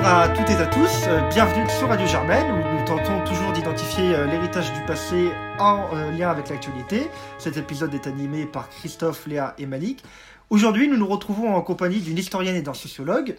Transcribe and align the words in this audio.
Bonjour 0.00 0.14
à 0.14 0.28
toutes 0.28 0.48
et 0.50 0.54
à 0.54 0.66
tous, 0.66 1.06
euh, 1.08 1.28
bienvenue 1.28 1.68
sur 1.68 1.88
Radio 1.88 2.06
Germaine 2.06 2.46
où 2.52 2.78
nous 2.78 2.84
tentons 2.84 3.18
toujours 3.24 3.50
d'identifier 3.52 4.14
euh, 4.14 4.26
l'héritage 4.26 4.72
du 4.72 4.80
passé 4.86 5.32
en 5.58 5.88
euh, 5.92 6.12
lien 6.12 6.30
avec 6.30 6.50
l'actualité. 6.50 7.10
Cet 7.38 7.56
épisode 7.56 7.92
est 7.94 8.06
animé 8.06 8.46
par 8.46 8.68
Christophe, 8.68 9.26
Léa 9.26 9.56
et 9.58 9.66
Malik. 9.66 10.04
Aujourd'hui, 10.50 10.86
nous 10.86 10.96
nous 10.96 11.08
retrouvons 11.08 11.52
en 11.52 11.62
compagnie 11.62 11.98
d'une 11.98 12.16
historienne 12.16 12.54
et 12.54 12.62
d'un 12.62 12.74
sociologue, 12.74 13.34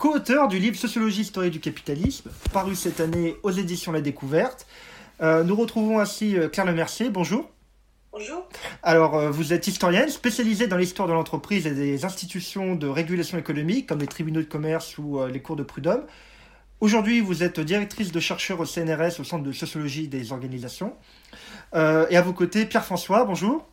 co-auteur 0.00 0.48
du 0.48 0.58
livre 0.58 0.76
Sociologie 0.76 1.20
historique 1.20 1.52
du 1.52 1.60
capitalisme, 1.60 2.28
paru 2.52 2.74
cette 2.74 2.98
année 2.98 3.36
aux 3.44 3.52
éditions 3.52 3.92
La 3.92 4.00
Découverte. 4.00 4.66
nous 5.22 5.54
retrouvons 5.56 6.00
ainsi 6.00 6.36
Claire 6.52 6.66
Lemercier, 6.66 7.08
bonjour. 7.08 7.53
Bonjour. 8.16 8.48
Alors, 8.84 9.16
euh, 9.16 9.30
vous 9.32 9.52
êtes 9.52 9.66
historienne 9.66 10.08
spécialisée 10.08 10.68
dans 10.68 10.76
l'histoire 10.76 11.08
de 11.08 11.12
l'entreprise 11.12 11.66
et 11.66 11.72
des 11.72 12.04
institutions 12.04 12.76
de 12.76 12.86
régulation 12.86 13.38
économique, 13.38 13.88
comme 13.88 13.98
les 13.98 14.06
tribunaux 14.06 14.40
de 14.40 14.46
commerce 14.46 14.98
ou 14.98 15.18
euh, 15.18 15.28
les 15.28 15.42
cours 15.42 15.56
de 15.56 15.64
prud'homme. 15.64 16.04
Aujourd'hui, 16.80 17.20
vous 17.20 17.42
êtes 17.42 17.58
directrice 17.58 18.12
de 18.12 18.20
chercheur 18.20 18.60
au 18.60 18.66
CNRS, 18.66 19.18
au 19.18 19.24
Centre 19.24 19.42
de 19.42 19.50
sociologie 19.50 20.06
des 20.06 20.30
organisations. 20.30 20.94
Euh, 21.74 22.06
et 22.08 22.16
à 22.16 22.22
vos 22.22 22.32
côtés, 22.32 22.66
Pierre-François, 22.66 23.24
bonjour. 23.24 23.66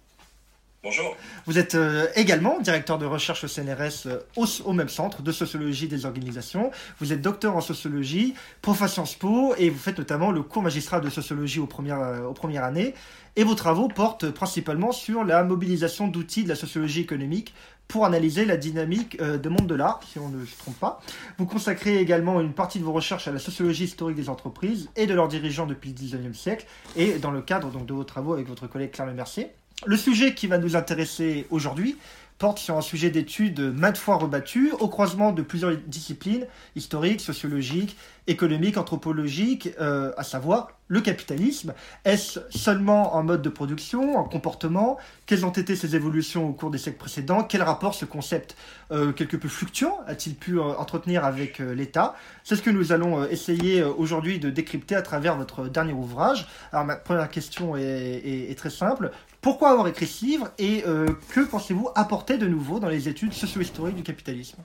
Bonjour. 0.84 1.16
Vous 1.46 1.60
êtes 1.60 1.76
euh, 1.76 2.08
également 2.16 2.60
directeur 2.60 2.98
de 2.98 3.06
recherche 3.06 3.44
au 3.44 3.48
CNRS 3.48 4.08
euh, 4.08 4.20
au, 4.66 4.74
même 4.74 4.90
centre 4.90 5.22
de 5.22 5.32
sociologie 5.32 5.88
des 5.88 6.08
organisations. 6.08 6.72
Vous 7.00 7.14
êtes 7.14 7.22
docteur 7.22 7.56
en 7.56 7.62
sociologie, 7.62 8.34
prof 8.64 8.82
à 8.82 8.88
Sciences 8.88 9.14
Po 9.14 9.54
et 9.60 9.70
vous 9.70 9.78
faites 9.78 10.00
notamment 10.00 10.32
le 10.32 10.42
cours 10.42 10.64
magistral 10.64 11.02
de 11.02 11.10
sociologie 11.12 11.60
aux 11.60 11.68
premières, 11.68 12.02
euh, 12.02 12.22
aux 12.24 12.58
années. 12.58 12.96
Et 13.36 13.44
vos 13.44 13.54
travaux 13.54 13.90
portent 13.90 14.32
principalement 14.32 14.92
sur 14.92 15.24
la 15.24 15.44
mobilisation 15.44 16.08
d'outils 16.08 16.46
de 16.46 16.50
la 16.50 16.56
sociologie 16.56 17.02
économique 17.02 17.54
pour 17.88 18.04
analyser 18.04 18.44
la 18.46 18.58
dynamique 18.58 19.22
de 19.22 19.50
monde 19.50 19.68
de 19.68 19.76
l'art, 19.76 20.00
si 20.12 20.18
on 20.18 20.30
ne 20.30 20.44
se 20.46 20.58
trompe 20.58 20.80
pas. 20.80 21.00
Vous 21.38 21.46
consacrez 21.46 22.00
également 22.00 22.42
une 22.42 22.54
partie 22.54 22.80
de 22.80 22.84
vos 22.84 22.94
recherches 22.94 23.28
à 23.28 23.32
la 23.32 23.40
sociologie 23.40 23.84
historique 23.84 24.18
des 24.18 24.30
entreprises 24.30 24.90
et 24.96 25.06
de 25.06 25.14
leurs 25.14 25.28
dirigeants 25.28 25.68
depuis 25.68 25.92
le 25.92 25.96
19e 25.96 26.34
siècle, 26.34 26.66
et 26.96 27.20
dans 27.20 27.32
le 27.32 27.42
cadre 27.42 27.70
donc, 27.70 27.86
de 27.86 27.94
vos 27.94 28.04
travaux 28.04 28.34
avec 28.34 28.48
votre 28.48 28.68
collègue 28.68 28.92
Claire 28.92 29.14
Mercier. 29.14 29.52
Le 29.88 29.98
sujet 29.98 30.36
qui 30.36 30.46
va 30.46 30.60
nous 30.60 30.76
intéresser 30.76 31.48
aujourd'hui 31.50 31.98
porte 32.38 32.60
sur 32.60 32.76
un 32.76 32.82
sujet 32.82 33.10
d'étude 33.10 33.60
maintes 33.60 33.98
fois 33.98 34.16
rebattu, 34.16 34.72
au 34.80 34.88
croisement 34.88 35.32
de 35.32 35.42
plusieurs 35.44 35.76
disciplines 35.76 36.48
historiques, 36.76 37.22
sociologiques, 37.22 37.96
économiques, 38.26 38.78
anthropologiques, 38.78 39.70
euh, 39.80 40.12
à 40.18 40.24
savoir 40.24 40.70
le 40.88 41.02
capitalisme. 41.02 41.74
Est-ce 42.04 42.40
seulement 42.50 43.16
en 43.16 43.24
mode 43.24 43.44
de 43.44 43.50
production, 43.50 44.18
en 44.18 44.24
comportement? 44.24 44.98
Quelles 45.28 45.46
ont 45.46 45.52
été 45.52 45.76
ses 45.76 45.96
évolutions 45.96 46.50
au 46.50 46.54
cours 46.54 46.72
des 46.72 46.80
siècles 46.80 46.98
précédents? 46.98 47.44
Quel 47.44 47.62
rapport 47.62 47.94
ce 47.94 48.06
concept 48.06 48.56
euh, 48.92 49.12
quelque 49.12 49.38
peu 49.38 49.48
fluctuant 49.48 50.00
a-t-il 50.08 50.36
pu 50.36 50.58
euh, 50.58 50.64
entretenir 50.64 51.26
avec 51.26 51.60
l'État? 51.60 52.16
C'est 52.44 52.56
ce 52.56 52.64
que 52.64 52.72
nous 52.72 52.92
allons 52.92 53.24
essayer 53.26 53.84
aujourd'hui 53.84 54.40
de 54.40 54.50
décrypter 54.50 54.96
à 54.96 55.04
travers 55.04 55.38
votre 55.38 55.68
dernier 55.68 55.94
ouvrage. 55.94 56.48
Alors 56.72 56.86
ma 56.86 56.96
première 56.96 57.30
question 57.30 57.76
est 57.78 58.58
très 58.58 58.72
simple. 58.72 59.12
Pourquoi 59.42 59.72
avoir 59.72 59.88
écrit 59.88 60.06
ce 60.06 60.24
livre 60.24 60.50
et 60.60 60.84
euh, 60.86 61.08
que 61.34 61.40
pensez-vous 61.40 61.90
apporter 61.96 62.38
de 62.38 62.46
nouveau 62.46 62.80
dans 62.80 62.90
les 62.90 63.10
études 63.10 63.34
socio-historiques 63.34 63.96
du 63.96 64.04
capitalisme? 64.04 64.60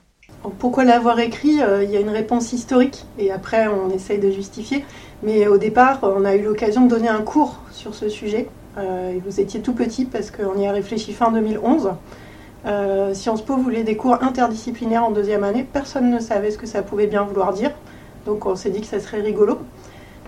Pourquoi 0.59 0.83
l'avoir 0.83 1.19
écrit? 1.19 1.63
Euh, 1.63 1.83
Il 1.83 1.89
y 1.89 1.97
a 1.97 1.99
une 1.99 2.11
réponse 2.11 2.53
historique 2.53 3.05
et 3.17 3.31
après 3.31 3.67
on 3.67 3.89
essaye 3.89 4.19
de 4.19 4.29
justifier. 4.29 4.85
Mais 5.23 5.47
au 5.47 5.57
départ, 5.57 6.01
on 6.03 6.23
a 6.25 6.35
eu 6.35 6.43
l'occasion 6.43 6.85
de 6.85 6.89
donner 6.89 7.07
un 7.07 7.23
cours 7.23 7.59
sur 7.71 7.95
ce 7.95 8.07
sujet. 8.07 8.49
Euh, 8.77 9.17
vous 9.25 9.39
étiez 9.39 9.61
tout 9.61 9.73
petit 9.73 10.05
parce 10.05 10.29
qu'on 10.29 10.55
y 10.59 10.67
a 10.67 10.71
réfléchi 10.71 11.11
fin 11.11 11.31
2011. 11.31 11.93
Sciences 13.13 13.41
Po 13.43 13.55
voulait 13.55 13.83
des 13.83 13.95
cours 13.95 14.21
interdisciplinaires 14.21 15.05
en 15.05 15.11
deuxième 15.11 15.43
année. 15.43 15.65
Personne 15.71 16.11
ne 16.11 16.19
savait 16.19 16.51
ce 16.51 16.57
que 16.57 16.67
ça 16.67 16.83
pouvait 16.83 17.07
bien 17.07 17.23
vouloir 17.23 17.53
dire. 17.53 17.71
Donc 18.27 18.45
on 18.45 18.55
s'est 18.55 18.69
dit 18.69 18.81
que 18.81 18.87
ça 18.87 18.99
serait 18.99 19.21
rigolo. 19.21 19.57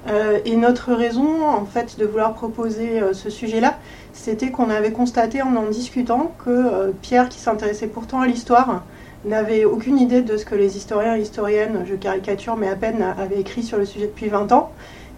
Euh, 0.08 0.40
et 0.46 0.56
notre 0.56 0.94
raison, 0.94 1.46
en 1.46 1.66
fait, 1.66 1.98
de 2.00 2.06
vouloir 2.06 2.34
proposer 2.34 3.02
euh, 3.02 3.14
ce 3.14 3.30
sujet-là, 3.30 3.78
c'était 4.14 4.50
qu'on 4.52 4.70
avait 4.70 4.92
constaté 4.92 5.42
en 5.42 5.56
en 5.56 5.70
discutant 5.70 6.32
que 6.44 6.50
euh, 6.50 6.92
Pierre, 7.02 7.30
qui 7.30 7.40
s'intéressait 7.40 7.88
pourtant 7.88 8.22
à 8.22 8.28
l'histoire, 8.28 8.84
n'avait 9.26 9.66
aucune 9.66 10.00
idée 10.00 10.22
de 10.22 10.38
ce 10.38 10.46
que 10.46 10.56
les 10.56 10.78
historiens 10.78 11.18
et 11.18 11.22
historiennes, 11.22 11.86
je 11.88 11.96
caricature, 11.96 12.56
mais 12.56 12.70
à 12.70 12.76
peine, 12.76 13.04
avaient 13.18 13.40
écrit 13.40 13.64
sur 13.64 13.78
le 13.78 13.86
sujet 13.86 14.08
depuis 14.08 14.30
20 14.30 14.52
ans. 14.54 14.72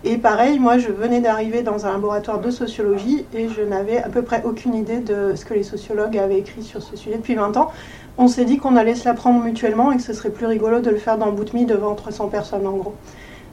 Et 0.04 0.18
pareil, 0.18 0.58
moi, 0.58 0.80
je 0.80 0.90
venais 0.90 1.22
d'arriver 1.22 1.62
dans 1.62 1.86
un 1.86 1.92
laboratoire 1.92 2.40
de 2.40 2.50
sociologie 2.50 3.24
et 3.36 3.50
je 3.50 3.62
n'avais 3.62 4.00
à 4.00 4.10
peu 4.10 4.24
près 4.24 4.42
aucune 4.44 4.74
idée 4.74 4.98
de 4.98 5.36
ce 5.36 5.46
que 5.46 5.54
les 5.54 5.62
sociologues 5.62 6.18
avaient 6.18 6.40
écrit 6.40 6.64
sur 6.64 6.82
ce 6.82 6.96
sujet 6.96 7.18
depuis 7.18 7.36
20 7.36 7.56
ans. 7.58 7.72
On 8.18 8.28
s'est 8.28 8.46
dit 8.46 8.58
qu'on 8.58 8.76
allait 8.76 8.96
se 8.96 9.08
l'apprendre 9.08 9.44
mutuellement 9.44 9.92
et 9.92 9.98
que 9.98 10.02
ce 10.02 10.14
serait 10.14 10.32
plus 10.32 10.48
rigolo 10.48 10.80
de 10.80 10.90
le 10.90 10.98
faire 10.98 11.20
dans 11.20 11.32
Boutmi 11.32 11.66
devant 11.66 11.94
300 11.94 12.30
personnes, 12.30 12.66
en 12.66 12.78
gros. 12.78 12.96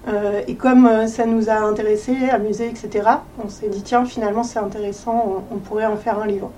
Euh, 0.08 0.42
et 0.46 0.54
comme 0.54 0.86
euh, 0.86 1.06
ça 1.06 1.26
nous 1.26 1.50
a 1.50 1.56
intéressés, 1.56 2.30
amusés, 2.30 2.69
etc., 2.69 3.08
on 3.44 3.48
s'est 3.48 3.69
dit, 3.69 3.82
tiens, 3.82 4.04
finalement, 4.04 4.42
c'est 4.42 4.58
intéressant, 4.58 5.44
on, 5.50 5.56
pourrait 5.56 5.86
en 5.86 5.96
faire 5.96 6.19
un 6.19 6.26
livre. 6.26 6.50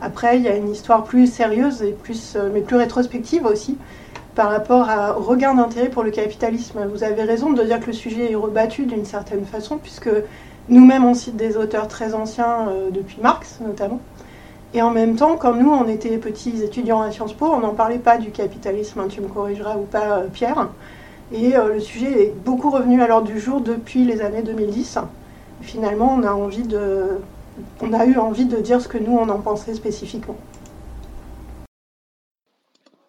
Après, 0.00 0.36
il 0.36 0.42
y 0.42 0.48
a 0.48 0.56
une 0.56 0.70
histoire 0.70 1.04
plus 1.04 1.26
sérieuse, 1.26 1.82
et 1.82 1.92
plus, 1.92 2.34
euh, 2.36 2.50
mais 2.52 2.60
plus 2.60 2.76
rétrospective 2.76 3.46
aussi, 3.46 3.78
par 4.34 4.50
rapport 4.50 4.88
au 5.16 5.22
regard 5.22 5.54
d'intérêt 5.54 5.88
pour 5.88 6.02
le 6.02 6.10
capitalisme. 6.10 6.80
Vous 6.92 7.04
avez 7.04 7.22
raison 7.22 7.52
de 7.52 7.62
dire 7.62 7.78
que 7.78 7.86
le 7.86 7.92
sujet 7.92 8.32
est 8.32 8.34
rebattu 8.34 8.84
d'une 8.84 9.04
certaine 9.04 9.44
façon, 9.44 9.78
puisque 9.78 10.10
nous-mêmes, 10.68 11.04
on 11.04 11.14
cite 11.14 11.36
des 11.36 11.56
auteurs 11.56 11.86
très 11.86 12.14
anciens, 12.14 12.66
depuis 12.90 13.18
Marx 13.22 13.60
notamment. 13.64 14.00
Et 14.72 14.82
en 14.82 14.90
même 14.90 15.14
temps, 15.14 15.36
quand 15.36 15.54
nous, 15.54 15.70
on 15.70 15.86
était 15.86 16.18
petits 16.18 16.64
étudiants 16.64 17.00
à 17.00 17.12
Sciences 17.12 17.32
Po, 17.32 17.46
on 17.46 17.60
n'en 17.60 17.74
parlait 17.74 17.98
pas 17.98 18.18
du 18.18 18.32
capitalisme, 18.32 18.98
hein, 18.98 19.06
tu 19.08 19.20
me 19.20 19.28
corrigeras 19.28 19.76
ou 19.76 19.84
pas, 19.84 20.22
Pierre. 20.32 20.66
Et 21.34 21.56
euh, 21.56 21.74
le 21.74 21.80
sujet 21.80 22.26
est 22.26 22.30
beaucoup 22.30 22.70
revenu 22.70 23.02
à 23.02 23.08
l'ordre 23.08 23.26
du 23.26 23.40
jour 23.40 23.60
depuis 23.60 24.04
les 24.04 24.20
années 24.20 24.42
2010. 24.42 24.98
Finalement, 25.62 26.14
on 26.14 26.22
a, 26.22 26.32
envie 26.32 26.62
de, 26.62 27.08
on 27.80 27.92
a 27.92 28.06
eu 28.06 28.16
envie 28.18 28.44
de 28.44 28.58
dire 28.58 28.80
ce 28.80 28.86
que 28.86 28.98
nous, 28.98 29.16
on 29.16 29.28
en 29.28 29.40
pensait 29.40 29.74
spécifiquement. 29.74 30.36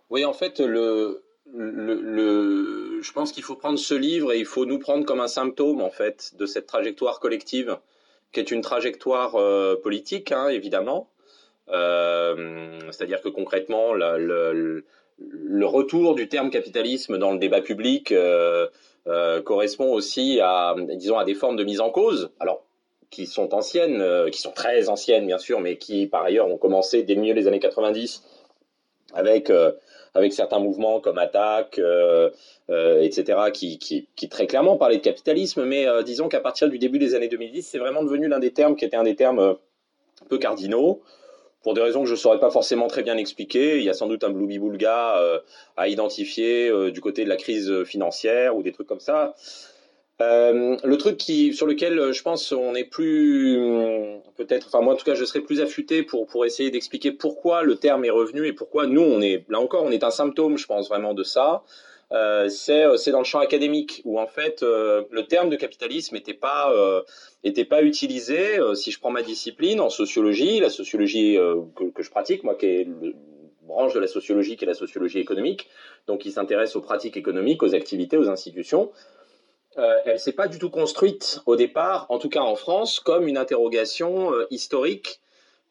Oui, 0.10 0.26
en 0.26 0.34
fait, 0.34 0.60
le, 0.60 1.24
le, 1.54 3.00
je 3.00 3.12
pense 3.12 3.32
qu'il 3.32 3.44
faut 3.44 3.56
prendre 3.56 3.78
ce 3.78 3.94
livre 3.94 4.34
et 4.34 4.40
il 4.40 4.46
faut 4.46 4.66
nous 4.66 4.80
prendre 4.80 5.06
comme 5.06 5.22
un 5.22 5.28
symptôme, 5.28 5.82
en 5.82 5.92
fait, 5.92 6.34
de 6.40 6.48
cette 6.48 6.66
trajectoire 6.66 7.20
collective, 7.20 7.78
qui 8.32 8.40
est 8.40 8.50
une 8.50 8.62
trajectoire 8.62 9.36
euh, 9.36 9.76
politique, 9.76 10.32
hein, 10.32 10.48
évidemment. 10.48 11.12
Euh, 11.70 12.80
c'est-à-dire 12.92 13.22
que 13.22 13.30
concrètement, 13.30 13.94
le, 13.94 14.84
le 15.20 15.66
retour 15.66 16.16
du 16.16 16.28
terme 16.28 16.50
capitalisme 16.50 17.18
dans 17.18 17.32
le 17.32 17.38
débat 17.38 17.62
public 17.62 18.12
euh, 18.12 18.68
euh, 19.08 19.42
correspond 19.42 19.92
aussi 19.94 20.40
à, 20.42 20.76
disons, 20.78 21.18
à 21.18 21.26
des 21.26 21.36
formes 21.36 21.56
de 21.56 21.64
mise 21.64 21.80
en 21.80 21.90
cause. 21.90 22.32
Alors, 22.40 22.64
qui 23.10 23.26
sont 23.26 23.54
anciennes, 23.54 24.02
euh, 24.02 24.30
qui 24.30 24.42
sont 24.42 24.52
très 24.52 24.90
anciennes 24.90 25.28
bien 25.28 25.38
sûr, 25.38 25.62
mais 25.62 25.78
qui 25.78 26.08
par 26.08 26.24
ailleurs 26.24 26.48
ont 26.48 26.58
commencé 26.58 27.04
dès 27.04 27.16
le 27.16 27.22
milieu 27.22 27.34
des 27.34 27.48
années 27.48 27.60
90 27.60 28.24
avec 29.14 29.52
avec 30.14 30.34
certains 30.34 30.60
mouvements 30.60 31.00
comme 31.00 31.18
Attaque, 31.18 31.80
etc., 32.70 33.40
qui, 33.54 33.78
qui, 33.80 34.08
qui, 34.16 34.30
très 34.30 34.48
clairement 34.48 34.78
parlaient 34.78 34.98
de 34.98 35.02
capitalisme. 35.02 35.64
Mais 35.66 35.86
disons 36.04 36.28
qu'à 36.28 36.40
partir 36.40 36.70
du 36.70 36.80
début 36.80 37.00
des 37.00 37.16
années 37.16 37.28
2010, 37.28 37.64
c'est 37.64 37.78
vraiment 37.78 38.04
devenu 38.04 38.28
l'un 38.28 38.40
des 38.40 38.52
termes 38.52 38.76
qui 38.76 38.84
était 38.84 38.98
un 38.98 39.04
des 39.04 39.16
termes 39.16 39.58
peu 40.30 40.38
cardinaux 40.38 41.02
pour 41.66 41.74
des 41.74 41.82
raisons 41.82 42.02
que 42.02 42.06
je 42.06 42.12
ne 42.12 42.18
saurais 42.18 42.40
pas 42.40 42.52
forcément 42.52 42.86
très 42.86 43.02
bien 43.02 43.18
expliquer. 43.18 43.80
Il 43.80 43.84
y 43.84 43.90
a 43.90 43.94
sans 43.94 44.06
doute 44.06 44.24
un 44.24 44.30
blooby-boulga 44.30 45.18
euh, 45.18 45.40
à 45.78 45.88
identifier 45.88 46.70
euh, 46.70 46.92
du 46.92 47.02
côté 47.02 47.24
de 47.24 47.30
la 47.30 47.38
crise 47.38 47.84
financière 47.86 48.56
ou 48.56 48.62
des 48.62 48.72
trucs 48.72 48.86
comme 48.86 49.00
ça. 49.00 49.34
Euh, 50.22 50.78
le 50.84 50.98
truc 50.98 51.18
qui, 51.18 51.56
sur 51.56 51.66
lequel 51.66 52.14
je 52.14 52.22
pense 52.22 52.52
on 52.52 52.76
est 52.76 52.84
plus, 52.84 53.58
peut-être, 54.38 54.68
enfin 54.68 54.82
moi 54.82 54.94
en 54.94 54.96
tout 54.96 55.06
cas 55.06 55.16
je 55.16 55.26
serais 55.26 55.42
plus 55.42 55.60
affûté 55.60 56.04
pour, 56.04 56.28
pour 56.28 56.46
essayer 56.46 56.70
d'expliquer 56.70 57.12
pourquoi 57.12 57.64
le 57.64 57.78
terme 57.78 58.06
est 58.06 58.12
revenu 58.12 58.46
et 58.46 58.54
pourquoi 58.54 58.86
nous 58.86 59.02
on 59.02 59.20
est, 59.20 59.44
là 59.50 59.60
encore 59.60 59.86
on 59.86 59.92
est 59.92 60.04
un 60.04 60.12
symptôme 60.12 60.60
je 60.60 60.68
pense 60.68 60.88
vraiment 60.88 61.16
de 61.16 61.24
ça. 61.24 61.64
Euh, 62.12 62.50
euh, 62.70 62.98
c'est 62.98 63.12
dans 63.12 63.20
le 63.20 63.26
champ 63.26 63.40
académique 63.40 64.02
où 64.06 64.20
en 64.20 64.28
fait 64.28 64.62
euh, 64.62 65.04
le 65.10 65.26
terme 65.26 65.50
de 65.50 65.56
capitalisme 65.56 66.16
n'était 66.16 66.36
pas 66.36 66.72
était 67.44 67.66
pas 67.66 67.82
utilisé. 67.82 68.60
si 68.76 68.92
je 68.92 69.00
prends 69.00 69.12
ma 69.12 69.24
discipline 69.24 69.80
en 69.80 69.90
sociologie, 69.90 70.60
la 70.60 70.70
sociologie 70.70 71.38
que, 71.76 72.04
je 72.04 72.10
pratique, 72.10 72.44
moi 72.44 72.56
qui 72.56 72.66
est 72.66 72.82
une 72.84 73.14
branche 73.64 73.94
de 73.94 74.00
la 74.00 74.08
sociologie 74.08 74.58
qui 74.58 74.66
est 74.66 74.68
la 74.68 74.74
sociologie 74.76 75.20
économique, 75.20 75.68
donc 76.08 76.22
qui 76.22 76.32
s'intéresse 76.32 76.76
aux 76.76 76.82
pratiques 76.82 77.18
économiques, 77.18 77.64
aux 77.64 77.74
activités, 77.74 78.18
aux 78.18 78.30
institutions. 78.30 78.92
elle 79.78 80.20
s'est 80.20 80.32
pas 80.32 80.48
du 80.48 80.60
tout 80.60 80.70
construite 80.70 81.42
au 81.46 81.56
départ, 81.56 82.06
en 82.10 82.20
tout 82.20 82.30
cas 82.30 82.42
en 82.42 82.56
France, 82.56 83.00
comme 83.00 83.28
une 83.28 83.38
interrogation 83.38 84.32
historique 84.50 85.22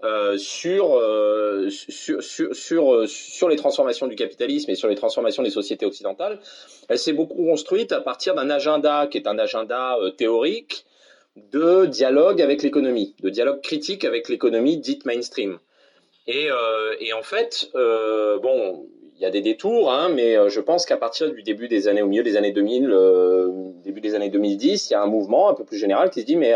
euh, 0.04 0.36
sur, 0.36 0.98
euh, 0.98 1.70
sur, 1.70 2.22
sur, 2.22 2.54
sur, 2.54 2.92
euh, 2.92 3.06
sur, 3.06 3.48
les 3.48 3.56
transformations 3.56 4.06
du 4.06 4.16
capitalisme 4.16 4.70
et 4.70 4.74
sur 4.74 4.86
les 4.86 4.96
transformations 4.96 5.42
des 5.42 5.48
sociétés 5.48 5.86
occidentales, 5.86 6.40
elle 6.90 6.98
s'est 6.98 7.14
beaucoup 7.14 7.42
construite 7.42 7.90
à 7.90 8.02
partir 8.02 8.34
d'un 8.34 8.50
agenda 8.50 9.06
qui 9.06 9.16
est 9.16 9.26
un 9.26 9.38
agenda 9.38 9.96
théorique 10.18 10.84
de 11.36 11.86
dialogue 11.86 12.42
avec 12.42 12.62
l'économie, 12.62 13.14
de 13.22 13.30
dialogue 13.30 13.62
critique 13.62 14.04
avec 14.04 14.28
l'économie 14.28 14.76
dite 14.76 15.06
mainstream. 15.06 15.58
Et, 16.26 16.48
et 17.00 17.12
en 17.12 17.22
fait, 17.22 17.70
bon, 17.74 18.86
il 19.16 19.22
y 19.22 19.26
a 19.26 19.30
des 19.30 19.40
détours, 19.40 19.92
hein, 19.92 20.10
mais 20.10 20.36
je 20.48 20.60
pense 20.60 20.86
qu'à 20.86 20.96
partir 20.96 21.30
du 21.30 21.42
début 21.42 21.68
des 21.68 21.88
années, 21.88 22.02
au 22.02 22.06
milieu 22.06 22.22
des 22.22 22.36
années 22.36 22.52
2000, 22.52 22.94
début 23.82 24.00
des 24.00 24.14
années 24.14 24.30
2010, 24.30 24.90
il 24.90 24.92
y 24.92 24.96
a 24.96 25.02
un 25.02 25.06
mouvement 25.06 25.48
un 25.48 25.54
peu 25.54 25.64
plus 25.64 25.78
général 25.78 26.10
qui 26.10 26.20
se 26.20 26.26
dit 26.26 26.36
mais 26.36 26.54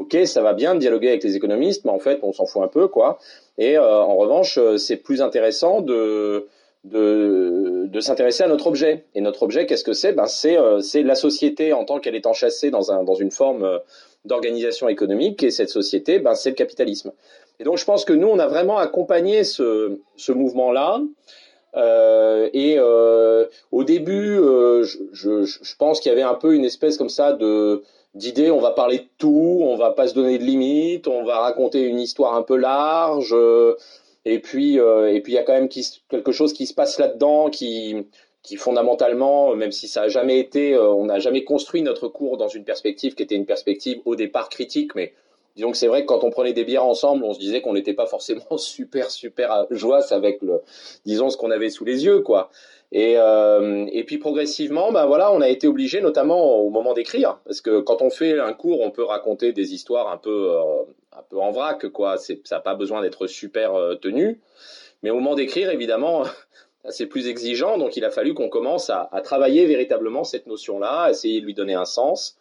ok, 0.00 0.26
ça 0.26 0.42
va 0.42 0.52
bien 0.52 0.74
de 0.74 0.80
dialoguer 0.80 1.08
avec 1.08 1.22
les 1.22 1.36
économistes, 1.36 1.84
mais 1.84 1.92
en 1.92 1.98
fait, 2.00 2.18
on 2.22 2.32
s'en 2.32 2.46
fout 2.46 2.62
un 2.62 2.68
peu, 2.68 2.88
quoi. 2.88 3.18
Et 3.58 3.78
en 3.78 4.16
revanche, 4.16 4.58
c'est 4.76 4.96
plus 4.96 5.22
intéressant 5.22 5.80
de 5.80 6.48
de, 6.84 7.86
de 7.88 8.00
s'intéresser 8.00 8.42
à 8.42 8.48
notre 8.48 8.66
objet. 8.66 9.04
Et 9.14 9.20
notre 9.20 9.42
objet, 9.42 9.66
qu'est-ce 9.66 9.84
que 9.84 9.92
c'est? 9.92 10.12
Ben, 10.12 10.26
c'est, 10.26 10.58
euh, 10.58 10.80
c'est 10.80 11.02
la 11.02 11.14
société 11.14 11.72
en 11.72 11.84
tant 11.84 12.00
qu'elle 12.00 12.14
est 12.14 12.26
enchâssée 12.26 12.70
dans, 12.70 12.90
un, 12.90 13.04
dans 13.04 13.14
une 13.14 13.30
forme 13.30 13.64
euh, 13.64 13.78
d'organisation 14.24 14.88
économique, 14.88 15.42
et 15.42 15.50
cette 15.50 15.70
société, 15.70 16.18
ben, 16.18 16.34
c'est 16.34 16.50
le 16.50 16.54
capitalisme. 16.56 17.12
Et 17.58 17.64
donc 17.64 17.78
je 17.78 17.84
pense 17.84 18.04
que 18.04 18.12
nous, 18.12 18.28
on 18.28 18.38
a 18.38 18.46
vraiment 18.46 18.78
accompagné 18.78 19.44
ce, 19.44 19.98
ce 20.16 20.32
mouvement-là. 20.32 21.02
Euh, 21.76 22.48
et 22.52 22.76
euh, 22.78 23.46
au 23.70 23.84
début, 23.84 24.38
euh, 24.38 24.82
je, 24.82 25.44
je, 25.44 25.76
pense 25.78 26.00
qu'il 26.00 26.10
y 26.10 26.12
avait 26.12 26.22
un 26.22 26.34
peu 26.34 26.54
une 26.54 26.64
espèce 26.64 26.96
comme 26.96 27.08
ça 27.08 27.32
de 27.32 27.82
d'idée, 28.14 28.50
on 28.50 28.60
va 28.60 28.72
parler 28.72 28.98
de 28.98 29.08
tout, 29.18 29.60
on 29.62 29.76
va 29.76 29.92
pas 29.92 30.08
se 30.08 30.14
donner 30.14 30.38
de 30.38 30.44
limites, 30.44 31.08
on 31.08 31.24
va 31.24 31.38
raconter 31.38 31.82
une 31.82 32.00
histoire 32.00 32.34
un 32.34 32.42
peu 32.42 32.56
large. 32.56 33.34
Et 34.24 34.38
puis, 34.38 34.78
euh, 34.78 35.12
et 35.12 35.20
puis 35.20 35.32
il 35.32 35.36
y 35.36 35.38
a 35.38 35.42
quand 35.42 35.54
même 35.54 35.68
quelque 35.68 36.32
chose 36.32 36.52
qui 36.52 36.66
se 36.66 36.74
passe 36.74 36.98
là-dedans, 36.98 37.48
qui, 37.50 37.96
qui 38.42 38.56
fondamentalement, 38.56 39.54
même 39.56 39.72
si 39.72 39.88
ça 39.88 40.02
a 40.02 40.08
jamais 40.08 40.38
été, 40.38 40.74
euh, 40.74 40.92
on 40.92 41.06
n'a 41.06 41.18
jamais 41.18 41.44
construit 41.44 41.82
notre 41.82 42.08
cours 42.08 42.36
dans 42.36 42.48
une 42.48 42.64
perspective 42.64 43.14
qui 43.14 43.22
était 43.22 43.34
une 43.34 43.46
perspective 43.46 44.00
au 44.04 44.16
départ 44.16 44.48
critique, 44.48 44.94
mais 44.94 45.14
disons 45.56 45.70
que 45.70 45.76
c'est 45.76 45.86
vrai 45.86 46.02
que 46.02 46.06
quand 46.06 46.24
on 46.24 46.30
prenait 46.30 46.52
des 46.52 46.64
bières 46.64 46.84
ensemble, 46.84 47.24
on 47.24 47.32
se 47.32 47.38
disait 47.38 47.60
qu'on 47.60 47.74
n'était 47.74 47.94
pas 47.94 48.06
forcément 48.06 48.42
super 48.56 49.10
super 49.10 49.66
joyeux 49.70 50.12
avec 50.12 50.42
le, 50.42 50.62
disons 51.04 51.30
ce 51.30 51.36
qu'on 51.36 51.50
avait 51.50 51.70
sous 51.70 51.84
les 51.84 52.04
yeux, 52.04 52.20
quoi. 52.20 52.50
Et, 52.92 53.14
euh, 53.18 53.86
et 53.92 54.02
puis 54.04 54.18
progressivement, 54.18 54.90
ben 54.90 55.06
voilà, 55.06 55.32
on 55.32 55.40
a 55.40 55.48
été 55.48 55.68
obligé, 55.68 56.00
notamment 56.00 56.56
au 56.56 56.70
moment 56.70 56.92
d'écrire, 56.92 57.38
parce 57.44 57.60
que 57.60 57.80
quand 57.80 58.02
on 58.02 58.10
fait 58.10 58.38
un 58.40 58.52
cours, 58.52 58.80
on 58.80 58.90
peut 58.90 59.04
raconter 59.04 59.52
des 59.52 59.74
histoires 59.74 60.10
un 60.10 60.16
peu, 60.16 60.50
euh, 60.50 60.82
un 61.12 61.22
peu 61.28 61.38
en 61.38 61.52
vrac, 61.52 61.86
quoi. 61.88 62.18
C'est, 62.18 62.40
ça 62.44 62.56
n'a 62.56 62.60
pas 62.60 62.74
besoin 62.74 63.00
d'être 63.02 63.28
super 63.28 63.74
euh, 63.74 63.94
tenu. 63.94 64.40
Mais 65.02 65.10
au 65.10 65.14
moment 65.14 65.36
d'écrire, 65.36 65.70
évidemment, 65.70 66.24
c'est 66.88 67.06
plus 67.06 67.28
exigeant. 67.28 67.78
Donc 67.78 67.96
il 67.96 68.04
a 68.04 68.10
fallu 68.10 68.34
qu'on 68.34 68.48
commence 68.48 68.90
à, 68.90 69.08
à 69.12 69.20
travailler 69.20 69.66
véritablement 69.66 70.24
cette 70.24 70.46
notion-là, 70.46 71.10
essayer 71.10 71.40
de 71.40 71.46
lui 71.46 71.54
donner 71.54 71.74
un 71.74 71.84
sens. 71.84 72.39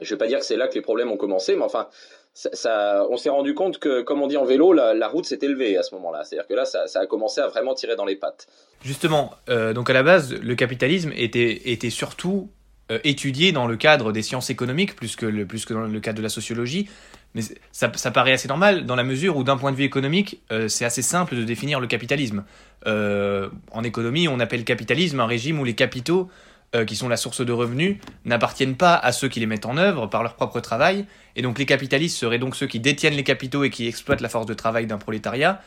Je 0.00 0.06
ne 0.06 0.10
vais 0.10 0.18
pas 0.18 0.26
dire 0.26 0.38
que 0.38 0.44
c'est 0.44 0.56
là 0.56 0.68
que 0.68 0.74
les 0.74 0.80
problèmes 0.80 1.10
ont 1.10 1.16
commencé, 1.16 1.56
mais 1.56 1.62
enfin, 1.62 1.88
ça, 2.34 3.06
on 3.10 3.16
s'est 3.16 3.28
rendu 3.28 3.54
compte 3.54 3.78
que, 3.78 4.02
comme 4.02 4.22
on 4.22 4.26
dit 4.26 4.36
en 4.36 4.44
vélo, 4.44 4.72
la, 4.72 5.08
route 5.08 5.24
s'est 5.24 5.38
élevée 5.42 5.76
à 5.76 5.82
ce 5.82 5.94
moment-là. 5.96 6.24
C'est-à-dire 6.24 6.46
que 6.46 6.54
là, 6.54 6.64
ça, 6.64 6.84
a 6.94 7.06
commencé 7.06 7.40
à 7.40 7.48
vraiment 7.48 7.74
tirer 7.74 7.96
dans 7.96 8.04
les 8.04 8.16
pattes. 8.16 8.46
Justement, 8.82 9.32
euh, 9.48 9.72
donc 9.72 9.90
à 9.90 9.92
la 9.92 10.02
base, 10.02 10.32
le 10.32 10.54
capitalisme 10.54 11.12
était, 11.14 11.90
surtout 11.90 12.50
euh, 12.90 12.98
étudié 13.04 13.52
dans 13.52 13.66
le 13.66 13.76
cadre 13.76 14.12
des 14.12 14.22
sciences 14.22 14.50
économiques 14.50 14.96
plus 14.96 15.16
que, 15.16 15.26
dans 15.72 15.80
le 15.80 16.00
cadre 16.00 16.18
de 16.18 16.22
la 16.22 16.28
sociologie. 16.28 16.88
Mais 17.34 17.42
ça, 17.72 17.90
ça 17.94 18.10
paraît 18.10 18.32
assez 18.32 18.48
normal 18.48 18.86
dans 18.86 18.96
la 18.96 19.04
mesure 19.04 19.36
où, 19.36 19.44
d'un 19.44 19.56
point 19.56 19.72
de 19.72 19.76
vue 19.76 19.84
économique, 19.84 20.40
euh, 20.50 20.68
c'est 20.68 20.84
assez 20.84 21.02
simple 21.02 21.36
de 21.36 21.42
définir 21.42 21.80
le 21.80 21.86
capitalisme. 21.86 22.44
en 22.86 23.84
économie, 23.84 24.28
on 24.28 24.40
appelle 24.40 24.64
capitalisme 24.64 25.20
un 25.20 25.26
régime 25.26 25.60
où 25.60 25.64
les 25.64 25.74
capitaux 25.74 26.28
euh, 26.74 26.84
qui 26.84 26.94
sont 26.94 27.08
la 27.08 27.16
source 27.16 27.44
de 27.44 27.52
revenus, 27.52 27.96
n'appartiennent 28.24 28.76
pas 28.76 28.94
à 28.94 29.12
ceux 29.12 29.28
qui 29.28 29.40
les 29.40 29.46
mettent 29.46 29.66
en 29.66 29.76
œuvre 29.76 30.06
par 30.06 30.22
leur 30.22 30.34
propre 30.34 30.60
travail, 30.60 31.04
et 31.34 31.42
donc 31.42 31.58
les 31.58 31.66
capitalistes 31.66 32.16
seraient 32.16 32.38
donc 32.38 32.54
ceux 32.54 32.66
qui 32.66 32.80
détiennent 32.80 33.14
les 33.14 33.24
capitaux 33.24 33.64
et 33.64 33.70
qui 33.70 33.86
exploitent 33.88 34.20
la 34.20 34.28
force 34.28 34.46
de 34.46 34.54
travail 34.54 34.86
d'un 34.86 34.98
prolétariat. 34.98 35.60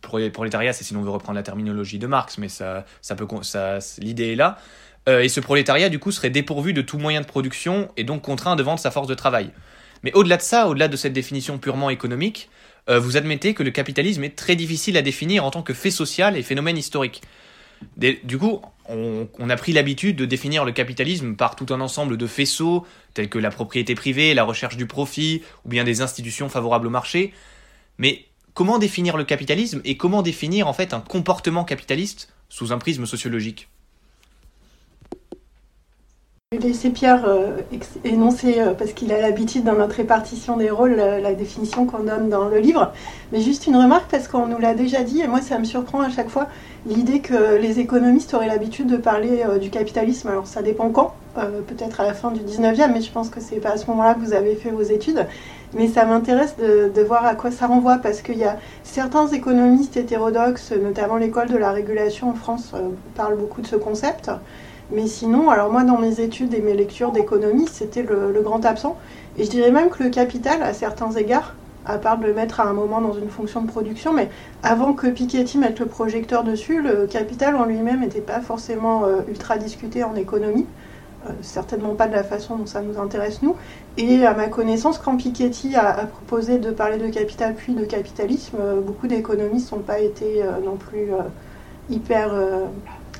Prolétariat, 0.00 0.72
c'est 0.72 0.84
si 0.84 0.94
l'on 0.94 1.02
veut 1.02 1.10
reprendre 1.10 1.36
la 1.36 1.42
terminologie 1.42 1.98
de 1.98 2.06
Marx, 2.06 2.38
mais 2.38 2.48
ça, 2.48 2.84
ça 3.02 3.14
peut, 3.14 3.26
l'idée 3.98 4.32
est 4.32 4.36
là. 4.36 4.58
Euh, 5.08 5.20
et 5.20 5.28
ce 5.28 5.40
prolétariat, 5.40 5.88
du 5.88 5.98
coup, 5.98 6.12
serait 6.12 6.30
dépourvu 6.30 6.72
de 6.72 6.82
tout 6.82 6.98
moyen 6.98 7.20
de 7.20 7.26
production 7.26 7.90
et 7.96 8.04
donc 8.04 8.22
contraint 8.22 8.56
de 8.56 8.62
vendre 8.62 8.80
sa 8.80 8.90
force 8.90 9.06
de 9.06 9.14
travail. 9.14 9.50
Mais 10.02 10.12
au-delà 10.12 10.36
de 10.36 10.42
ça, 10.42 10.68
au-delà 10.68 10.88
de 10.88 10.96
cette 10.96 11.12
définition 11.12 11.58
purement 11.58 11.90
économique, 11.90 12.50
euh, 12.88 12.98
vous 12.98 13.16
admettez 13.16 13.54
que 13.54 13.62
le 13.62 13.70
capitalisme 13.70 14.24
est 14.24 14.36
très 14.36 14.56
difficile 14.56 14.96
à 14.96 15.02
définir 15.02 15.44
en 15.44 15.50
tant 15.50 15.62
que 15.62 15.74
fait 15.74 15.90
social 15.90 16.36
et 16.36 16.42
phénomène 16.42 16.78
historique 16.78 17.22
du 17.96 18.38
coup, 18.38 18.60
on, 18.88 19.50
a 19.50 19.56
pris 19.56 19.72
l'habitude 19.72 20.16
de 20.16 20.24
définir 20.24 20.64
le 20.64 20.72
capitalisme 20.72 21.34
par 21.34 21.56
tout 21.56 21.72
un 21.72 21.80
ensemble 21.80 22.16
de 22.16 22.26
faisceaux, 22.26 22.86
tels 23.14 23.28
que 23.28 23.38
la 23.38 23.50
propriété 23.50 23.94
privée, 23.94 24.34
la 24.34 24.44
recherche 24.44 24.76
du 24.76 24.86
profit, 24.86 25.42
ou 25.64 25.68
bien 25.68 25.84
des 25.84 26.00
institutions 26.00 26.48
favorables 26.48 26.86
au 26.86 26.90
marché. 26.90 27.32
Mais 27.98 28.24
comment 28.54 28.78
définir 28.78 29.16
le 29.16 29.24
capitalisme 29.24 29.80
et 29.84 29.96
comment 29.96 30.22
définir 30.22 30.68
en 30.68 30.72
fait 30.72 30.94
un 30.94 31.00
comportement 31.00 31.64
capitaliste 31.64 32.32
sous 32.48 32.72
un 32.72 32.78
prisme 32.78 33.06
sociologique? 33.06 33.68
Laisser 36.56 36.88
Pierre 36.88 37.26
euh, 37.28 37.58
énoncer, 38.04 38.54
euh, 38.58 38.72
parce 38.72 38.94
qu'il 38.94 39.12
a 39.12 39.20
l'habitude 39.20 39.64
dans 39.64 39.74
notre 39.74 39.96
répartition 39.96 40.56
des 40.56 40.70
rôles, 40.70 40.94
la, 40.96 41.34
définition 41.34 41.84
qu'on 41.84 42.04
donne 42.04 42.30
dans 42.30 42.48
le 42.48 42.58
livre. 42.58 42.90
Mais 43.32 43.42
juste 43.42 43.66
une 43.66 43.76
remarque, 43.76 44.10
parce 44.10 44.28
qu'on 44.28 44.46
nous 44.46 44.56
l'a 44.56 44.72
déjà 44.72 45.02
dit, 45.02 45.20
et 45.20 45.26
moi 45.26 45.42
ça 45.42 45.58
me 45.58 45.64
surprend 45.64 46.00
à 46.00 46.08
chaque 46.08 46.30
fois, 46.30 46.46
l'idée 46.86 47.20
que 47.20 47.56
les 47.56 47.80
économistes 47.80 48.32
auraient 48.32 48.46
l'habitude 48.46 48.86
de 48.86 48.96
parler 48.96 49.44
euh, 49.46 49.58
du 49.58 49.68
capitalisme. 49.68 50.28
Alors 50.28 50.46
ça 50.46 50.62
dépend 50.62 50.88
quand, 50.88 51.12
peut-être 51.34 52.00
à 52.00 52.04
la 52.04 52.14
fin 52.14 52.30
du 52.30 52.40
19e, 52.40 52.92
mais 52.94 53.02
je 53.02 53.12
pense 53.12 53.28
que 53.28 53.40
c'est 53.40 53.56
pas 53.56 53.72
à 53.72 53.76
ce 53.76 53.86
moment-là 53.88 54.14
que 54.14 54.20
vous 54.20 54.32
avez 54.32 54.54
fait 54.54 54.70
vos 54.70 54.80
études. 54.80 55.26
Mais 55.74 55.86
ça 55.86 56.06
m'intéresse 56.06 56.56
de, 56.56 56.90
de, 56.94 57.02
voir 57.02 57.26
à 57.26 57.34
quoi 57.34 57.50
ça 57.50 57.66
renvoie, 57.66 57.98
parce 57.98 58.22
qu'il 58.22 58.38
y 58.38 58.44
a 58.44 58.56
certains 58.84 59.26
économistes 59.28 59.98
hétérodoxes, 59.98 60.72
notamment 60.72 61.18
l'école 61.18 61.48
de 61.48 61.58
la 61.58 61.72
régulation 61.72 62.30
en 62.30 62.34
France, 62.34 62.72
parlent 63.14 63.36
beaucoup 63.36 63.60
de 63.60 63.66
ce 63.66 63.76
concept. 63.76 64.30
Mais 64.90 65.06
sinon, 65.06 65.50
alors 65.50 65.70
moi 65.70 65.84
dans 65.84 65.98
mes 65.98 66.20
études 66.20 66.54
et 66.54 66.62
mes 66.62 66.74
lectures 66.74 67.12
d'économie, 67.12 67.68
c'était 67.70 68.02
le, 68.02 68.40
grand 68.42 68.64
absent. 68.64 68.96
Et 69.36 69.44
je 69.44 69.50
dirais 69.50 69.70
même 69.70 69.90
que 69.90 70.02
le 70.02 70.08
capital, 70.08 70.62
à 70.62 70.72
certains 70.72 71.10
égards, 71.12 71.54
à 71.84 71.98
part 71.98 72.18
de 72.18 72.26
le 72.26 72.34
mettre 72.34 72.60
à 72.60 72.64
un 72.64 72.72
moment 72.72 73.00
dans 73.00 73.12
une 73.12 73.28
fonction 73.28 73.62
de 73.62 73.66
production, 73.66 74.12
mais 74.12 74.30
avant 74.62 74.94
que 74.94 75.06
Piketty 75.06 75.58
mette 75.58 75.78
le 75.78 75.86
projecteur 75.86 76.42
dessus, 76.42 76.82
le 76.82 77.06
capital 77.06 77.56
en 77.56 77.64
lui-même 77.64 78.00
n'était 78.00 78.20
pas 78.20 78.40
forcément 78.40 79.04
euh, 79.04 79.20
ultra 79.28 79.58
discuté 79.58 80.04
en 80.04 80.14
économie. 80.14 80.66
Euh, 81.26 81.32
certainement 81.42 81.94
pas 81.94 82.06
de 82.06 82.12
la 82.12 82.24
façon 82.24 82.56
dont 82.56 82.66
ça 82.66 82.80
nous 82.80 82.98
intéresse 82.98 83.42
nous. 83.42 83.56
Et 83.96 84.24
à 84.24 84.34
ma 84.34 84.48
connaissance, 84.48 84.98
quand 84.98 85.16
Piketty 85.16 85.76
a, 85.76 86.06
proposé 86.06 86.58
de 86.58 86.70
parler 86.70 86.96
de 86.96 87.08
capital 87.08 87.54
puis 87.54 87.74
de 87.74 87.84
capitalisme, 87.84 88.56
euh, 88.60 88.80
beaucoup 88.80 89.06
d'économistes 89.06 89.72
n'ont 89.72 89.80
pas 89.80 89.98
été 89.98 90.42
non 90.64 90.76
plus 90.76 91.10
hyper 91.90 92.32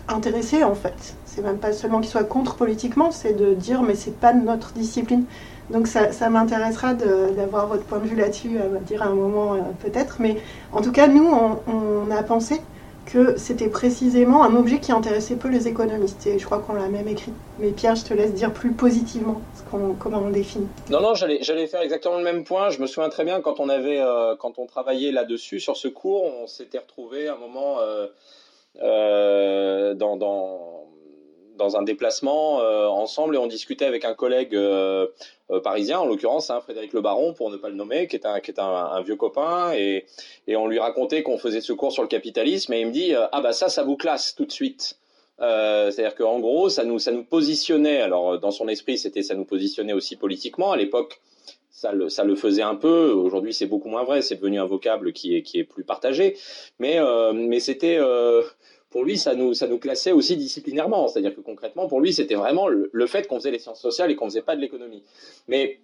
intéressés 0.09 0.62
en 0.62 0.75
fait 0.75 1.16
c'est 1.38 1.45
même 1.45 1.59
pas 1.59 1.73
seulement 1.73 2.00
qu'ils 2.00 2.11
soient 2.11 2.25
contre 2.25 2.57
politiquement, 2.57 3.12
c'est 3.12 3.33
de 3.33 3.54
dire 3.54 3.83
mais 3.83 3.95
c'est 3.95 4.18
pas 4.18 4.33
notre 4.33 4.73
discipline. 4.73 5.25
Donc 5.71 5.87
ça, 5.87 6.11
ça 6.11 6.30
m'intéressera 6.30 6.95
d'avoir 6.95 7.68
votre 7.68 7.85
point 7.85 7.99
de 7.99 8.09
vue 8.09 8.16
là-dessus, 8.16 8.59
à 8.59 8.80
dire 8.80 9.04
un 9.04 9.14
moment 9.14 9.54
euh, 9.54 9.59
peut-être. 9.80 10.16
Mais 10.18 10.37
en 10.73 10.80
tout 10.80 10.90
cas, 10.90 11.07
nous, 11.07 11.30
on, 11.68 12.11
a 12.11 12.23
pensé 12.25 12.61
que 13.07 13.37
c'était 13.37 13.68
précisément 13.68 14.42
un 14.42 14.57
objet 14.57 14.80
qui 14.80 14.90
intéressait 14.90 15.37
peu 15.37 15.49
les 15.49 15.68
économistes. 15.68 16.26
Et 16.26 16.40
je 16.40 16.45
crois 16.45 16.59
qu'on 16.59 16.73
l'a 16.73 16.88
même 16.88 17.07
écrit. 17.07 17.33
Mais 17.61 17.71
Pierre, 17.71 17.95
je 17.95 18.04
te 18.04 18.14
laisse 18.14 18.35
dire 18.35 18.52
plus 18.52 18.73
positivement 18.73 19.40
comment 19.71 20.23
on 20.25 20.30
définit. 20.30 20.66
Non, 20.90 21.00
non, 21.00 21.14
j'allais 21.14 21.66
faire 21.68 21.83
exactement 21.83 22.18
le 22.18 22.25
même 22.25 22.42
point. 22.42 22.71
Je 22.71 22.80
me 22.80 22.88
souviens 22.88 23.11
très 23.11 23.25
bien 23.25 23.40
quand 23.42 23.61
on, 23.61 23.68
avait, 23.68 24.00
euh, 24.00 24.35
quand 24.37 24.59
on 24.59 24.66
travaillait 24.66 25.12
là-dessus, 25.12 25.61
sur 25.61 25.76
ce 25.76 25.87
cours, 25.87 26.25
on 26.25 26.49
s'était 26.49 26.78
retrouvé 26.78 27.28
un 27.28 27.37
moment 27.37 27.76
euh, 28.83 29.95
dans 29.95 30.88
dans 31.59 31.77
un 31.77 31.83
déplacement 31.83 32.62
euh, 32.62 32.87
ensemble 32.87 33.35
et 33.35 33.38
on 33.38 33.47
discutait 33.47 33.85
avec 33.85 34.05
un 34.05 34.15
collègue 34.15 34.55
euh, 34.55 35.09
euh, 35.50 35.61
parisien, 35.61 35.99
en 35.99 36.07
l'occurrence 36.07 36.49
hein, 36.50 36.61
Frédéric 36.61 36.95
Le 36.95 37.03
Baron, 37.03 37.35
pour 37.35 37.50
ne 37.50 37.57
pas 37.57 37.69
le 37.69 37.75
nommer, 37.75 38.07
qui 38.07 38.17
est 38.17 38.25
un, 38.25 38.41
qui 38.41 38.50
est 38.50 38.59
un, 38.59 39.03
vieux 39.03 39.17
copain, 39.17 39.73
et, 39.75 40.07
et 40.47 40.57
on 40.57 40.67
lui 40.67 40.79
racontait 40.79 41.23
qu'on 41.23 41.37
faisait 41.37 41.61
ce 41.61 41.75
cours 41.75 41.93
sur 41.93 42.03
le 42.03 42.09
capitalisme, 42.09 42.73
et 42.73 42.81
il 42.81 42.87
me 42.87 42.93
dit 42.93 43.12
ah 43.15 43.41
bah 43.43 43.53
ça, 43.53 43.69
ça 43.69 43.83
vous 43.83 43.97
classe 43.97 44.35
tout 44.35 44.47
de 44.47 44.53
suite. 44.53 44.97
C'est-à-dire 45.41 46.17
qu'en 46.17 46.41
gros, 46.41 46.69
ça 46.69 46.85
nous, 46.85 46.99
ça 46.99 47.12
nous 47.12 47.23
positionnait. 47.23 48.00
Alors 48.00 48.41
dans 48.41 48.50
son 48.50 48.67
esprit, 48.67 48.99
c'était 48.99 49.23
ça 49.23 49.35
nous 49.35 49.45
positionnait 49.45 49.93
aussi 49.93 50.17
politiquement. 50.17 50.73
À 50.73 50.77
l'époque, 50.77 51.21
ça 51.71 51.93
le, 51.93 52.09
ça 52.09 52.25
le 52.25 52.35
faisait 52.35 52.62
un 52.62 52.75
peu. 52.75 53.12
Aujourd'hui, 53.12 53.55
c'est 53.55 53.67
beaucoup 53.67 53.88
moins 53.88 54.03
vrai. 54.03 54.21
C'est 54.21 54.35
devenu 54.35 54.59
un 54.59 54.65
vocable 54.65 55.12
qui 55.12 55.37
est, 55.37 55.43
qui 55.43 55.61
est 55.61 55.65
plus 55.65 55.85
partagé. 55.85 56.37
Mais, 56.81 56.99
mais 57.33 57.61
c'était 57.61 57.99
pour 58.90 59.04
lui, 59.04 59.18
ça 59.18 59.35
nous, 59.35 59.54
ça 59.54 59.66
nous 59.66 59.78
classait 59.78 60.12
aussi 60.12 60.37
disciplinairement. 60.37 61.09
C'est-à-dire 61.09 61.35
que 61.35 61.40
concrètement, 61.40 61.88
pour 61.88 62.00
lui, 62.00 62.12
c'était 62.12 62.35
vraiment 62.35 62.68
le, 62.68 63.07
fait 63.07 63.26
qu'on 63.26 63.37
faisait 63.37 63.50
les 63.50 63.59
sciences 63.59 63.80
sociales 63.80 64.11
et 64.11 64.16
qu'on 64.16 64.26
faisait 64.26 64.42
pas 64.42 64.57
de 64.57 64.61
l'économie. 64.61 65.02
Mais 65.47 65.80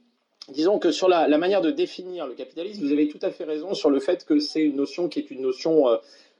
disons 0.48 0.78
que 0.78 0.90
sur 0.90 1.08
la, 1.08 1.26
manière 1.38 1.60
de 1.60 1.70
définir 1.70 2.26
le 2.26 2.34
capitalisme, 2.34 2.84
vous 2.84 2.92
avez 2.92 3.08
tout 3.08 3.18
à 3.22 3.30
fait 3.30 3.44
raison 3.44 3.74
sur 3.74 3.90
le 3.90 4.00
fait 4.00 4.24
que 4.24 4.38
c'est 4.38 4.62
une 4.62 4.76
notion 4.76 5.08
qui 5.08 5.18
est 5.18 5.30
une 5.30 5.42
notion 5.42 5.88
euh, 5.88 5.96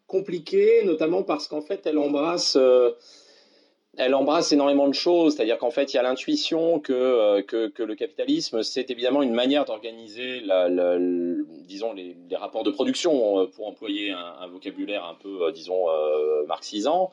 compliquée, 0.06 0.83
notamment 0.85 1.23
parce 1.23 1.49
qu'en 1.49 1.61
fait, 1.61 1.87
elle 1.87 1.99
embrasse, 1.99 2.56
euh, 2.56 2.92
elle 3.96 4.14
embrasse 4.14 4.52
énormément 4.52 4.88
de 4.88 4.94
choses, 4.94 5.34
c'est-à-dire 5.34 5.58
qu'en 5.58 5.70
fait, 5.70 5.92
il 5.92 5.96
y 5.96 5.98
a 5.98 6.02
l'intuition 6.02 6.80
que, 6.80 6.92
euh, 6.92 7.42
le 7.78 7.94
capitalisme, 7.94 8.62
c'est 8.62 8.90
évidemment 8.90 9.22
une 9.22 9.34
manière 9.34 9.64
d'organiser, 9.64 10.40
les, 10.40 12.36
rapports 12.36 12.64
de 12.64 12.70
production, 12.70 13.40
euh, 13.40 13.46
pour 13.46 13.68
employer 13.68 14.12
un, 14.12 14.46
vocabulaire 14.48 15.04
un 15.04 15.14
peu, 15.14 15.44
euh, 15.44 15.52
disons, 15.52 15.86
marxisant, 16.46 17.10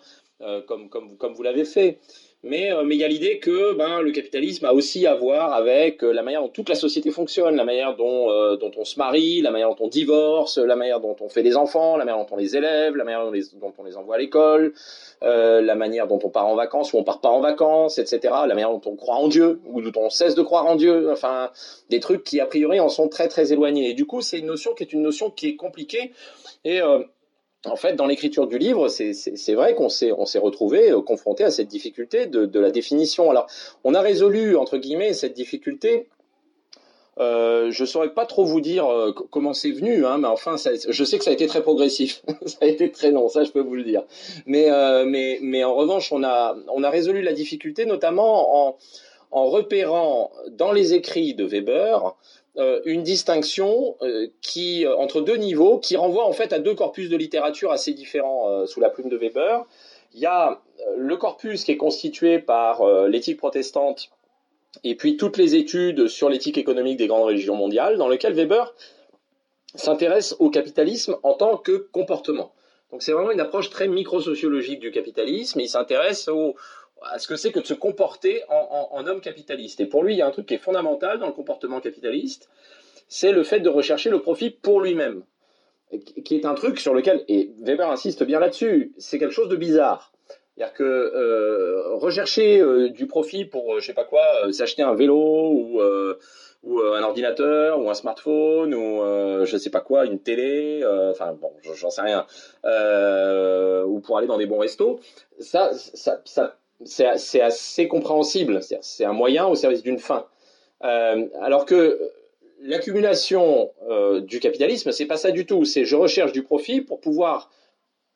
comme, 0.68 0.90
comme 0.90 1.34
vous 1.34 1.44
l'avez 1.44 1.66
fait. 1.66 2.00
Mais, 2.44 2.72
mais 2.86 2.96
il 2.96 3.00
y 3.00 3.04
a 3.04 3.08
l'idée 3.08 3.38
que 3.38 3.74
ben, 3.74 4.02
le 4.02 4.12
capitalisme 4.12 4.66
a 4.66 4.74
aussi 4.74 5.06
à 5.06 5.14
voir 5.14 5.54
avec 5.54 6.02
la 6.02 6.24
manière 6.24 6.42
dont 6.42 6.50
toute 6.50 6.70
la 6.70 6.76
société 6.76 7.12
fonctionne, 7.12 7.56
la 7.56 7.64
manière 7.64 7.96
dont, 7.96 8.32
euh, 8.32 8.56
dont 8.56 8.72
on 8.78 8.84
se 8.84 8.98
marie, 8.98 9.42
la 9.42 9.52
manière 9.52 9.70
dont 9.70 9.86
on 9.86 9.88
divorce, 9.88 10.58
la 10.58 10.76
manière 10.76 11.00
dont 11.00 11.16
on 11.22 11.30
fait 11.30 11.44
des 11.44 11.56
enfants, 11.56 11.98
la 11.98 12.06
manière 12.06 12.26
dont 12.26 12.34
on 12.34 12.38
les 12.38 12.58
élève, 12.58 12.96
la 12.96 13.04
manière 13.04 13.26
dont, 13.26 13.32
dont 13.60 13.74
on 13.78 13.84
les 13.84 13.96
envoie 13.96 14.16
à 14.16 14.18
l'école, 14.18 14.74
euh, 15.22 15.62
la 15.62 15.76
manière 15.76 16.08
dont 16.08 16.20
on 16.24 16.30
part 16.30 16.48
en 16.48 16.56
vacances 16.56 16.94
ou 16.94 16.98
on 16.98 17.04
part 17.04 17.22
pas 17.22 17.30
en 17.30 17.42
vacances, 17.42 18.00
etc. 18.00 18.20
La 18.48 18.56
manière 18.56 18.72
dont 18.72 18.82
on 18.86 18.96
croit 18.96 19.18
en 19.18 19.28
Dieu 19.28 19.62
ou 19.68 19.80
dont 19.82 20.02
on 20.02 20.10
cesse 20.10 20.34
de 20.34 20.42
croire 20.42 20.66
en 20.66 20.76
Dieu. 20.76 21.12
Enfin, 21.12 21.52
des 21.92 22.00
trucs 22.00 22.24
qui 22.24 22.40
a 22.40 22.48
priori 22.48 22.80
en 22.80 22.90
sont 22.90 23.08
très 23.08 23.28
très 23.28 23.54
éloignés. 23.54 23.92
Et 23.92 23.94
du 23.94 24.06
coup, 24.06 24.22
c'est 24.22 24.40
une 24.40 24.48
notion 24.48 24.74
qui 24.74 24.82
est 24.82 24.94
une 24.94 25.04
notion 25.04 25.30
qui 25.30 25.50
est 25.50 25.56
compliquée 25.56 26.12
et 26.66 26.82
euh, 26.82 27.00
en 27.66 27.76
fait, 27.76 27.96
dans 27.96 28.08
l'écriture 28.08 28.48
du 28.48 28.58
livre, 28.58 28.88
c'est 28.88 29.54
vrai 29.54 29.76
qu'on 29.76 29.90
s'est 29.90 30.12
retrouvé 30.12 30.92
euh, 30.92 31.02
confronté 31.02 31.44
à 31.44 31.52
cette 31.52 31.68
difficulté 31.68 32.26
de, 32.26 32.60
la 32.60 32.72
définition. 32.72 33.30
Alors, 33.30 33.48
on 33.84 33.94
a 33.94 34.02
résolu 34.02 34.56
entre 34.56 34.78
guillemets 34.78 35.14
cette 35.14 35.34
difficulté. 35.34 36.08
Euh, 37.20 37.70
je 37.72 37.86
saurais 37.86 38.14
pas 38.14 38.26
trop 38.26 38.46
vous 38.46 38.62
dire 38.62 38.88
euh, 38.88 39.12
comment 39.12 39.54
c'est 39.54 39.72
venu, 39.72 40.06
hein, 40.06 40.18
mais 40.18 40.30
enfin, 40.30 40.56
je 40.56 41.04
sais 41.04 41.18
que 41.20 41.24
ça 41.24 41.30
a 41.30 41.34
été 41.34 41.46
très 41.46 41.62
progressif. 41.62 42.24
ça 42.46 42.60
a 42.62 42.66
été 42.66 42.90
très 42.90 43.12
long, 43.12 43.28
ça 43.28 43.44
je 43.44 43.52
peux 43.52 43.60
vous 43.60 43.76
le 43.76 43.84
dire. 43.84 44.04
Mais 44.48 44.72
euh, 44.72 45.04
en 45.64 45.76
revanche, 45.76 46.12
on 46.12 46.24
a 46.24 46.90
résolu 46.90 47.22
la 47.22 47.34
difficulté 47.34 47.86
notamment 47.86 48.70
en 48.70 48.78
en 49.32 49.46
repérant 49.46 50.32
dans 50.50 50.72
les 50.72 50.94
écrits 50.94 51.34
de 51.34 51.46
Weber 51.46 52.16
euh, 52.58 52.82
une 52.84 53.04
distinction 53.04 53.96
euh, 54.02 54.28
qui 54.42 54.86
euh, 54.86 54.98
entre 54.98 55.22
deux 55.22 55.38
niveaux 55.38 55.80
qui 55.80 55.96
renvoie 55.96 56.26
en 56.26 56.34
fait 56.34 56.52
à 56.52 56.60
deux 56.60 56.76
corpus 56.76 57.10
de 57.10 57.16
littérature 57.16 57.72
assez 57.72 57.94
différents 57.94 58.66
sous 58.68 58.82
la 58.82 58.90
plume 58.90 59.08
de 59.08 59.16
Weber. 59.16 59.64
Il 60.14 60.20
y 60.20 60.26
a 60.26 60.62
le 60.98 61.16
corpus 61.16 61.64
qui 61.64 61.72
est 61.72 61.78
constitué 61.78 62.40
par 62.40 62.86
l'éthique 63.08 63.38
protestante 63.38 64.10
et 64.84 64.96
puis 64.96 65.16
toutes 65.16 65.38
les 65.38 65.56
études 65.56 66.08
sur 66.08 66.28
l'éthique 66.28 66.58
économique 66.58 66.98
des 66.98 67.08
grandes 67.08 67.24
religions 67.24 67.56
mondiales, 67.56 67.98
dans 67.98 68.10
lequel 68.10 68.34
Weber 68.34 68.76
s'intéresse 69.76 70.36
au 70.40 70.50
capitalisme 70.50 71.16
en 71.24 71.34
tant 71.34 71.56
que 71.56 71.88
comportement. 71.94 72.52
Donc 72.92 73.04
c'est 73.04 73.14
vraiment 73.14 73.32
une 73.32 73.40
approche 73.40 73.70
très 73.70 73.88
microsociologique 73.88 74.82
du 74.82 74.92
capitalisme. 74.92 75.62
Il 75.62 75.70
s'intéresse 75.70 76.28
au, 76.28 76.56
à 77.04 77.20
ce 77.20 77.28
que 77.28 77.36
c'est 77.36 77.52
que 77.52 77.60
de 77.60 77.66
se 77.66 77.74
comporter 77.74 78.44
en, 78.50 79.06
homme 79.08 79.22
capitaliste. 79.22 79.80
Et 79.80 79.86
pour 79.86 80.04
lui, 80.04 80.14
il 80.14 80.18
y 80.18 80.22
a 80.22 80.28
un 80.28 80.32
truc 80.32 80.46
qui 80.46 80.54
est 80.54 80.60
fondamental 80.60 81.20
dans 81.20 81.28
le 81.28 81.34
comportement 81.34 81.80
capitaliste, 81.80 82.50
c'est 83.08 83.32
le 83.32 83.44
fait 83.44 83.60
de 83.60 83.70
rechercher 83.70 84.10
le 84.10 84.20
profit 84.20 84.50
pour 84.52 84.82
lui-même, 84.82 85.24
qui 86.24 86.36
est 86.36 86.46
un 86.46 86.54
truc 86.54 86.80
sur 86.80 86.94
lequel, 86.94 87.26
et 87.28 87.52
Weber 87.60 87.90
insiste 87.90 88.24
bien 88.24 88.40
là-dessus, 88.40 88.94
c'est 88.98 89.20
quelque 89.20 89.34
chose 89.34 89.50
de 89.50 89.56
bizarre. 89.56 90.14
C'est-à-dire 90.56 90.74
que 90.74 90.84
euh, 90.84 91.96
rechercher 91.96 92.60
euh, 92.60 92.90
du 92.90 93.08
profit 93.08 93.46
pour, 93.46 93.74
euh, 93.76 93.80
je 93.80 93.88
sais 93.88 93.94
pas 93.94 94.04
quoi, 94.04 94.22
s'acheter 94.52 94.84
un 94.84 94.94
vélo 94.94 95.18
ou, 95.18 95.82
un 95.82 97.02
ordinateur 97.02 97.82
ou 97.82 97.90
un 97.90 97.96
smartphone 97.96 98.76
ou 98.76 99.02
je 99.46 99.58
sais 99.58 99.72
pas 99.72 99.82
quoi, 99.82 100.06
une 100.06 100.20
télé, 100.20 100.84
enfin 101.10 101.34
bon, 101.34 101.52
j'en 101.64 101.90
sais 101.90 102.04
rien, 102.04 102.28
ou 103.86 104.00
pour 104.02 104.18
aller 104.18 104.28
dans 104.28 104.38
des 104.38 104.46
bons 104.46 104.60
restos, 104.60 105.00
ça, 105.40 105.72
ça 105.74 106.58
c'est 106.86 107.42
assez 107.42 107.88
compréhensible. 107.88 108.60
C'est 108.82 109.06
un 109.06 109.14
moyen 109.14 109.48
au 109.48 109.56
service 109.56 109.84
d'une 109.84 110.00
fin. 110.00 110.26
Euh, 110.84 111.28
alors 111.42 111.66
que 111.66 112.00
l'accumulation 112.62 113.72
euh, 113.90 114.22
du 114.22 114.40
capitalisme, 114.40 114.92
c'est 114.92 115.06
pas 115.06 115.18
ça 115.18 115.32
du 115.32 115.46
tout. 115.46 115.66
C'est 115.66 115.86
je 115.86 115.96
recherche 115.96 116.32
du 116.32 116.44
profit 116.44 116.82
pour 116.82 117.00
pouvoir 117.00 117.52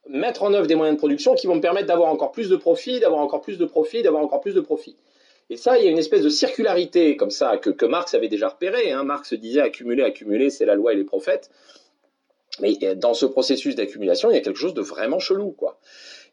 mettre 0.07 0.43
en 0.43 0.53
œuvre 0.53 0.67
des 0.67 0.75
moyens 0.75 0.95
de 0.95 0.99
production 0.99 1.35
qui 1.35 1.47
vont 1.47 1.55
me 1.55 1.61
permettre 1.61 1.87
d'avoir 1.87 2.09
encore 2.09 2.31
plus 2.31 2.49
de 2.49 2.55
profit, 2.55 2.99
d'avoir 2.99 3.21
encore 3.21 3.41
plus 3.41 3.57
de 3.57 3.65
profit, 3.65 4.03
d'avoir 4.03 4.23
encore 4.23 4.41
plus 4.41 4.53
de 4.53 4.61
profit. 4.61 4.95
Et 5.49 5.57
ça, 5.57 5.77
il 5.77 5.85
y 5.85 5.87
a 5.87 5.91
une 5.91 5.97
espèce 5.97 6.21
de 6.21 6.29
circularité 6.29 7.17
comme 7.17 7.29
ça 7.29 7.57
que, 7.57 7.85
Marx 7.85 8.13
avait 8.13 8.29
déjà 8.29 8.49
repéré. 8.49 8.91
Hein. 8.91 9.03
Marx 9.03 9.33
disait 9.33 9.61
accumuler, 9.61 10.03
accumuler, 10.03 10.49
c'est 10.49 10.65
la 10.65 10.75
loi 10.75 10.93
et 10.93 10.95
les 10.95 11.03
prophètes. 11.03 11.49
Mais 12.61 12.77
dans 12.95 13.13
ce 13.13 13.25
processus 13.25 13.75
d'accumulation, 13.75 14.31
il 14.31 14.35
y 14.35 14.37
a 14.37 14.41
quelque 14.41 14.57
chose 14.57 14.73
de 14.73 14.81
vraiment 14.81 15.19
chelou, 15.19 15.51
quoi. 15.51 15.79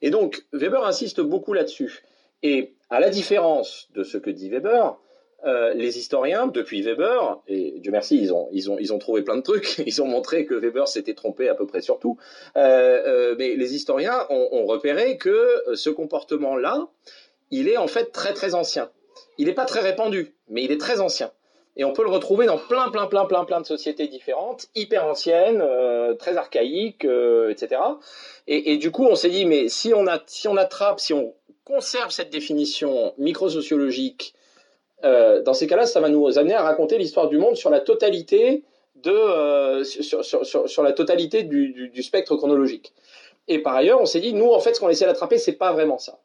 Et 0.02 0.10
donc, 0.10 0.44
Weber 0.52 0.84
insiste 0.84 1.20
beaucoup 1.20 1.52
là-dessus. 1.52 2.04
Et 2.42 2.74
à 2.90 3.00
la 3.00 3.10
différence 3.10 3.88
de 3.94 4.04
ce 4.04 4.18
que 4.18 4.30
dit 4.30 4.50
Weber, 4.50 4.98
euh, 5.44 5.74
les 5.74 5.98
historiens, 5.98 6.46
depuis 6.46 6.82
Weber, 6.82 7.40
et 7.48 7.80
Dieu 7.80 7.90
merci, 7.90 8.16
ils 8.16 8.32
ont, 8.32 8.48
ils, 8.52 8.70
ont, 8.70 8.76
ils 8.78 8.92
ont 8.92 8.98
trouvé 8.98 9.22
plein 9.22 9.36
de 9.36 9.42
trucs, 9.42 9.78
ils 9.86 10.00
ont 10.00 10.06
montré 10.06 10.46
que 10.46 10.54
Weber 10.54 10.86
s'était 10.86 11.14
trompé 11.14 11.48
à 11.48 11.54
peu 11.54 11.66
près 11.66 11.80
sur 11.80 11.98
tout, 11.98 12.16
euh, 12.56 12.60
euh, 12.60 13.34
mais 13.38 13.56
les 13.56 13.74
historiens 13.74 14.26
ont, 14.30 14.66
repéré 14.66 15.16
que 15.16 15.64
ce 15.74 15.90
comportement-là, 15.90 16.86
il 17.50 17.68
est 17.68 17.76
en 17.76 17.88
fait 17.88 18.12
très 18.12 18.32
très 18.32 18.54
ancien. 18.54 18.90
Il 19.36 19.46
n'est 19.46 19.54
pas 19.54 19.64
très 19.64 19.80
répandu, 19.80 20.34
mais 20.48 20.62
il 20.62 20.70
est 20.70 20.80
très 20.80 21.00
ancien. 21.00 21.32
Et 21.76 21.84
on 21.84 21.92
peut 21.92 22.04
le 22.04 22.10
retrouver 22.10 22.46
dans 22.46 22.58
plein, 22.58 22.90
plein, 22.90 23.06
plein, 23.06 23.24
plein, 23.24 23.44
plein 23.44 23.60
de 23.60 23.66
sociétés 23.66 24.06
différentes, 24.06 24.66
hyper 24.74 25.06
anciennes, 25.06 25.64
très 26.18 26.36
archaïques, 26.36 27.06
etc. 27.48 27.80
Et, 28.46 28.72
et, 28.72 28.76
du 28.76 28.90
coup, 28.90 29.06
on 29.06 29.14
s'est 29.14 29.30
dit, 29.30 29.46
mais 29.46 29.68
si 29.68 29.92
on, 29.94 30.06
a, 30.06 30.20
si 30.26 30.48
on 30.48 30.56
attrape, 30.58 31.00
si 31.00 31.14
on 31.14 31.34
conserve 31.64 32.10
cette 32.10 32.30
définition 32.30 33.14
microsociologique, 33.18 34.34
euh, 35.04 35.42
dans 35.42 35.54
ces 35.54 35.66
cas-là, 35.66 35.86
ça 35.86 36.00
va 36.00 36.08
nous 36.08 36.38
amener 36.38 36.54
à 36.54 36.62
raconter 36.62 36.98
l'histoire 36.98 37.28
du 37.28 37.38
monde 37.38 37.56
sur 37.56 37.70
la 37.70 37.80
totalité 37.80 38.62
de, 38.96 39.10
euh, 39.10 39.84
sur, 39.84 40.24
sur, 40.24 40.68
sur, 40.68 40.82
la 40.82 40.92
totalité 40.92 41.42
du, 41.42 41.90
du, 41.92 42.02
spectre 42.02 42.36
chronologique. 42.36 42.92
Et 43.48 43.58
par 43.58 43.74
ailleurs, 43.74 44.00
on 44.00 44.06
s'est 44.06 44.20
dit, 44.20 44.32
nous, 44.32 44.50
en 44.50 44.60
fait, 44.60 44.74
ce 44.74 44.80
qu'on 44.80 44.88
essaie 44.88 45.06
d'attraper, 45.06 45.38
c'est 45.38 45.54
pas 45.54 45.72
vraiment 45.72 45.98
ça. 45.98 46.18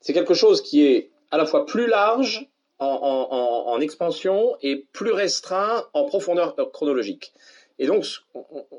C'est 0.00 0.12
quelque 0.12 0.34
chose 0.34 0.60
qui 0.60 0.84
est 0.84 1.10
à 1.30 1.38
la 1.38 1.46
fois 1.46 1.64
plus 1.64 1.86
large 1.86 2.48
en, 2.78 2.86
en 2.86 3.80
expansion 3.80 4.56
et 4.62 4.84
plus 4.92 5.10
restreint 5.10 5.86
en 5.94 6.04
profondeur 6.04 6.54
chronologique. 6.72 7.32
Et 7.78 7.86
donc, 7.86 8.04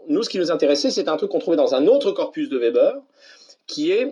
nous, 0.08 0.24
ce 0.24 0.30
qui 0.30 0.38
nous 0.38 0.51
intéressait, 0.51 0.92
c'est 0.92 1.08
un 1.08 1.18
truc 1.18 1.32
qu'on 1.32 1.39
trouvait 1.39 1.58
dans 1.58 1.74
un 1.74 1.88
autre 1.88 2.12
corpus 2.12 2.50
de 2.50 2.58
Weber, 2.58 2.96
qui 3.66 3.92
est 3.92 4.12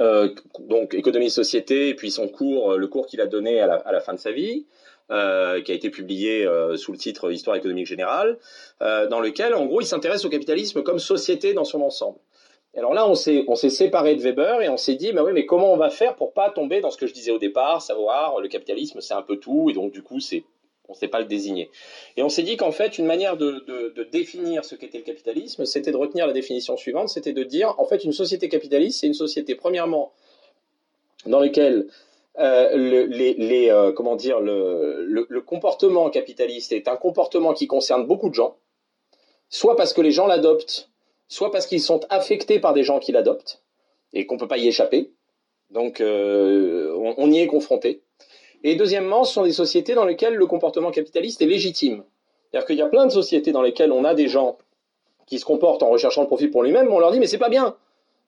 euh, 0.00 0.34
donc 0.60 0.94
économie 0.94 1.26
et 1.26 1.30
société, 1.30 1.88
et 1.88 1.94
puis 1.94 2.10
son 2.10 2.28
cours, 2.28 2.72
euh, 2.72 2.76
le 2.76 2.88
cours 2.88 3.06
qu'il 3.06 3.20
a 3.20 3.26
donné 3.26 3.60
à 3.60 3.66
la, 3.66 4.00
fin 4.00 4.12
de 4.12 4.18
sa 4.18 4.32
vie, 4.32 4.66
euh, 5.10 5.60
qui 5.62 5.70
a 5.70 5.74
été 5.74 5.90
publié 5.90 6.48
sous 6.76 6.92
le 6.92 6.98
titre 6.98 7.30
Histoire 7.30 7.56
économique 7.56 7.86
générale, 7.86 8.38
dans 8.80 9.20
lequel, 9.20 9.54
en 9.54 9.66
gros, 9.66 9.80
il 9.80 9.86
s'intéresse 9.86 10.24
au 10.24 10.30
capitalisme 10.30 10.82
comme 10.82 10.98
société 10.98 11.54
dans 11.54 11.64
son 11.64 11.80
ensemble. 11.82 12.18
Alors 12.76 12.92
là, 12.92 13.08
on 13.08 13.14
s'est 13.14 13.44
on 13.46 13.54
s'est 13.54 13.70
séparé 13.70 14.16
de 14.16 14.20
Weber 14.20 14.60
et 14.62 14.68
on 14.68 14.76
s'est 14.76 14.96
dit, 14.96 15.12
bah 15.12 15.22
oui, 15.22 15.30
mais 15.32 15.46
comment 15.46 15.72
on 15.72 15.76
va 15.76 15.90
faire 15.90 16.16
pour 16.16 16.32
pas 16.32 16.50
tomber 16.50 16.80
dans 16.80 16.90
ce 16.90 16.98
que 16.98 17.06
je 17.06 17.12
disais 17.14 17.30
au 17.30 17.38
départ, 17.38 17.80
savoir 17.80 18.40
le 18.40 18.48
capitalisme, 18.48 19.00
c'est 19.00 19.14
un 19.14 19.22
peu 19.22 19.36
tout, 19.36 19.70
et 19.70 19.74
donc 19.74 19.92
du 19.92 20.02
coup, 20.02 20.18
c'est 20.18 20.42
on 20.88 20.92
ne 20.92 20.98
sait 20.98 21.08
pas 21.08 21.20
le 21.20 21.24
désigner. 21.26 21.70
Et 22.16 22.22
on 22.22 22.28
s'est 22.28 22.42
dit 22.42 22.56
qu'en 22.56 22.72
fait, 22.72 22.98
une 22.98 23.06
manière 23.06 23.36
de, 23.36 23.64
définir 24.12 24.64
ce 24.64 24.74
qu'était 24.74 24.98
le 24.98 25.04
capitalisme, 25.04 25.64
c'était 25.64 25.92
de 25.92 25.96
retenir 25.96 26.26
la 26.26 26.32
définition 26.32 26.76
suivante, 26.76 27.08
c'était 27.08 27.32
de 27.32 27.42
dire, 27.42 27.74
en 27.78 27.84
fait, 27.84 28.04
une 28.04 28.12
société 28.12 28.48
capitaliste, 28.48 29.00
c'est 29.00 29.06
une 29.06 29.14
société, 29.14 29.54
premièrement, 29.54 30.12
dans 31.26 31.40
laquelle 31.40 31.86
euh, 32.38 32.76
le, 32.76 33.70
euh, 33.70 33.92
comment 33.92 34.16
dire, 34.16 34.40
le, 34.40 35.40
comportement 35.40 36.10
capitaliste 36.10 36.72
est 36.72 36.88
un 36.88 36.96
comportement 36.96 37.54
qui 37.54 37.66
concerne 37.66 38.06
beaucoup 38.06 38.28
de 38.28 38.34
gens, 38.34 38.56
soit 39.48 39.76
parce 39.76 39.92
que 39.92 40.00
les 40.00 40.12
gens 40.12 40.26
l'adoptent, 40.26 40.90
soit 41.28 41.50
parce 41.50 41.66
qu'ils 41.66 41.80
sont 41.80 42.00
affectés 42.10 42.58
par 42.58 42.74
des 42.74 42.82
gens 42.82 42.98
qui 42.98 43.12
l'adoptent, 43.12 43.62
et 44.12 44.26
qu'on 44.26 44.34
ne 44.34 44.40
peut 44.40 44.48
pas 44.48 44.58
y 44.58 44.68
échapper. 44.68 45.12
Donc, 45.70 46.00
euh, 46.00 46.94
on 47.16 47.30
y 47.32 47.38
est 47.40 47.46
confronté. 47.46 48.02
Et 48.64 48.76
deuxièmement, 48.76 49.24
ce 49.24 49.34
sont 49.34 49.44
des 49.44 49.52
sociétés 49.52 49.94
dans 49.94 50.06
lesquelles 50.06 50.34
le 50.34 50.46
comportement 50.46 50.90
capitaliste 50.90 51.42
est 51.42 51.46
légitime. 51.46 52.02
C'est-à-dire 52.50 52.66
qu'il 52.66 52.76
y 52.76 52.82
a 52.82 52.86
plein 52.86 53.04
de 53.06 53.12
sociétés 53.12 53.52
dans 53.52 53.62
lesquelles 53.62 53.92
on 53.92 54.04
a 54.04 54.14
des 54.14 54.26
gens 54.26 54.56
qui 55.26 55.38
se 55.38 55.44
comportent 55.44 55.82
en 55.82 55.90
recherchant 55.90 56.22
le 56.22 56.26
profit 56.26 56.48
pour 56.48 56.62
lui-même, 56.62 56.90
on 56.90 56.98
leur 56.98 57.12
dit 57.12 57.20
mais 57.20 57.26
c'est 57.26 57.38
pas 57.38 57.50
bien. 57.50 57.76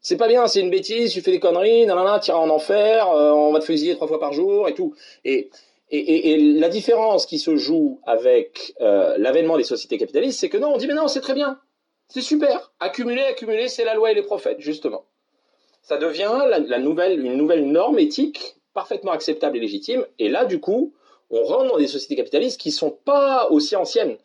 C'est 0.03 0.19
pas 0.19 0.29
bien, 0.29 0.47
c'est 0.47 0.61
une 0.61 0.71
bêtise, 0.71 1.13
tu 1.13 1.23
fais 1.23 1.31
des 1.31 1.41
conneries, 1.41 1.87
nanana, 1.87 2.21
tu 2.21 2.31
iras 2.31 2.39
en 2.39 2.51
enfer, 2.51 3.11
euh, 3.11 3.33
on 3.33 3.51
va 3.53 3.61
te 3.61 3.65
fusiller 3.65 3.97
trois 3.97 4.07
fois 4.07 4.21
par 4.21 4.33
jour 4.33 4.69
et 4.69 4.75
tout. 4.75 4.95
Et, 5.25 5.51
la 5.91 6.69
différence 6.69 7.27
qui 7.27 7.39
se 7.39 7.57
joue 7.57 8.01
avec 8.05 8.75
euh, 8.81 9.17
l'avènement 9.19 9.57
des 9.57 9.65
sociétés 9.65 9.97
capitalistes, 9.99 10.41
c'est 10.41 10.49
que 10.49 10.59
non, 10.59 10.75
on 10.75 10.77
dit 10.77 10.87
mais 10.87 10.95
non, 10.95 11.09
c'est 11.09 11.21
très 11.21 11.35
bien, 11.35 11.61
c'est 12.09 12.21
super, 12.21 12.73
accumuler, 12.81 13.23
accumuler, 13.23 13.69
c'est 13.69 13.85
la 13.85 13.95
loi 13.95 14.11
et 14.11 14.15
les 14.15 14.23
prophètes, 14.23 14.61
justement. 14.61 15.05
Ça 15.83 15.97
devient 15.97 16.33
la 16.49 16.79
nouvelle, 16.81 17.25
une 17.25 17.37
nouvelle 17.37 17.65
norme 17.67 18.01
éthique 18.01 18.57
parfaitement 18.77 19.11
acceptable 19.11 19.57
et 19.57 19.61
légitime. 19.61 20.07
Et 20.21 20.29
là, 20.29 20.45
du 20.45 20.61
coup, 20.61 20.93
on 21.31 21.43
rentre 21.43 21.73
dans 21.73 21.79
des 21.79 21.89
sociétés 21.89 22.15
capitalistes 22.15 22.61
qui 22.61 22.71
sont 22.71 22.93
pas 22.93 23.49
aussi 23.51 23.75
anciennes, 23.75 24.17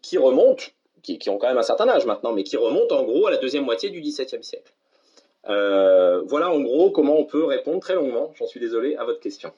qui 0.00 0.16
remontent, 0.16 0.64
qui, 1.02 1.18
qui, 1.18 1.28
ont 1.28 1.36
quand 1.36 1.48
même 1.48 1.58
un 1.58 1.62
certain 1.62 1.88
âge 1.88 2.06
maintenant, 2.06 2.32
mais 2.32 2.44
qui 2.44 2.56
remontent 2.56 2.96
en 2.96 3.02
gros 3.02 3.26
à 3.26 3.30
la 3.30 3.36
deuxième 3.36 3.64
moitié 3.64 3.90
du 3.90 4.00
XVIIe 4.00 4.42
siècle. 4.42 4.72
voilà 5.44 6.50
en 6.50 6.60
gros 6.60 6.90
comment 6.90 7.18
on 7.18 7.24
peut 7.24 7.44
répondre 7.44 7.80
très 7.80 7.94
longuement, 7.94 8.32
j'en 8.36 8.46
suis 8.46 8.60
désolé, 8.60 8.96
à 8.96 9.04
votre 9.04 9.20
question. 9.20 9.52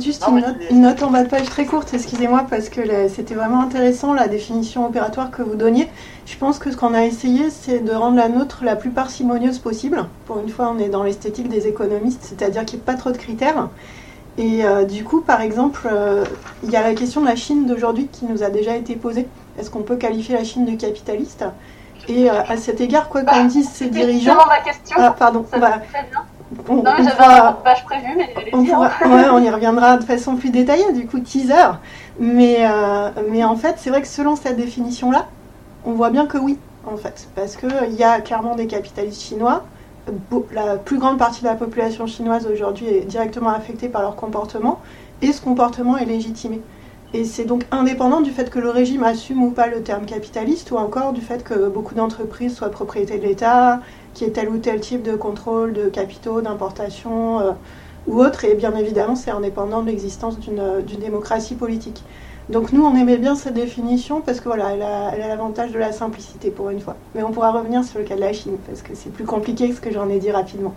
Juste 0.00 0.24
une 0.70 0.82
note, 0.82 1.02
en 1.02 1.10
bas 1.10 1.22
de 1.22 1.28
page 1.28 1.46
très 1.46 1.64
courte, 1.64 1.94
excusez-moi, 1.94 2.46
parce 2.48 2.68
que 2.68 2.80
c'était 3.08 3.34
vraiment 3.34 3.60
intéressant 3.60 4.14
la 4.14 4.28
définition 4.28 4.86
opératoire 4.86 5.30
que 5.30 5.42
vous 5.42 5.54
donniez. 5.54 5.88
Je 6.26 6.36
pense 6.36 6.58
que 6.58 6.70
ce 6.72 6.76
qu'on 6.76 6.92
a 6.92 7.04
essayé, 7.04 7.50
c'est 7.50 7.78
de 7.78 7.92
rendre 7.92 8.16
la 8.16 8.28
nôtre 8.28 8.64
la 8.64 8.74
plus 8.74 8.90
parcimonieuse 8.90 9.58
possible. 9.58 10.06
Pour 10.26 10.40
une 10.40 10.48
fois, 10.48 10.72
on 10.74 10.78
est 10.78 10.88
dans 10.88 11.04
l'esthétique 11.04 11.48
des 11.48 11.68
économistes, 11.68 12.22
c'est-à-dire 12.22 12.64
qu'il 12.64 12.78
n'y 12.78 12.82
ait 12.82 12.86
pas 12.86 12.94
trop 12.94 13.12
de 13.12 13.16
critères. 13.16 13.68
Et 14.38 14.64
euh, 14.64 14.84
du 14.84 15.04
coup, 15.04 15.20
par 15.20 15.40
exemple, 15.40 15.88
euh, 15.90 16.24
il 16.62 16.70
y 16.70 16.76
a 16.76 16.82
la 16.82 16.94
question 16.94 17.22
de 17.22 17.26
la 17.26 17.36
Chine 17.36 17.66
d'aujourd'hui 17.66 18.08
qui 18.08 18.26
nous 18.26 18.42
a 18.42 18.50
déjà 18.50 18.76
été 18.76 18.94
posée. 18.96 19.28
Est-ce 19.58 19.70
qu'on 19.70 19.82
peut 19.82 19.96
qualifier 19.96 20.34
la 20.34 20.44
Chine 20.44 20.66
de 20.66 20.72
capitaliste? 20.72 21.44
Et 22.08 22.30
euh, 22.30 22.42
à 22.46 22.56
cet 22.56 22.80
égard, 22.80 23.08
quoi 23.08 23.22
qu'on 23.22 23.34
bah, 23.34 23.44
dise 23.44 23.68
ces 23.68 23.86
dirigeants. 23.86 24.36
ma 24.46 24.60
question. 24.60 24.96
Ah, 24.98 25.14
pardon. 25.18 25.44
Ça 25.50 25.58
bah, 25.58 25.80
non, 26.68 26.82
mais 26.84 27.04
j'avais 27.04 27.40
un 27.40 27.52
page 27.52 27.84
prévu, 27.84 28.16
mais 28.16 28.32
on, 28.52 28.60
ouais, 28.60 29.28
on 29.32 29.42
y 29.42 29.50
reviendra 29.50 29.96
de 29.96 30.04
façon 30.04 30.36
plus 30.36 30.50
détaillée, 30.50 30.92
du 30.92 31.06
coup, 31.06 31.18
teaser. 31.18 31.78
Mais, 32.20 32.58
euh, 32.60 33.10
mais 33.30 33.44
en 33.44 33.56
fait, 33.56 33.76
c'est 33.78 33.90
vrai 33.90 34.00
que 34.00 34.08
selon 34.08 34.36
cette 34.36 34.56
définition-là, 34.56 35.26
on 35.84 35.92
voit 35.92 36.10
bien 36.10 36.26
que 36.26 36.38
oui, 36.38 36.58
en 36.86 36.96
fait. 36.96 37.28
Parce 37.34 37.56
qu'il 37.56 37.94
y 37.94 38.04
a 38.04 38.20
clairement 38.20 38.54
des 38.54 38.66
capitalistes 38.66 39.22
chinois. 39.22 39.64
La 40.52 40.76
plus 40.76 40.98
grande 40.98 41.18
partie 41.18 41.42
de 41.42 41.48
la 41.48 41.56
population 41.56 42.06
chinoise 42.06 42.46
aujourd'hui 42.46 42.86
est 42.86 43.06
directement 43.06 43.50
affectée 43.50 43.88
par 43.88 44.02
leur 44.02 44.14
comportement, 44.14 44.80
et 45.22 45.32
ce 45.32 45.40
comportement 45.40 45.96
est 45.96 46.04
légitimé. 46.04 46.60
Et 47.12 47.24
c'est 47.24 47.44
donc 47.44 47.64
indépendant 47.72 48.20
du 48.20 48.30
fait 48.30 48.50
que 48.50 48.58
le 48.58 48.70
régime 48.70 49.02
assume 49.02 49.42
ou 49.42 49.50
pas 49.50 49.66
le 49.66 49.82
terme 49.82 50.06
capitaliste, 50.06 50.70
ou 50.70 50.76
encore 50.76 51.12
du 51.12 51.20
fait 51.20 51.42
que 51.42 51.68
beaucoup 51.68 51.94
d'entreprises 51.94 52.54
soient 52.54 52.70
propriété 52.70 53.18
de 53.18 53.24
l'État, 53.24 53.80
qu'il 54.16 54.26
y 54.26 54.30
ait 54.30 54.32
tel 54.32 54.48
ou 54.48 54.58
tel 54.58 54.80
type 54.80 55.02
de 55.02 55.14
contrôle 55.14 55.74
de 55.74 55.88
capitaux, 55.88 56.40
d'importation 56.40 57.40
euh, 57.40 57.52
ou 58.06 58.20
autre. 58.20 58.44
Et 58.44 58.54
bien 58.54 58.74
évidemment, 58.74 59.14
c'est 59.14 59.30
indépendant 59.30 59.82
de 59.82 59.88
l'existence 59.88 60.38
d'une 60.40 60.98
démocratie 60.98 61.54
politique. 61.54 62.02
Donc 62.48 62.72
nous, 62.72 62.84
on 62.84 62.94
aimait 62.94 63.18
bien 63.18 63.34
cette 63.34 63.54
définition 63.54 64.20
parce 64.20 64.40
que 64.40 64.44
voilà, 64.44 64.70
elle 64.70 64.82
a 64.82 65.28
l'avantage 65.28 65.72
de 65.72 65.78
la 65.78 65.92
simplicité 65.92 66.50
pour 66.50 66.70
une 66.70 66.80
fois. 66.80 66.96
Mais 67.14 67.22
on 67.22 67.30
pourra 67.30 67.50
revenir 67.50 67.84
sur 67.84 67.98
le 67.98 68.04
cas 68.04 68.14
de 68.14 68.20
la 68.20 68.32
Chine 68.32 68.56
parce 68.66 68.82
que 68.82 68.94
c'est 68.94 69.10
plus 69.10 69.24
compliqué 69.24 69.68
que 69.68 69.74
ce 69.74 69.80
que 69.80 69.92
j'en 69.92 70.08
ai 70.08 70.18
dit 70.18 70.30
rapidement. 70.30 70.74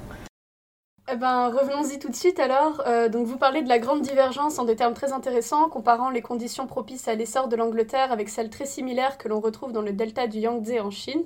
Eh 1.11 1.15
ben, 1.15 1.47
revenons-y 1.49 1.97
tout 1.97 2.09
de 2.09 2.15
suite 2.15 2.39
alors. 2.39 2.83
Euh, 2.85 3.09
donc, 3.09 3.25
vous 3.25 3.37
parlez 3.37 3.63
de 3.63 3.69
la 3.69 3.79
grande 3.79 4.01
divergence 4.01 4.59
en 4.59 4.65
des 4.65 4.75
termes 4.75 4.93
très 4.93 5.11
intéressants, 5.11 5.67
comparant 5.67 6.11
les 6.11 6.21
conditions 6.21 6.67
propices 6.67 7.07
à 7.07 7.15
l'essor 7.15 7.47
de 7.47 7.55
l'Angleterre 7.55 8.11
avec 8.11 8.29
celles 8.29 8.51
très 8.51 8.67
similaires 8.67 9.17
que 9.17 9.27
l'on 9.27 9.39
retrouve 9.39 9.71
dans 9.71 9.81
le 9.81 9.91
delta 9.91 10.27
du 10.27 10.39
Yangtze 10.39 10.79
en 10.79 10.91
Chine. 10.91 11.23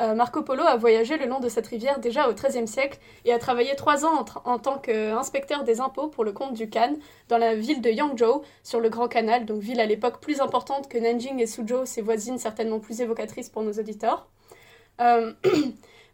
Euh, 0.00 0.14
Marco 0.14 0.42
Polo 0.42 0.62
a 0.64 0.76
voyagé 0.76 1.18
le 1.18 1.26
long 1.26 1.38
de 1.38 1.48
cette 1.48 1.66
rivière 1.66 2.00
déjà 2.00 2.28
au 2.28 2.32
XIIIe 2.32 2.66
siècle 2.66 2.98
et 3.24 3.32
a 3.32 3.38
travaillé 3.38 3.76
trois 3.76 4.04
ans 4.04 4.24
en, 4.44 4.58
tant 4.58 4.78
qu'inspecteur 4.78 5.64
des 5.64 5.80
impôts 5.80 6.08
pour 6.08 6.24
le 6.24 6.32
compte 6.32 6.54
du 6.54 6.70
Khan 6.70 6.94
dans 7.28 7.38
la 7.38 7.54
ville 7.54 7.82
de 7.82 7.90
Yangzhou 7.90 8.42
sur 8.62 8.80
le 8.80 8.88
Grand 8.88 9.08
Canal, 9.08 9.44
donc 9.44 9.60
ville 9.60 9.80
à 9.80 9.86
l'époque 9.86 10.20
plus 10.20 10.40
importante 10.40 10.88
que 10.88 10.98
Nanjing 10.98 11.40
et 11.40 11.46
Suzhou, 11.46 11.84
ses 11.84 12.00
voisines 12.02 12.38
certainement 12.38 12.80
plus 12.80 13.00
évocatrices 13.00 13.50
pour 13.50 13.62
nos 13.62 13.72
auditeurs. 13.72 14.28
Euh, 15.00 15.32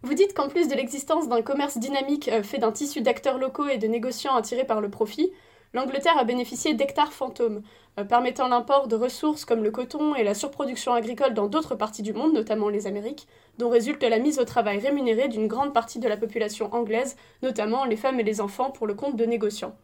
Vous 0.02 0.14
dites 0.14 0.32
qu'en 0.32 0.49
plus 0.49 0.68
de 0.68 0.75
l'existence 0.75 1.28
d'un 1.28 1.42
commerce 1.42 1.76
dynamique 1.76 2.28
euh, 2.28 2.44
fait 2.44 2.58
d'un 2.58 2.70
tissu 2.70 3.00
d'acteurs 3.00 3.37
locaux 3.37 3.66
et 3.66 3.78
de 3.78 3.88
négociants 3.88 4.37
attirés 4.37 4.64
par 4.64 4.80
le 4.80 4.90
profit, 4.90 5.32
l'Angleterre 5.75 6.18
a 6.18 6.25
bénéficié 6.25 6.75
d'hectares 6.75 7.12
fantômes, 7.12 7.62
euh, 7.98 8.04
permettant 8.04 8.48
l'import 8.48 8.88
de 8.88 8.96
ressources 8.96 9.44
comme 9.44 9.62
le 9.62 9.70
coton 9.70 10.14
et 10.14 10.25
la 10.25 10.34
surproduction 10.34 10.92
agricole 10.92 11.34
dans 11.34 11.46
d'autres 11.46 11.75
parties 11.75 12.02
du 12.02 12.12
monde, 12.12 12.32
notamment 12.32 12.68
les 12.68 12.87
Amériques, 12.87 13.26
dont 13.58 13.68
résulte 13.68 14.02
la 14.02 14.18
mise 14.18 14.38
au 14.38 14.44
travail 14.44 14.78
rémunérée 14.78 15.28
d'une 15.28 15.48
grande 15.48 15.75
partie 15.75 15.98
de 15.98 16.08
la 16.08 16.16
population 16.16 16.72
anglaise, 16.75 17.16
notamment 17.42 17.84
les 17.84 17.96
femmes 17.96 18.20
et 18.20 18.25
les 18.25 18.40
enfants 18.40 18.70
pour 18.70 18.87
le 18.87 18.94
compte 18.94 19.16
de 19.16 19.25
négociants. 19.25 19.75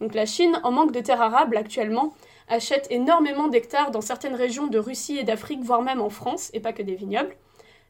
Donc 0.00 0.14
la 0.14 0.26
Chine, 0.26 0.60
en 0.62 0.70
manque 0.70 0.92
de 0.92 1.00
terres 1.00 1.22
arables 1.22 1.56
actuellement, 1.56 2.14
achète 2.48 2.86
énormément 2.90 3.48
d'hectares 3.48 3.90
dans 3.90 4.00
certaines 4.00 4.34
régions 4.34 4.68
de 4.68 4.78
Russie 4.78 5.18
et 5.18 5.24
d'Afrique, 5.24 5.62
voire 5.62 5.82
même 5.82 6.00
en 6.00 6.10
France, 6.10 6.50
et 6.54 6.60
pas 6.60 6.72
que 6.72 6.82
des 6.82 6.94
vignobles. 6.94 7.36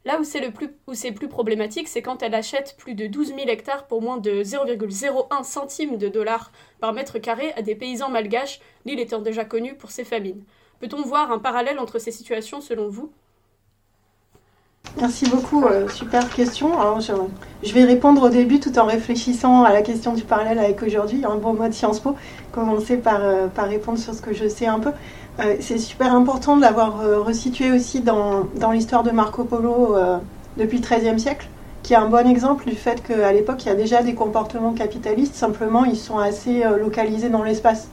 Là 0.05 0.19
où 0.19 0.25
c'est 0.25 0.40
le 0.40 0.52
plus, 0.52 0.71
où 0.87 0.95
c'est 0.95 1.12
plus 1.12 1.28
problématique, 1.28 1.88
c'est 1.88 2.03
quand 2.03 2.23
elle 2.23 2.35
achète 2.35 2.77
plus 2.79 2.94
de 2.94 3.07
12 3.07 3.29
000 3.29 3.40
hectares 3.49 3.87
pour 3.87 4.01
moins 4.01 4.16
de 4.16 4.42
0,01 4.42 5.44
centime 5.44 5.99
de 5.99 6.09
dollars 6.09 6.51
par 6.81 6.93
mètre 6.93 7.19
carré 7.19 7.53
à 7.57 7.62
des 7.62 7.75
paysans 7.75 8.11
malgaches, 8.11 8.61
l'île 8.85 9.01
étant 9.01 9.21
déjà 9.21 9.45
connue 9.45 9.75
pour 9.75 9.91
ses 9.91 10.05
famines. 10.05 10.43
Peut-on 10.81 11.03
voir 11.03 11.33
un 11.33 11.38
parallèle 11.38 11.79
entre 11.79 11.99
ces 11.99 12.12
situations 12.12 12.61
selon 12.61 12.88
vous? 12.88 13.11
Merci 15.01 15.29
beaucoup, 15.29 15.64
euh, 15.64 15.88
super 15.88 16.29
question. 16.31 16.73
je, 17.62 17.73
vais 17.73 17.85
répondre 17.85 18.23
au 18.23 18.29
début 18.31 18.59
tout 18.59 18.77
en 18.79 18.87
réfléchissant 18.87 19.62
à 19.62 19.73
la 19.73 19.83
question 19.83 20.12
du 20.14 20.25
parallèle 20.25 20.59
avec 20.59 20.83
aujourd'hui, 20.83 21.25
un 21.25 21.37
bon 21.37 21.53
mode 21.53 21.73
Sciences 21.73 22.01
Po, 22.01 22.17
commencer 22.53 22.97
par, 22.97 23.21
euh, 23.23 23.47
par 23.49 23.69
répondre 23.69 23.99
sur 23.99 24.14
ce 24.14 24.23
que 24.23 24.33
je 24.33 24.49
sais 24.49 24.67
un 24.67 24.81
peu. 24.81 24.91
Euh, 25.41 25.57
c'est 25.61 25.79
super 25.79 26.12
important 26.12 26.57
de 26.57 26.62
l'avoir 26.62 27.01
resitué 27.25 27.71
aussi 27.71 28.01
dans, 28.01 28.49
dans 28.57 28.73
l'histoire 28.73 29.03
de 29.03 29.11
Marco 29.11 29.45
Polo 29.45 29.95
depuis 30.57 30.79
le 30.79 30.83
XIIIe 30.83 31.21
siècle, 31.21 31.49
qui 31.83 31.95
est 31.95 31.97
un 31.97 32.09
bon 32.09 32.29
exemple 32.29 32.69
du 32.69 32.75
fait 32.75 33.03
qu'à 33.03 33.33
l'époque, 33.33 33.64
il 33.64 33.69
y 33.69 33.73
a 33.73 33.75
déjà 33.75 34.03
des 34.03 34.14
comportements 34.14 34.73
capitalistes, 34.73 35.35
simplement 35.35 35.85
ils 35.85 35.97
sont 35.97 36.19
assez 36.19 36.62
localisés 36.79 37.31
dans 37.31 37.43
l'espace. 37.43 37.88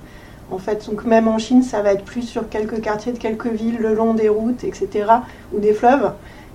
En 0.52 0.58
fait, 0.58 0.88
donc 0.88 1.06
même 1.06 1.28
en 1.28 1.40
Chine, 1.40 1.64
ça 1.64 1.82
va 1.82 1.94
être 1.94 2.04
plus 2.04 2.22
sur 2.22 2.50
quelques 2.50 2.82
quartiers 2.82 3.12
de 3.12 3.18
quelques 3.18 3.48
villes, 3.48 3.78
le 3.80 3.96
long 3.96 4.14
des 4.14 4.30
routes, 4.30 4.64
etc., 4.64 5.06
ou 5.54 5.60
des 5.60 5.74
fleuves. 5.74 6.12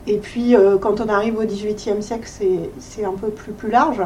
Et 0.07 0.19
puis, 0.19 0.55
quand 0.81 1.01
on 1.01 1.09
arrive 1.09 1.37
au 1.39 1.43
XVIIIe 1.43 2.03
siècle, 2.03 2.31
c'est 2.79 3.05
un 3.05 3.13
peu 3.13 3.29
plus, 3.29 3.53
plus 3.53 3.71
large. 3.71 4.03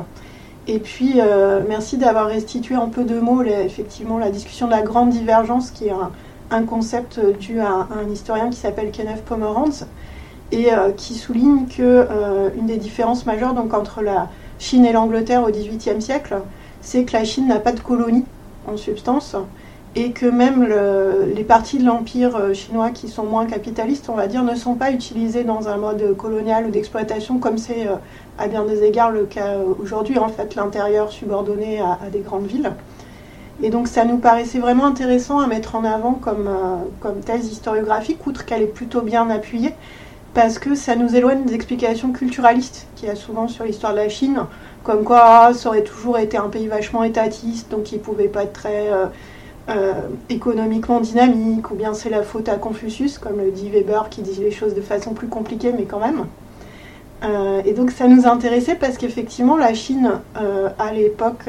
Et 0.66 0.78
puis, 0.78 1.20
merci 1.68 1.98
d'avoir 1.98 2.28
restitué 2.28 2.76
en 2.76 2.88
peu 2.88 3.04
de 3.04 3.20
mots, 3.20 3.42
effectivement, 3.42 4.16
la 4.16 4.30
discussion 4.30 4.66
de 4.66 4.72
la 4.72 4.82
grande 4.82 5.10
divergence, 5.10 5.70
qui 5.70 5.88
est 5.88 5.92
un, 5.92 6.10
un 6.50 6.62
concept 6.62 7.20
dû 7.38 7.60
à 7.60 7.88
un 7.90 8.08
historien 8.10 8.48
qui 8.50 8.56
s'appelle 8.56 8.90
Kenneth 8.90 9.24
Pomeranz 9.24 9.86
et 10.52 10.72
euh, 10.72 10.90
qui 10.92 11.14
souligne 11.14 11.66
que 11.66 11.82
euh, 11.82 12.50
une 12.56 12.66
des 12.66 12.76
différences 12.76 13.26
majeures 13.26 13.54
donc 13.54 13.74
entre 13.74 14.02
la 14.02 14.28
Chine 14.58 14.84
et 14.84 14.92
l'Angleterre 14.92 15.42
au 15.42 15.50
XVIIIe 15.50 16.00
siècle, 16.00 16.36
c'est 16.80 17.04
que 17.04 17.12
la 17.12 17.24
Chine 17.24 17.48
n'a 17.48 17.58
pas 17.58 17.72
de 17.72 17.80
colonie 17.80 18.24
en 18.68 18.76
substance 18.76 19.36
et 19.96 20.10
que 20.10 20.26
même 20.26 20.66
les 21.36 21.44
parties 21.44 21.78
de 21.78 21.84
l'empire 21.84 22.34
euh, 22.34 22.52
chinois 22.52 22.90
qui 22.90 23.08
sont 23.08 23.24
moins 23.24 23.46
capitalistes, 23.46 24.08
on 24.08 24.14
va 24.14 24.26
dire, 24.26 24.42
ne 24.42 24.54
sont 24.54 24.74
pas 24.74 24.90
utilisées 24.90 25.44
dans 25.44 25.68
un 25.68 25.76
mode 25.76 26.16
colonial 26.16 26.66
ou 26.66 26.70
d'exploitation 26.70 27.38
comme 27.38 27.58
c'est 27.58 27.86
à 28.38 28.48
bien 28.48 28.64
des 28.64 28.82
égards 28.82 29.10
le 29.10 29.24
cas 29.24 29.58
aujourd'hui, 29.80 30.18
en 30.18 30.28
fait, 30.28 30.56
l'intérieur 30.56 31.12
subordonné 31.12 31.80
à 31.80 32.10
des 32.10 32.20
grandes 32.20 32.46
villes. 32.46 32.72
Et 33.62 33.70
donc 33.70 33.86
ça 33.86 34.04
nous 34.04 34.18
paraissait 34.18 34.58
vraiment 34.58 34.86
intéressant 34.86 35.38
à 35.38 35.46
mettre 35.46 35.76
en 35.76 35.84
avant 35.84 36.14
comme, 36.14 36.50
comme 36.98 37.20
thèse 37.20 37.46
historiographique, 37.46 38.26
outre 38.26 38.44
qu'elle 38.44 38.62
est 38.62 38.66
plutôt 38.66 39.00
bien 39.00 39.30
appuyée, 39.30 39.74
parce 40.34 40.58
que 40.58 40.74
ça 40.74 40.96
nous 40.96 41.14
éloigne 41.14 41.44
des 41.44 41.54
explications 41.54 42.10
culturalistes 42.10 42.86
qu'il 42.96 43.08
y 43.08 43.10
a 43.10 43.14
souvent 43.14 43.46
sur 43.46 43.64
l'histoire 43.64 43.92
de 43.92 43.98
la 43.98 44.08
Chine, 44.08 44.40
comme 44.82 45.04
quoi 45.04 45.54
ça 45.54 45.68
aurait 45.68 45.84
toujours 45.84 46.18
été 46.18 46.36
un 46.36 46.48
pays 46.48 46.66
vachement 46.66 47.04
étatiste, 47.04 47.70
donc 47.70 47.92
il 47.92 47.98
ne 47.98 48.00
pouvait 48.00 48.28
pas 48.28 48.42
être 48.42 48.52
très 48.52 48.92
euh, 48.92 49.06
euh, 49.70 49.92
économiquement 50.28 51.00
dynamique, 51.00 51.70
ou 51.70 51.76
bien 51.76 51.94
c'est 51.94 52.10
la 52.10 52.22
faute 52.22 52.48
à 52.48 52.56
Confucius, 52.56 53.18
comme 53.18 53.38
le 53.38 53.52
dit 53.52 53.70
Weber, 53.70 54.08
qui 54.10 54.22
dit 54.22 54.38
les 54.40 54.50
choses 54.50 54.74
de 54.74 54.80
façon 54.80 55.14
plus 55.14 55.28
compliquée, 55.28 55.72
mais 55.72 55.84
quand 55.84 56.00
même. 56.00 56.26
Euh, 57.22 57.62
et 57.64 57.72
donc 57.72 57.92
ça 57.92 58.08
nous 58.08 58.26
intéressait 58.26 58.74
parce 58.74 58.98
qu'effectivement 58.98 59.56
la 59.56 59.72
Chine, 59.72 60.20
à 60.78 60.92
l'époque 60.92 61.46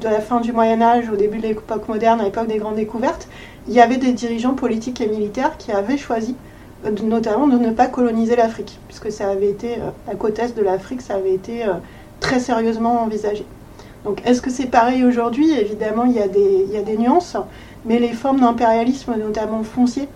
de 0.00 0.08
la 0.08 0.20
fin 0.20 0.40
du 0.40 0.52
Moyen 0.52 0.80
Âge, 0.80 1.10
au 1.10 1.16
début 1.16 1.36
de 1.36 1.42
l'époque 1.42 1.86
moderne, 1.86 2.20
à 2.20 2.24
l'époque 2.24 2.48
des 2.48 2.56
grandes 2.56 2.76
découvertes, 2.76 3.28
il 3.68 3.74
y 3.74 3.80
avait 3.80 3.98
des 3.98 4.12
dirigeants 4.12 4.54
politiques 4.54 5.02
et 5.02 5.06
militaires 5.06 5.58
qui 5.58 5.70
avaient 5.70 5.98
choisi 5.98 6.34
notamment 7.02 7.46
de 7.46 7.58
ne 7.58 7.70
pas 7.70 7.86
coloniser 7.86 8.36
l'Afrique, 8.36 8.78
puisque 8.88 9.10
ça 9.10 9.28
avait 9.28 9.50
été, 9.50 9.76
la 10.06 10.14
côte 10.14 10.38
est 10.38 10.56
de 10.56 10.62
l'Afrique, 10.62 11.00
ça 11.00 11.14
avait 11.14 11.34
été 11.34 11.64
très 12.20 12.40
sérieusement 12.40 13.02
envisagé. 13.02 13.44
Donc 14.04 14.22
est-ce 14.24 14.40
que 14.40 14.50
c'est 14.50 14.66
pareil 14.66 15.04
aujourd'hui? 15.04 15.52
Évidemment, 15.52 16.04
il 16.04 16.12
y, 16.12 16.20
a 16.20 16.28
des, 16.28 16.96
nuances, 16.96 17.36
mais 17.84 17.98
les 17.98 18.12
formes 18.12 18.40
d'impérialisme, 18.40 19.14
notamment 19.18 19.62
foncier, 19.62 20.08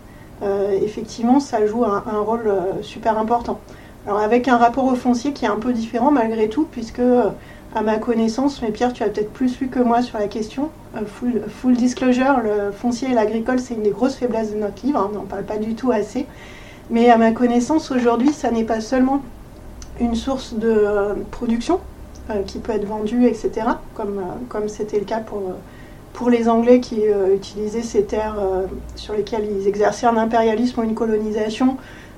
effectivement, 0.82 1.40
ça 1.40 1.66
joue 1.66 1.84
un 1.84 2.20
rôle 2.20 2.52
super 2.82 3.18
important. 3.18 3.58
Alors 4.06 4.20
avec 4.20 4.48
un 4.48 4.56
rapport 4.56 4.84
au 4.84 4.94
foncier 4.94 5.32
qui 5.32 5.44
est 5.44 5.48
un 5.48 5.58
peu 5.58 5.72
différent 5.72 6.10
malgré 6.10 6.48
tout, 6.48 6.66
puisque 6.70 7.00
euh, 7.00 7.28
à 7.74 7.82
ma 7.82 7.98
connaissance, 7.98 8.62
mais 8.62 8.70
Pierre, 8.70 8.92
tu 8.92 9.02
as 9.02 9.08
peut-être 9.08 9.32
plus 9.32 9.60
lu 9.60 9.68
que 9.68 9.78
moi 9.78 10.02
sur 10.02 10.18
la 10.18 10.26
question. 10.26 10.70
Euh, 10.96 11.02
full, 11.06 11.76
disclosure, 11.76 12.40
le 12.42 12.72
foncier 12.72 13.10
et 13.10 13.14
l'agricole, 13.14 13.60
c'est 13.60 13.74
une 13.74 13.82
des 13.82 13.90
grosses 13.90 14.16
faiblesses 14.16 14.52
de 14.52 14.58
notre 14.58 14.84
livre, 14.84 14.98
hein, 14.98 15.10
on 15.12 15.18
n'en 15.18 15.24
parle 15.24 15.44
pas 15.44 15.58
du 15.58 15.74
tout 15.74 15.92
assez. 15.92 16.26
Mais 16.90 17.08
à 17.08 17.16
ma 17.16 17.32
connaissance, 17.32 17.90
aujourd'hui, 17.90 18.32
ça 18.32 18.50
n'est 18.50 18.64
pas 18.64 18.80
seulement 18.80 19.22
une 20.00 20.14
source 20.14 20.54
de 20.54 20.68
euh, 20.68 21.14
production 21.30 21.80
qui 22.46 22.60
peut 22.60 22.70
être 22.70 22.84
vendue, 22.84 23.26
etc., 23.26 23.50
comme 23.94 24.22
comme 24.48 24.68
c'était 24.68 25.00
le 25.00 25.04
cas 25.04 25.18
pour, 25.18 25.42
pour 26.12 26.30
les 26.30 26.48
Anglais 26.48 26.78
qui 26.78 27.02
utilisaient 27.34 27.82
ces 27.82 28.04
terres 28.04 28.36
sur 28.94 29.14
lesquelles 29.14 29.48
ils 29.50 29.66
exerçaient 29.66 30.06
un 30.06 30.16
impérialisme 30.16 30.78
ou 30.78 30.84
une 30.84 30.94
colonisation 30.94 31.76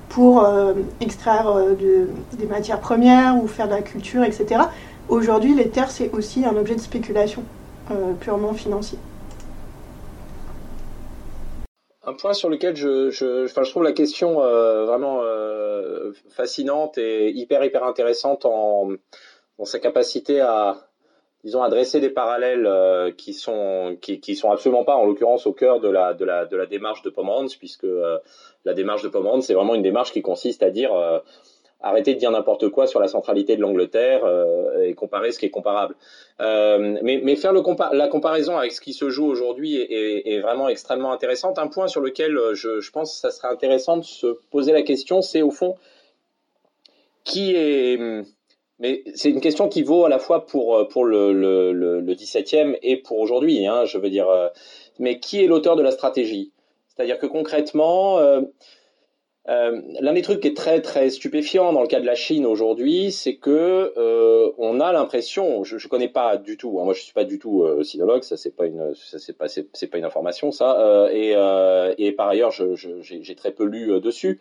pour 0.09 0.47
extraire 1.01 1.51
des 2.37 2.45
matières 2.45 2.79
premières 2.79 3.43
ou 3.43 3.47
faire 3.47 3.65
de 3.65 3.73
la 3.73 3.81
culture, 3.81 4.23
etc. 4.23 4.61
Aujourd'hui, 5.09 5.55
les 5.55 5.69
terres, 5.69 5.89
c'est 5.89 6.11
aussi 6.13 6.45
un 6.45 6.55
objet 6.57 6.75
de 6.75 6.81
spéculation 6.81 7.41
purement 8.19 8.53
financier. 8.53 8.99
Un 12.05 12.13
point 12.13 12.33
sur 12.33 12.49
lequel 12.49 12.75
je, 12.75 13.09
je, 13.11 13.45
enfin, 13.45 13.63
je 13.63 13.69
trouve 13.69 13.83
la 13.83 13.93
question 13.93 14.43
euh, 14.43 14.85
vraiment 14.85 15.21
euh, 15.21 16.11
fascinante 16.29 16.97
et 16.97 17.31
hyper 17.31 17.63
hyper 17.63 17.85
intéressante 17.85 18.45
en, 18.45 18.89
dans 19.57 19.65
sa 19.65 19.79
capacité 19.79 20.41
à 20.41 20.89
disons 21.45 21.63
à 21.63 21.69
dresser 21.69 22.01
des 22.01 22.09
parallèles 22.09 22.65
euh, 22.65 23.11
qui 23.11 23.33
sont 23.33 23.97
qui, 24.01 24.19
qui 24.19 24.35
sont 24.35 24.51
absolument 24.51 24.83
pas 24.83 24.95
en 24.95 25.05
l'occurrence 25.05 25.47
au 25.47 25.53
cœur 25.53 25.79
de 25.79 25.87
la 25.87 26.13
de 26.13 26.25
la 26.25 26.45
de 26.45 26.57
la 26.57 26.65
démarche 26.65 27.03
de 27.03 27.09
Pomerantz 27.09 27.55
puisque 27.55 27.87
la 28.65 28.73
démarche 28.73 29.03
de 29.03 29.09
Pomerantz 29.09 29.45
c'est 29.45 29.53
vraiment 29.53 29.75
une 29.75 29.81
démarche 29.81 30.11
qui 30.11 30.21
consiste 30.21 30.61
à 30.61 30.71
dire 30.71 30.91
arrêter 31.83 32.13
de 32.13 32.19
dire 32.19 32.31
n'importe 32.31 32.69
quoi 32.69 32.87
sur 32.87 32.99
la 32.99 33.07
centralité 33.07 33.55
de 33.57 33.61
l'Angleterre 33.61 34.23
euh, 34.23 34.83
et 34.83 34.93
comparer 34.93 35.31
ce 35.31 35.39
qui 35.39 35.45
est 35.45 35.51
comparable. 35.51 35.95
Euh, 36.39 36.97
mais, 37.03 37.35
faire 37.35 37.53
la 37.53 38.07
comparaison 38.07 38.57
avec 38.57 38.71
ce 38.71 38.81
qui 38.81 38.93
se 38.93 39.09
joue 39.09 39.25
aujourd'hui 39.25 39.75
est, 39.77 40.39
vraiment 40.39 40.69
extrêmement 40.69 41.11
intéressante. 41.11 41.59
Un 41.59 41.67
point 41.67 41.87
sur 41.87 42.01
lequel 42.01 42.37
euh, 42.37 42.55
je, 42.55 42.89
pense 42.91 43.13
que 43.13 43.19
ça 43.19 43.31
serait 43.31 43.49
intéressant 43.49 43.97
de 43.97 44.03
se 44.03 44.27
poser 44.49 44.71
la 44.71 44.81
question, 44.81 45.21
c'est 45.21 45.41
au 45.41 45.51
fond 45.51 45.75
qui 47.23 47.53
est... 47.55 47.99
Mais 48.79 49.03
c'est 49.15 49.29
une 49.29 49.39
question 49.39 49.69
qui 49.69 49.83
vaut 49.83 50.03
à 50.03 50.09
la 50.09 50.19
fois 50.19 50.45
pour, 50.45 50.75
le, 51.05 51.31
le, 51.31 51.71
le, 51.71 52.01
le 52.01 52.13
17e 52.13 52.77
et 52.81 52.97
pour 52.97 53.19
aujourd'hui, 53.19 53.65
hein, 53.65 53.85
je 53.85 53.97
veux 53.97 54.09
dire. 54.09 54.27
Mais 54.99 55.19
qui 55.19 55.41
est 55.41 55.47
l'auteur 55.47 55.75
de 55.75 55.83
la 55.83 55.91
stratégie? 55.91 56.51
C'est-à-dire 56.89 57.17
que 57.17 57.27
concrètement, 57.27 58.19
L'un 59.45 60.13
des 60.13 60.21
trucs 60.21 60.39
qui 60.39 60.47
est 60.47 60.55
très 60.55 60.81
très 60.81 61.09
stupéfiant 61.09 61.73
dans 61.73 61.81
le 61.81 61.87
cas 61.87 61.99
de 61.99 62.05
la 62.05 62.15
Chine 62.15 62.45
aujourd'hui, 62.45 63.11
c'est 63.11 63.35
que 63.35 63.93
euh, 63.97 64.51
on 64.57 64.79
a 64.79 64.93
l'impression, 64.93 65.65
je, 65.65 65.77
je 65.77 65.87
connais 65.89 66.07
pas 66.07 66.37
du 66.37 66.55
tout, 66.55 66.79
hein, 66.79 66.85
moi 66.85 66.93
je 66.93 67.01
suis 67.01 67.13
pas 67.13 67.25
du 67.25 67.39
tout 67.39 67.63
euh, 67.63 67.83
sinologue, 67.83 68.23
ça 68.23 68.37
c'est 68.37 68.55
pas 68.55 68.65
une, 68.65 70.05
information 70.05 70.51
ça, 70.53 70.79
euh, 70.79 71.09
et, 71.11 71.33
euh, 71.35 72.11
par 72.15 72.29
ailleurs 72.29 72.51
j'ai 72.51 73.35
très 73.35 73.51
peu 73.51 73.65
lu 73.65 73.91
euh, 73.91 73.99
dessus, 73.99 74.39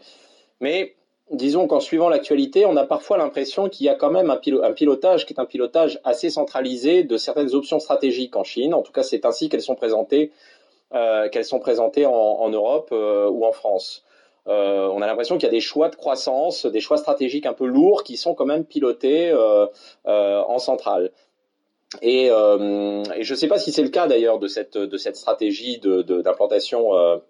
mais 0.60 0.94
disons 1.32 1.66
qu'en 1.66 1.80
suivant 1.80 2.08
l'actualité, 2.08 2.64
on 2.64 2.76
a 2.76 2.84
parfois 2.84 3.16
l'impression 3.18 3.68
qu'il 3.68 3.86
y 3.86 3.88
a 3.88 3.96
quand 3.96 4.10
même 4.10 4.30
un, 4.30 4.36
pilotage 4.36 5.26
qui 5.26 5.34
est 5.34 5.40
un 5.40 5.46
pilotage 5.46 6.00
assez 6.04 6.30
centralisé 6.30 7.02
de 7.02 7.16
certaines 7.16 7.54
options 7.54 7.80
stratégiques 7.80 8.36
en 8.36 8.44
Chine. 8.44 8.72
En 8.72 8.82
tout 8.82 8.92
cas, 8.92 9.02
c'est 9.02 9.24
ainsi 9.24 9.48
qu'elles 9.48 9.62
sont 9.62 9.74
présentées, 9.74 10.30
qu'elles 10.92 11.44
sont 11.44 11.58
présentées 11.58 12.04
en, 12.04 12.12
en 12.12 12.50
Europe 12.50 12.90
ou 12.92 13.46
en 13.46 13.52
France. 13.52 14.04
Euh, 14.48 14.88
on 14.88 15.00
a 15.02 15.06
l'impression 15.06 15.36
qu'il 15.36 15.44
y 15.44 15.48
a 15.48 15.52
des 15.52 15.60
choix 15.60 15.88
de 15.88 15.96
croissance, 15.96 16.66
des 16.66 16.80
choix 16.80 16.96
stratégiques 16.96 17.46
un 17.46 17.52
peu 17.52 17.66
lourds 17.66 18.02
qui 18.02 18.16
sont 18.16 18.34
quand 18.34 18.44
même 18.44 18.64
pilotés 18.64 19.30
euh, 19.30 19.66
euh, 20.06 20.42
en 20.42 20.58
centrale. 20.58 21.12
Et, 22.00 22.28
je 22.28 23.32
ne 23.32 23.36
sais 23.36 23.48
pas 23.48 23.58
si 23.58 23.70
c'est 23.70 23.82
le 23.82 23.90
cas 23.90 24.06
d'ailleurs 24.06 24.38
de 24.38 24.48
cette, 24.48 24.76
stratégie 25.14 25.78
d'implantation 25.78 27.20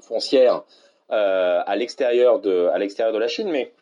foncière 0.00 0.62
à 1.08 1.76
l'extérieur 1.76 2.38
de, 2.38 3.18
la 3.18 3.28
Chine, 3.28 3.48
mais 3.48 3.72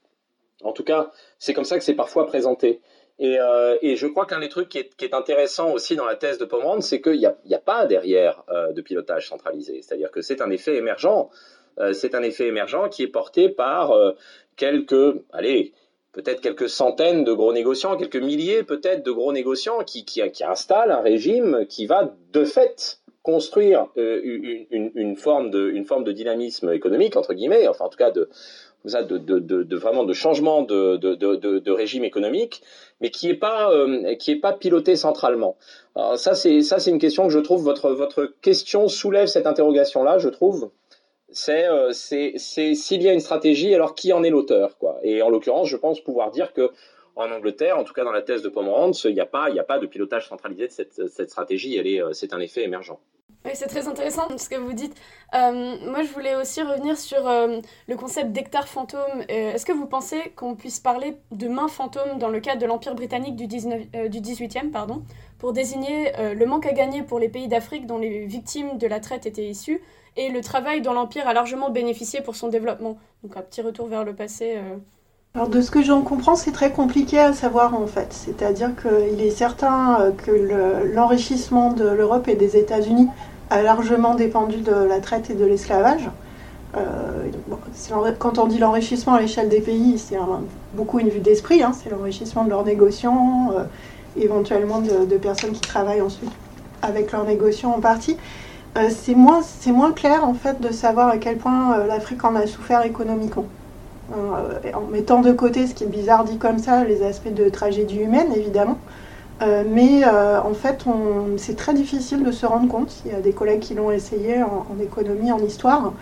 en 0.63 0.73
tout 0.73 0.85
cas, 0.85 1.11
c'est 1.41 1.55
comme 1.55 1.65
ça 1.65 1.77
que 1.77 1.83
c'est 1.83 1.95
parfois 1.95 2.27
présenté. 2.27 2.81
Et, 3.19 3.35
je 3.35 4.07
crois 4.07 4.25
qu'un 4.25 4.39
des 4.39 4.49
trucs 4.49 4.69
qui 4.69 4.79
est, 4.79 5.13
intéressant 5.13 5.73
aussi 5.73 5.97
dans 5.97 6.07
la 6.07 6.15
thèse 6.15 6.39
de 6.39 6.45
Pomerantz, 6.45 6.87
c'est 6.87 7.01
qu'il 7.01 7.19
n'y 7.19 7.27
a, 7.27 7.59
pas 7.59 7.87
derrière 7.87 8.45
de 8.73 8.81
pilotage 8.81 9.29
centralisé. 9.29 9.83
C'est-à-dire 9.83 10.13
que 10.13 10.23
c'est 10.23 10.41
un 10.41 10.51
effet 10.51 10.77
émergent. 10.77 11.31
Euh, 11.79 11.93
c'est 11.93 12.15
un 12.15 12.23
effet 12.23 12.47
émergent 12.47 12.89
qui 12.91 13.03
est 13.03 13.09
porté 13.09 13.49
par 13.49 13.93
euh, 13.93 14.13
quelques, 14.57 15.17
allez, 15.33 15.73
peut-être 16.13 16.41
quelques 16.41 16.69
centaines 16.69 17.25
de 17.25 17.33
gros 17.33 17.53
négociants, 17.53 17.97
quelques 17.97 18.17
milliers 18.17 18.63
peut-être 18.63 19.05
de 19.05 19.11
gros 19.11 19.33
négociants 19.33 19.83
qui, 19.85 20.05
qui, 20.05 20.23
installent 20.45 20.91
un 20.91 21.01
régime 21.01 21.67
qui 21.69 21.87
va 21.87 22.15
de 22.33 22.45
fait 22.45 22.99
construire 23.23 23.87
euh, 23.97 24.21
une, 24.71 25.17
forme 25.17 25.51
de, 25.51 25.71
une 25.71 25.85
forme 25.85 26.05
de 26.05 26.13
dynamisme 26.13 26.73
économique, 26.73 27.17
entre 27.17 27.35
guillemets, 27.35 27.69
enfin 27.69 27.85
en 27.85 27.89
tout 27.89 27.97
cas 27.97 28.11
de, 28.11 28.29
de, 28.85 29.39
de, 29.39 29.77
vraiment 29.77 30.03
de 30.03 30.13
changement 30.13 30.63
de, 30.63 30.97
de, 30.97 31.71
régime 31.71 32.05
économique, 32.05 32.63
mais 33.01 33.11
qui 33.11 33.31
est 33.31 33.35
pas 33.35 33.71
pas 34.43 34.53
piloté 34.55 34.97
centralement. 34.97 35.57
Alors 35.95 36.19
ça 36.19 36.35
c'est 36.35 36.91
une 36.91 36.99
question 36.99 37.29
que 37.29 37.33
je 37.33 37.39
trouve 37.39 37.63
votre 37.63 37.91
votre 37.93 38.27
question 38.43 38.89
soulève 38.89 39.29
cette 39.29 39.47
interrogation 39.47 40.03
là, 40.03 40.19
je 40.19 40.29
trouve 40.29 40.71
euh, 41.49 41.93
c'est 41.93 42.39
s'il 42.39 43.03
y 43.03 43.09
a 43.09 43.13
une 43.13 43.21
stratégie, 43.21 43.75
alors 43.75 43.95
qui 43.95 44.13
en 44.13 44.23
est 44.23 44.31
l'auteur. 44.31 44.77
Et 45.03 45.23
en 45.23 45.29
l'occurrence, 45.29 45.69
je 45.69 45.77
pense 45.77 46.01
pouvoir 46.01 46.31
dire 46.31 46.53
que 46.53 46.71
en 47.15 47.31
Angleterre, 47.31 47.79
en 47.79 47.85
tout 47.85 47.93
cas 47.93 48.05
dans 48.05 48.13
la 48.13 48.23
thèse 48.23 48.43
de 48.43 48.49
Pomerantz, 48.49 49.05
il 49.05 49.15
n'y 49.15 49.21
a 49.21 49.27
pas 49.27 49.49
a 49.49 49.63
pas 49.65 49.79
de 49.79 49.87
pilotage 49.87 50.29
centralisé 50.29 50.69
de 50.69 50.73
cette, 50.73 51.31
stratégie. 51.31 51.79
Euh, 52.01 52.13
c'est 52.13 52.33
un 52.33 52.41
effet 52.41 52.65
émergent. 52.65 52.99
Oui, 53.45 53.51
c'est 53.55 53.67
très 53.67 53.89
intéressant 53.89 54.29
ce 54.39 54.49
que 54.49 54.55
vous 54.55 54.73
dites. 54.73 54.95
Euh, 55.35 55.77
moi, 55.85 56.05
je 56.05 56.13
voulais 56.13 56.37
aussi 56.37 56.63
revenir 56.63 56.97
sur 56.97 57.25
le 57.25 57.97
concept 57.97 58.31
d'hectare 58.31 58.69
fantôme. 58.69 59.25
Est-ce 59.29 59.67
que 59.67 59.73
vous 59.73 59.87
pensez 59.87 60.31
qu'on 60.37 60.55
puisse 60.55 60.79
parler 60.79 61.17
de 61.33 61.49
main 61.49 61.67
fantôme 61.67 62.19
dans 62.19 62.29
le 62.29 62.39
cadre 62.39 62.61
de 62.61 62.67
l'Empire 62.67 62.95
britannique 62.95 63.35
du, 63.35 63.49
19, 63.49 64.09
du 64.09 64.21
18e 64.21 64.71
pardon, 64.71 65.03
pour 65.43 65.53
désigner 65.53 66.13
le 66.19 66.47
manque 66.47 66.67
à 66.67 66.73
gagner 66.73 67.03
pour 67.03 67.19
les 67.19 67.29
pays 67.29 67.49
d'Afrique 67.49 67.87
dont 67.87 67.99
les 67.99 68.25
victimes 68.27 68.79
de 68.79 68.87
la 68.87 69.01
traite 69.01 69.27
étaient 69.27 69.45
issues 69.45 69.83
et 70.17 70.29
le 70.29 70.41
travail 70.41 70.83
dont 70.83 70.93
l'Empire 70.93 71.27
a 71.27 71.33
largement 71.33 71.71
bénéficié 71.71 72.21
pour 72.21 72.37
son 72.37 72.49
développement. 72.49 72.99
Donc 73.23 73.37
un 73.37 73.41
petit 73.41 73.63
retour 73.63 73.87
vers 73.87 74.05
le 74.05 74.15
passé. 74.15 74.55
Euh. 74.57 74.77
Alors 75.35 75.49
de 75.49 75.61
ce 75.61 75.71
que 75.71 75.83
j'en 75.83 76.03
comprends, 76.03 76.37
c'est 76.37 76.53
très 76.53 76.73
compliqué 76.73 77.19
à 77.19 77.33
savoir 77.33 77.75
en 77.75 77.87
fait. 77.87 78.13
C'est-à-dire 78.13 78.71
qu'il 78.81 79.21
est 79.21 79.31
certain 79.31 80.01
euh, 80.01 80.11
que 80.13 80.31
l'enrichissement 80.95 81.73
de 81.73 81.89
l'Europe 81.89 82.29
et 82.29 82.35
des 82.35 82.57
États-Unis 82.57 83.09
a 83.51 83.63
largement 83.63 84.15
dépendu 84.15 84.59
de 84.59 84.73
la 84.73 85.01
traite 85.01 85.31
et 85.31 85.35
de 85.35 85.45
l'esclavage. 85.45 86.11
Euh, 86.75 87.29
quand 88.19 88.39
on 88.39 88.47
dit 88.47 88.59
l'enrichissement 88.59 89.15
à 89.15 89.21
l'échelle 89.21 89.51
des 89.51 89.61
pays, 89.61 89.99
c'est 89.99 90.17
beaucoup 90.73 91.01
une 91.01 91.11
vue 91.11 91.21
d'esprit, 91.21 91.63
hein. 91.63 91.73
c'est 91.75 91.91
l'enrichissement 91.91 92.45
de 92.45 92.49
leurs 92.49 92.65
négociants, 92.65 93.53
éventuellement 94.17 94.81
de, 94.81 95.17
personnes 95.17 95.53
qui 95.53 95.61
travaillent 95.61 96.03
ensuite 96.03 96.31
avec 96.83 97.13
leurs 97.13 97.25
négociants 97.25 97.73
en 97.73 97.81
partie. 97.81 98.17
Euh, 98.77 98.89
c'est 98.91 99.15
moins, 99.15 99.43
moins 99.67 99.93
clair 99.93 100.25
en 100.25 100.35
fait 100.35 100.61
de 100.61 100.73
savoir 100.73 101.09
à 101.09 101.19
quel 101.19 101.37
point 101.37 101.75
euh, 101.75 101.87
l'Afrique 101.87 102.25
en 102.25 102.35
a 102.35 102.47
souffert 102.47 102.85
économiquement. 102.85 103.45
Euh, 104.17 104.73
en 104.75 104.91
mettant 104.91 105.21
de 105.21 105.33
côté 105.33 105.67
ce 105.67 105.75
qui 105.75 105.85
est 105.85 105.89
bizarre 105.89 106.25
dit 106.25 106.39
comme 106.39 106.59
ça, 106.59 106.85
les 106.85 107.03
aspects 107.03 107.33
de 107.33 107.49
tragédie 107.49 107.99
humaine 107.99 108.29
évidemment. 108.35 108.79
mais 109.41 110.05
en 110.05 110.55
fait, 110.55 110.85
c'est 111.37 111.57
très 111.57 111.75
difficile 111.75 112.23
de 112.23 112.31
se 112.31 112.47
rendre 112.47 112.69
compte, 112.69 112.93
il 113.05 113.13
y 113.13 113.15
a 113.15 113.21
des 113.21 113.33
collègues 113.33 113.61
qui 113.61 113.75
l'ont 113.75 113.91
essayé 113.91 114.43
en, 114.43 114.67
en, 114.71 114.81
économie, 114.81 115.33
en 115.33 115.39
histoire, 115.39 115.93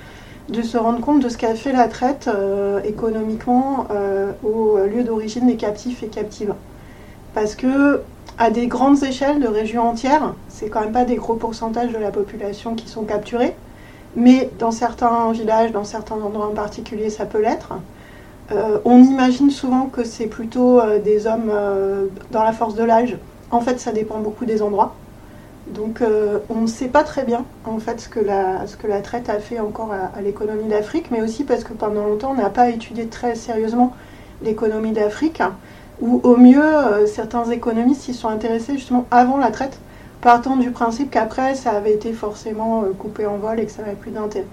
de 0.50 0.60
se 0.60 0.76
rendre 0.76 1.00
compte 1.00 1.20
de 1.22 1.28
ce 1.30 1.38
qu'a 1.38 1.54
fait 1.54 1.72
la 1.72 1.88
traite 1.88 2.28
économiquement 2.84 3.86
au 4.44 4.78
lieu 4.78 5.04
d'origine 5.04 5.46
des 5.46 5.56
captifs 5.56 6.02
et 6.02 6.08
captives. 6.08 6.52
Parce 7.34 7.54
que 7.54 8.02
à 8.40 8.50
des 8.50 8.68
grandes 8.68 9.02
échelles 9.02 9.38
de 9.38 9.46
régions 9.46 9.86
entières. 9.86 10.34
C'est 10.48 10.70
quand 10.70 10.80
même 10.80 10.92
pas 10.92 11.04
des 11.04 11.16
gros 11.16 11.34
pourcentages 11.34 11.92
de 11.92 11.98
la 11.98 12.10
population 12.10 12.74
qui 12.74 12.88
sont 12.88 13.04
capturés, 13.04 13.54
mais 14.16 14.50
dans 14.58 14.70
certains 14.70 15.30
villages, 15.30 15.72
dans 15.72 15.84
certains 15.84 16.16
endroits 16.16 16.46
en 16.46 16.54
particulier, 16.54 17.10
ça 17.10 17.26
peut 17.26 17.40
l'être. 17.40 17.74
Euh, 18.50 18.78
on 18.86 19.04
imagine 19.04 19.50
souvent 19.50 19.86
que 19.86 20.04
c'est 20.04 20.26
plutôt 20.26 20.80
euh, 20.80 20.98
des 20.98 21.26
hommes 21.26 21.50
euh, 21.52 22.06
dans 22.32 22.42
la 22.42 22.52
force 22.52 22.74
de 22.74 22.82
l'âge. 22.82 23.18
En 23.50 23.60
fait, 23.60 23.78
ça 23.78 23.92
dépend 23.92 24.20
beaucoup 24.20 24.46
des 24.46 24.62
endroits. 24.62 24.94
Donc, 25.66 26.02
on 26.48 26.62
ne 26.62 26.66
sait 26.66 26.88
pas 26.88 27.04
très 27.04 27.22
bien 27.22 27.44
en 27.64 27.78
fait 27.78 28.00
ce 28.00 28.08
que 28.08 28.18
la, 28.18 28.66
ce 28.66 28.76
que 28.76 28.88
la 28.88 29.02
traite 29.02 29.28
a 29.28 29.38
fait 29.38 29.60
encore 29.60 29.92
à, 29.92 30.18
à 30.18 30.20
l'économie 30.20 30.64
d'Afrique, 30.64 31.12
mais 31.12 31.22
aussi 31.22 31.44
parce 31.44 31.62
que 31.62 31.72
pendant 31.72 32.06
longtemps, 32.06 32.32
on 32.32 32.42
n'a 32.42 32.50
pas 32.50 32.70
étudié 32.70 33.06
très 33.06 33.36
sérieusement 33.36 33.92
l'économie 34.42 34.90
d'Afrique 34.90 35.40
ou 36.00 36.20
au 36.24 36.36
mieux, 36.36 36.64
euh, 36.64 37.06
certains 37.06 37.44
économistes 37.50 38.02
s'y 38.02 38.14
sont 38.14 38.28
intéressés 38.28 38.74
justement 38.74 39.06
avant 39.10 39.36
la 39.36 39.50
traite, 39.50 39.78
partant 40.20 40.56
du 40.56 40.70
principe 40.70 41.10
qu'après, 41.10 41.54
ça 41.54 41.72
avait 41.72 41.92
été 41.92 42.12
forcément 42.12 42.82
euh, 42.82 42.92
coupé 42.98 43.26
en 43.26 43.36
vol 43.36 43.60
et 43.60 43.66
que 43.66 43.72
ça 43.72 43.82
n'avait 43.82 43.94
plus 43.94 44.10
d'intérêt. 44.10 44.46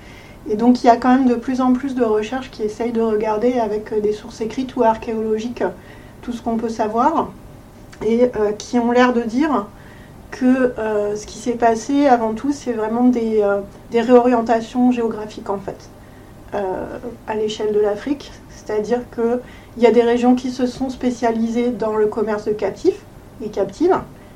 Et 0.49 0.55
donc, 0.55 0.83
il 0.83 0.87
y 0.87 0.89
a 0.89 0.97
quand 0.97 1.09
même 1.09 1.27
de 1.27 1.35
plus 1.35 1.61
en 1.61 1.73
plus 1.73 1.95
de 1.95 2.03
recherches 2.03 2.51
qui 2.51 2.63
essayent 2.63 2.91
de 2.91 3.01
regarder 3.01 3.59
avec 3.59 3.91
euh, 3.91 4.01
des 4.01 4.13
sources 4.13 4.41
écrites 4.41 4.75
ou 4.75 4.83
archéologiques 4.83 5.63
tout 6.21 6.33
ce 6.33 6.41
qu'on 6.41 6.57
peut 6.57 6.69
savoir, 6.69 7.29
et 8.05 8.29
qui 8.59 8.77
ont 8.77 8.91
l'air 8.91 9.13
de 9.13 9.21
dire 9.21 9.65
que 10.29 10.73
ce 11.15 11.25
qui 11.25 11.37
s'est 11.37 11.53
passé 11.53 12.05
avant 12.05 12.33
tout, 12.33 12.51
c'est 12.51 12.73
vraiment 12.73 13.05
des, 13.05 13.43
des, 13.91 14.01
réorientations 14.01 14.91
géographiques 14.91 15.49
en 15.49 15.57
fait, 15.57 15.89
à 16.53 17.35
l'échelle 17.35 17.73
de 17.73 17.79
l'Afrique. 17.79 18.31
C'est-à-dire 18.49 18.99
que 19.09 19.41
il 19.77 19.83
y 19.83 19.87
a 19.87 19.91
des 19.91 20.01
régions 20.01 20.35
qui 20.35 20.51
se 20.51 20.65
sont 20.65 20.89
spécialisées 20.89 21.69
dans 21.69 21.95
le 21.95 22.07
commerce 22.07 22.45
de 22.45 22.51
captifs 22.51 23.01
et 23.43 23.49
captives, 23.49 23.95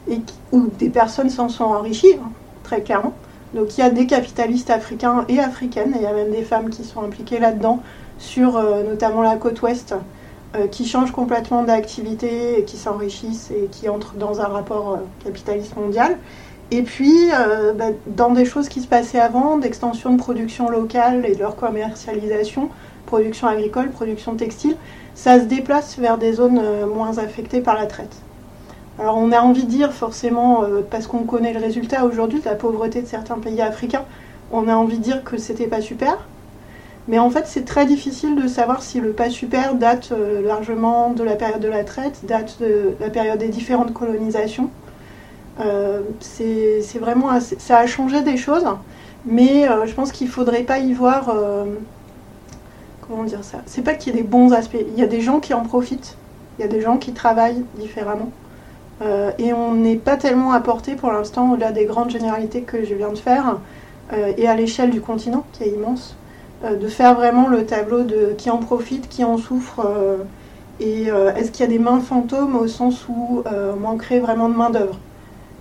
et 0.09 0.19
où 0.51 0.67
des 0.79 0.89
personnes 0.89 1.29
s'en 1.29 1.49
sont 1.49 1.65
enrichies, 1.65 2.13
hein, 2.23 2.31
très 2.63 2.81
clairement. 2.81 3.13
Donc 3.53 3.77
il 3.77 3.81
y 3.81 3.83
a 3.83 3.89
des 3.89 4.07
capitalistes 4.07 4.69
africains 4.69 5.25
et 5.27 5.39
africaines, 5.39 5.93
et 5.95 5.97
il 5.97 6.03
y 6.03 6.05
a 6.05 6.13
même 6.13 6.31
des 6.31 6.43
femmes 6.43 6.69
qui 6.69 6.83
sont 6.83 7.01
impliquées 7.01 7.39
là-dedans 7.39 7.81
sur 8.17 8.61
notamment 8.87 9.23
la 9.23 9.35
côte 9.35 9.61
ouest, 9.61 9.95
qui 10.69 10.85
changent 10.85 11.11
complètement 11.11 11.63
d'activité 11.63 12.59
et 12.59 12.63
qui 12.65 12.77
s'enrichissent 12.77 13.51
et 13.51 13.67
qui 13.71 13.89
entrent 13.89 14.13
dans 14.15 14.41
un 14.41 14.45
rapport 14.45 14.99
capitaliste 15.23 15.75
mondial. 15.75 16.17
Et 16.69 16.83
puis, 16.83 17.29
bah, 17.75 17.85
dans 18.05 18.29
des 18.29 18.45
choses 18.45 18.69
qui 18.69 18.79
se 18.79 18.87
passaient 18.87 19.19
avant, 19.19 19.57
d'extension 19.57 20.13
de 20.13 20.17
production 20.17 20.69
locale 20.69 21.25
et 21.25 21.35
de 21.35 21.39
leur 21.39 21.55
commercialisation, 21.55 22.69
production 23.05 23.47
agricole, 23.47 23.89
production 23.89 24.35
textile, 24.35 24.75
ça 25.15 25.39
se 25.39 25.45
déplace 25.45 25.97
vers 25.97 26.17
des 26.17 26.33
zones 26.33 26.61
moins 26.93 27.17
affectées 27.17 27.61
par 27.61 27.75
la 27.75 27.85
traite. 27.85 28.15
Alors 28.99 29.17
on 29.17 29.31
a 29.31 29.39
envie 29.41 29.63
de 29.63 29.69
dire 29.69 29.93
forcément, 29.93 30.63
euh, 30.63 30.81
parce 30.89 31.07
qu'on 31.07 31.23
connaît 31.23 31.53
le 31.53 31.59
résultat 31.59 32.05
aujourd'hui 32.05 32.39
de 32.39 32.45
la 32.45 32.55
pauvreté 32.55 33.01
de 33.01 33.07
certains 33.07 33.39
pays 33.39 33.61
africains, 33.61 34.03
on 34.51 34.67
a 34.67 34.75
envie 34.75 34.97
de 34.97 35.03
dire 35.03 35.23
que 35.23 35.37
c'était 35.37 35.67
pas 35.67 35.81
super. 35.81 36.27
Mais 37.07 37.17
en 37.17 37.31
fait, 37.31 37.47
c'est 37.47 37.65
très 37.65 37.87
difficile 37.87 38.35
de 38.35 38.47
savoir 38.47 38.83
si 38.83 38.99
le 38.99 39.11
pas 39.11 39.29
super 39.31 39.73
date 39.73 40.11
euh, 40.11 40.45
largement 40.45 41.11
de 41.11 41.23
la 41.23 41.35
période 41.35 41.61
de 41.61 41.67
la 41.67 41.83
traite, 41.83 42.25
date 42.27 42.57
de 42.61 42.95
la 42.99 43.09
période 43.09 43.39
des 43.39 43.47
différentes 43.47 43.91
colonisations. 43.93 44.69
Euh, 45.59 46.01
c'est 46.19 46.99
vraiment 46.99 47.29
ça 47.39 47.77
a 47.77 47.87
changé 47.87 48.21
des 48.21 48.37
choses, 48.37 48.65
mais 49.25 49.67
je 49.85 49.93
pense 49.93 50.11
qu'il 50.11 50.27
faudrait 50.27 50.63
pas 50.63 50.79
y 50.79 50.93
voir. 50.93 51.35
Dire 53.23 53.43
ça 53.43 53.59
C'est 53.65 53.83
pas 53.83 53.93
qu'il 53.93 54.15
y 54.15 54.19
ait 54.19 54.21
des 54.21 54.27
bons 54.27 54.53
aspects. 54.53 54.77
Il 54.93 54.99
y 54.99 55.03
a 55.03 55.07
des 55.07 55.21
gens 55.21 55.39
qui 55.39 55.53
en 55.53 55.63
profitent. 55.63 56.17
Il 56.57 56.61
y 56.61 56.65
a 56.65 56.67
des 56.67 56.81
gens 56.81 56.97
qui 56.97 57.13
travaillent 57.13 57.63
différemment. 57.77 58.29
Euh, 59.01 59.31
et 59.39 59.53
on 59.53 59.73
n'est 59.73 59.95
pas 59.95 60.17
tellement 60.17 60.51
apporté 60.51 60.95
pour 60.95 61.11
l'instant, 61.11 61.51
au-delà 61.51 61.71
des 61.71 61.85
grandes 61.85 62.11
généralités 62.11 62.61
que 62.61 62.83
je 62.83 62.93
viens 62.93 63.11
de 63.11 63.17
faire, 63.17 63.57
euh, 64.13 64.33
et 64.37 64.47
à 64.47 64.55
l'échelle 64.55 64.91
du 64.91 65.01
continent, 65.01 65.43
qui 65.53 65.63
est 65.63 65.69
immense, 65.69 66.15
euh, 66.63 66.75
de 66.75 66.87
faire 66.87 67.15
vraiment 67.15 67.47
le 67.47 67.65
tableau 67.65 68.03
de 68.03 68.33
qui 68.37 68.49
en 68.49 68.57
profite, 68.57 69.09
qui 69.09 69.23
en 69.23 69.37
souffre, 69.37 69.85
et 70.79 71.09
est-ce 71.35 71.51
qu'il 71.51 71.63
y 71.63 71.67
a 71.67 71.71
des 71.71 71.77
mains 71.77 71.99
fantômes 71.99 72.55
au 72.55 72.67
sens 72.67 73.07
où 73.07 73.43
on 73.45 73.75
manquerait 73.75 74.19
vraiment 74.19 74.49
de 74.49 74.55
main-d'œuvre? 74.55 74.97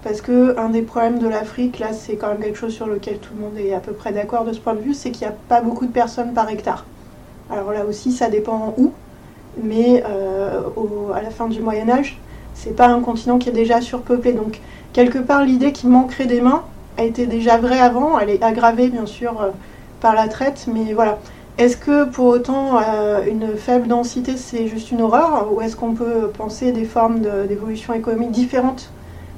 Parce 0.02 0.22
que 0.22 0.58
un 0.58 0.70
des 0.70 0.80
problèmes 0.80 1.18
de 1.18 1.28
l'Afrique, 1.28 1.78
là, 1.78 1.92
c'est 1.92 2.16
quand 2.16 2.28
même 2.28 2.40
quelque 2.40 2.56
chose 2.56 2.72
sur 2.72 2.86
lequel 2.86 3.18
tout 3.18 3.34
le 3.36 3.42
monde 3.42 3.58
est 3.58 3.74
à 3.74 3.80
peu 3.80 3.92
près 3.92 4.12
d'accord 4.12 4.44
de 4.44 4.52
ce 4.54 4.60
point 4.60 4.72
de 4.72 4.80
vue, 4.80 4.94
c'est 4.94 5.10
qu'il 5.10 5.26
n'y 5.26 5.32
a 5.32 5.36
pas 5.48 5.60
beaucoup 5.60 5.84
de 5.84 5.92
personnes 5.92 6.32
par 6.32 6.48
hectare. 6.48 6.86
Alors 7.50 7.72
là 7.72 7.84
aussi, 7.84 8.12
ça 8.12 8.30
dépend 8.30 8.74
où, 8.78 8.92
mais 9.62 10.02
à 10.02 11.22
la 11.22 11.30
fin 11.30 11.48
du 11.48 11.60
Moyen 11.60 11.88
Âge, 11.88 12.18
c'est 12.54 12.76
pas 12.76 12.88
un 12.88 13.00
continent 13.00 13.38
qui 13.38 13.48
est 13.48 13.52
déjà 13.52 13.80
surpeuplé. 13.80 14.32
Donc, 14.32 14.60
quelque 14.92 15.18
part, 15.18 15.44
l'idée 15.44 15.72
qu'il 15.72 15.88
manquerait 15.88 16.26
des 16.26 16.40
mains 16.40 16.62
a 16.98 17.04
été 17.04 17.26
déjà 17.26 17.56
vraie 17.56 17.80
avant. 17.80 18.18
Elle 18.18 18.30
est 18.30 18.42
aggravée, 18.42 18.88
bien 18.88 19.06
sûr, 19.06 19.40
euh, 19.40 19.50
par 20.00 20.14
la 20.14 20.28
traite. 20.28 20.66
Mais 20.72 20.92
voilà. 20.92 21.18
Est-ce 21.58 21.76
que 21.76 22.04
pour 22.04 22.26
autant 22.26 22.78
euh, 22.78 23.24
une 23.26 23.56
faible 23.56 23.86
densité 23.86 24.38
c'est 24.38 24.66
juste 24.66 24.92
une 24.92 25.02
horreur 25.02 25.52
ou 25.52 25.60
est-ce 25.60 25.76
qu'on 25.76 25.92
peut 25.92 26.30
penser 26.32 26.72
des 26.72 26.84
formes 26.84 27.20
d'évolution 27.48 27.92
économique 27.92 28.30
différentes? 28.30 28.90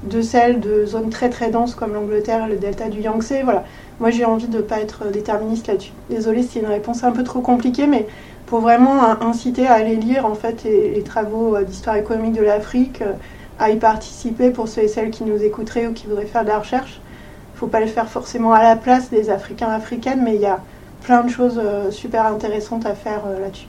De 0.05 0.21
celles 0.21 0.61
de 0.61 0.85
zones 0.85 1.11
très 1.11 1.31
très 1.31 1.51
denses 1.51 1.75
comme 1.75 1.95
l'Angleterre 1.95 2.47
et 2.47 2.51
le 2.51 2.57
delta 2.57 2.89
du 2.89 3.01
Yangtze 3.01 3.35
Voilà. 3.45 3.65
Moi 4.01 4.11
j'ai 4.11 4.25
envie 4.25 4.49
de 4.49 4.57
ne 4.57 4.63
pas 4.63 4.81
être 4.81 5.11
déterministe 5.11 5.69
là-dessus. 5.69 5.93
Désolée 6.11 6.43
c'est 6.43 6.61
une 6.61 6.67
réponse 6.67 7.05
un 7.05 7.13
peu 7.13 7.23
trop 7.23 7.41
compliquée 7.41 7.87
mais 7.87 8.07
pour 8.53 8.61
vraiment 8.61 9.03
inciter 9.23 9.67
à 9.67 9.73
aller 9.73 9.97
lire 9.97 10.27
en 10.27 10.35
fait 10.35 10.65
les, 10.65 11.03
travaux 11.03 11.57
euh, 11.57 11.65
d'histoire 11.65 11.97
économique 11.97 12.35
de 12.35 12.43
l'Afrique, 12.43 13.01
euh, 13.01 13.13
à 13.59 13.71
y 13.71 13.79
participer 13.79 14.51
pour 14.51 14.69
ceux 14.69 14.83
et 14.83 14.89
celles 14.89 15.11
qui 15.11 15.25
nous 15.25 15.43
écouteraient 15.43 15.87
ou 15.87 15.95
qui 15.95 16.07
voudraient 16.07 16.27
faire 16.27 16.43
de 16.43 16.49
la 16.49 16.59
recherche. 16.59 17.01
Il 17.01 17.55
ne 17.55 17.59
faut 17.61 17.67
pas 17.69 17.81
le 17.81 17.87
faire 17.87 18.11
forcément 18.11 18.53
à 18.53 18.63
la 18.63 18.77
place 18.77 19.09
des 19.09 19.31
Africains 19.31 19.71
africaines, 19.71 20.21
mais 20.23 20.35
il 20.35 20.43
y 20.43 20.47
a 20.47 20.61
plein 21.03 21.25
de 21.25 21.31
choses 21.31 21.59
euh, 21.65 21.91
super 21.91 22.27
intéressantes 22.27 22.85
à 22.85 22.95
faire 22.95 23.23
là-dessus. 23.41 23.69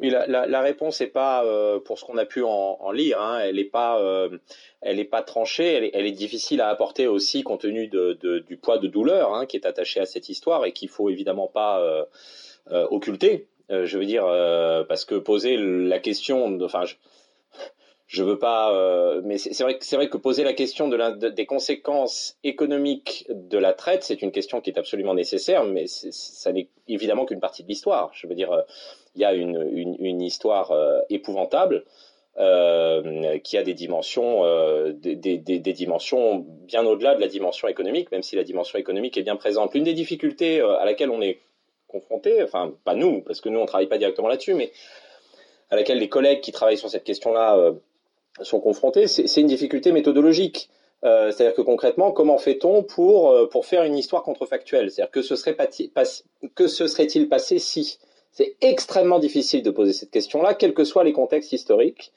Oui, 0.00 0.10
la, 0.10 0.60
réponse 0.60 1.00
n'est 1.00 1.08
pas 1.08 1.44
pour 1.84 1.98
ce 1.98 2.04
qu'on 2.04 2.18
a 2.18 2.24
pu 2.24 2.44
en, 2.44 2.90
lire. 2.92 3.20
Hein, 3.20 3.38
elle 3.44 3.54
n'est 3.54 3.64
pas, 3.64 4.00
elle 4.82 4.98
est 4.98 5.04
pas 5.04 5.22
tranchée. 5.22 5.90
Elle 5.94 6.06
est, 6.06 6.12
difficile 6.12 6.60
à 6.60 6.68
apporter 6.68 7.06
aussi 7.06 7.42
compte 7.42 7.62
tenu 7.62 7.88
du 7.88 8.56
poids 8.56 8.78
de 8.78 8.88
douleur 8.88 9.34
hein, 9.34 9.46
qui 9.46 9.56
est 9.56 9.66
attaché 9.66 10.00
à 10.00 10.06
cette 10.06 10.28
histoire 10.28 10.64
et 10.66 10.72
qu'il 10.72 10.88
faut 10.88 11.08
évidemment 11.08 11.46
pas 11.46 11.80
euh, 12.70 12.86
occulté. 12.90 13.48
Euh, 13.70 13.86
je 13.86 13.98
veux 13.98 14.04
dire, 14.04 14.24
euh, 14.24 14.84
parce 14.84 15.04
que 15.04 15.16
poser 15.16 15.56
la 15.56 15.98
question, 15.98 16.58
enfin, 16.62 16.84
je, 16.84 16.94
je 18.06 18.22
veux 18.22 18.38
pas, 18.38 18.72
mais 19.24 19.36
c'est 19.38 19.64
vrai, 19.64 20.08
que 20.08 20.16
poser 20.16 20.44
la 20.44 20.52
question 20.52 20.88
de, 20.88 21.28
des 21.28 21.46
conséquences 21.46 22.38
économiques 22.44 23.26
de 23.30 23.58
la 23.58 23.72
traite, 23.72 24.04
c'est 24.04 24.22
une 24.22 24.30
question 24.30 24.60
qui 24.60 24.70
est 24.70 24.78
absolument 24.78 25.14
nécessaire, 25.14 25.64
mais 25.64 25.86
ça 25.86 26.52
n'est 26.52 26.68
évidemment 26.86 27.24
qu'une 27.24 27.40
partie 27.40 27.62
de 27.64 27.68
l'histoire. 27.68 28.10
Je 28.14 28.26
veux 28.26 28.34
dire, 28.34 28.64
il 29.16 29.22
y 29.22 29.24
a 29.24 29.32
une, 29.32 30.20
histoire 30.20 30.72
épouvantable 31.08 31.84
qui 32.36 33.58
a 33.58 33.62
des 33.62 33.74
dimensions, 33.74 34.42
des, 34.94 35.16
des, 35.16 35.72
dimensions 35.72 36.46
bien 36.66 36.84
au-delà 36.86 37.14
de 37.14 37.20
la 37.20 37.28
dimension 37.28 37.68
économique, 37.68 38.10
même 38.10 38.22
si 38.22 38.36
la 38.36 38.44
dimension 38.44 38.78
économique 38.78 39.16
est 39.16 39.22
bien 39.22 39.36
présente. 39.36 39.74
L'une 39.74 39.84
des 39.84 39.92
difficultés 39.92 40.60
à 40.60 40.84
laquelle 40.84 41.10
on 41.10 41.20
est 41.20 41.40
confrontés, 41.92 42.42
enfin 42.42 42.72
pas 42.84 42.94
nous, 42.94 43.20
parce 43.20 43.40
que 43.40 43.48
nous 43.48 43.60
on 43.60 43.66
travaille 43.66 43.86
pas 43.86 43.98
directement 43.98 44.28
là-dessus, 44.28 44.54
mais 44.54 44.72
à 45.70 45.76
laquelle 45.76 45.98
les 45.98 46.08
collègues 46.08 46.40
qui 46.40 46.52
travaillent 46.52 46.78
sur 46.78 46.90
cette 46.90 47.04
question-là 47.04 47.56
euh, 47.56 47.72
sont 48.42 48.60
confrontés, 48.60 49.06
c'est 49.06 49.40
une 49.40 49.46
difficulté 49.46 49.92
méthodologique. 49.92 50.68
Euh, 51.04 51.32
c'est-à-dire 51.32 51.54
que 51.56 51.62
concrètement, 51.62 52.12
comment 52.12 52.38
fait-on 52.38 52.84
pour, 52.84 53.30
euh, 53.30 53.48
pour 53.48 53.66
faire 53.66 53.82
une 53.82 53.96
histoire 53.96 54.22
contrefactuelle? 54.22 54.90
C'est-à-dire 54.90 55.10
que 55.10 55.22
ce 55.22 55.34
serait 55.34 55.56
que 56.54 56.66
se 56.68 56.86
serait-il 56.86 57.28
passé 57.28 57.58
si? 57.58 57.98
C'est 58.32 58.56
extrêmement 58.60 59.18
difficile 59.18 59.62
de 59.62 59.70
poser 59.70 59.92
cette 59.92 60.10
question-là, 60.10 60.54
quels 60.54 60.74
que 60.74 60.84
soient 60.84 61.04
les 61.04 61.12
contextes 61.12 61.52
historiques, 61.52 62.12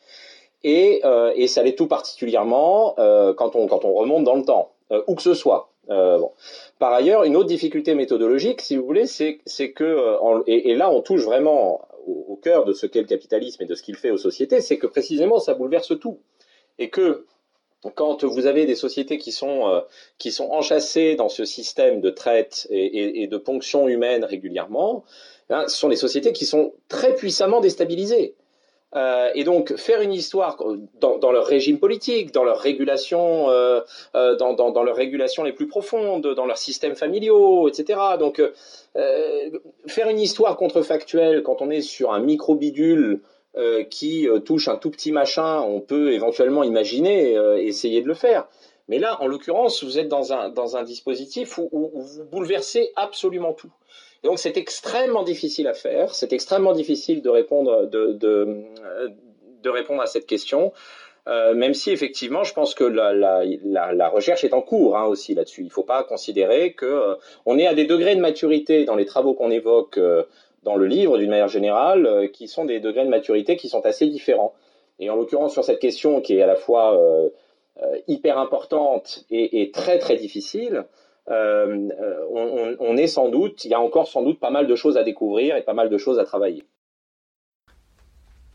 et, 0.63 1.04
et 1.36 1.47
ça 1.47 1.62
l'est 1.62 1.78
tout 1.78 1.88
particulièrement 1.88 2.95
quand, 3.38 3.56
on, 3.56 3.67
quand 3.67 3.86
on 3.86 3.93
remonte 3.93 4.23
dans 4.23 4.36
le 4.36 4.43
temps, 4.43 4.71
où 5.08 5.13
que 5.13 5.21
ce 5.21 5.36
soit. 5.36 5.69
Euh, 5.89 6.17
bon. 6.17 6.32
Par 6.80 6.93
ailleurs, 6.93 7.23
une 7.23 7.36
autre 7.36 7.47
difficulté 7.47 7.95
méthodologique, 7.95 8.62
si 8.62 8.75
vous 8.75 8.86
voulez, 8.86 9.06
c'est 9.06 9.71
que, 9.71 9.84
euh, 9.84 10.43
et, 10.47 10.75
là 10.75 10.91
on 10.91 11.01
touche 11.01 11.23
vraiment 11.23 11.88
au, 12.08 12.39
cœur 12.41 12.65
de 12.65 12.73
ce 12.73 12.86
qu'est 12.86 13.01
le 13.01 13.08
capitalisme 13.08 13.63
et 13.63 13.65
de 13.65 13.75
ce 13.75 13.82
qu'il 13.82 13.95
fait 13.95 14.12
aux 14.12 14.17
sociétés, 14.17 14.62
c'est 14.62 14.78
que 14.78 14.88
précisément 14.88 15.39
ça 15.39 15.54
bouleverse 15.54 15.99
tout. 15.99 16.19
Et 16.78 16.89
que 16.89 17.25
quand 17.93 18.23
vous 18.23 18.47
avez 18.47 18.65
des 18.65 18.75
sociétés 18.75 19.17
qui 19.17 19.31
sont, 19.31 19.67
euh, 19.67 19.81
qui 20.17 20.31
sont 20.31 20.49
enchâssées 20.51 21.15
dans 21.15 21.29
ce 21.29 21.45
système 21.45 22.01
de 22.01 22.09
traite 22.09 22.67
et, 22.69 23.27
de 23.27 23.37
ponction 23.37 23.87
humaine 23.87 24.23
régulièrement, 24.23 25.03
hein, 25.49 25.65
ce 25.67 25.77
sont 25.77 25.89
des 25.89 25.95
sociétés 25.95 26.33
qui 26.33 26.45
sont 26.45 26.73
très 26.87 27.13
puissamment 27.15 27.61
déstabilisées. 27.61 28.35
Euh, 28.95 29.29
et 29.35 29.43
donc 29.43 29.75
faire 29.75 29.99
une 30.01 30.13
histoire 30.13 30.57
dans, 31.01 31.31
leur 31.31 31.45
régime 31.45 31.79
politique, 31.79 32.31
dans 32.31 32.45
leur 32.45 32.59
régulation, 32.59 33.49
euh, 33.49 33.81
euh, 34.15 34.35
dans, 34.35 34.53
dans, 34.53 34.83
leur 34.83 34.95
régulation 34.95 35.43
les 35.43 35.51
plus 35.51 35.67
profondes, 35.67 36.25
dans 36.33 36.45
leurs 36.45 36.57
systèmes 36.57 36.95
familiaux, 36.95 37.67
etc. 37.67 37.99
Donc 38.19 38.41
faire 39.87 40.09
une 40.09 40.19
histoire 40.19 40.55
contrefactuelle 40.55 41.43
quand 41.43 41.61
on 41.61 41.69
est 41.69 41.81
sur 41.81 42.13
un 42.13 42.19
micro 42.19 42.55
bidule 42.55 43.19
qui 43.89 44.27
touche 44.43 44.67
un 44.67 44.75
tout 44.75 44.91
petit 44.91 45.11
machin, 45.11 45.61
on 45.61 45.79
peut 45.79 46.11
éventuellement 46.11 46.63
imaginer 46.63 47.35
essayer 47.59 48.01
de 48.01 48.07
le 48.07 48.13
faire. 48.13 48.47
Mais 48.89 48.99
là, 48.99 49.21
en 49.21 49.27
l'occurrence, 49.27 49.83
vous 49.83 49.97
êtes 49.97 50.09
dans 50.09 50.33
un, 50.33 50.49
dans 50.49 50.75
un 50.75 50.83
dispositif 50.83 51.57
où 51.57 51.69
vous 51.71 52.23
bouleversez 52.25 52.91
absolument 52.95 53.53
tout 53.53 53.71
donc 54.25 54.39
c'est 54.39 54.57
extrêmement 54.57 55.23
difficile 55.23 55.67
à 55.67 55.73
faire, 55.73 56.13
c'est 56.13 56.33
extrêmement 56.33 56.73
difficile 56.73 57.21
de 57.21 57.29
répondre, 57.29 57.85
de, 57.85 58.11
de, 58.13 59.69
répondre 59.69 60.01
à 60.01 60.07
cette 60.07 60.25
question. 60.25 60.73
Euh, 61.27 61.55
même 61.55 61.73
si 61.73 61.89
effectivement, 61.89 62.43
je 62.43 62.53
pense 62.53 62.75
que 62.75 62.83
la, 62.83 63.13
la, 63.13 63.93
la, 63.93 64.09
recherche 64.09 64.43
est 64.43 64.53
en 64.53 64.61
cours 64.61 64.95
hein, 64.95 65.05
aussi 65.05 65.33
là-dessus. 65.33 65.61
Il 65.61 65.65
ne 65.65 65.71
faut 65.71 65.83
pas 65.83 66.03
considérer 66.03 66.73
que 66.73 66.85
euh, 66.85 67.15
on 67.47 67.57
est 67.57 67.65
à 67.65 67.73
des 67.73 67.85
degrés 67.85 68.15
de 68.15 68.21
maturité 68.21 68.85
dans 68.85 68.95
les 68.95 69.05
travaux 69.05 69.33
qu'on 69.33 69.49
évoque 69.49 69.97
euh, 69.97 70.23
dans 70.65 70.75
le 70.75 70.88
livre, 70.88 71.17
d'une 71.17 71.30
manière 71.30 71.47
générale, 71.47 72.06
euh, 72.06 72.28
qui 72.28 72.49
sont 72.49 72.65
des 72.65 72.82
degrés 72.82 73.06
de 73.06 73.10
maturité 73.10 73.56
qui 73.56 73.69
sont 73.69 73.86
assez 73.86 74.08
différents. 74.08 74.54
Et 74.99 75.10
en 75.10 75.15
l'occurrence 75.15 75.54
sur 75.54 75.63
cette 75.63 75.80
question 75.80 76.19
qui 76.19 76.38
est 76.38 76.41
à 76.41 76.47
la 76.47 76.56
fois 76.56 76.97
hyper 78.08 78.38
importante 78.38 79.25
et, 79.30 79.71
très 79.73 79.99
très 79.99 80.15
difficile, 80.15 80.86
euh, 81.30 81.89
on, 82.80 82.97
est 82.97 83.08
sans 83.08 83.30
doute, 83.30 83.65
il 83.65 83.71
y 83.71 83.73
a 83.73 83.82
encore 83.82 84.08
sans 84.08 84.21
doute 84.21 84.39
pas 84.39 84.51
mal 84.51 84.67
de 84.67 84.75
choses 84.75 84.97
à 84.97 85.04
découvrir 85.04 85.56
et 85.56 85.63
pas 85.63 85.73
mal 85.73 85.89
de 85.89 85.97
choses 85.97 86.19
à 86.19 86.23
travailler. 86.23 86.63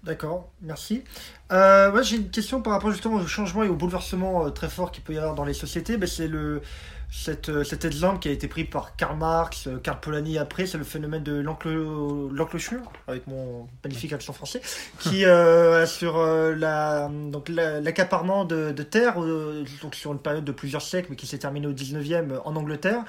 D'accord, 0.03 0.51
merci. 0.63 1.05
Euh, 1.53 1.91
moi, 1.93 2.03
j'ai 2.03 2.17
une 2.17 2.31
question 2.31 2.63
par 2.63 2.73
rapport 2.73 2.91
justement 2.91 3.17
au 3.17 3.27
changement 3.27 3.63
et 3.65 3.69
au 3.69 3.75
bouleversement 3.75 4.47
euh, 4.47 4.51
très 4.51 4.69
fort 4.69 4.93
qu'il 4.93 5.05
peut 5.05 5.13
y 5.13 5.19
avoir 5.19 5.35
dans 5.35 5.45
les 5.45 5.53
sociétés. 5.53 5.99
Ben, 5.99 6.07
c'est 6.07 6.29
le 6.29 6.63
cette, 7.11 7.49
euh, 7.49 7.65
cet 7.65 7.85
exemple 7.85 8.21
qui 8.21 8.29
a 8.29 8.31
été 8.31 8.47
pris 8.47 8.65
par 8.65 8.95
Karl 8.97 9.17
Marx, 9.17 9.67
euh, 9.67 9.79
Karl 9.79 9.99
Polanyi 10.01 10.39
après, 10.39 10.67
c'est 10.67 10.79
le 10.79 10.85
phénomène 10.85 11.23
de 11.23 11.41
l'enclochure, 11.41 12.83
avec 13.09 13.27
mon 13.27 13.67
magnifique 13.85 14.13
accent 14.13 14.33
français, 14.33 14.61
qui 15.01 15.25
euh, 15.27 15.87
sur 15.87 16.25
la 16.25 17.09
donc 17.09 17.49
l'accaparement 17.49 18.45
de, 18.45 18.71
de 18.71 18.83
terres 18.83 19.17
donc 19.83 19.95
sur 19.95 20.13
une 20.13 20.19
période 20.19 20.45
de 20.45 20.53
plusieurs 20.53 20.83
siècles, 20.83 21.09
mais 21.11 21.17
qui 21.17 21.27
s'est 21.27 21.39
terminé 21.39 21.67
au 21.67 21.73
19e 21.73 22.41
en 22.45 22.57
Angleterre. 22.57 23.05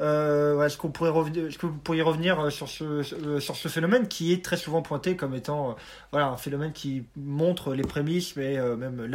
Euh, 0.00 0.64
est-ce 0.64 0.76
est-ce 0.76 1.58
que 1.58 1.66
vous 1.66 1.72
pourriez 1.72 2.02
revenir 2.02 2.52
sur 2.52 2.68
ce, 2.68 3.02
sur 3.02 3.56
ce 3.56 3.68
phénomène 3.68 4.06
qui 4.06 4.32
est 4.32 4.44
très 4.44 4.56
souvent 4.56 4.80
pointé 4.80 5.16
comme 5.16 5.34
étant 5.34 5.76
voilà, 6.12 6.28
un 6.28 6.36
phénomène 6.36 6.72
qui 6.72 7.04
montre 7.16 7.74
les 7.74 7.82
prémices, 7.82 8.36
mais 8.36 8.58
même 8.76 9.10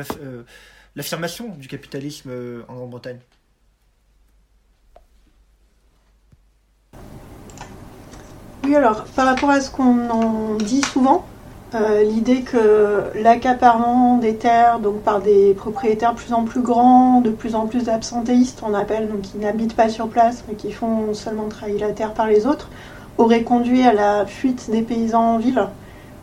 l'affirmation 0.96 1.50
du 1.56 1.67
capitalisme 1.67 2.32
en 2.67 2.76
Grande-Bretagne. 2.76 3.19
Oui, 8.65 8.76
alors 8.76 9.04
par 9.15 9.26
rapport 9.26 9.50
à 9.50 9.60
ce 9.60 9.69
qu'on 9.69 10.10
en 10.10 10.56
dit 10.56 10.82
souvent, 10.82 11.28
euh, 11.75 12.03
l'idée 12.03 12.41
que 12.41 13.03
l'accaparement 13.15 14.17
des 14.17 14.36
terres 14.36 14.79
donc 14.79 15.01
par 15.01 15.21
des 15.21 15.53
propriétaires 15.53 16.13
de 16.13 16.19
plus 16.19 16.33
en 16.33 16.43
plus 16.43 16.62
grands, 16.62 17.21
de 17.21 17.29
plus 17.29 17.55
en 17.55 17.67
plus 17.67 17.89
absentéistes, 17.89 18.62
on 18.63 18.73
appelle, 18.73 19.09
donc 19.09 19.21
qui 19.21 19.38
n'habitent 19.38 19.75
pas 19.75 19.89
sur 19.89 20.07
place 20.07 20.43
mais 20.47 20.55
qui 20.55 20.71
font 20.71 21.13
seulement 21.13 21.47
travailler 21.47 21.79
la 21.79 21.91
terre 21.91 22.13
par 22.13 22.27
les 22.27 22.45
autres, 22.45 22.69
aurait 23.17 23.43
conduit 23.43 23.83
à 23.83 23.93
la 23.93 24.25
fuite 24.25 24.69
des 24.71 24.81
paysans 24.81 25.36
en 25.36 25.38
ville 25.38 25.67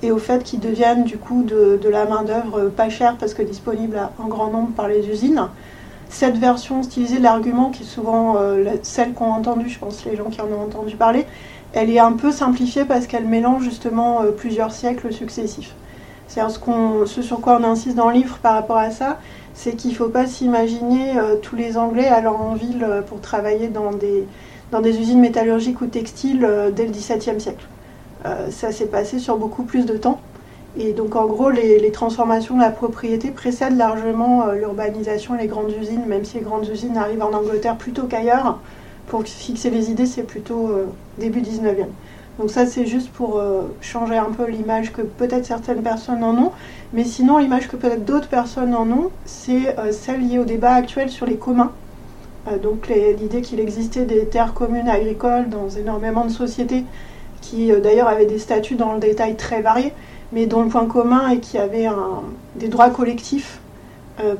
et 0.02 0.10
au 0.10 0.18
fait 0.18 0.42
qu'ils 0.42 0.60
deviennent 0.60 1.04
du 1.04 1.18
coup 1.18 1.42
de, 1.42 1.78
la 1.88 2.04
main-d'œuvre 2.06 2.68
pas 2.68 2.88
chère 2.88 3.16
parce 3.16 3.34
que 3.34 3.42
disponible 3.42 4.00
en 4.18 4.28
grand 4.28 4.50
nombre 4.50 4.70
par 4.70 4.88
les 4.88 5.08
usines. 5.08 5.48
Cette 6.08 6.38
version 6.38 6.82
stylisée 6.82 7.18
de 7.18 7.22
l'argument, 7.22 7.70
qui 7.70 7.84
est 7.84 7.86
souvent 7.86 8.36
euh, 8.36 8.64
celle 8.82 9.12
qu'ont 9.12 9.30
entendu, 9.32 9.68
je 9.68 9.78
pense 9.78 10.04
les 10.04 10.16
gens 10.16 10.24
qui 10.24 10.40
en 10.40 10.46
ont 10.46 10.64
entendu 10.64 10.96
parler, 10.96 11.24
elle 11.72 11.90
est 11.90 11.98
un 11.98 12.12
peu 12.12 12.33
simplifiée 12.33 12.85
parce 12.85 13.06
qu'elle 13.06 13.26
mélange 13.26 13.62
justement 13.62 14.22
euh, 14.22 14.30
plusieurs 14.30 14.72
siècles 14.72 15.12
successifs. 15.12 15.74
C'est 16.26 16.40
ce, 16.40 17.22
sur 17.22 17.40
quoi 17.40 17.59
on 17.61 17.64
insiste 17.64 17.96
dans 17.96 18.09
le 18.09 18.14
livre 18.14 18.38
par 18.38 18.54
rapport 18.54 18.76
à 18.76 18.90
ça, 18.90 19.18
c'est 19.54 19.74
qu'il 19.74 19.90
ne 19.90 19.96
faut 19.96 20.09
pas 20.09 20.26
s'imaginer 20.26 21.18
euh, 21.18 21.37
tous 21.37 21.56
les 21.56 21.76
Anglais 21.76 22.06
allant 22.06 22.37
en 22.37 22.54
ville 22.54 22.85
euh, 22.85 23.02
pour 23.02 23.20
travailler 23.20 23.68
dans 23.68 23.90
des, 23.90 24.24
dans 24.70 24.80
des 24.80 24.98
usines 24.98 25.20
métallurgiques 25.20 25.80
ou 25.80 25.87
textiles 25.87 26.48
dès 26.74 26.87
le 26.87 26.92
XVIIe 26.92 27.40
siècle. 27.40 27.66
ça 28.50 28.70
s'est 28.70 28.87
passé 28.87 29.18
sur 29.18 29.37
beaucoup 29.37 29.64
plus 29.64 29.85
de 29.85 29.96
temps. 29.96 30.20
Et 30.78 30.92
donc 30.92 31.16
en 31.16 31.26
gros, 31.26 31.50
les, 31.50 31.80
les 31.80 31.90
transformations 31.90 32.54
de 32.54 32.61
la 32.61 32.70
propriété 32.70 33.33
précèdent 33.33 33.76
largement 33.76 34.52
l'urbanisation 34.52 35.35
et 35.37 35.42
les 35.42 35.48
grandes 35.48 35.72
usines, 35.72 36.06
même 36.06 36.24
si 36.24 36.38
les 36.38 36.44
grandes 36.44 36.68
usines 36.68 36.96
arrivent 36.96 37.24
en 37.24 37.33
Angleterre 37.33 37.76
plutôt 37.76 38.04
qu'ailleurs 38.04 38.61
pour 39.11 39.25
fixer 39.25 39.70
les 39.70 39.90
idées, 39.90 40.07
c'est 40.07 40.23
plutôt 40.23 40.68
euh, 40.68 40.87
début 41.18 41.40
19e. 41.40 41.87
Donc 42.38 42.49
ça, 42.49 42.64
c'est 42.64 42.87
juste 42.87 43.11
pour 43.11 43.38
euh, 43.38 43.62
changer 43.81 44.16
un 44.16 44.31
peu 44.31 44.49
l'image 44.49 44.92
que 44.92 45.03
peut-être 45.03 45.44
certaines 45.44 45.83
personnes 45.83 46.23
en 46.23 46.38
ont. 46.38 46.53
Mais 46.92 47.03
sinon, 47.03 47.38
l'image 47.38 47.68
que 47.68 47.75
peut-être 47.75 48.05
d'autres 48.05 48.29
personnes 48.29 48.73
en 48.73 48.88
ont, 48.88 49.11
c'est 49.25 49.77
euh, 49.79 49.90
celle 49.90 50.27
liée 50.27 50.38
au 50.38 50.44
débat 50.44 50.73
actuel 50.73 51.11
sur 51.11 51.27
les 51.27 51.37
communs. 51.37 51.73
donc 52.62 52.88
l'idée 52.88 53.42
qu'il 53.42 53.61
existait 53.61 54.07
des 54.07 54.25
terres 54.27 54.55
communes 54.55 54.88
agricoles 54.88 55.49
dans 55.51 55.68
énormément 55.68 56.25
de 56.25 56.31
sociétés 56.31 56.85
qui 57.42 57.70
d'ailleurs 57.83 58.09
avaient 58.09 58.27
des 58.27 58.38
statuts 58.38 58.77
dans 58.77 58.94
le 58.94 59.01
détail 59.01 59.35
très 59.37 59.61
variés, 59.61 59.92
mais 60.33 60.46
dont 60.46 60.62
le 60.62 60.68
point 60.68 60.87
commun 60.87 61.29
est 61.31 61.40
qu'il 61.40 61.59
y 61.59 61.62
avait 61.62 61.88
des 62.57 62.68
droits 62.68 62.90
collectifs 62.90 63.60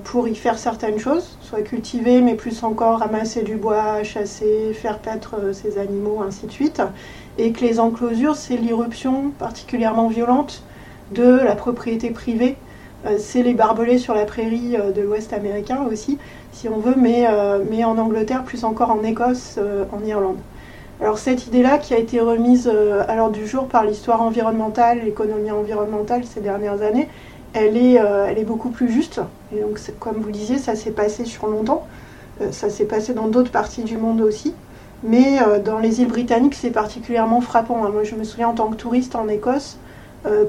pour 0.05 0.29
y 0.29 0.35
faire 0.35 0.59
certaines 0.59 0.99
choses, 0.99 1.37
soit 1.40 1.62
cultiver, 1.62 2.21
mais 2.21 2.35
plus 2.35 2.62
encore 2.64 2.99
ramasser 2.99 3.43
du 3.43 3.57
bois, 3.57 4.03
chasser, 4.03 4.73
faire 4.75 4.99
paître 4.99 5.37
euh, 5.38 5.53
ces 5.53 5.79
animaux, 5.79 6.23
ainsi 6.27 6.47
de 6.47 6.53
suite. 6.53 6.83
Et 7.38 7.53
que 7.53 7.61
les 7.61 7.81
enclosures, 7.81 8.37
c'est 8.37 8.57
l'irruption 8.57 9.31
particulièrement 9.38 10.09
violente 10.09 10.62
de 11.12 11.25
la 11.25 11.55
propriété 11.55 12.11
privée. 12.11 12.57
Euh, 13.07 13.16
c'est 13.19 13.43
les 13.43 13.55
barbelés 13.55 13.99
sur 13.99 14.14
la 14.14 14.25
prairie 14.25 14.77
de 14.95 15.01
l'Ouest 15.01 15.33
américain 15.33 15.87
aussi, 15.90 16.19
si 16.53 16.69
on 16.69 16.79
veut, 16.79 16.97
mais, 16.97 17.27
mais 17.71 17.85
en 17.85 17.97
Angleterre, 17.97 18.45
plus 18.45 18.64
encore 18.64 18.90
en 18.90 19.03
Écosse, 19.03 19.59
en 19.93 20.05
Irlande. 20.05 20.37
Alors 21.01 21.16
cette 21.16 21.47
idée-là 21.47 21.79
qui 21.79 21.95
a 21.95 21.99
été 21.99 22.21
remise 22.21 22.69
à 22.69 23.14
l'ordre 23.14 23.37
du 23.37 23.47
jour 23.47 23.69
par 23.69 23.85
l'histoire 23.85 24.21
environnementale, 24.21 25.01
l'économie 25.03 25.51
environnementale 25.51 26.25
ces 26.25 26.40
dernières 26.40 26.83
années, 26.83 27.09
elle 27.53 27.77
est, 27.77 28.01
euh, 28.01 28.27
elle 28.29 28.39
est 28.39 28.45
beaucoup 28.45 28.71
plus 28.71 28.91
juste. 28.91 29.21
Comme 29.99 30.17
vous 30.17 30.31
disiez, 30.31 30.59
ça 30.59 30.75
s'est 30.75 30.93
passé 30.93 31.25
sur 31.25 31.47
longtemps. 31.47 31.87
Euh, 32.41 32.53
ça 32.53 32.71
s'est 32.71 32.85
passé 32.85 33.13
dans 33.13 33.29
d'autres 33.29 33.51
parties 33.51 33.83
du 33.83 33.97
monde 33.97 34.21
aussi. 34.21 34.55
Mais 35.03 35.43
euh, 35.43 35.59
dans 35.59 35.79
les 35.79 36.01
îles 36.01 36.09
britanniques, 36.09 36.55
c'est 36.55 36.71
particulièrement 36.71 37.41
frappant. 37.41 37.85
Hein. 37.85 37.91
Moi, 37.93 38.05
je 38.05 38.15
me 38.15 38.25
souviens 38.25 38.49
en 38.49 38.55
tant 38.55 38.69
que 38.69 38.77
touriste 38.77 39.15
en 39.15 39.29
Écosse, 39.29 39.79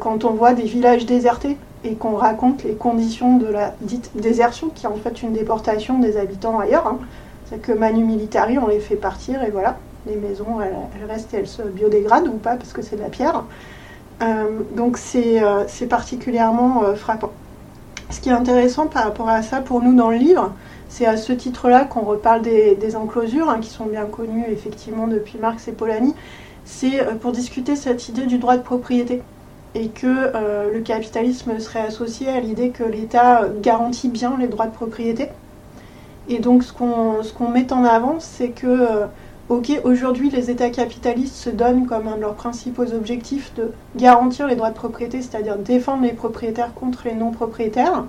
quand 0.02 0.26
on 0.26 0.32
voit 0.32 0.52
des 0.52 0.64
villages 0.64 1.06
désertés 1.06 1.56
et 1.86 1.94
qu'on 1.94 2.18
raconte 2.18 2.66
les 2.66 2.74
conditions 2.74 3.38
de 3.38 3.48
la 3.48 3.74
dite 3.80 4.12
désertion, 4.16 4.68
qui 4.68 4.86
est 4.86 4.90
en 4.90 4.98
fait 4.98 5.24
une 5.24 5.32
déportation 5.32 5.98
des 5.98 6.18
habitants 6.18 6.60
ailleurs. 6.60 6.88
Hein. 6.88 7.00
C'est 7.46 7.62
que 7.62 7.72
Manu 7.72 8.04
Militari, 8.04 8.58
on 8.58 8.68
les 8.68 8.82
fait 8.82 8.98
partir 8.98 9.42
et 9.44 9.50
voilà, 9.50 9.78
les 10.08 10.18
maisons, 10.18 10.60
elles, 10.62 10.76
elles 11.00 11.10
restent 11.10 11.34
et 11.34 11.38
elles 11.38 11.48
se 11.48 11.62
biodégradent 11.62 12.28
ou 12.28 12.38
pas 12.38 12.58
parce 12.58 12.74
que 12.74 12.82
c'est 12.82 12.98
de 12.98 13.02
la 13.02 13.08
pierre. 13.08 13.46
Euh, 14.22 14.60
donc 14.76 15.00
euh, 15.16 15.64
c'est 15.68 15.88
particulièrement 15.88 16.84
euh, 16.84 16.96
frappant. 16.96 17.32
Ce 18.10 18.20
qui 18.20 18.30
est 18.30 18.34
intéressant 18.34 18.88
par 18.88 19.06
rapport 19.06 19.30
à 19.30 19.42
ça 19.42 19.62
pour 19.62 19.82
nous 19.82 19.96
dans 19.96 20.12
le 20.12 20.18
livre, 20.18 20.54
c'est 20.90 21.06
à 21.06 21.18
ce 21.18 21.32
titre-là 21.34 21.86
qu'on 21.86 22.02
reparle 22.02 22.42
des, 22.42 22.96
enclosures, 22.96 23.50
hein, 23.50 23.60
qui 23.62 23.70
sont 23.70 23.86
bien 23.86 24.06
connues 24.06 24.46
effectivement 24.50 25.08
depuis 25.08 25.38
Marx 25.40 25.68
et 25.68 25.72
Polanyi. 25.72 26.14
C'est 26.66 27.20
pour 27.20 27.32
discuter 27.32 27.76
cette 27.76 28.10
idée 28.10 28.26
du 28.26 28.38
droit 28.38 28.58
de 28.58 28.62
propriété 28.62 29.24
et 29.74 29.88
que 29.88 30.32
le 30.72 30.80
capitalisme 30.82 31.58
serait 31.60 31.80
associé 31.80 32.28
à 32.28 32.42
l'idée 32.42 32.70
que 32.70 32.84
l'État 32.84 33.46
garantit 33.62 34.10
bien 34.10 34.36
les 34.38 34.48
droits 34.48 34.68
de 34.68 34.74
propriété. 34.74 35.30
Et 36.28 36.40
donc 36.40 36.64
ce 36.64 36.74
qu'on 36.74 37.50
met 37.50 37.72
en 37.72 37.86
avant, 37.86 38.18
c'est 38.20 38.50
que 38.50 39.08
Ok, 39.52 39.70
aujourd'hui, 39.84 40.30
les 40.30 40.50
États 40.50 40.70
capitalistes 40.70 41.36
se 41.36 41.50
donnent 41.50 41.86
comme 41.86 42.08
un 42.08 42.16
de 42.16 42.22
leurs 42.22 42.36
principaux 42.36 42.94
objectifs 42.94 43.54
de 43.56 43.74
garantir 43.98 44.48
les 44.48 44.56
droits 44.56 44.70
de 44.70 44.76
propriété, 44.76 45.22
c'est-à-dire 45.22 45.58
défendre 45.58 46.04
les 46.04 46.14
propriétaires 46.14 46.74
contre 46.74 47.02
les 47.04 47.16
non-propriétaires, 47.16 48.06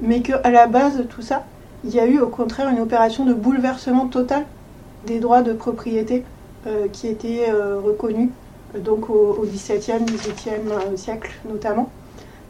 mais 0.00 0.22
qu'à 0.22 0.50
la 0.50 0.66
base 0.66 0.96
de 0.96 1.02
tout 1.02 1.20
ça, 1.20 1.44
il 1.84 1.94
y 1.94 2.00
a 2.00 2.06
eu 2.06 2.20
au 2.20 2.28
contraire 2.28 2.70
une 2.70 2.80
opération 2.80 3.26
de 3.26 3.34
bouleversement 3.34 4.06
total 4.06 4.46
des 5.06 5.18
droits 5.18 5.42
de 5.42 5.52
propriété 5.52 6.24
euh, 6.66 6.86
qui 6.90 7.06
étaient 7.06 7.50
euh, 7.50 7.78
reconnus 7.78 8.30
donc 8.82 9.10
au, 9.10 9.44
XVIIe, 9.44 10.06
XVIIIe 10.06 10.70
euh, 10.70 10.96
siècle 10.96 11.32
notamment. 11.50 11.90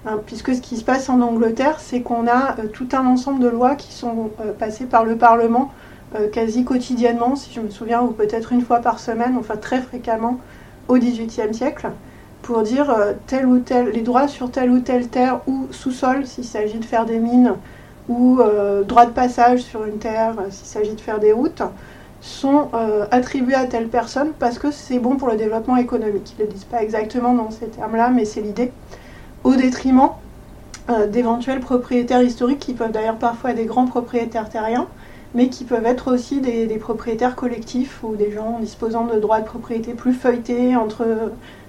Hein, 0.07 0.21
puisque 0.25 0.55
ce 0.55 0.61
qui 0.61 0.77
se 0.77 0.85
passe 0.85 1.09
en 1.09 1.21
Angleterre, 1.23 1.81
c'est 1.81 2.03
qu'on 2.03 2.29
a 2.29 2.55
tout 2.73 2.89
un 2.93 3.05
ensemble 3.05 3.41
de 3.41 3.49
lois 3.49 3.75
qui 3.75 3.93
sont 3.93 4.31
passées 4.61 4.87
par 4.87 5.05
le 5.05 5.17
Parlement 5.17 5.73
euh, 5.73 5.82
quasi 6.33 6.65
quotidiennement, 6.65 7.37
si 7.37 7.53
je 7.53 7.61
me 7.61 7.71
souviens, 7.71 8.03
ou 8.03 8.09
peut-être 8.09 8.53
une 8.53 8.63
fois 8.63 8.79
par 8.81 8.99
semaine, 8.99 9.37
enfin 9.39 9.57
très 9.57 9.81
fréquemment, 9.81 10.39
au 10.89 10.99
XVIIIe 10.99 11.55
siècle, 11.55 11.91
pour 12.43 12.63
dire 12.63 12.91
euh, 12.91 13.13
tel 13.27 13.47
ou 13.47 13.61
tel, 13.61 13.91
les 13.91 14.03
droits 14.03 14.29
sur 14.29 14.51
telle 14.51 14.71
ou 14.71 14.81
telle 14.81 15.09
terre 15.09 15.41
ou 15.47 15.69
sous-sol, 15.71 16.27
s'il 16.27 16.45
s'agit 16.45 16.79
de 16.79 16.85
faire 16.85 17.07
des 17.07 17.19
mines, 17.19 17.55
ou 18.09 18.41
euh, 18.41 18.83
droit 18.83 19.07
de 19.07 19.13
passage 19.13 19.61
sur 19.61 19.85
une 19.85 19.99
terre, 19.99 20.35
s'il 20.51 20.67
s'agit 20.67 20.95
de 20.95 21.01
faire 21.01 21.21
des 21.21 21.33
routes, 21.33 21.63
sont 22.21 22.69
attribués 23.11 23.57
à 23.57 23.65
telle 23.65 23.89
personne 23.89 24.31
parce 24.39 24.57
que 24.57 24.71
c'est 24.71 25.01
bon 25.01 25.17
pour 25.17 25.29
le 25.29 25.37
développement 25.37 25.77
économique. 25.77 26.37
Ils 26.39 26.43
ne 26.43 26.47
le 26.47 26.53
disent 26.53 26.63
pas 26.63 26.81
exactement 26.81 27.35
dans 27.35 27.51
ces 27.51 27.67
termes-là, 27.67 28.11
mais 28.11 28.25
c'est 28.25 28.41
l'idée. 28.41 28.71
Au 29.43 29.57
détriment 29.57 30.11
d'éventuels 31.09 31.59
propriétaires 31.59 32.23
historiques 32.23 32.61
qui 32.61 32.75
peuvent 32.75 32.93
d'ailleurs 32.93 33.17
parfois 33.17 33.51
être 33.51 33.57
des 33.57 33.65
grands 33.65 33.87
propriétaires 33.87 34.49
terriens, 34.49 34.87
mais 35.35 35.49
qui 35.49 35.65
peuvent 35.65 35.87
être 35.87 36.13
aussi 36.13 36.41
des, 36.41 36.67
propriétaires 36.79 37.37
collectifs 37.37 38.03
ou 38.03 38.17
des 38.17 38.31
gens 38.31 38.59
disposant 38.61 39.05
de 39.05 39.19
droits 39.19 39.41
de 39.41 39.47
propriété 39.47 39.95
plus 39.95 40.13
feuilletés 40.13 40.77
entre 40.77 41.07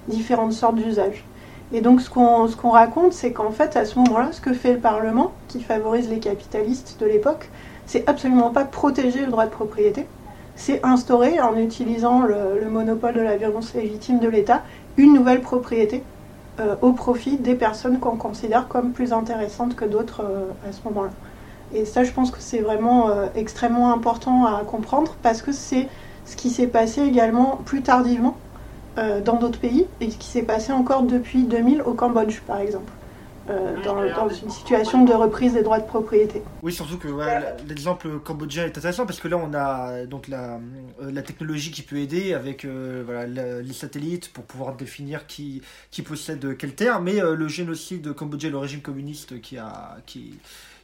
différentes 0.08 0.54
sortes 0.54 0.76
d'usages. 0.76 1.24
Et 1.72 1.82
donc 1.82 2.02
ce 2.02 2.10
qu'on 2.10 2.70
raconte, 2.70 3.14
c'est 3.14 3.32
qu'en 3.32 3.52
fait, 3.52 3.76
à 3.78 3.86
ce 3.86 3.98
moment-là, 4.00 4.30
ce 4.32 4.42
que 4.42 4.54
fait 4.54 4.74
le 4.74 4.80
Parlement, 4.80 5.32
qui 5.48 5.62
favorise 5.62 6.10
les 6.10 6.20
capitalistes 6.20 6.98
de 7.00 7.06
l'époque, 7.06 7.50
c'est 7.86 8.08
absolument 8.08 8.52
pas 8.52 8.66
protéger 8.66 9.22
le 9.22 9.32
droit 9.32 9.46
de 9.46 9.52
propriété, 9.52 10.06
c'est 10.56 10.86
instaurer, 10.86 11.40
en 11.40 11.58
utilisant 11.58 12.22
le, 12.22 12.70
monopole 12.70 13.16
de 13.16 13.22
la 13.22 13.38
violence 13.38 13.74
légitime 13.74 14.20
de 14.20 14.28
l'État, 14.28 14.62
une 14.98 15.14
nouvelle 15.14 15.42
propriété 15.42 16.04
euh, 16.60 16.76
au 16.82 16.92
profit 16.92 17.38
des 17.38 17.56
personnes 17.56 18.00
qu'on 18.00 18.18
considère 18.18 18.68
comme 18.68 18.92
plus 18.92 19.14
intéressantes 19.14 19.76
que 19.76 19.86
d'autres 19.86 20.22
euh, 20.22 20.70
à 20.70 20.72
ce 20.72 20.80
moment-là. 20.86 21.12
Et 21.74 21.86
ça, 21.86 22.04
je 22.04 22.12
pense 22.12 22.30
que 22.30 22.38
c'est 22.40 22.60
vraiment 22.60 23.10
euh, 23.10 23.28
extrêmement 23.36 23.92
important 23.94 24.46
à 24.46 24.64
comprendre 24.64 25.16
parce 25.24 25.42
que 25.42 25.52
c'est 25.52 25.88
ce 26.26 26.36
qui 26.36 26.50
s'est 26.50 26.68
passé 26.68 27.02
également 27.02 27.60
plus 27.66 27.82
tardivement 27.82 28.38
euh, 28.98 29.22
dans 29.22 29.38
d'autres 29.38 29.60
pays 29.60 29.88
et 30.00 30.12
ce 30.12 30.18
qui 30.18 30.28
s'est 30.28 30.44
passé 30.44 30.72
encore 30.72 31.04
depuis 31.04 31.44
2000 31.44 31.82
au 31.82 31.94
Cambodge, 31.94 32.42
par 32.42 32.60
exemple. 32.60 32.92
Euh, 33.50 33.84
dans, 33.84 34.30
une 34.30 34.50
situation 34.50 35.04
de 35.04 35.12
reprise 35.12 35.52
des 35.52 35.64
droits 35.64 35.80
de 35.80 35.86
propriété. 35.86 36.42
Oui, 36.62 36.72
surtout 36.72 36.98
que 36.98 37.10
l'exemple 37.68 38.08
cambodgien 38.20 38.64
est 38.64 38.78
intéressant 38.78 39.06
parce 39.06 39.20
que 39.20 39.28
là 39.28 39.36
on 39.36 39.54
a 39.54 40.06
donc 40.06 40.30
la, 40.30 40.62
la 41.02 41.22
technologie 41.24 41.72
qui 41.72 41.82
peut 41.82 41.98
aider 41.98 42.34
avec 42.34 42.66
voilà, 42.66 43.26
les 43.26 43.74
satellites 43.74 44.32
pour 44.32 44.46
pouvoir 44.46 44.76
définir 44.76 45.28
qui, 45.28 45.62
qui 45.92 46.04
possède 46.04 46.56
quelle 46.56 46.74
terre, 46.74 47.02
mais 47.02 47.20
le 47.20 47.48
génocide 47.50 48.14
cambodgien, 48.14 48.50
le 48.50 48.60
régime 48.60 48.80
communiste 48.80 49.42
qui 49.42 49.58
a, 49.58 49.98
qui, 50.06 50.36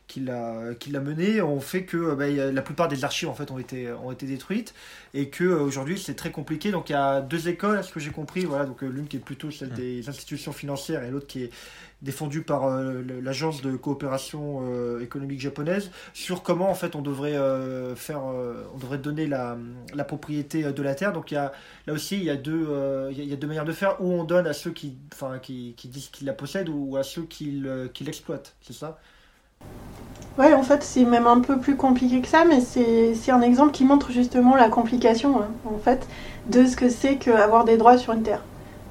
qui 0.10 0.20
l'a 0.22 1.00
mené 1.00 1.42
ont 1.42 1.62
fait 1.62 1.84
que 1.84 2.16
bah, 2.16 2.28
la 2.28 2.62
plupart 2.64 2.88
des 2.88 3.04
archives 3.04 3.30
en 3.30 3.36
fait 3.36 3.52
ont 3.52 3.60
été 3.60 3.92
ont 3.92 4.12
été 4.12 4.26
détruites 4.26 4.74
et 5.14 5.30
que 5.30 5.44
aujourd'hui 5.44 6.00
c'est 6.00 6.16
très 6.16 6.32
compliqué. 6.32 6.72
Donc 6.72 6.90
il 6.90 6.94
y 6.94 6.96
a 6.96 7.22
deux 7.22 7.48
écoles 7.48 7.78
à 7.78 7.84
ce 7.84 7.94
que 7.94 8.00
j'ai 8.00 8.10
compris. 8.10 8.46
Voilà 8.46 8.66
donc 8.66 8.82
l'une 8.82 9.08
qui 9.08 9.18
est 9.18 9.22
plutôt 9.22 9.52
celle 9.52 9.70
des 9.70 10.10
institutions 10.10 10.52
financières 10.52 11.04
et 11.04 11.12
l'autre 11.12 11.28
qui 11.28 11.44
est 11.44 11.52
défendu 12.02 12.42
par 12.42 12.66
euh, 12.66 13.04
l'agence 13.22 13.62
de 13.62 13.76
coopération 13.76 14.62
euh, 14.64 15.02
économique 15.02 15.42
japonaise 15.42 15.92
sur 16.14 16.44
comment 16.44 16.70
en 16.70 16.76
fait 16.76 16.96
on 16.96 17.02
devrait 17.02 17.36
euh, 17.36 17.96
faire 17.96 18.24
on 18.24 18.78
devrait 18.78 18.98
donner 18.98 19.28
la, 19.28 19.58
la, 19.94 20.04
propriété 20.04 20.64
de 20.64 20.84
la 20.84 20.96
terre. 20.96 21.14
Donc 21.14 21.32
il 21.32 21.36
y 21.36 21.38
a 21.38 21.52
là 21.88 21.94
aussi 21.94 22.18
il 22.18 22.24
y 22.24 22.30
a 22.30 22.36
deux 22.36 22.68
il 23.12 23.24
y 23.24 23.34
a 23.34 23.36
deux 23.36 23.48
manières 23.48 23.66
de 23.66 23.74
faire. 23.74 24.02
Où 24.02 24.12
on 24.12 24.24
donne 24.24 24.48
à 24.48 24.54
ceux 24.54 24.72
qui 24.72 24.98
enfin 25.14 25.40
qui, 25.40 25.74
qui 25.78 25.88
disent 25.88 26.10
qu'ils 26.10 26.28
la 26.28 26.34
possèdent 26.34 26.70
ou 26.70 26.98
à 26.98 27.04
ceux 27.04 27.24
qui 27.24 27.62
l'exploitent. 28.02 28.56
C'est 28.62 28.74
ça? 28.74 29.00
Ouais, 30.40 30.54
en 30.54 30.64
fait, 30.64 30.84
c'est 30.84 31.04
même 31.04 31.28
un 31.28 31.42
peu 31.42 31.60
plus 31.60 31.76
compliqué 31.76 32.22
que 32.22 32.28
ça, 32.30 32.46
mais 32.46 32.62
c'est 32.62 33.32
un 33.32 33.42
exemple 33.42 33.72
qui 33.72 33.84
montre 33.84 34.14
justement 34.14 34.56
la 34.56 34.70
complication, 34.70 35.42
hein, 35.42 35.50
en 35.66 35.78
fait, 35.78 36.08
de 36.48 36.66
ce 36.66 36.78
que 36.78 36.88
c'est 36.88 37.18
qu'avoir 37.18 37.66
des 37.66 37.76
droits 37.76 37.98
sur 37.98 38.14
une 38.14 38.24
terre. 38.24 38.42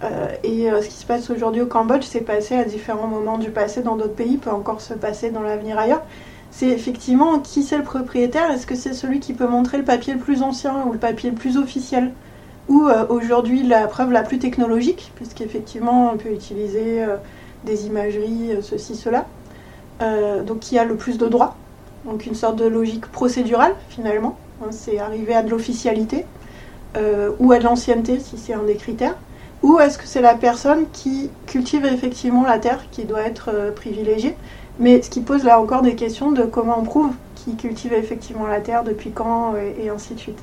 Euh, 0.04 0.28
et 0.44 0.70
euh, 0.70 0.82
ce 0.82 0.88
qui 0.88 0.96
se 0.96 1.06
passe 1.06 1.30
aujourd'hui 1.30 1.62
au 1.62 1.66
Cambodge 1.66 2.02
s'est 2.04 2.20
passé 2.20 2.54
à 2.54 2.64
différents 2.64 3.06
moments 3.06 3.38
du 3.38 3.50
passé 3.50 3.80
dans 3.80 3.96
d'autres 3.96 4.14
pays, 4.14 4.36
peut 4.36 4.50
encore 4.50 4.82
se 4.82 4.92
passer 4.92 5.30
dans 5.30 5.40
l'avenir 5.40 5.78
ailleurs. 5.78 6.02
C'est 6.50 6.68
effectivement 6.68 7.38
qui 7.38 7.62
c'est 7.62 7.78
le 7.78 7.82
propriétaire? 7.82 8.50
Est-ce 8.50 8.66
que 8.66 8.74
c'est 8.74 8.92
celui 8.92 9.18
qui 9.18 9.32
peut 9.32 9.48
montrer 9.48 9.78
le 9.78 9.84
papier 9.84 10.12
le 10.12 10.20
plus 10.20 10.42
ancien 10.42 10.84
ou 10.86 10.92
le 10.92 10.98
papier 10.98 11.30
le 11.30 11.36
plus 11.36 11.56
officiel? 11.56 12.12
Ou 12.68 12.88
euh, 12.88 13.06
aujourd'hui 13.08 13.62
la 13.62 13.86
preuve 13.86 14.12
la 14.12 14.22
plus 14.22 14.38
technologique, 14.38 15.12
puisqu'effectivement 15.14 16.10
on 16.12 16.18
peut 16.18 16.30
utiliser 16.30 17.06
des 17.64 17.86
imageries, 17.86 18.58
ceci, 18.60 18.96
cela. 18.96 19.24
Donc 20.00 20.60
qui 20.60 20.78
a 20.78 20.84
le 20.84 20.96
plus 20.96 21.18
de 21.18 21.26
droits 21.26 21.56
Donc 22.04 22.26
une 22.26 22.34
sorte 22.34 22.56
de 22.56 22.66
logique 22.66 23.06
procédurale 23.06 23.74
finalement. 23.88 24.36
Hein, 24.62 24.68
c'est 24.70 24.98
arriver 24.98 25.34
à 25.34 25.42
de 25.42 25.50
l'officialité 25.50 26.24
ou 27.38 27.52
à 27.52 27.58
de 27.58 27.64
l'ancienneté 27.64 28.18
si 28.18 28.38
c'est 28.38 28.54
un 28.54 28.62
des 28.62 28.76
critères. 28.76 29.14
Ou 29.62 29.80
est-ce 29.80 29.98
que 29.98 30.06
c'est 30.06 30.20
la 30.20 30.34
personne 30.34 30.84
qui 30.92 31.30
cultive 31.46 31.84
effectivement 31.84 32.44
la 32.44 32.58
terre 32.58 32.84
qui 32.92 33.04
doit 33.04 33.22
être 33.22 33.50
euh, 33.52 33.72
privilégiée 33.72 34.36
Mais 34.78 35.02
ce 35.02 35.10
qui 35.10 35.20
pose 35.20 35.44
là 35.44 35.60
encore 35.60 35.82
des 35.82 35.96
questions 35.96 36.30
de 36.30 36.42
comment 36.42 36.78
on 36.78 36.84
prouve 36.84 37.10
qui 37.34 37.56
cultive 37.56 37.92
effectivement 37.92 38.46
la 38.46 38.60
terre, 38.60 38.84
depuis 38.84 39.10
quand, 39.10 39.54
et, 39.56 39.88
ainsi 39.88 40.14
de 40.14 40.18
suite. 40.18 40.38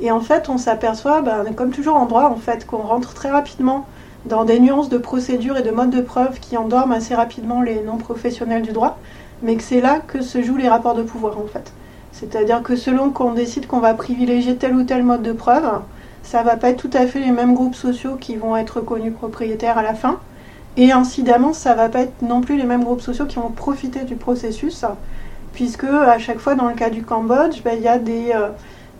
Et 0.00 0.10
en 0.10 0.20
fait, 0.20 0.48
on 0.48 0.58
s'aperçoit, 0.58 1.20
ben, 1.20 1.44
comme 1.54 1.70
toujours 1.70 1.96
en 1.96 2.06
droit, 2.06 2.24
en 2.24 2.36
fait, 2.36 2.66
qu'on 2.66 2.78
rentre 2.78 3.14
très 3.14 3.30
rapidement 3.30 3.86
dans 4.26 4.44
des 4.44 4.60
nuances 4.60 4.88
de 4.88 4.98
procédure 4.98 5.56
et 5.56 5.62
de 5.62 5.70
mode 5.70 5.90
de 5.90 6.00
preuve 6.00 6.40
qui 6.40 6.56
endorment 6.56 6.92
assez 6.92 7.14
rapidement 7.14 7.62
les 7.62 7.82
non-professionnels 7.82 8.62
du 8.62 8.72
droit, 8.72 8.98
mais 9.42 9.56
que 9.56 9.62
c'est 9.62 9.80
là 9.80 10.00
que 10.00 10.20
se 10.20 10.42
jouent 10.42 10.56
les 10.56 10.68
rapports 10.68 10.94
de 10.94 11.02
pouvoir 11.02 11.38
en 11.38 11.46
fait. 11.46 11.72
C'est-à-dire 12.12 12.62
que 12.62 12.76
selon 12.76 13.10
qu'on 13.10 13.32
décide 13.32 13.66
qu'on 13.66 13.80
va 13.80 13.94
privilégier 13.94 14.56
tel 14.56 14.74
ou 14.74 14.84
tel 14.84 15.02
mode 15.02 15.22
de 15.22 15.32
preuve, 15.32 15.80
ça 16.22 16.42
va 16.42 16.56
pas 16.56 16.70
être 16.70 16.80
tout 16.80 16.96
à 16.96 17.06
fait 17.06 17.20
les 17.20 17.30
mêmes 17.30 17.54
groupes 17.54 17.74
sociaux 17.74 18.16
qui 18.16 18.36
vont 18.36 18.56
être 18.56 18.78
reconnus 18.78 19.14
propriétaires 19.14 19.78
à 19.78 19.82
la 19.82 19.94
fin. 19.94 20.18
Et 20.76 20.92
incidemment, 20.92 21.52
ça 21.52 21.74
va 21.74 21.88
pas 21.88 22.02
être 22.02 22.22
non 22.22 22.40
plus 22.42 22.56
les 22.56 22.64
mêmes 22.64 22.84
groupes 22.84 23.00
sociaux 23.00 23.26
qui 23.26 23.36
vont 23.36 23.50
profiter 23.50 24.04
du 24.04 24.16
processus, 24.16 24.84
puisque 25.52 25.84
à 25.84 26.18
chaque 26.18 26.38
fois, 26.38 26.54
dans 26.54 26.68
le 26.68 26.74
cas 26.74 26.90
du 26.90 27.02
Cambodge, 27.02 27.62
ben, 27.64 27.74
il 27.76 27.82
y 27.82 27.88
a 27.88 27.98
des, 27.98 28.32
euh, 28.34 28.50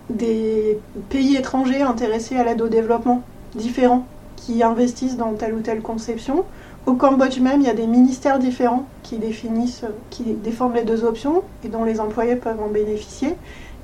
des 0.09 0.79
pays 1.09 1.37
étrangers 1.37 1.83
intéressés 1.83 2.37
à 2.37 2.45
l'aide 2.45 2.61
au 2.63 2.69
développement 2.69 3.23
différents 3.55 4.05
investissent 4.63 5.17
dans 5.17 5.33
telle 5.35 5.55
ou 5.55 5.61
telle 5.61 5.81
conception. 5.81 6.45
Au 6.87 6.95
Cambodge 6.95 7.39
même, 7.41 7.61
il 7.61 7.67
y 7.67 7.71
a 7.71 7.75
des 7.75 7.87
ministères 7.87 8.39
différents 8.39 8.87
qui 9.03 9.19
définissent, 9.19 9.85
qui 10.09 10.25
défendent 10.25 10.75
les 10.75 10.85
deux 10.85 11.05
options 11.05 11.43
et 11.65 11.69
dont 11.69 11.85
les 11.85 12.01
employés 12.01 12.37
peuvent 12.37 12.61
en 12.61 12.69
bénéficier. 12.69 13.37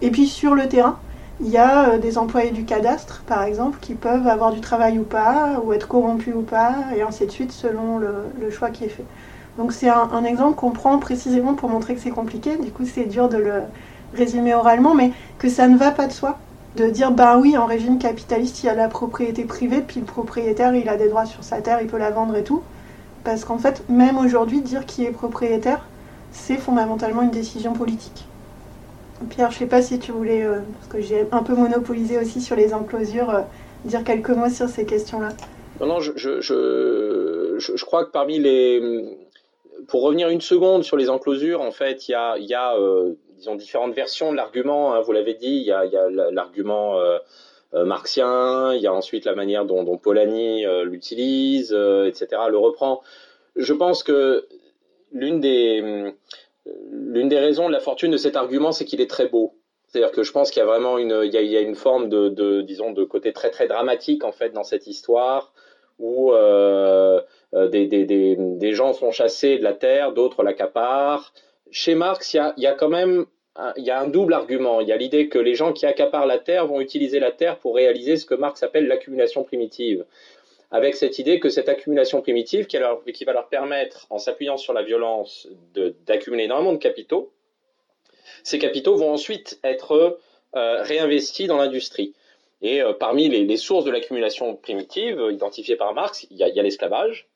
Et 0.02 0.10
puis 0.10 0.26
sur 0.26 0.54
le 0.54 0.68
terrain, 0.68 0.98
il 1.40 1.48
y 1.48 1.58
a 1.58 1.90
euh, 1.90 1.98
des 1.98 2.18
employés 2.18 2.50
du 2.50 2.64
cadastre, 2.64 3.22
par 3.26 3.42
exemple, 3.42 3.78
qui 3.80 3.94
peuvent 3.94 4.26
avoir 4.26 4.52
du 4.52 4.60
travail 4.60 4.98
ou 4.98 5.02
pas, 5.02 5.60
ou 5.64 5.72
être 5.72 5.88
corrompus 5.88 6.34
ou 6.34 6.42
pas, 6.42 6.74
et 6.96 7.02
ainsi 7.02 7.26
de 7.26 7.30
suite, 7.30 7.52
selon 7.52 7.98
le, 7.98 8.50
choix 8.50 8.70
qui 8.70 8.84
est 8.84 8.88
fait. 8.88 9.04
Donc 9.58 9.72
c'est 9.72 9.88
un, 9.88 10.24
exemple 10.24 10.56
qu'on 10.56 10.70
prend 10.70 10.98
précisément 10.98 11.54
pour 11.54 11.68
montrer 11.68 11.94
que 11.94 12.00
c'est 12.00 12.10
compliqué. 12.10 12.56
Du 12.56 12.70
coup, 12.70 12.84
c'est 12.86 13.04
dur 13.04 13.28
de 13.28 13.38
le 13.38 13.62
résumer 14.14 14.54
oralement, 14.54 14.94
mais 14.94 15.12
que 15.38 15.48
ça 15.48 15.66
ne 15.68 15.76
va 15.76 15.90
pas 15.90 16.06
de 16.06 16.12
soi. 16.12 16.38
De 16.76 16.90
dire, 16.90 17.10
ben 17.10 17.38
oui, 17.38 17.56
en 17.56 17.64
régime 17.64 17.98
capitaliste, 17.98 18.62
il 18.62 18.66
y 18.66 18.68
a 18.68 18.74
la 18.74 18.88
propriété 18.88 19.44
privée, 19.44 19.80
puis 19.80 20.00
le 20.00 20.06
propriétaire, 20.06 20.74
il 20.74 20.88
a 20.88 20.96
des 20.96 21.08
droits 21.08 21.24
sur 21.24 21.42
sa 21.42 21.62
terre, 21.62 21.80
il 21.80 21.86
peut 21.86 21.96
la 21.96 22.10
vendre 22.10 22.36
et 22.36 22.44
tout. 22.44 22.62
Parce 23.24 23.44
qu'en 23.44 23.58
fait, 23.58 23.82
même 23.88 24.18
aujourd'hui, 24.18 24.60
dire 24.60 24.84
qui 24.84 25.04
est 25.04 25.10
propriétaire, 25.10 25.86
c'est 26.32 26.56
fondamentalement 26.56 27.22
une 27.22 27.30
décision 27.30 27.72
politique. 27.72 28.26
Pierre, 29.30 29.50
je 29.50 29.58
sais 29.58 29.66
pas 29.66 29.80
si 29.80 29.98
tu 29.98 30.12
voulais, 30.12 30.44
euh, 30.44 30.60
parce 30.78 30.88
que 30.88 31.00
j'ai 31.00 31.26
un 31.32 31.42
peu 31.42 31.54
monopolisé 31.54 32.18
aussi 32.18 32.42
sur 32.42 32.56
les 32.56 32.74
enclosures, 32.74 33.30
euh, 33.30 33.40
dire 33.84 34.04
quelques 34.04 34.30
mots 34.30 34.50
sur 34.50 34.68
ces 34.68 34.84
questions-là. 34.84 35.30
Non, 35.80 35.86
non, 35.86 36.00
je, 36.00 36.12
je, 36.16 36.40
je, 37.58 37.84
crois 37.84 38.04
que 38.04 38.10
parmi 38.10 38.38
les. 38.38 39.16
Pour 39.88 40.02
revenir 40.02 40.28
une 40.28 40.40
seconde 40.40 40.84
sur 40.84 40.96
les 40.96 41.08
enclosures, 41.08 41.60
en 41.60 41.70
fait, 41.70 42.08
il 42.08 42.12
y 42.12 42.14
a, 42.14 42.36
y 42.38 42.54
a 42.54 42.74
euh, 42.76 43.14
disons, 43.46 43.56
différentes 43.56 43.94
versions 43.94 44.32
de 44.32 44.36
l'argument. 44.36 44.94
Hein, 44.94 45.00
vous 45.00 45.12
l'avez 45.12 45.34
dit, 45.34 45.56
il 45.56 45.62
y 45.62 45.72
a, 45.72 45.84
y 45.84 45.96
a 45.96 46.08
l'argument 46.10 46.98
marxien, 47.72 48.74
il 48.74 48.80
y 48.80 48.86
a 48.86 48.92
ensuite 48.92 49.24
la 49.24 49.34
manière 49.34 49.64
dont, 49.64 49.84
dont 49.84 49.98
Polanyi 49.98 50.64
l'utilise, 50.84 51.72
etc., 51.72 52.42
le 52.48 52.58
reprend. 52.58 53.02
Je 53.56 53.72
pense 53.72 54.02
que 54.02 54.46
l'une 55.12 55.40
des 55.40 56.12
l'une 56.90 57.28
des 57.28 57.38
raisons 57.38 57.68
de 57.68 57.72
la 57.72 57.80
fortune 57.80 58.10
de 58.10 58.16
cet 58.16 58.36
argument, 58.36 58.72
c'est 58.72 58.84
qu'il 58.84 59.00
est 59.00 59.10
très 59.10 59.28
beau. 59.28 59.54
C'est-à-dire 59.86 60.10
que 60.10 60.22
je 60.22 60.32
pense 60.32 60.50
qu'il 60.50 60.60
y 60.60 60.62
a 60.62 60.66
vraiment 60.66 60.98
une, 60.98 61.22
il 61.24 61.32
y 61.32 61.56
a, 61.56 61.60
une 61.60 61.74
forme 61.74 62.08
de, 62.08 62.60
disons, 62.62 62.92
de 62.92 63.04
côté 63.04 63.32
très 63.32 63.50
très 63.50 63.68
dramatique 63.68 64.24
en 64.24 64.32
fait 64.32 64.50
dans 64.50 64.64
cette 64.64 64.86
histoire 64.86 65.52
où 65.98 66.32
euh, 66.32 67.22
euh, 67.54 67.68
des, 67.68 68.72
gens 68.74 68.92
sont 68.92 69.12
chassés 69.12 69.58
de 69.58 69.64
la 69.64 69.72
terre, 69.72 70.12
d'autres 70.12 70.42
l'accaparent. 70.42 71.32
Chez 71.70 71.94
Marx, 71.94 72.34
il 72.34 72.36
y 72.36 72.40
a, 72.40 72.54
il 72.58 72.62
y 72.62 72.66
a 72.66 72.72
quand 72.72 72.88
même 72.88 73.26
il 73.76 73.84
y 73.84 73.90
a 73.90 74.00
un 74.00 74.08
double 74.08 74.34
argument. 74.34 74.80
Il 74.80 74.88
y 74.88 74.92
a 74.92 74.96
l'idée 74.96 75.28
que 75.28 75.38
les 75.38 75.54
gens 75.54 75.72
qui 75.72 75.86
accaparent 75.86 76.26
la 76.26 76.38
terre 76.38 76.66
vont 76.66 76.80
utiliser 76.80 77.20
la 77.20 77.32
terre 77.32 77.58
pour 77.58 77.74
réaliser 77.74 78.16
ce 78.16 78.26
que 78.26 78.34
Marx 78.34 78.62
appelle 78.62 78.86
l'accumulation 78.86 79.44
primitive 79.44 80.04
avec 80.70 80.94
cette 80.94 81.18
idée 81.18 81.38
que 81.40 81.48
cette 81.48 81.68
accumulation 81.68 82.20
primitive, 82.22 82.66
qui, 82.66 82.76
va 82.78 83.32
leur 83.32 83.48
permettre, 83.48 84.06
en 84.10 84.18
s'appuyant 84.18 84.56
sur 84.56 84.72
la 84.72 84.82
violence, 84.82 85.48
d'accumuler 86.06 86.44
énormément 86.44 86.72
de 86.72 86.78
capitaux, 86.78 87.32
ces 88.42 88.58
capitaux 88.58 88.96
vont 88.96 89.12
ensuite 89.12 89.58
être 89.62 90.18
euh, 90.54 90.82
réinvestis 90.82 91.46
dans 91.46 91.56
l'industrie. 91.56 92.14
Et 92.62 92.82
euh, 92.82 92.92
parmi 92.92 93.28
les, 93.28 93.56
sources 93.56 93.84
de 93.84 93.90
l'accumulation 93.90 94.56
primitive 94.56 95.22
identifiées 95.30 95.76
par 95.76 95.94
Marx, 95.94 96.26
il 96.30 96.36
y 96.36 96.42
a, 96.42 96.62
l'esclavage, 96.62 97.28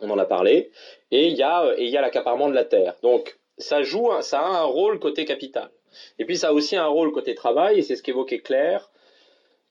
on 0.00 0.10
en 0.10 0.18
a 0.18 0.24
parlé, 0.24 0.70
et 1.10 1.26
il 1.26 1.36
y 1.36 1.42
a, 1.42 2.00
l'accaparement 2.00 2.48
de 2.48 2.54
la 2.54 2.64
terre. 2.64 2.94
Donc 3.02 3.38
ça 3.60 3.82
joue, 3.82 4.10
ça 4.20 4.40
a 4.40 4.60
un 4.60 4.64
rôle 4.64 4.98
côté 4.98 5.24
capital. 5.24 5.70
Et 6.18 6.24
puis 6.24 6.36
ça 6.36 6.48
a 6.48 6.52
aussi 6.52 6.76
un 6.76 6.86
rôle 6.86 7.12
côté 7.12 7.34
travail, 7.34 7.78
et 7.78 7.82
c'est 7.82 7.96
ce 7.96 8.02
qu'évoquait 8.02 8.40
Claire, 8.40 8.90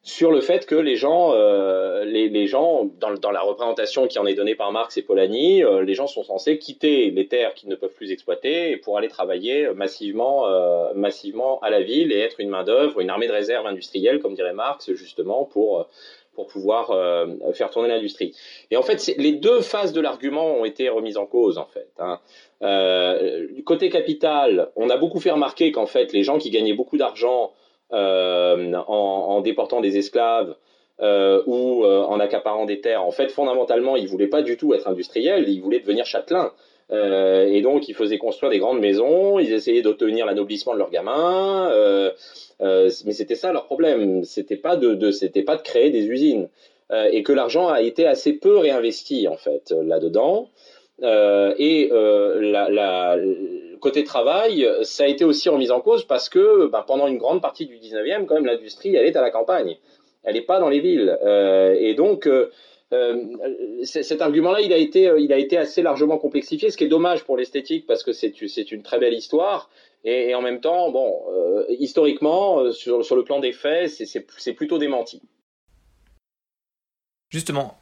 sur 0.02 0.32
le 0.32 0.40
fait 0.40 0.66
que 0.66 0.76
les 0.76 0.96
gens, 0.96 1.34
euh, 1.34 2.06
les, 2.06 2.48
gens 2.48 2.90
dans, 3.00 3.32
la 3.32 3.42
représentation 3.42 4.08
qui 4.08 4.18
en 4.18 4.26
est 4.26 4.34
donnée 4.34 4.56
par 4.56 4.72
Marx 4.72 4.96
et 4.98 5.02
Polanyi, 5.02 5.64
euh, 5.64 5.84
les 5.84 5.94
gens 5.94 6.08
sont 6.08 6.24
censés 6.24 6.58
quitter 6.58 7.12
les 7.12 7.28
terres 7.28 7.54
qu'ils 7.54 7.70
ne 7.70 7.76
peuvent 7.76 7.94
plus 7.94 8.12
exploiter 8.12 8.78
pour 8.78 8.98
aller 8.98 9.10
travailler 9.10 9.70
massivement, 9.76 10.48
euh, 10.48 10.94
massivement 10.96 11.60
à 11.60 11.70
la 11.70 11.82
ville 11.82 12.14
et 12.14 12.20
être 12.20 12.40
une 12.40 12.50
main 12.50 12.64
d'œuvre, 12.64 13.02
une 13.02 13.10
armée 13.10 13.28
de 13.28 13.34
réserve 13.34 13.68
industrielle, 13.68 14.20
comme 14.20 14.36
dirait 14.36 14.54
Marx, 14.54 14.94
justement 14.94 15.44
pour 15.44 15.88
pour 16.40 16.48
pouvoir 16.48 16.88
faire 17.54 17.70
tourner 17.70 17.90
l'industrie. 17.90 18.34
Et 18.72 18.78
en 18.78 18.82
fait, 18.82 19.14
les 19.18 19.34
deux 19.34 19.62
phases 19.62 19.92
de 19.92 20.00
l'argument 20.00 20.56
ont 20.56 20.66
été 20.66 20.88
remises 20.88 21.18
en 21.18 21.26
cause, 21.26 21.58
en 21.58 21.66
fait. 21.66 21.90
Hein. 22.00 22.20
côté 23.66 23.90
capital, 23.90 24.72
on 24.76 24.90
a 24.90 24.98
beaucoup 24.98 25.20
fait 25.20 25.32
remarquer 25.32 25.72
qu'en 25.72 25.86
fait, 25.86 26.14
les 26.14 26.24
gens 26.24 26.38
qui 26.38 26.50
gagnaient 26.50 26.74
beaucoup 26.74 26.98
d'argent 26.98 27.52
euh, 27.92 28.74
en, 28.88 29.42
déportant 29.42 29.82
des 29.82 29.98
esclaves 29.98 30.56
euh, 31.02 31.42
ou 31.48 31.84
euh, 31.86 32.04
en 32.04 32.20
accaparant 32.20 32.66
des 32.66 32.82
terres. 32.82 33.04
En 33.04 33.10
fait, 33.10 33.32
fondamentalement, 33.32 33.96
ils 33.96 34.08
voulaient 34.08 34.28
pas 34.28 34.44
du 34.44 34.58
tout 34.58 34.76
être 34.76 34.88
industriels, 34.88 35.50
ils 35.50 35.60
voulaient 35.60 35.80
devenir 35.80 36.06
châtelains. 36.06 36.52
Et 36.92 37.62
donc, 37.62 37.88
ils 37.88 37.94
faisaient 37.94 38.18
construire 38.18 38.52
des 38.52 38.60
grandes 38.60 38.80
maisons, 38.80 39.40
ils 39.40 39.54
essayaient 39.54 39.82
d'obtenir 39.82 40.26
l'anoblissement 40.26 40.74
de 40.74 40.80
leurs 40.80 40.90
gamins, 40.90 41.72
mais 42.60 43.12
c'était 43.12 43.36
ça 43.36 43.52
leur 43.52 43.66
problème. 43.66 44.24
C'était 44.24 44.56
pas 44.56 44.76
de, 44.76 44.94
pas 45.42 45.56
de 45.56 45.62
créer 45.62 45.92
des 45.92 46.08
usines, 46.08 46.50
et 46.92 47.22
que 47.24 47.32
l'argent 47.32 47.68
a 47.68 47.82
été 47.82 48.08
assez 48.08 48.34
peu 48.34 48.58
réinvesti 48.58 49.28
en 49.28 49.38
fait 49.38 49.72
là-dedans. 49.72 50.50
et 51.02 51.90
la, 51.92 53.18
côté 53.80 54.04
travail, 54.04 54.68
ça 54.84 55.04
a 55.04 55.08
été 55.08 55.26
aussi 55.26 55.50
remis 55.50 55.72
en 55.72 55.82
cause 55.82 56.06
parce 56.06 56.30
que 56.30 56.68
ben, 56.68 56.84
pendant 56.86 57.08
une 57.08 57.18
grande 57.18 57.42
partie 57.42 57.66
du 57.66 57.78
19e, 57.78 58.26
quand 58.26 58.36
même, 58.36 58.46
l'industrie, 58.46 58.96
elle 58.96 59.06
est 59.06 59.16
à 59.16 59.22
la 59.22 59.32
campagne. 59.32 59.78
Elle 60.24 60.36
n'est 60.36 60.42
pas 60.42 60.60
dans 60.60 60.70
les 60.70 60.80
villes. 60.80 61.18
Euh, 61.24 61.76
et 61.80 61.94
donc, 61.94 62.28
euh, 62.28 62.52
cet 63.84 64.22
argument-là, 64.22 64.62
été, 64.62 65.14
il 65.20 65.32
a 65.32 65.38
été 65.38 65.58
assez 65.58 65.82
largement 65.82 66.18
complexifié, 66.18 66.72
ce 66.72 66.78
qui 66.78 66.86
est 66.86 66.90
dommage 66.90 67.24
pour 67.24 67.38
l'esthétique 67.38 67.86
parce 67.86 68.04
que 68.04 68.14
c'est, 68.14 68.34
une 68.72 68.84
très 68.84 69.00
belle 69.00 69.14
histoire. 69.14 69.70
Et, 70.04 70.34
en 70.34 70.42
même 70.42 70.60
temps, 70.60 70.90
bon, 70.92 71.22
historiquement, 71.70 72.72
sur, 72.72 73.16
le 73.16 73.24
plan 73.24 73.40
des 73.40 73.52
faits, 73.52 73.90
c'est, 73.90 74.54
plutôt 74.54 74.78
démenti. 74.80 75.22
Justement, 77.30 77.78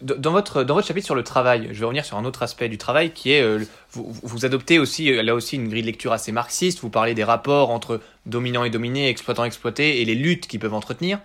dans 0.00 0.32
votre, 0.32 0.64
chapitre 0.82 1.04
sur 1.04 1.14
le 1.14 1.24
travail, 1.24 1.68
je 1.72 1.80
vais 1.80 1.84
revenir 1.84 2.04
sur 2.04 2.16
un 2.16 2.24
autre 2.24 2.42
aspect 2.42 2.68
du 2.68 2.78
travail 2.78 3.12
qui 3.12 3.32
est, 3.32 3.42
euh, 3.42 3.60
vous, 3.92 4.46
adoptez 4.46 4.78
aussi 4.78 5.12
euh, 5.12 5.22
là 5.22 5.34
aussi 5.34 5.56
une 5.56 5.68
grille 5.68 5.82
de 5.82 5.86
lecture 5.86 6.12
assez 6.12 6.32
marxiste, 6.32 6.80
vous 6.80 6.88
parlez 6.88 7.14
des 7.14 7.24
rapports 7.24 7.70
entre 7.70 8.00
dominants 8.24 8.64
et 8.64 8.70
dominés, 8.70 9.08
exploitants 9.08 9.44
et 9.44 9.48
exploités 9.48 10.00
et 10.00 10.04
les 10.04 10.14
luttes 10.14 10.46
qu'ils 10.46 10.60
peuvent 10.60 10.74
entretenir. 10.74 11.20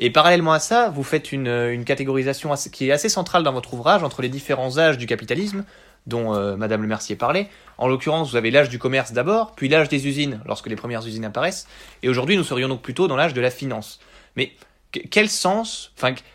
Et 0.00 0.10
parallèlement 0.10 0.52
à 0.52 0.60
ça, 0.60 0.90
vous 0.90 1.02
faites 1.02 1.32
une, 1.32 1.48
une 1.48 1.84
catégorisation 1.84 2.54
qui 2.72 2.88
est 2.88 2.92
assez 2.92 3.08
centrale 3.08 3.42
dans 3.42 3.52
votre 3.52 3.74
ouvrage 3.74 4.02
entre 4.02 4.22
les 4.22 4.28
différents 4.28 4.78
âges 4.78 4.98
du 4.98 5.06
capitalisme, 5.06 5.64
dont 6.06 6.34
euh, 6.34 6.56
Madame 6.56 6.82
Le 6.82 6.88
Mercier 6.88 7.16
parlait. 7.16 7.48
En 7.76 7.88
l'occurrence, 7.88 8.30
vous 8.30 8.36
avez 8.36 8.50
l'âge 8.50 8.68
du 8.68 8.78
commerce 8.78 9.12
d'abord, 9.12 9.52
puis 9.54 9.68
l'âge 9.68 9.88
des 9.88 10.06
usines 10.06 10.40
lorsque 10.46 10.68
les 10.68 10.76
premières 10.76 11.06
usines 11.06 11.24
apparaissent, 11.24 11.66
et 12.02 12.08
aujourd'hui 12.08 12.36
nous 12.36 12.44
serions 12.44 12.68
donc 12.68 12.82
plutôt 12.82 13.08
dans 13.08 13.16
l'âge 13.16 13.34
de 13.34 13.40
la 13.40 13.50
finance. 13.50 14.00
Mais 14.36 14.52
quel 14.90 15.28
sens, 15.28 15.92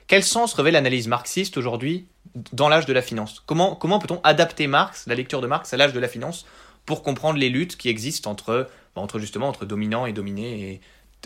quel 0.07 0.23
sens 0.23 0.53
revêt 0.53 0.71
l'analyse 0.71 1.07
marxiste 1.07 1.57
aujourd'hui 1.57 2.05
dans 2.51 2.69
l'âge 2.69 2.85
de 2.85 2.93
la 2.93 3.01
finance? 3.01 3.41
Comment, 3.45 3.75
comment 3.75 3.99
peut-on 3.99 4.21
adapter 4.23 4.67
Marx, 4.67 5.07
la 5.07 5.15
lecture 5.15 5.41
de 5.41 5.47
Marx, 5.47 5.73
à 5.73 5.77
l'âge 5.77 5.93
de 5.93 5.99
la 5.99 6.07
finance 6.07 6.45
pour 6.85 7.01
comprendre 7.01 7.39
les 7.39 7.49
luttes 7.49 7.77
qui 7.77 7.89
existent 7.89 8.29
entre, 8.29 8.67
bah, 8.95 9.01
entre 9.01 9.17
justement 9.19 9.47
entre 9.47 9.65
dominants 9.65 10.05
et 10.05 10.13
dominés, 10.13 10.71
et 10.71 10.81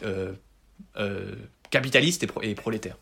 euh, 0.05 0.33
euh, 0.97 1.35
capitalistes 1.69 2.25
et, 2.43 2.55
prolétaires 2.55 2.97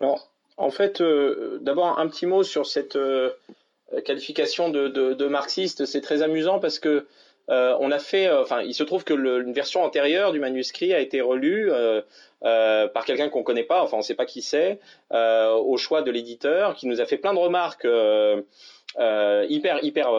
Alors, 0.00 0.30
en 0.56 0.70
fait, 0.70 1.00
euh, 1.00 1.58
d'abord 1.62 1.98
un 1.98 2.08
petit 2.08 2.26
mot 2.26 2.42
sur 2.42 2.66
cette 2.66 2.96
qualification 4.04 4.68
de, 4.70 5.26
marxiste. 5.26 5.86
C'est 5.86 6.00
très 6.00 6.22
amusant 6.22 6.58
parce 6.58 6.78
que 6.78 7.06
euh, 7.48 7.76
on 7.80 7.90
a 7.90 7.98
fait, 7.98 8.28
euh, 8.28 8.42
enfin, 8.42 8.62
il 8.62 8.74
se 8.74 8.84
trouve 8.84 9.02
que 9.02 9.14
une 9.14 9.52
version 9.52 9.82
antérieure 9.82 10.32
du 10.32 10.38
manuscrit 10.38 10.94
a 10.94 11.00
été 11.00 11.20
relue 11.20 11.70
euh, 11.72 12.02
par 12.88 13.04
quelqu'un 13.04 13.28
qu'on 13.28 13.42
connaît 13.42 13.64
pas, 13.64 13.82
enfin, 13.82 13.96
on 13.96 14.02
sait 14.02 14.14
pas 14.14 14.26
qui 14.26 14.42
c'est, 14.42 14.78
au 15.10 15.76
choix 15.76 16.02
de 16.02 16.10
l'éditeur, 16.10 16.74
qui 16.74 16.86
nous 16.86 17.00
a 17.00 17.06
fait 17.06 17.16
plein 17.16 17.34
de 17.34 17.38
remarques. 17.38 17.86
hyper 19.48 19.84
hyper 19.84 20.10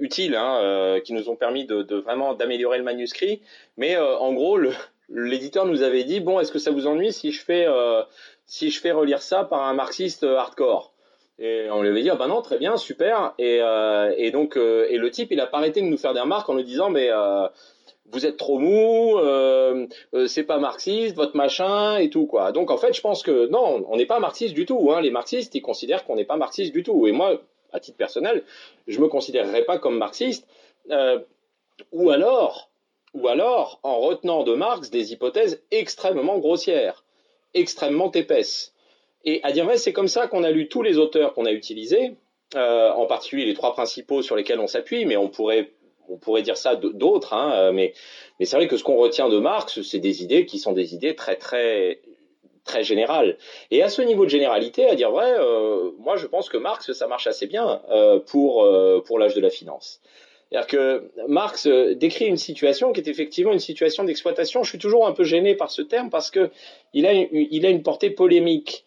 utiles 0.00 0.36
hein, 0.36 0.98
qui 1.04 1.12
nous 1.12 1.28
ont 1.28 1.36
permis 1.36 1.64
de, 1.64 1.96
vraiment 1.96 2.34
d'améliorer 2.34 2.78
le 2.78 2.84
manuscrit 2.84 3.40
mais 3.76 3.96
en 3.96 4.32
gros 4.32 4.58
l'éditeur 5.08 5.66
nous 5.66 5.82
avait 5.82 6.04
dit 6.04 6.20
bon 6.20 6.40
est-ce 6.40 6.52
que 6.52 6.58
ça 6.58 6.70
vous 6.70 6.86
ennuie 6.86 7.12
si 7.12 7.32
je 7.32 7.42
fais 7.44 7.66
si 8.46 8.70
je 8.70 8.80
fais 8.80 8.92
relire 8.92 9.22
ça 9.22 9.44
par 9.44 9.62
un 9.62 9.74
marxiste 9.74 10.24
hardcore? 10.24 10.92
Et 11.38 11.68
on 11.70 11.82
lui 11.82 11.88
avait 11.88 12.02
dit, 12.02 12.10
ah 12.10 12.14
bah 12.14 12.28
non, 12.28 12.42
très 12.42 12.58
bien, 12.58 12.76
super. 12.76 13.34
Et, 13.38 13.58
euh, 13.60 14.14
et 14.16 14.30
donc, 14.30 14.56
euh, 14.56 14.86
et 14.90 14.96
le 14.96 15.10
type, 15.10 15.32
il 15.32 15.40
a 15.40 15.46
pas 15.46 15.58
arrêté 15.58 15.80
de 15.80 15.86
nous 15.86 15.96
faire 15.96 16.14
des 16.14 16.20
remarques 16.20 16.48
en 16.48 16.54
nous 16.54 16.62
disant, 16.62 16.90
mais 16.90 17.08
euh, 17.10 17.48
vous 18.12 18.26
êtes 18.26 18.36
trop 18.36 18.58
mou, 18.58 19.18
euh, 19.18 19.86
euh, 20.14 20.26
c'est 20.26 20.44
pas 20.44 20.58
marxiste, 20.58 21.16
votre 21.16 21.36
machin 21.36 21.96
et 21.96 22.10
tout 22.10 22.26
quoi. 22.26 22.52
Donc 22.52 22.70
en 22.70 22.76
fait, 22.76 22.94
je 22.94 23.00
pense 23.00 23.22
que 23.22 23.46
non, 23.48 23.84
on 23.88 23.96
n'est 23.96 24.06
pas 24.06 24.20
marxiste 24.20 24.54
du 24.54 24.66
tout. 24.66 24.92
Hein. 24.92 25.00
Les 25.00 25.10
marxistes, 25.10 25.54
ils 25.54 25.62
considèrent 25.62 26.04
qu'on 26.04 26.16
n'est 26.16 26.24
pas 26.24 26.36
marxiste 26.36 26.72
du 26.72 26.82
tout. 26.82 27.06
Et 27.06 27.12
moi, 27.12 27.40
à 27.72 27.80
titre 27.80 27.96
personnel, 27.96 28.44
je 28.86 29.00
me 29.00 29.08
considérerais 29.08 29.64
pas 29.64 29.78
comme 29.78 29.96
marxiste. 29.96 30.46
ou 31.90 32.10
alors, 32.10 32.70
ou 33.14 33.28
alors, 33.28 33.80
en 33.82 34.00
retenant 34.00 34.42
de 34.42 34.54
Marx 34.54 34.90
des 34.90 35.12
hypothèses 35.12 35.62
extrêmement 35.70 36.38
grossières, 36.38 37.04
extrêmement 37.54 38.10
épaisses. 38.10 38.72
Et 39.24 39.40
à 39.42 39.52
dire 39.52 39.64
vrai, 39.64 39.76
c'est 39.76 39.92
comme 39.92 40.08
ça 40.08 40.26
qu'on 40.26 40.44
a 40.44 40.50
lu 40.50 40.68
tous 40.68 40.82
les 40.82 40.98
auteurs 40.98 41.34
qu'on 41.34 41.44
a 41.44 41.52
utilisés, 41.52 42.16
euh, 42.56 42.90
en 42.90 43.06
particulier 43.06 43.46
les 43.46 43.54
trois 43.54 43.72
principaux 43.72 44.22
sur 44.22 44.36
lesquels 44.36 44.60
on 44.60 44.66
s'appuie, 44.66 45.04
mais 45.04 45.16
on 45.16 45.28
pourrait 45.28 45.70
on 46.08 46.16
pourrait 46.16 46.42
dire 46.42 46.56
ça 46.56 46.74
d'autres, 46.74 47.32
hein, 47.32 47.52
euh, 47.54 47.72
mais, 47.72 47.94
c'est 48.40 48.56
vrai 48.56 48.66
que 48.66 48.76
ce 48.76 48.82
qu'on 48.82 48.96
retient 48.96 49.28
de 49.28 49.38
Marx, 49.38 49.80
c'est 49.82 50.00
des 50.00 50.22
idées 50.22 50.44
qui 50.46 50.58
sont 50.58 50.72
des 50.72 50.94
idées 50.94 51.14
très 51.14 51.36
très 51.36 52.00
très 52.64 52.82
générales. 52.82 53.38
Et 53.70 53.82
à 53.82 53.88
ce 53.88 54.02
niveau 54.02 54.24
de 54.24 54.30
généralité, 54.30 54.88
à 54.88 54.94
dire 54.96 55.10
vrai, 55.12 55.32
euh, 55.38 55.92
moi 55.98 56.16
je 56.16 56.26
pense 56.26 56.48
que 56.48 56.56
Marx 56.56 56.92
ça 56.92 57.06
marche 57.06 57.28
assez 57.28 57.46
bien 57.46 57.80
pour 58.26 58.68
pour 59.06 59.18
l'âge 59.18 59.34
de 59.34 59.40
la 59.40 59.50
finance. 59.50 60.00
C'est-à-dire 60.52 60.68
que 60.68 61.10
Marx 61.28 61.66
décrit 61.66 62.26
une 62.26 62.36
situation 62.36 62.92
qui 62.92 63.00
est 63.00 63.08
effectivement 63.08 63.52
une 63.52 63.58
situation 63.58 64.04
d'exploitation. 64.04 64.62
Je 64.62 64.68
suis 64.68 64.78
toujours 64.78 65.06
un 65.06 65.12
peu 65.12 65.24
gêné 65.24 65.54
par 65.54 65.70
ce 65.70 65.80
terme 65.80 66.10
parce 66.10 66.30
que 66.30 66.50
il 66.92 67.06
a 67.06 67.14
une, 67.14 67.28
il 67.32 67.64
a 67.64 67.70
une 67.70 67.82
portée 67.82 68.10
polémique. 68.10 68.84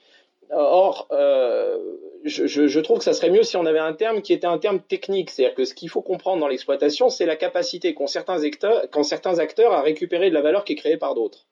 Or, 0.51 1.07
euh, 1.11 1.79
je, 2.23 2.79
trouve 2.81 2.99
que 2.99 3.03
ça 3.03 3.13
serait 3.13 3.31
mieux 3.31 3.41
si 3.41 3.57
on 3.57 3.65
avait 3.65 3.79
un 3.79 3.93
terme 3.93 4.21
qui 4.21 4.31
était 4.31 4.45
un 4.45 4.59
terme 4.59 4.79
technique. 4.79 5.31
C'est-à-dire 5.31 5.55
que 5.55 5.65
ce 5.65 5.73
qu'il 5.73 5.89
faut 5.89 6.03
comprendre 6.03 6.39
dans 6.39 6.47
l'exploitation, 6.47 7.09
c'est 7.09 7.25
la 7.25 7.35
capacité 7.35 7.95
qu'ont 7.95 8.05
certains, 8.05 8.43
acteurs, 8.43 8.83
certains 9.01 9.39
acteurs 9.39 9.73
à 9.73 9.81
récupérer 9.81 10.29
de 10.29 10.35
la 10.35 10.41
valeur 10.41 10.65
qui 10.65 10.73
est 10.73 10.77
créée 10.77 10.97
par 10.97 11.15
d'autres. 11.15 11.47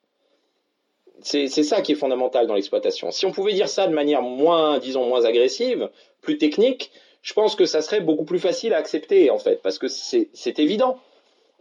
C'est 1.22 1.48
ça 1.48 1.82
qui 1.82 1.94
est 1.94 1.96
fondamental 1.96 2.46
dans 2.46 2.54
l'exploitation. 2.54 3.10
Si 3.10 3.26
on 3.26 3.32
pouvait 3.32 3.54
dire 3.54 3.70
ça 3.70 3.88
de 3.88 3.94
manière 3.94 4.22
moins, 4.22 4.78
disons, 4.78 5.08
moins 5.08 5.26
agressive, 5.26 5.90
plus 6.22 6.38
technique, 6.38 6.92
je 7.24 7.34
pense 7.34 7.56
que 7.56 7.66
ça 7.66 7.82
serait 7.82 8.02
beaucoup 8.02 8.26
plus 8.26 8.38
facile 8.38 8.74
à 8.74 8.78
accepter, 8.78 9.32
en 9.32 9.40
fait, 9.40 9.62
parce 9.64 9.80
que 9.80 9.88
c'est 9.88 10.60
évident 10.60 11.00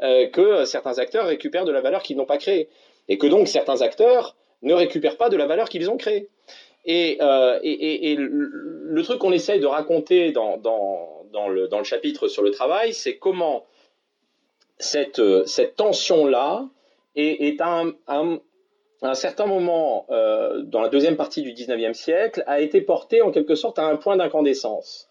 euh, 0.02 0.26
que 0.26 0.64
certains 0.64 0.98
acteurs 0.98 1.26
récupèrent 1.26 1.64
de 1.64 1.72
la 1.72 1.80
valeur 1.80 2.02
qu'ils 2.02 2.16
n'ont 2.16 2.26
pas 2.26 2.36
créée, 2.36 2.68
et 3.08 3.16
que 3.16 3.28
donc 3.28 3.46
certains 3.46 3.80
acteurs 3.80 4.36
ne 4.62 4.74
récupèrent 4.74 5.16
pas 5.16 5.28
de 5.28 5.36
la 5.36 5.46
valeur 5.46 5.68
qu'ils 5.68 5.88
ont 5.88 5.96
créée. 5.96 6.28
Et, 6.84 7.18
euh, 7.20 7.60
le, 7.62 9.02
truc 9.04 9.20
qu'on 9.20 9.30
essaye 9.30 9.60
de 9.60 9.66
raconter 9.66 10.32
dans, 10.32 10.58
le, 11.48 11.84
chapitre 11.84 12.26
sur 12.26 12.42
le 12.42 12.50
travail, 12.50 12.92
c'est 12.92 13.16
comment 13.18 13.64
cette, 14.78 15.22
cette 15.46 15.76
tension-là 15.76 16.66
est, 17.14 17.60
à 17.60 17.84
un, 18.08 19.14
certain 19.14 19.46
moment, 19.46 20.06
euh, 20.10 20.62
dans 20.62 20.80
la 20.80 20.88
deuxième 20.88 21.16
partie 21.16 21.42
du 21.42 21.52
19e 21.52 21.94
siècle, 21.94 22.42
a 22.48 22.60
été 22.60 22.80
portée 22.80 23.22
en 23.22 23.30
quelque 23.30 23.54
sorte 23.54 23.78
à 23.78 23.86
un 23.86 23.94
point 23.94 24.16
d'incandescence. 24.16 25.08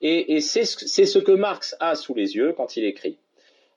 Et, 0.00 0.40
c'est 0.40 0.64
ce 0.64 1.18
que 1.18 1.32
Marx 1.32 1.76
a 1.80 1.94
sous 1.94 2.14
les 2.14 2.36
yeux 2.36 2.52
quand 2.56 2.76
il 2.76 2.84
écrit. 2.84 3.18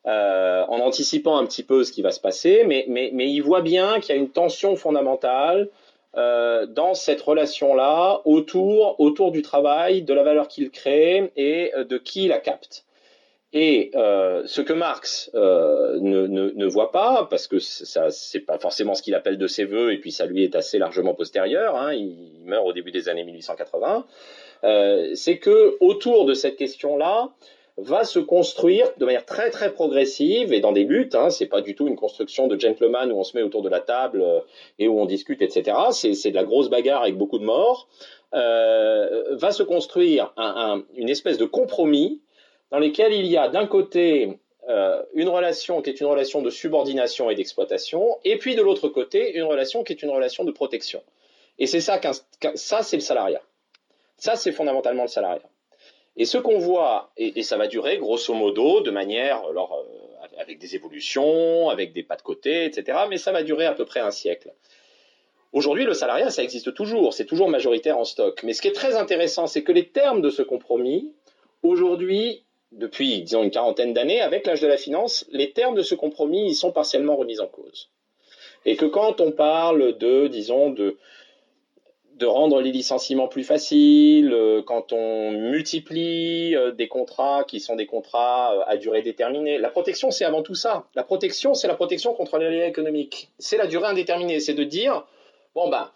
Euh, 0.07 0.63
en 0.67 0.79
anticipant 0.79 1.37
un 1.37 1.45
petit 1.45 1.61
peu 1.61 1.83
ce 1.83 1.91
qui 1.91 2.01
va 2.01 2.11
se 2.11 2.19
passer, 2.19 2.63
mais, 2.65 3.11
il 3.13 3.41
voit 3.41 3.61
bien 3.61 3.99
qu'il 3.99 4.15
y 4.15 4.17
a 4.17 4.21
une 4.21 4.31
tension 4.31 4.75
fondamentale 4.75 5.69
euh, 6.17 6.65
dans 6.65 6.93
cette 6.95 7.21
relation-là 7.21 8.21
autour, 8.25 9.31
du 9.31 9.41
travail, 9.41 10.01
de 10.01 10.13
la 10.13 10.23
valeur 10.23 10.47
qu'il 10.47 10.71
crée 10.71 11.31
et 11.35 11.71
euh, 11.75 11.83
de 11.83 11.97
qui 11.97 12.27
la 12.27 12.39
capte. 12.39 12.85
Et 13.53 13.91
ce 13.93 14.61
que 14.61 14.71
Marx 14.71 15.29
ne, 15.33 16.65
voit 16.67 16.91
pas, 16.91 17.27
parce 17.29 17.47
que 17.47 17.59
ça 17.59 18.09
c'est 18.09 18.39
pas 18.39 18.57
forcément 18.57 18.95
ce 18.95 19.01
qu'il 19.01 19.13
appelle 19.13 19.37
de 19.37 19.47
ses 19.47 19.65
voeux, 19.65 19.91
et 19.91 19.97
puis 19.97 20.13
ça 20.13 20.25
lui 20.25 20.43
est 20.43 20.55
assez 20.55 20.79
largement 20.79 21.13
postérieur, 21.13 21.75
hein, 21.75 21.93
il 21.93 22.45
meurt 22.45 22.65
au 22.65 22.71
début 22.71 22.91
des 22.91 23.09
années 23.09 23.25
1880, 23.25 23.97
euh, 23.97 24.01
c'est 24.63 25.37
que 25.39 25.77
autour 25.79 26.25
de 26.25 26.33
cette 26.33 26.55
question-là, 26.55 27.31
va 27.77 28.03
se 28.03 28.19
construire 28.19 28.87
de 28.97 29.05
manière 29.05 29.25
très 29.25 29.49
très 29.49 29.71
progressive 29.71 30.53
et 30.53 30.59
dans 30.59 30.71
des 30.71 30.85
buts. 30.85 31.09
Hein, 31.13 31.29
c'est 31.29 31.47
pas 31.47 31.61
du 31.61 31.75
tout 31.75 31.87
une 31.87 31.95
construction 31.95 32.47
de 32.47 32.59
gentleman 32.59 33.11
où 33.11 33.17
on 33.17 33.23
se 33.23 33.35
met 33.35 33.43
autour 33.43 33.61
de 33.61 33.69
la 33.69 33.79
table 33.79 34.21
euh, 34.21 34.39
et 34.79 34.87
où 34.87 34.99
on 34.99 35.05
discute, 35.05 35.41
etc. 35.41 35.77
C'est 35.91 36.31
de 36.31 36.35
la 36.35 36.43
grosse 36.43 36.69
bagarre 36.69 37.01
avec 37.01 37.17
beaucoup 37.17 37.39
de 37.39 37.45
morts. 37.45 37.87
Euh, 38.33 39.35
va 39.35 39.51
se 39.51 39.63
construire 39.63 40.31
un, 40.37 40.53
un, 40.77 40.83
une 40.95 41.09
espèce 41.09 41.37
de 41.37 41.45
compromis 41.45 42.21
dans 42.71 42.79
lequel 42.79 43.13
il 43.13 43.25
y 43.25 43.35
a 43.35 43.49
d'un 43.49 43.67
côté 43.67 44.39
euh, 44.69 45.01
une 45.13 45.27
relation 45.27 45.81
qui 45.81 45.89
est 45.89 45.99
une 45.99 46.07
relation 46.07 46.41
de 46.41 46.49
subordination 46.49 47.29
et 47.29 47.35
d'exploitation, 47.35 48.17
et 48.23 48.37
puis 48.37 48.55
de 48.55 48.61
l'autre 48.61 48.87
côté 48.87 49.35
une 49.35 49.43
relation 49.43 49.83
qui 49.83 49.91
est 49.91 50.01
une 50.01 50.11
relation 50.11 50.45
de 50.45 50.51
protection. 50.51 51.01
Et 51.59 51.67
c'est 51.67 51.81
ça, 51.81 51.99
ça 52.55 52.83
c'est 52.83 52.95
le 52.95 53.01
salariat. 53.01 53.41
Ça 54.21 54.35
c'est 54.35 54.51
fondamentalement 54.51 55.01
le 55.01 55.09
salariat. 55.09 55.49
Et 56.15 56.25
ce 56.25 56.37
qu'on 56.37 56.59
voit, 56.59 57.11
et, 57.17 57.41
ça 57.41 57.57
va 57.57 57.65
durer 57.65 57.97
grosso 57.97 58.35
modo 58.35 58.81
de 58.81 58.91
manière, 58.91 59.43
alors, 59.47 59.73
euh, 59.73 60.25
avec 60.37 60.59
des 60.59 60.75
évolutions, 60.75 61.69
avec 61.69 61.91
des 61.91 62.03
pas 62.03 62.17
de 62.17 62.21
côté, 62.21 62.65
etc., 62.65 62.99
mais 63.09 63.17
ça 63.17 63.31
va 63.31 63.41
durer 63.41 63.65
à 63.65 63.73
peu 63.73 63.83
près 63.83 63.99
un 63.99 64.11
siècle. 64.11 64.53
Aujourd'hui, 65.53 65.85
le 65.85 65.95
salariat, 65.95 66.29
ça 66.29 66.43
existe 66.43 66.71
toujours, 66.75 67.15
c'est 67.15 67.25
toujours 67.25 67.49
majoritaire 67.49 67.97
en 67.97 68.05
stock. 68.05 68.43
Mais 68.43 68.53
ce 68.53 68.61
qui 68.61 68.67
est 68.67 68.73
très 68.73 68.95
intéressant, 68.95 69.47
c'est 69.47 69.63
que 69.63 69.71
les 69.71 69.87
termes 69.87 70.21
de 70.21 70.29
ce 70.29 70.43
compromis, 70.43 71.11
aujourd'hui, 71.63 72.43
depuis, 72.71 73.23
disons, 73.23 73.41
une 73.41 73.49
quarantaine 73.49 73.93
d'années, 73.93 74.21
avec 74.21 74.45
l'âge 74.45 74.61
de 74.61 74.67
la 74.67 74.77
finance, 74.77 75.25
les 75.31 75.51
termes 75.51 75.73
de 75.73 75.81
ce 75.81 75.95
compromis, 75.95 76.49
ils 76.49 76.55
sont 76.55 76.71
partiellement 76.71 77.15
remis 77.15 77.39
en 77.39 77.47
cause. 77.47 77.89
Et 78.65 78.75
que 78.75 78.85
quand 78.85 79.19
on 79.19 79.31
parle 79.31 79.97
de, 79.97 80.27
disons, 80.27 80.69
de, 80.69 80.97
de 82.21 82.27
rendre 82.27 82.61
les 82.61 82.71
licenciements 82.71 83.27
plus 83.27 83.43
faciles, 83.43 84.31
euh, 84.31 84.61
quand 84.61 84.93
on 84.93 85.31
multiplie 85.31 86.55
euh, 86.55 86.71
des 86.71 86.87
contrats 86.87 87.43
qui 87.43 87.59
sont 87.59 87.75
des 87.75 87.87
contrats 87.87 88.53
euh, 88.53 88.63
à 88.67 88.77
durée 88.77 89.01
déterminée. 89.01 89.57
La 89.57 89.69
protection, 89.69 90.11
c'est 90.11 90.23
avant 90.23 90.43
tout 90.43 90.53
ça. 90.53 90.85
La 90.93 91.03
protection, 91.03 91.55
c'est 91.55 91.67
la 91.67 91.73
protection 91.73 92.13
contre 92.13 92.37
les 92.37 92.67
économiques. 92.67 93.29
C'est 93.39 93.57
la 93.57 93.65
durée 93.65 93.87
indéterminée. 93.87 94.39
C'est 94.39 94.53
de 94.53 94.63
dire, 94.63 95.03
bon 95.55 95.67
ben, 95.69 95.89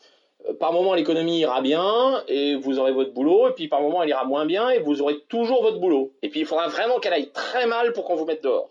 par 0.59 0.73
moment 0.73 0.95
l'économie 0.95 1.39
ira 1.39 1.61
bien 1.61 2.23
et 2.27 2.55
vous 2.55 2.79
aurez 2.79 2.91
votre 2.91 3.13
boulot, 3.13 3.49
et 3.49 3.51
puis 3.51 3.67
par 3.67 3.81
moment 3.81 4.01
elle 4.01 4.09
ira 4.09 4.25
moins 4.25 4.47
bien 4.47 4.69
et 4.69 4.79
vous 4.79 5.01
aurez 5.03 5.19
toujours 5.29 5.61
votre 5.61 5.77
boulot. 5.77 6.11
Et 6.23 6.29
puis 6.29 6.39
il 6.39 6.45
faudra 6.47 6.67
vraiment 6.67 6.99
qu'elle 6.99 7.13
aille 7.13 7.29
très 7.31 7.67
mal 7.67 7.93
pour 7.93 8.03
qu'on 8.03 8.15
vous 8.15 8.25
mette 8.25 8.43
dehors. 8.43 8.69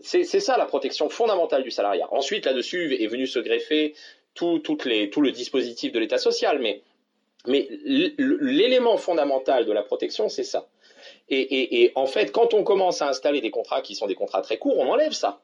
C'est 0.00 0.24
ça 0.24 0.58
la 0.58 0.66
protection 0.66 1.08
fondamentale 1.08 1.62
du 1.62 1.70
salariat. 1.70 2.08
Ensuite, 2.10 2.46
là-dessus 2.46 2.94
est 3.00 3.06
venu 3.06 3.26
se 3.26 3.38
greffer 3.38 3.94
tout, 4.34 4.60
le 4.86 5.30
dispositif 5.30 5.92
de 5.92 5.98
l'État 5.98 6.18
social, 6.18 6.58
mais, 6.60 6.82
mais 7.46 7.68
l'élément 8.18 8.96
fondamental 8.96 9.64
de 9.64 9.72
la 9.72 9.82
protection, 9.82 10.28
c'est 10.28 10.44
ça. 10.44 10.66
Et, 11.28 11.92
en 11.94 12.06
fait, 12.06 12.32
quand 12.32 12.54
on 12.54 12.64
commence 12.64 13.02
à 13.02 13.08
installer 13.08 13.40
des 13.40 13.50
contrats 13.50 13.82
qui 13.82 13.94
sont 13.94 14.06
des 14.06 14.14
contrats 14.14 14.42
très 14.42 14.58
courts, 14.58 14.78
on 14.78 14.88
enlève 14.90 15.12
ça. 15.12 15.40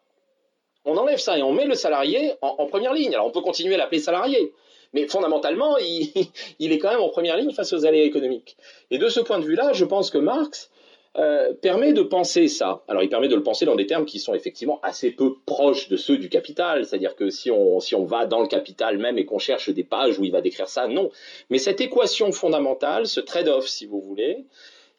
On 0.84 0.96
enlève 0.96 1.18
ça 1.18 1.38
et 1.38 1.42
on 1.42 1.52
met 1.52 1.66
le 1.66 1.74
salarié 1.74 2.32
en 2.40 2.64
première 2.66 2.94
ligne. 2.94 3.12
Alors 3.14 3.26
on 3.26 3.30
peut 3.30 3.42
continuer 3.42 3.74
à 3.74 3.78
l'appeler 3.78 4.00
salarié, 4.00 4.54
mais 4.92 5.06
fondamentalement, 5.06 5.76
il, 6.58 6.72
est 6.72 6.78
quand 6.78 6.90
même 6.90 7.00
en 7.00 7.08
première 7.08 7.36
ligne 7.36 7.52
face 7.52 7.72
aux 7.72 7.84
aléas 7.84 8.04
économiques. 8.04 8.56
Et 8.90 8.98
de 8.98 9.08
ce 9.08 9.20
point 9.20 9.38
de 9.38 9.44
vue-là, 9.44 9.72
je 9.72 9.84
pense 9.84 10.10
que 10.10 10.18
Marx 10.18 10.70
euh, 11.16 11.52
permet 11.54 11.92
de 11.92 12.02
penser 12.02 12.48
ça. 12.48 12.84
Alors 12.88 13.02
il 13.02 13.08
permet 13.08 13.28
de 13.28 13.34
le 13.34 13.42
penser 13.42 13.64
dans 13.64 13.74
des 13.74 13.86
termes 13.86 14.04
qui 14.04 14.18
sont 14.18 14.34
effectivement 14.34 14.78
assez 14.82 15.10
peu 15.10 15.34
proches 15.44 15.88
de 15.88 15.96
ceux 15.96 16.18
du 16.18 16.28
capital, 16.28 16.84
c'est-à-dire 16.84 17.16
que 17.16 17.30
si 17.30 17.50
on, 17.50 17.80
si 17.80 17.94
on 17.94 18.04
va 18.04 18.26
dans 18.26 18.40
le 18.40 18.46
capital 18.46 18.98
même 18.98 19.18
et 19.18 19.24
qu'on 19.24 19.38
cherche 19.38 19.70
des 19.70 19.84
pages 19.84 20.18
où 20.18 20.24
il 20.24 20.32
va 20.32 20.40
décrire 20.40 20.68
ça, 20.68 20.86
non. 20.86 21.10
Mais 21.50 21.58
cette 21.58 21.80
équation 21.80 22.30
fondamentale, 22.32 23.06
ce 23.06 23.20
trade-off 23.20 23.66
si 23.66 23.86
vous 23.86 24.00
voulez, 24.00 24.46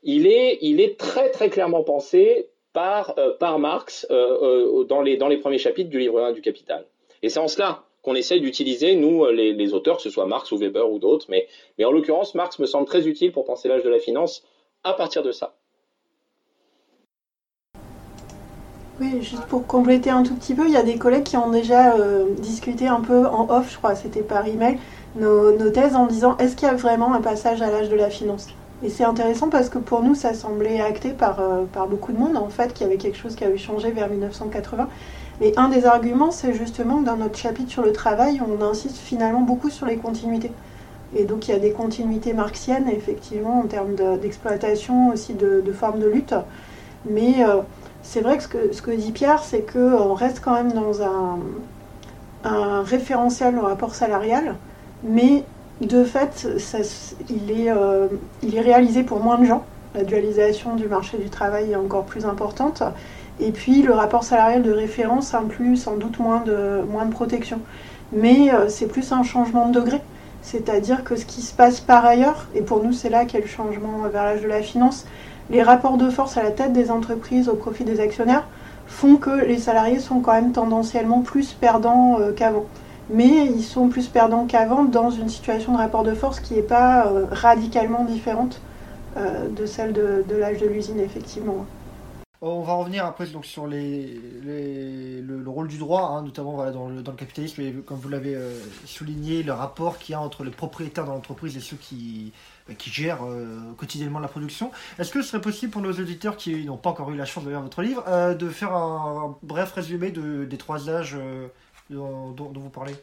il 0.03 0.27
est, 0.27 0.57
il 0.61 0.81
est 0.81 0.99
très 0.99 1.29
très 1.29 1.49
clairement 1.49 1.83
pensé 1.83 2.49
par, 2.73 3.17
euh, 3.17 3.33
par 3.37 3.59
Marx 3.59 4.07
euh, 4.11 4.83
dans, 4.85 5.01
les, 5.01 5.17
dans 5.17 5.27
les 5.27 5.37
premiers 5.37 5.57
chapitres 5.57 5.89
du 5.89 5.99
livre 5.99 6.21
1 6.21 6.33
du 6.33 6.41
Capital. 6.41 6.85
Et 7.21 7.29
c'est 7.29 7.39
en 7.39 7.47
cela 7.47 7.83
qu'on 8.01 8.15
essaye 8.15 8.41
d'utiliser, 8.41 8.95
nous, 8.95 9.25
euh, 9.25 9.31
les, 9.31 9.73
auteurs, 9.73 9.97
que 9.97 10.03
ce 10.03 10.09
soit 10.09 10.25
Marx 10.25 10.51
ou 10.51 10.57
Weber 10.57 10.89
ou 10.89 10.99
d'autres, 10.99 11.27
mais, 11.29 11.47
mais 11.77 11.85
en 11.85 11.91
l'occurrence, 11.91 12.33
Marx 12.35 12.57
me 12.59 12.65
semble 12.65 12.87
très 12.87 13.07
utile 13.07 13.31
pour 13.31 13.45
penser 13.45 13.67
l'âge 13.67 13.83
de 13.83 13.89
la 13.89 13.99
finance 13.99 14.43
à 14.83 14.93
partir 14.93 15.21
de 15.21 15.31
ça. 15.31 15.55
Oui, 19.01 19.23
juste 19.23 19.45
pour 19.45 19.65
compléter 19.65 20.11
un 20.11 20.21
tout 20.21 20.35
petit 20.35 20.53
peu, 20.53 20.67
il 20.67 20.73
y 20.73 20.77
a 20.77 20.83
des 20.83 20.97
collègues 20.97 21.23
qui 21.23 21.35
ont 21.35 21.49
déjà 21.49 21.95
euh, 21.95 22.25
discuté 22.37 22.87
un 22.87 22.99
peu 22.99 23.25
en 23.25 23.49
off, 23.49 23.71
je 23.71 23.77
crois, 23.77 23.95
c'était 23.95 24.21
par 24.21 24.45
email, 24.45 24.77
nos, 25.15 25.57
nos 25.57 25.71
thèses 25.71 25.95
en 25.95 26.05
disant 26.05 26.37
est-ce 26.37 26.55
qu'il 26.55 26.67
y 26.67 26.71
a 26.71 26.75
vraiment 26.75 27.11
un 27.15 27.19
passage 27.19 27.63
à 27.63 27.71
l'âge 27.71 27.89
de 27.89 27.95
la 27.95 28.11
finance? 28.11 28.49
Et 28.83 28.89
c'est 28.89 29.03
intéressant 29.03 29.49
parce 29.49 29.69
que 29.69 29.79
pour 29.79 30.03
nous, 30.03 30.13
ça 30.13 30.35
semblait 30.35 30.81
acté 30.81 31.09
par, 31.09 31.39
euh, 31.39 31.63
par 31.73 31.87
beaucoup 31.87 32.11
de 32.11 32.19
monde, 32.19 32.37
en 32.37 32.49
fait, 32.49 32.73
qu'il 32.73 32.85
y 32.85 32.89
avait 32.91 32.99
quelque 32.99 33.17
chose 33.17 33.35
qui 33.35 33.43
avait 33.43 33.57
changé 33.57 33.89
vers 33.89 34.07
1980. 34.07 34.87
Et 35.41 35.53
un 35.57 35.69
des 35.69 35.87
arguments, 35.87 36.29
c'est 36.29 36.53
justement 36.53 36.99
que 36.99 37.05
dans 37.05 37.17
notre 37.17 37.39
chapitre 37.39 37.71
sur 37.71 37.81
le 37.81 37.93
travail, 37.93 38.39
on 38.47 38.63
insiste 38.63 38.97
finalement 38.97 39.41
beaucoup 39.41 39.71
sur 39.71 39.87
les 39.87 39.97
continuités. 39.97 40.51
Et 41.15 41.23
donc 41.23 41.47
il 41.47 41.51
y 41.51 41.55
a 41.55 41.59
des 41.59 41.71
continuités 41.71 42.33
marxiennes, 42.33 42.87
effectivement, 42.87 43.61
en 43.61 43.67
termes 43.67 43.95
d'exploitation, 44.21 45.09
aussi 45.09 45.33
de, 45.33 45.63
formes 45.73 45.99
de 45.99 46.07
lutte. 46.07 46.35
Mais 47.09 47.43
euh, 47.43 47.61
c'est 48.03 48.21
vrai 48.21 48.37
que 48.37 48.43
ce, 48.71 48.81
que 48.81 48.91
dit 48.91 49.11
Pierre, 49.11 49.43
c'est 49.43 49.71
qu'on 49.71 50.13
reste 50.13 50.41
quand 50.43 50.53
même 50.53 50.71
dans 50.71 51.01
un, 51.01 51.39
référentiel 52.83 53.57
au 53.59 53.61
rapport 53.61 53.93
salarial, 53.93 54.55
mais 55.03 55.43
de 55.81 56.03
fait, 56.03 56.47
il, 57.29 57.51
est, 57.51 57.71
euh, 57.71 58.07
il 58.41 58.55
est 58.55 58.61
réalisé 58.61 59.03
pour 59.03 59.19
moins 59.19 59.37
de 59.37 59.45
gens. 59.45 59.63
La 59.93 60.03
dualisation 60.03 60.75
du 60.75 60.87
marché 60.87 61.17
du 61.17 61.29
travail 61.29 61.71
est 61.71 61.75
encore 61.75 62.05
plus 62.05 62.25
importante. 62.25 62.81
Et 63.39 63.51
puis 63.51 63.81
le 63.81 63.93
rapport 63.93 64.23
salarial 64.23 64.61
de 64.61 64.71
référence 64.71 65.33
inclut 65.33 65.75
sans 65.75 65.97
doute 65.97 66.19
moins 66.19 66.41
de, 66.41 66.81
moins 66.87 67.05
de 67.05 67.11
protection. 67.11 67.59
Mais 68.11 68.53
euh, 68.53 68.69
c'est 68.69 68.87
plus 68.87 69.11
un 69.11 69.23
changement 69.23 69.67
de 69.67 69.79
degré. 69.79 70.01
C'est-à-dire 70.41 71.03
que 71.03 71.15
ce 71.15 71.25
qui 71.25 71.41
se 71.41 71.53
passe 71.53 71.79
par 71.79 72.05
ailleurs, 72.05 72.47
et 72.55 72.61
pour 72.61 72.83
nous 72.83 72.93
c'est 72.93 73.09
là 73.09 73.25
qu'est 73.25 73.41
le 73.41 73.47
changement 73.47 73.99
vers 74.11 74.23
l'âge 74.23 74.41
de 74.41 74.47
la 74.47 74.61
finance, 74.61 75.05
les 75.49 75.63
rapports 75.63 75.97
de 75.97 76.09
force 76.09 76.37
à 76.37 76.43
la 76.43 76.51
tête 76.51 76.73
des 76.73 76.91
entreprises 76.91 77.49
au 77.49 77.55
profit 77.55 77.83
des 77.83 77.99
actionnaires 77.99 78.47
font 78.87 79.17
que 79.17 79.45
les 79.45 79.57
salariés 79.57 79.99
sont 79.99 80.19
quand 80.19 80.33
même 80.33 80.51
tendanciellement 80.51 81.21
plus 81.21 81.53
perdants 81.53 82.19
euh, 82.19 82.31
qu'avant. 82.31 82.65
Mais 83.09 83.45
ils 83.45 83.63
sont 83.63 83.89
plus 83.89 84.07
perdants 84.07 84.45
qu'avant 84.45 84.83
dans 84.83 85.09
une 85.09 85.29
situation 85.29 85.73
de 85.73 85.77
rapport 85.77 86.03
de 86.03 86.13
force 86.13 86.39
qui 86.39 86.53
n'est 86.53 86.61
pas 86.61 87.07
euh, 87.07 87.25
radicalement 87.31 88.05
différente 88.05 88.61
de 89.57 89.65
celle 89.65 89.91
de 89.91 90.35
l'âge 90.37 90.59
de 90.59 90.67
l'usine, 90.67 90.97
effectivement. 91.01 91.65
On 92.43 92.63
va 92.63 92.73
revenir 92.73 93.05
après 93.05 93.27
donc, 93.27 93.45
sur 93.45 93.67
le, 93.67 95.43
rôle 95.45 95.67
du 95.67 95.77
droit, 95.77 96.09
hein, 96.09 96.23
notamment 96.23 96.71
dans, 96.71 96.89
le, 96.89 96.95
le, 96.95 97.11
capitalisme, 97.11 97.61
et 97.61 97.71
comme 97.85 97.99
vous 97.99 98.09
l'avez 98.09 98.33
euh, 98.33 98.59
souligné, 98.83 99.43
le 99.43 99.53
rapport 99.53 99.99
qu'il 99.99 100.13
y 100.13 100.15
a 100.15 100.21
entre 100.21 100.43
les 100.43 100.49
propriétaires 100.49 101.05
dans 101.05 101.13
l'entreprise 101.13 101.55
et 101.55 101.59
ceux 101.59 101.75
qui, 101.77 102.33
qui 102.77 102.89
gèrent 102.89 103.25
euh, 103.25 103.73
quotidiennement 103.77 104.19
la 104.19 104.27
production. 104.27 104.71
Est-ce 104.99 105.11
que 105.11 105.21
ce 105.21 105.29
serait 105.29 105.41
possible 105.41 105.71
pour 105.71 105.81
nos 105.81 105.91
auditeurs 105.91 106.37
qui 106.37 106.65
n'ont 106.65 106.77
pas 106.77 106.89
encore 106.89 107.11
eu 107.11 107.15
la 107.15 107.25
chance 107.25 107.43
de 107.43 107.49
lire 107.49 107.61
votre 107.61 107.81
livre, 107.81 108.03
euh, 108.07 108.33
de 108.33 108.49
faire 108.49 108.73
un, 108.73 109.35
bref 109.43 109.71
résumé 109.73 110.11
de, 110.11 110.45
des 110.45 110.57
trois 110.57 110.89
âges 110.89 111.17
dont, 111.89 112.31
dont, 112.31 112.51
vous 112.55 112.69
parlez? 112.69 112.95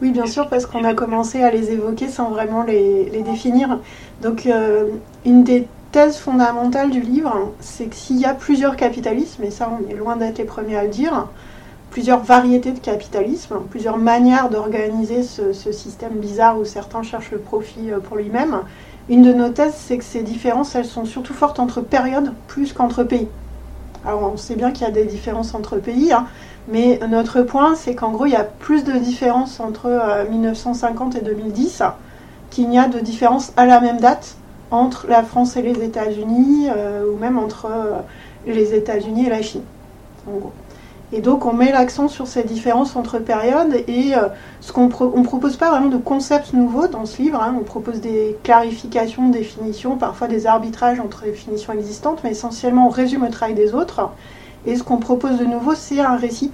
Oui, 0.00 0.10
bien 0.10 0.26
sûr, 0.26 0.48
parce 0.48 0.66
qu'on 0.66 0.84
a 0.84 0.94
commencé 0.94 1.42
à 1.42 1.50
les 1.50 1.70
évoquer 1.70 2.08
sans 2.08 2.30
vraiment 2.30 2.64
les, 2.64 3.22
définir. 3.22 3.78
Donc, 4.20 4.48
une 5.24 5.44
des 5.44 5.68
thèse 5.92 6.16
fondamentale 6.16 6.90
du 6.90 7.00
livre, 7.00 7.52
c'est 7.60 7.84
que 7.84 7.94
s'il 7.94 8.18
y 8.18 8.24
a 8.24 8.32
plusieurs 8.32 8.76
capitalismes, 8.76 9.44
et 9.44 9.50
ça 9.50 9.70
on 9.70 9.88
est 9.88 9.94
loin 9.94 10.16
d'être 10.16 10.38
les 10.38 10.44
premiers 10.44 10.76
à 10.76 10.84
le 10.84 10.88
dire, 10.88 11.28
plusieurs 11.92 12.20
variétés 12.20 12.72
de 12.72 12.78
capitalisme, 12.78 13.60
plusieurs 13.68 13.98
manières 13.98 14.48
d'organiser 14.48 15.22
ce, 15.22 15.52
système 15.52 16.14
bizarre 16.14 16.58
où 16.58 16.64
certains 16.64 17.02
cherchent 17.02 17.30
le 17.30 17.38
profit 17.38 17.90
euh, 17.92 18.00
pour 18.00 18.16
lui-même, 18.16 18.62
une 19.10 19.20
de 19.20 19.32
nos 19.34 19.50
thèses, 19.50 19.74
c'est 19.76 19.98
que 19.98 20.04
ces 20.04 20.22
différences, 20.22 20.74
elles 20.74 20.86
sont 20.86 21.04
surtout 21.04 21.34
fortes 21.34 21.60
entre 21.60 21.82
périodes 21.82 22.32
plus 22.48 22.72
qu'entre 22.72 23.04
pays. 23.04 23.28
Alors 24.06 24.32
on 24.32 24.38
sait 24.38 24.56
bien 24.56 24.70
qu'il 24.70 24.86
y 24.86 24.88
a 24.88 24.92
des 24.92 25.04
différences 25.04 25.54
entre 25.54 25.76
pays, 25.76 26.12
hein, 26.12 26.26
mais 26.66 26.98
notre 27.10 27.42
point, 27.42 27.74
c'est 27.74 27.94
qu'en 27.94 28.10
gros, 28.10 28.24
il 28.24 28.32
y 28.32 28.36
a 28.36 28.44
plus 28.44 28.84
de 28.84 28.92
différences 28.92 29.60
entre 29.60 30.26
1950 30.30 31.14
euh, 31.14 31.18
et 31.18 31.22
2010 31.22 31.82
qu'il 32.48 32.70
n'y 32.70 32.78
a 32.78 32.88
de 32.88 33.00
différences 33.00 33.52
à 33.58 33.66
la 33.66 33.80
même 33.80 34.00
date 34.00 34.36
entre 34.70 35.06
la 35.08 35.22
France 35.22 35.58
et 35.58 35.62
les 35.62 35.84
États-Unis, 35.84 36.68
euh, 36.74 37.04
ou 37.12 37.18
même 37.18 37.38
entre 37.38 37.68
les 38.46 38.74
États-Unis 38.74 39.26
et 39.26 39.30
la 39.30 39.42
Chine, 39.42 39.62
en 40.26 40.38
gros. 40.38 40.52
Et 41.14 41.20
donc 41.20 41.44
on 41.44 41.52
met 41.52 41.72
l'accent 41.72 42.08
sur 42.08 42.26
ces 42.26 42.42
différences 42.42 42.96
entre 42.96 43.18
périodes 43.18 43.74
et 43.86 44.14
euh, 44.16 44.28
ce 44.60 44.72
qu'on 44.72 44.86
ne 44.86 45.24
propose 45.24 45.56
pas 45.56 45.70
vraiment 45.70 45.90
de 45.90 45.98
concepts 45.98 46.54
nouveaux 46.54 46.88
dans 46.88 47.04
ce 47.04 47.20
livre. 47.20 47.42
Hein. 47.42 47.54
on 47.60 47.64
propose 47.64 48.00
des 48.00 48.36
clarifications, 48.42 49.28
définitions, 49.28 49.98
parfois 49.98 50.26
des 50.26 50.46
arbitrages 50.46 51.00
entre 51.00 51.24
définitions 51.24 51.74
existantes, 51.74 52.20
mais 52.24 52.30
essentiellement 52.30 52.86
on 52.86 52.90
résume 52.90 53.24
le 53.24 53.30
travail 53.30 53.54
des 53.54 53.74
autres. 53.74 54.08
Et 54.64 54.76
ce 54.76 54.82
qu'on 54.82 54.96
propose 54.96 55.38
de 55.38 55.44
nouveau, 55.44 55.74
c'est 55.74 56.00
un 56.00 56.16
récit. 56.16 56.50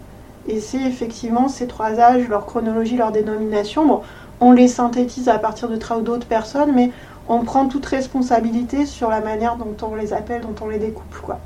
Et 0.49 0.61
c'est 0.61 0.81
effectivement 0.81 1.47
ces 1.47 1.69
trois 1.69 2.01
âges, 2.01 2.27
leur 2.29 2.47
chronologie, 2.47 2.97
leur 2.97 3.13
dénomination. 3.13 4.01
On 4.41 4.53
les 4.53 4.67
synthétise 4.67 5.29
à 5.29 5.39
partir 5.39 5.69
de 5.69 5.77
travaux 5.77 6.01
d'autres 6.01 6.27
personnes, 6.27 6.73
mais 6.75 6.91
on 7.29 7.45
prend 7.45 7.69
toute 7.69 7.87
responsabilité 7.87 8.87
sur 8.87 9.11
la 9.11 9.21
manière 9.21 9.57
dont 9.57 9.77
on 9.83 9.95
les 9.95 10.13
appelle, 10.15 10.41
dont 10.41 10.55
on 10.65 10.69
les 10.69 10.79
découpe. 10.79 11.19
Quoi. 11.23 11.39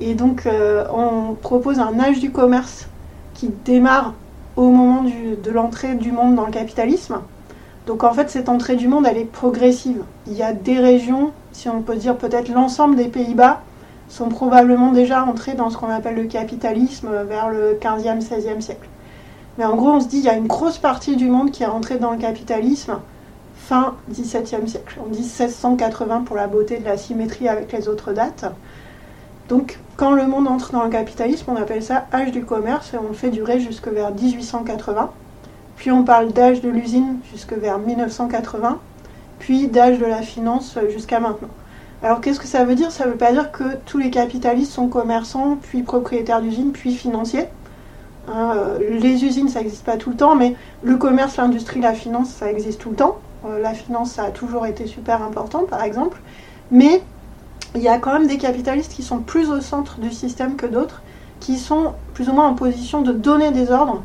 Et 0.00 0.14
donc, 0.14 0.46
euh, 0.46 0.84
on 0.92 1.34
propose 1.34 1.78
un 1.78 1.98
âge 2.00 2.20
du 2.20 2.30
commerce 2.30 2.88
qui 3.34 3.50
démarre 3.64 4.14
au 4.56 4.70
moment 4.70 5.04
de 5.04 5.50
l'entrée 5.50 5.94
du 5.94 6.10
monde 6.10 6.34
dans 6.34 6.46
le 6.46 6.52
capitalisme. 6.52 7.18
Donc, 7.86 8.04
en 8.04 8.12
fait, 8.12 8.30
cette 8.30 8.48
entrée 8.48 8.76
du 8.76 8.88
monde, 8.88 9.06
elle 9.08 9.18
est 9.18 9.24
progressive. 9.24 10.02
Il 10.26 10.34
y 10.34 10.42
a 10.42 10.52
des 10.52 10.78
régions, 10.78 11.32
si 11.52 11.68
on 11.68 11.82
peut 11.82 11.96
dire 11.96 12.16
peut-être 12.16 12.48
l'ensemble 12.48 12.96
des 12.96 13.08
Pays-Bas, 13.08 13.60
sont 14.08 14.28
probablement 14.28 14.92
déjà 14.92 15.24
entrés 15.24 15.54
dans 15.54 15.70
ce 15.70 15.76
qu'on 15.76 15.88
appelle 15.88 16.16
le 16.16 16.24
capitalisme 16.24 17.10
vers 17.28 17.48
le 17.48 17.78
15e, 17.80 18.20
16e 18.20 18.60
siècle. 18.60 18.88
Mais 19.56 19.64
en 19.64 19.76
gros, 19.76 19.90
on 19.90 20.00
se 20.00 20.08
dit, 20.08 20.18
il 20.18 20.24
y 20.24 20.28
a 20.28 20.34
une 20.34 20.46
grosse 20.46 20.78
partie 20.78 21.16
du 21.16 21.28
monde 21.28 21.50
qui 21.50 21.62
est 21.62 21.66
entrée 21.66 21.98
dans 21.98 22.10
le 22.10 22.18
capitalisme 22.18 22.98
fin 23.56 23.94
XVIIe 24.10 24.68
siècle. 24.68 24.98
On 25.04 25.10
dit 25.10 25.20
1680 25.20 26.22
pour 26.22 26.34
la 26.36 26.48
beauté 26.48 26.78
de 26.78 26.84
la 26.84 26.96
symétrie 26.96 27.48
avec 27.48 27.70
les 27.72 27.88
autres 27.88 28.12
dates. 28.12 28.46
Donc, 29.50 29.80
quand 29.96 30.12
le 30.12 30.28
monde 30.28 30.46
entre 30.46 30.70
dans 30.70 30.84
le 30.84 30.90
capitalisme, 30.90 31.46
on 31.48 31.56
appelle 31.56 31.82
ça 31.82 32.06
âge 32.14 32.30
du 32.30 32.44
commerce 32.44 32.94
et 32.94 32.98
on 32.98 33.08
le 33.08 33.14
fait 33.14 33.30
durer 33.30 33.58
jusque 33.58 33.88
vers 33.88 34.14
1880. 34.14 35.10
Puis 35.76 35.90
on 35.90 36.04
parle 36.04 36.32
d'âge 36.32 36.60
de 36.60 36.68
l'usine 36.68 37.18
jusque 37.32 37.54
vers 37.54 37.78
1980, 37.78 38.78
puis 39.40 39.66
d'âge 39.66 39.98
de 39.98 40.06
la 40.06 40.22
finance 40.22 40.78
jusqu'à 40.92 41.18
maintenant. 41.18 41.48
Alors 42.00 42.20
qu'est-ce 42.20 42.38
que 42.38 42.46
ça 42.46 42.64
veut 42.64 42.76
dire? 42.76 42.92
Ça 42.92 43.06
ne 43.06 43.10
veut 43.10 43.16
pas 43.16 43.32
dire 43.32 43.50
que 43.50 43.64
tous 43.86 43.98
les 43.98 44.10
capitalistes 44.10 44.70
sont 44.70 44.86
commerçants, 44.86 45.58
puis 45.60 45.82
propriétaires 45.82 46.40
d'usines, 46.40 46.70
puis 46.70 46.94
financiers. 46.94 47.46
Hein, 48.28 48.52
euh, 48.54 48.78
les 49.00 49.24
usines, 49.24 49.48
ça 49.48 49.60
n'existe 49.60 49.84
pas 49.84 49.96
tout 49.96 50.10
le 50.10 50.16
temps, 50.16 50.36
mais 50.36 50.54
le 50.84 50.96
commerce, 50.96 51.38
l'industrie, 51.38 51.80
la 51.80 51.94
finance, 51.94 52.28
ça 52.28 52.48
existe 52.48 52.80
tout 52.80 52.90
le 52.90 52.96
temps. 52.96 53.18
Euh, 53.46 53.60
la 53.60 53.74
finance, 53.74 54.12
ça 54.12 54.24
a 54.24 54.30
toujours 54.30 54.64
été 54.66 54.86
super 54.86 55.22
important, 55.24 55.64
par 55.68 55.82
exemple. 55.82 56.20
Mais 56.70 57.02
il 57.74 57.82
y 57.82 57.88
a 57.88 57.98
quand 57.98 58.12
même 58.12 58.26
des 58.26 58.38
capitalistes 58.38 58.92
qui 58.92 59.02
sont 59.02 59.18
plus 59.18 59.50
au 59.50 59.60
centre 59.60 60.00
du 60.00 60.10
système 60.10 60.56
que 60.56 60.66
d'autres, 60.66 61.02
qui 61.38 61.56
sont 61.56 61.94
plus 62.14 62.28
ou 62.28 62.32
moins 62.32 62.48
en 62.48 62.54
position 62.54 63.02
de 63.02 63.12
donner 63.12 63.52
des 63.52 63.70
ordres 63.70 64.02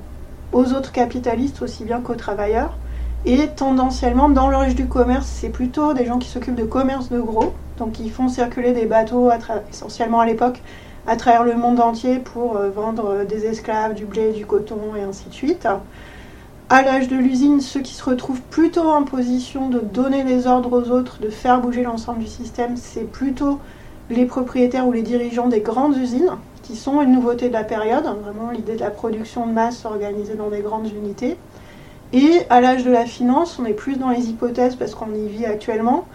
aux 0.53 0.73
autres 0.73 0.91
capitalistes 0.91 1.61
aussi 1.61 1.83
bien 1.83 1.99
qu'aux 1.99 2.15
travailleurs. 2.15 2.77
Et 3.25 3.47
tendanciellement, 3.47 4.29
dans 4.29 4.49
l'âge 4.49 4.75
du 4.75 4.87
commerce, 4.87 5.25
c'est 5.25 5.49
plutôt 5.49 5.93
des 5.93 6.05
gens 6.05 6.19
qui 6.19 6.29
s'occupent 6.29 6.55
de 6.55 6.63
commerce 6.63 7.09
de 7.09 7.19
gros, 7.19 7.53
donc 7.79 7.99
ils 7.99 8.11
font 8.11 8.29
circuler 8.29 8.71
des 8.71 8.85
bateaux, 8.85 9.31
essentiellement 9.69 10.19
à 10.19 10.27
l'époque, 10.27 10.61
à 11.07 11.15
travers 11.15 11.43
le 11.43 11.55
monde 11.55 11.79
entier 11.79 12.19
pour 12.19 12.57
euh, 12.57 12.69
vendre 12.69 13.25
des 13.25 13.45
esclaves, 13.45 13.93
du 13.93 14.05
blé, 14.05 14.31
du 14.31 14.45
coton 14.45 14.95
et 14.95 15.01
ainsi 15.01 15.27
de 15.29 15.33
suite. 15.33 15.67
À 16.67 16.81
l'âge 16.81 17.07
de 17.09 17.15
l'usine, 17.15 17.61
ceux 17.61 17.81
qui 17.81 17.93
se 17.93 18.03
retrouvent 18.03 18.41
plutôt 18.41 18.89
en 18.89 19.03
position 19.03 19.69
de 19.69 19.79
donner 19.79 20.23
des 20.23 20.47
ordres 20.47 20.81
aux 20.81 20.89
autres, 20.89 21.19
de 21.21 21.29
faire 21.29 21.61
bouger 21.61 21.83
l'ensemble 21.83 22.17
du 22.17 22.27
système, 22.27 22.75
c'est 22.75 23.03
plutôt 23.03 23.59
les 24.09 24.25
propriétaires 24.25 24.87
ou 24.87 24.91
les 24.91 25.03
dirigeants 25.03 25.47
des 25.47 25.59
grandes 25.59 25.95
usines, 25.95 26.31
qui 26.63 26.75
sont 26.75 27.03
une 27.03 27.11
nouveauté 27.11 27.49
de 27.49 27.53
la 27.53 27.63
période, 27.63 28.05
vraiment 28.23 28.49
l'idée 28.49 28.73
de 28.73 28.79
la 28.79 28.89
production 28.89 29.45
de 29.45 29.51
masse 29.51 29.85
organisée 29.85 30.33
dans 30.33 30.49
des 30.49 30.61
grandes 30.61 30.87
unités. 30.87 31.37
Et 32.13 32.41
à 32.49 32.61
l'âge 32.61 32.83
de 32.83 32.89
la 32.89 33.05
finance, 33.05 33.59
on 33.59 33.65
est 33.65 33.73
plus 33.73 33.97
dans 33.97 34.09
les 34.09 34.27
hypothèses 34.29 34.75
parce 34.75 34.95
qu'on 34.95 35.13
y 35.13 35.27
vit 35.27 35.45
actuellement, 35.45 36.05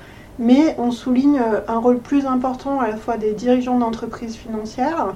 mais 0.41 0.75
on 0.79 0.91
souligne 0.91 1.39
euh, 1.39 1.61
un 1.69 1.79
rôle 1.79 2.01
plus 2.01 2.27
important 2.27 2.81
à 2.81 2.89
la 2.89 2.97
fois 2.97 3.19
des 3.19 3.35
dirigeants 3.35 3.79
d'entreprises 3.79 4.35
financières 4.35 5.15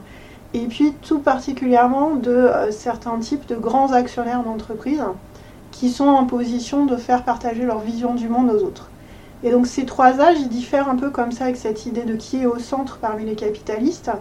et 0.55 0.66
puis 0.66 0.92
tout 1.02 1.18
particulièrement 1.18 2.14
de 2.14 2.30
euh, 2.30 2.70
certains 2.70 3.18
types 3.18 3.46
de 3.46 3.57
grands 3.57 3.92
actionnaires 3.92 4.42
d'entreprises 4.44 5.05
qui 5.72 5.90
sont 5.90 6.07
en 6.07 6.24
position 6.24 6.86
de 6.86 6.96
faire 6.96 7.24
partager 7.24 7.64
leur 7.64 7.80
vision 7.80 8.14
du 8.14 8.28
monde 8.28 8.50
aux 8.50 8.64
autres. 8.64 8.88
Et 9.42 9.50
donc 9.50 9.66
ces 9.66 9.84
trois 9.84 10.20
âges, 10.20 10.38
ils 10.38 10.48
diffèrent 10.48 10.88
un 10.88 10.96
peu 10.96 11.11
comme 11.11 11.32
ça 11.32 11.44
avec 11.44 11.57
cette 11.57 11.84
idée 11.84 12.05
de 12.05 12.14
qui 12.14 12.42
est 12.42 12.46
au 12.46 12.59
centre 12.59 12.98
parmi 12.98 13.24
les 13.24 13.34
capitalistes, 13.34 14.12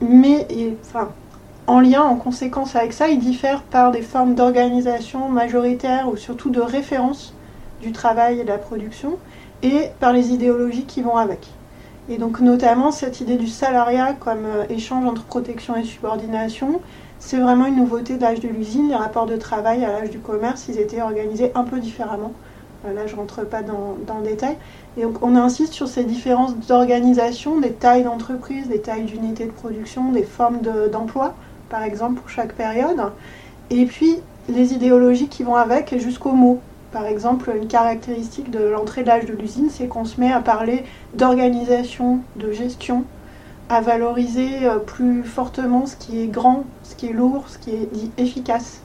mais 0.00 0.48
en 1.66 1.80
lien, 1.80 2.02
en 2.02 2.16
conséquence 2.16 2.74
avec 2.74 2.92
ça, 2.94 3.08
ils 3.08 3.18
diffèrent 3.18 3.62
par 3.62 3.92
des 3.92 4.02
formes 4.02 4.34
d'organisation 4.34 5.28
majoritaire 5.28 6.08
ou 6.08 6.16
surtout 6.16 6.50
de 6.50 6.60
référence 6.60 7.34
du 7.80 7.92
travail 7.92 8.40
et 8.40 8.44
de 8.44 8.48
la 8.48 8.58
production, 8.58 9.18
et 9.62 9.90
par 10.00 10.12
les 10.12 10.30
idéologies 10.30 10.84
qui 10.84 11.02
vont 11.02 11.16
avec. 11.16 11.48
Et 12.10 12.18
donc 12.18 12.40
notamment 12.40 12.90
cette 12.90 13.20
idée 13.20 13.36
du 13.36 13.46
salariat 13.46 14.12
comme 14.12 14.44
euh, 14.44 14.64
échange 14.68 15.06
entre 15.06 15.24
protection 15.24 15.74
et 15.74 15.84
subordination, 15.84 16.80
c'est 17.18 17.38
vraiment 17.38 17.64
une 17.64 17.76
nouveauté 17.76 18.16
de 18.16 18.22
l'âge 18.22 18.40
de 18.40 18.48
l'usine. 18.48 18.88
Les 18.88 18.94
rapports 18.94 19.24
de 19.24 19.36
travail 19.36 19.84
à 19.84 19.92
l'âge 19.92 20.10
du 20.10 20.18
commerce, 20.18 20.66
ils 20.68 20.78
étaient 20.78 21.00
organisés 21.00 21.50
un 21.54 21.64
peu 21.64 21.80
différemment. 21.80 22.32
Euh, 22.84 22.92
là, 22.92 23.06
je 23.06 23.14
ne 23.14 23.20
rentre 23.20 23.46
pas 23.46 23.62
dans, 23.62 23.96
le 24.18 24.28
détail. 24.28 24.56
Et 24.98 25.02
donc 25.02 25.22
on 25.22 25.34
insiste 25.34 25.72
sur 25.72 25.88
ces 25.88 26.04
différences 26.04 26.54
d'organisation, 26.68 27.58
des 27.58 27.72
tailles 27.72 28.04
d'entreprise, 28.04 28.68
des 28.68 28.80
tailles 28.80 29.04
d'unités 29.04 29.46
de 29.46 29.52
production, 29.52 30.12
des 30.12 30.24
formes 30.24 30.58
d'emploi, 30.92 31.34
par 31.70 31.82
exemple, 31.82 32.20
pour 32.20 32.28
chaque 32.28 32.52
période. 32.52 33.00
Et 33.70 33.86
puis 33.86 34.18
les 34.50 34.74
idéologies 34.74 35.28
qui 35.28 35.42
vont 35.42 35.56
avec 35.56 35.98
jusqu'aux 35.98 36.32
mots. 36.32 36.60
Par 36.94 37.06
exemple, 37.06 37.50
une 37.60 37.66
caractéristique 37.66 38.52
de 38.52 38.60
l'entrée 38.60 39.02
de 39.02 39.08
l'âge 39.08 39.26
de 39.26 39.32
l'usine, 39.32 39.68
c'est 39.68 39.88
qu'on 39.88 40.04
se 40.04 40.20
met 40.20 40.32
à 40.32 40.38
parler 40.38 40.84
d'organisation, 41.14 42.20
de 42.36 42.52
gestion, 42.52 43.02
à 43.68 43.80
valoriser 43.80 44.64
euh, 44.64 44.78
plus 44.78 45.24
fortement 45.24 45.86
ce 45.86 45.96
qui 45.96 46.20
est 46.20 46.28
grand, 46.28 46.62
ce 46.84 46.94
qui 46.94 47.08
est 47.08 47.12
lourd, 47.12 47.46
ce 47.48 47.58
qui 47.58 47.70
est 47.70 47.88
dit 47.92 48.12
efficace. 48.16 48.80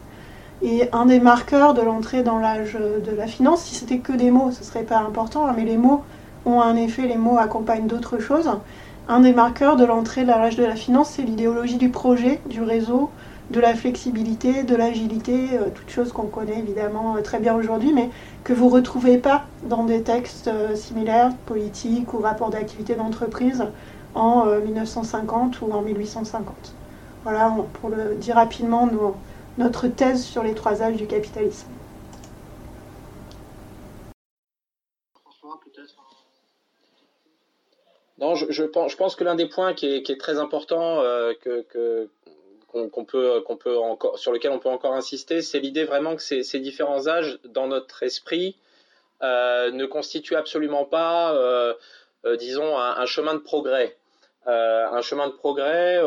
Et 0.64 0.90
un 0.92 1.06
des 1.06 1.20
marqueurs 1.20 1.76
de 1.76 1.84
l'entrée 1.84 2.24
dans 2.24 2.40
l'âge 2.40 2.74
de 2.74 3.16
la 3.16 3.28
finance, 3.28 3.62
si 3.62 3.76
c'était 3.76 4.00
que 4.00 4.14
des 4.14 4.32
mots, 4.32 4.50
ce 4.52 4.64
serait 4.64 4.82
pas 4.82 4.98
important, 4.98 5.46
hein, 5.46 5.54
mais 5.56 5.64
les 5.64 5.78
mots 5.78 6.02
ont 6.48 6.62
un 6.62 6.78
effet, 6.78 7.04
les 7.04 7.16
mots 7.16 7.38
accompagnent 7.38 7.86
d'autres 7.86 8.18
choses. 8.18 8.50
Un 9.08 9.20
des 9.20 9.34
marqueurs 9.34 9.76
de 9.76 9.86
l'entrée 9.86 10.24
de 10.24 10.30
l'âge 10.30 10.56
de 10.56 10.66
la 10.66 10.76
finance, 10.76 11.12
c'est 11.12 11.22
l'idéologie 11.22 11.78
du 11.78 11.90
projet, 11.90 12.42
du 12.50 12.64
réseau, 12.64 13.12
de 13.50 13.60
la 13.60 13.74
flexibilité, 13.74 14.64
de 14.64 14.76
l'agilité, 14.76 15.50
euh, 15.54 15.70
toutes 15.74 15.90
choses 15.90 16.12
qu'on 16.12 16.28
connaît 16.28 16.60
évidemment 16.60 17.16
euh, 17.16 17.22
très 17.22 17.40
bien 17.40 17.56
aujourd'hui, 17.56 17.94
mais 17.94 18.10
que 18.44 18.54
vous 18.54 18.66
ne 18.66 18.72
retrouvez 18.72 19.18
pas 19.18 19.46
dans 19.64 19.84
des 19.84 20.04
textes 20.04 20.48
euh, 20.48 20.76
similaires, 20.76 21.32
politiques 21.46 22.14
ou 22.14 22.20
rapports 22.20 22.52
d'activité 22.52 22.96
d'entreprise 22.96 23.66
en 24.16 24.46
1950 24.46 25.62
ou 25.62 25.72
en 25.72 25.82
1850. 25.82 26.74
Voilà, 27.24 27.56
pour 27.74 27.90
le 27.90 28.16
dire 28.16 28.36
rapidement, 28.36 28.90
notre 29.60 29.88
thèse 29.88 30.24
sur 30.24 30.42
les 30.42 30.56
trois 30.56 30.82
âges 30.82 30.96
du 30.96 31.06
capitalisme. 31.06 31.68
Non, 38.18 38.34
je, 38.34 38.64
pense, 38.64 38.92
je 38.92 38.98
pense 38.98 39.16
que 39.16 39.24
l'un 39.24 39.36
des 39.36 39.48
points 39.48 39.74
qui 39.74 39.86
est, 39.86 40.20
très 40.20 40.40
important, 40.40 41.04
que, 41.42 42.10
qu'on 42.72 43.06
peut, 43.06 43.78
encore, 43.78 44.20
sur 44.20 44.32
lequel 44.32 44.52
on 44.52 44.60
peut 44.60 44.70
encore 44.70 44.94
insister, 44.94 45.42
c'est 45.42 45.60
l'idée 45.60 45.86
vraiment 45.86 46.16
que 46.16 46.22
ces, 46.22 46.60
différents 46.60 47.08
âges, 47.08 47.40
dans 47.46 47.68
notre 47.68 48.04
esprit, 48.04 48.56
euh, 49.22 49.72
ne 49.72 49.86
constituent 49.86 50.36
absolument 50.36 50.86
pas, 50.86 51.34
euh, 51.34 51.74
euh, 52.26 52.36
disons, 52.38 52.78
un, 52.78 53.06
chemin 53.06 53.34
de 53.34 53.40
progrès. 53.40 53.98
un 54.46 55.02
chemin 55.02 55.28
de 55.28 55.34
progrès 55.34 56.02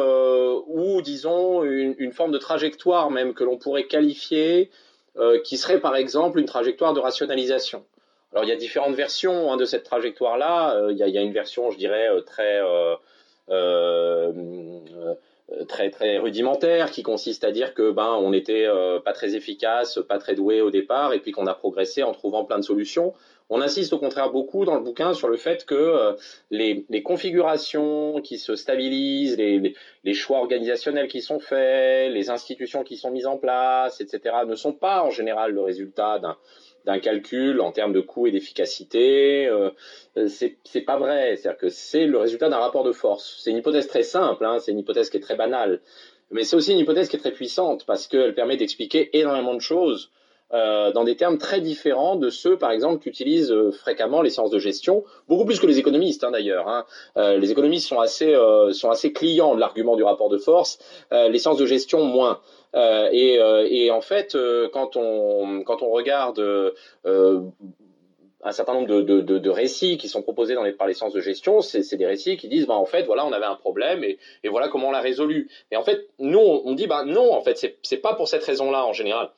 ou, 0.67 1.03
disons, 1.03 1.63
une, 1.65 2.13
forme 2.13 2.33
de 2.33 2.39
trajectoire 2.39 3.11
même 3.11 3.35
que 3.35 3.45
l'on 3.45 3.57
pourrait 3.57 3.87
qualifier, 3.87 4.71
qui 5.45 5.57
serait 5.57 5.81
par 5.81 5.97
exemple 5.97 6.39
une 6.39 6.47
trajectoire 6.47 6.93
de 6.95 7.01
rationalisation. 7.01 7.85
Alors 8.33 8.45
il 8.45 8.49
y 8.49 8.53
a 8.53 8.57
différentes 8.57 8.95
versions 8.95 9.53
hein, 9.53 9.59
de 9.59 9.67
cette 9.67 9.85
trajectoire-là. 9.85 10.89
il, 10.91 10.97
y 10.97 11.19
a 11.19 11.21
une 11.21 11.35
version, 11.35 11.71
je 11.71 11.77
dirais, 11.77 12.09
très 12.25 12.61
très 15.69 15.91
très 15.91 16.19
rudimentaire 16.19 16.91
qui 16.91 17.03
consiste 17.03 17.45
à 17.45 17.53
dire 17.53 17.75
que 17.75 17.91
ben 17.91 18.19
on 18.21 18.31
n'était 18.31 18.67
euh, 18.67 19.01
pas 19.01 19.13
très 19.13 19.35
efficace, 19.35 19.99
pas 20.09 20.19
très 20.19 20.35
doué 20.35 20.61
au 20.61 20.71
départ 20.71 21.13
et 21.13 21.21
puis 21.21 21.33
qu'on 21.33 21.47
a 21.47 21.55
progressé 21.55 22.03
en 22.03 22.13
trouvant 22.13 22.45
plein 22.45 22.59
de 22.59 22.65
solutions. 22.65 23.15
On 23.51 23.61
insiste 23.61 23.93
au 23.93 23.99
contraire 23.99 24.31
beaucoup 24.31 24.65
dans 24.65 24.77
le 24.77 24.81
bouquin 24.81 25.13
sur 25.13 25.29
le 25.29 25.37
fait 25.37 25.67
que 25.67 25.75
euh, 25.75 26.13
les, 26.51 26.87
les, 26.89 27.03
configurations 27.03 28.21
qui 28.23 28.39
se 28.39 28.57
stabilisent, 28.57 29.37
les, 29.37 29.75
les, 30.05 30.15
choix 30.15 30.39
organisationnels 30.39 31.09
qui 31.09 31.21
sont 31.21 31.39
faits, 31.39 32.11
les 32.13 32.31
institutions 32.31 32.83
qui 32.83 32.97
sont 32.97 33.11
mises 33.11 33.27
en 33.27 33.37
place, 33.37 34.01
etc., 34.01 34.37
ne 34.47 34.55
sont 34.55 34.73
pas 34.73 35.03
en 35.03 35.11
général 35.11 35.53
le 35.53 35.61
résultat 35.61 36.19
d'un 36.19 36.39
d'un 36.85 36.99
calcul 36.99 37.61
en 37.61 37.73
termes 37.73 37.93
de 37.93 38.01
coût 38.01 38.27
et 38.27 38.31
d'efficacité. 38.31 39.47
Euh, 39.47 39.71
c'est 40.29 40.81
pas 40.83 40.99
vrai. 40.99 41.37
C'est-à-dire 41.37 41.59
que 41.59 41.69
c'est 41.69 42.07
le 42.07 42.19
résultat 42.19 42.49
d'un 42.49 42.59
rapport 42.59 42.85
de 42.85 42.93
force. 42.93 43.41
C'est 43.43 43.51
une 43.51 43.59
hypothèse 43.59 43.87
très 43.87 44.03
simple, 44.03 44.45
hein, 44.45 44.59
c'est 44.59 44.73
une 44.73 44.79
hypothèse 44.79 45.11
qui 45.11 45.17
est 45.17 45.21
très 45.21 45.37
banale. 45.37 45.81
Mais 46.31 46.45
c'est 46.45 46.57
aussi 46.57 46.73
une 46.73 46.79
hypothèse 46.79 47.09
qui 47.09 47.17
est 47.17 47.21
très 47.21 47.33
puissante 47.33 47.85
parce 47.87 48.07
qu'elle 48.07 48.35
permet 48.35 48.57
d'expliquer 48.57 49.17
énormément 49.19 49.55
de 49.55 49.61
choses 49.61 50.11
euh, 50.53 50.93
dans 50.93 51.05
des 51.05 51.17
termes 51.17 51.39
très 51.39 51.61
différents 51.61 52.17
de 52.17 52.29
ceux, 52.29 52.59
par 52.59 52.71
exemple, 52.73 53.03
qu'utilisent 53.03 53.53
euh, 53.53 53.71
fréquemment 53.71 54.21
les 54.21 54.31
sciences 54.31 54.51
de 54.51 54.59
gestion, 54.59 55.05
beaucoup 55.29 55.45
plus 55.45 55.59
que 55.59 55.67
les 55.67 55.79
économistes 55.79 56.25
hein, 56.25 56.31
d'ailleurs. 56.31 56.69
Hein. 56.69 56.85
Euh, 57.17 57.39
les 57.39 57.51
économistes 57.51 57.89
sont 57.89 58.01
assez, 58.01 58.37
sont 58.73 58.91
assez 58.91 59.13
clients 59.13 59.55
de 59.55 59.61
l'argument 59.61 59.97
du 59.97 60.03
rapport 60.03 60.29
de 60.29 60.39
force, 60.39 60.79
les 61.11 61.39
sciences 61.39 61.59
de 61.59 61.67
gestion 61.67 62.05
moins. 62.05 62.41
Et, 62.75 63.91
en 63.91 64.01
fait, 64.01 64.37
quand, 64.73 64.97
on, 64.97 65.63
quand 65.65 65.83
on 65.83 65.91
regarde 65.91 66.41
un 68.43 68.53
certain 68.53 68.75
nombre 68.75 68.89
de, 68.89 69.01
de, 69.01 69.39
de, 69.39 69.51
récits 69.51 69.99
qui 69.99 70.09
sont 70.09 70.23
proposés 70.23 70.55
dans 70.55 70.65
les, 70.65 70.73
par 70.73 70.87
les 70.87 70.95
sciences 70.95 71.13
de 71.13 71.21
gestion, 71.21 71.61
c'est 71.61 71.97
des 71.97 72.07
récits 72.07 72.37
qui 72.37 72.49
disent, 72.49 72.67
bah, 72.67 72.75
en 72.75 72.87
fait, 72.87 73.05
voilà, 73.05 73.25
on 73.25 73.33
avait 73.33 73.47
un 73.47 73.55
problème 73.55 74.03
et, 74.03 74.19
et 74.43 74.49
voilà 74.49 74.69
comment 74.69 74.89
on 74.89 74.93
l'a 74.93 75.01
résolu. 75.01 75.49
Et 75.71 75.77
en 75.77 75.85
fait, 75.85 76.09
nous, 76.19 76.41
on 76.41 76.73
dit, 76.75 76.87
bah, 76.87 77.05
non, 77.05 77.33
en 77.33 77.41
fait, 77.41 77.77
c'est 77.83 77.97
pas 77.99 78.15
pour 78.15 78.29
cette 78.29 78.45
raison-là 78.45 78.85
en 78.85 78.93
général 78.93 79.31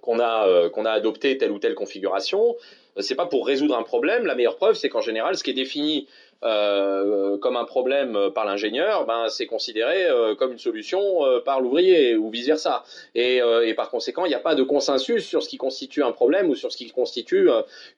qu'on 0.00 0.18
a, 0.18 0.46
euh, 0.46 0.70
qu'on 0.70 0.84
a 0.84 0.90
adopté 0.90 1.38
telle 1.38 1.50
ou 1.50 1.58
telle 1.58 1.74
configuration. 1.74 2.56
C'est 3.00 3.14
pas 3.14 3.26
pour 3.26 3.46
résoudre 3.46 3.76
un 3.76 3.82
problème. 3.82 4.26
La 4.26 4.34
meilleure 4.34 4.56
preuve, 4.56 4.74
c'est 4.74 4.88
qu'en 4.88 5.00
général, 5.00 5.36
ce 5.36 5.44
qui 5.44 5.50
est 5.50 5.54
défini 5.54 6.06
euh, 6.44 7.36
comme 7.38 7.56
un 7.56 7.64
problème 7.64 8.18
par 8.34 8.44
l'ingénieur, 8.44 9.06
ben, 9.06 9.28
c'est 9.28 9.46
considéré 9.46 10.06
euh, 10.06 10.34
comme 10.34 10.52
une 10.52 10.58
solution 10.58 11.24
euh, 11.24 11.40
par 11.40 11.60
l'ouvrier 11.60 12.16
ou 12.16 12.30
vice 12.30 12.46
versa. 12.46 12.84
Et, 13.14 13.40
euh, 13.40 13.66
et 13.66 13.74
par 13.74 13.90
conséquent, 13.90 14.24
il 14.24 14.28
n'y 14.28 14.34
a 14.34 14.40
pas 14.40 14.54
de 14.54 14.62
consensus 14.62 15.24
sur 15.24 15.42
ce 15.42 15.48
qui 15.48 15.56
constitue 15.56 16.02
un 16.02 16.12
problème 16.12 16.48
ou 16.50 16.54
sur 16.54 16.72
ce 16.72 16.76
qui 16.76 16.90
constitue 16.90 17.48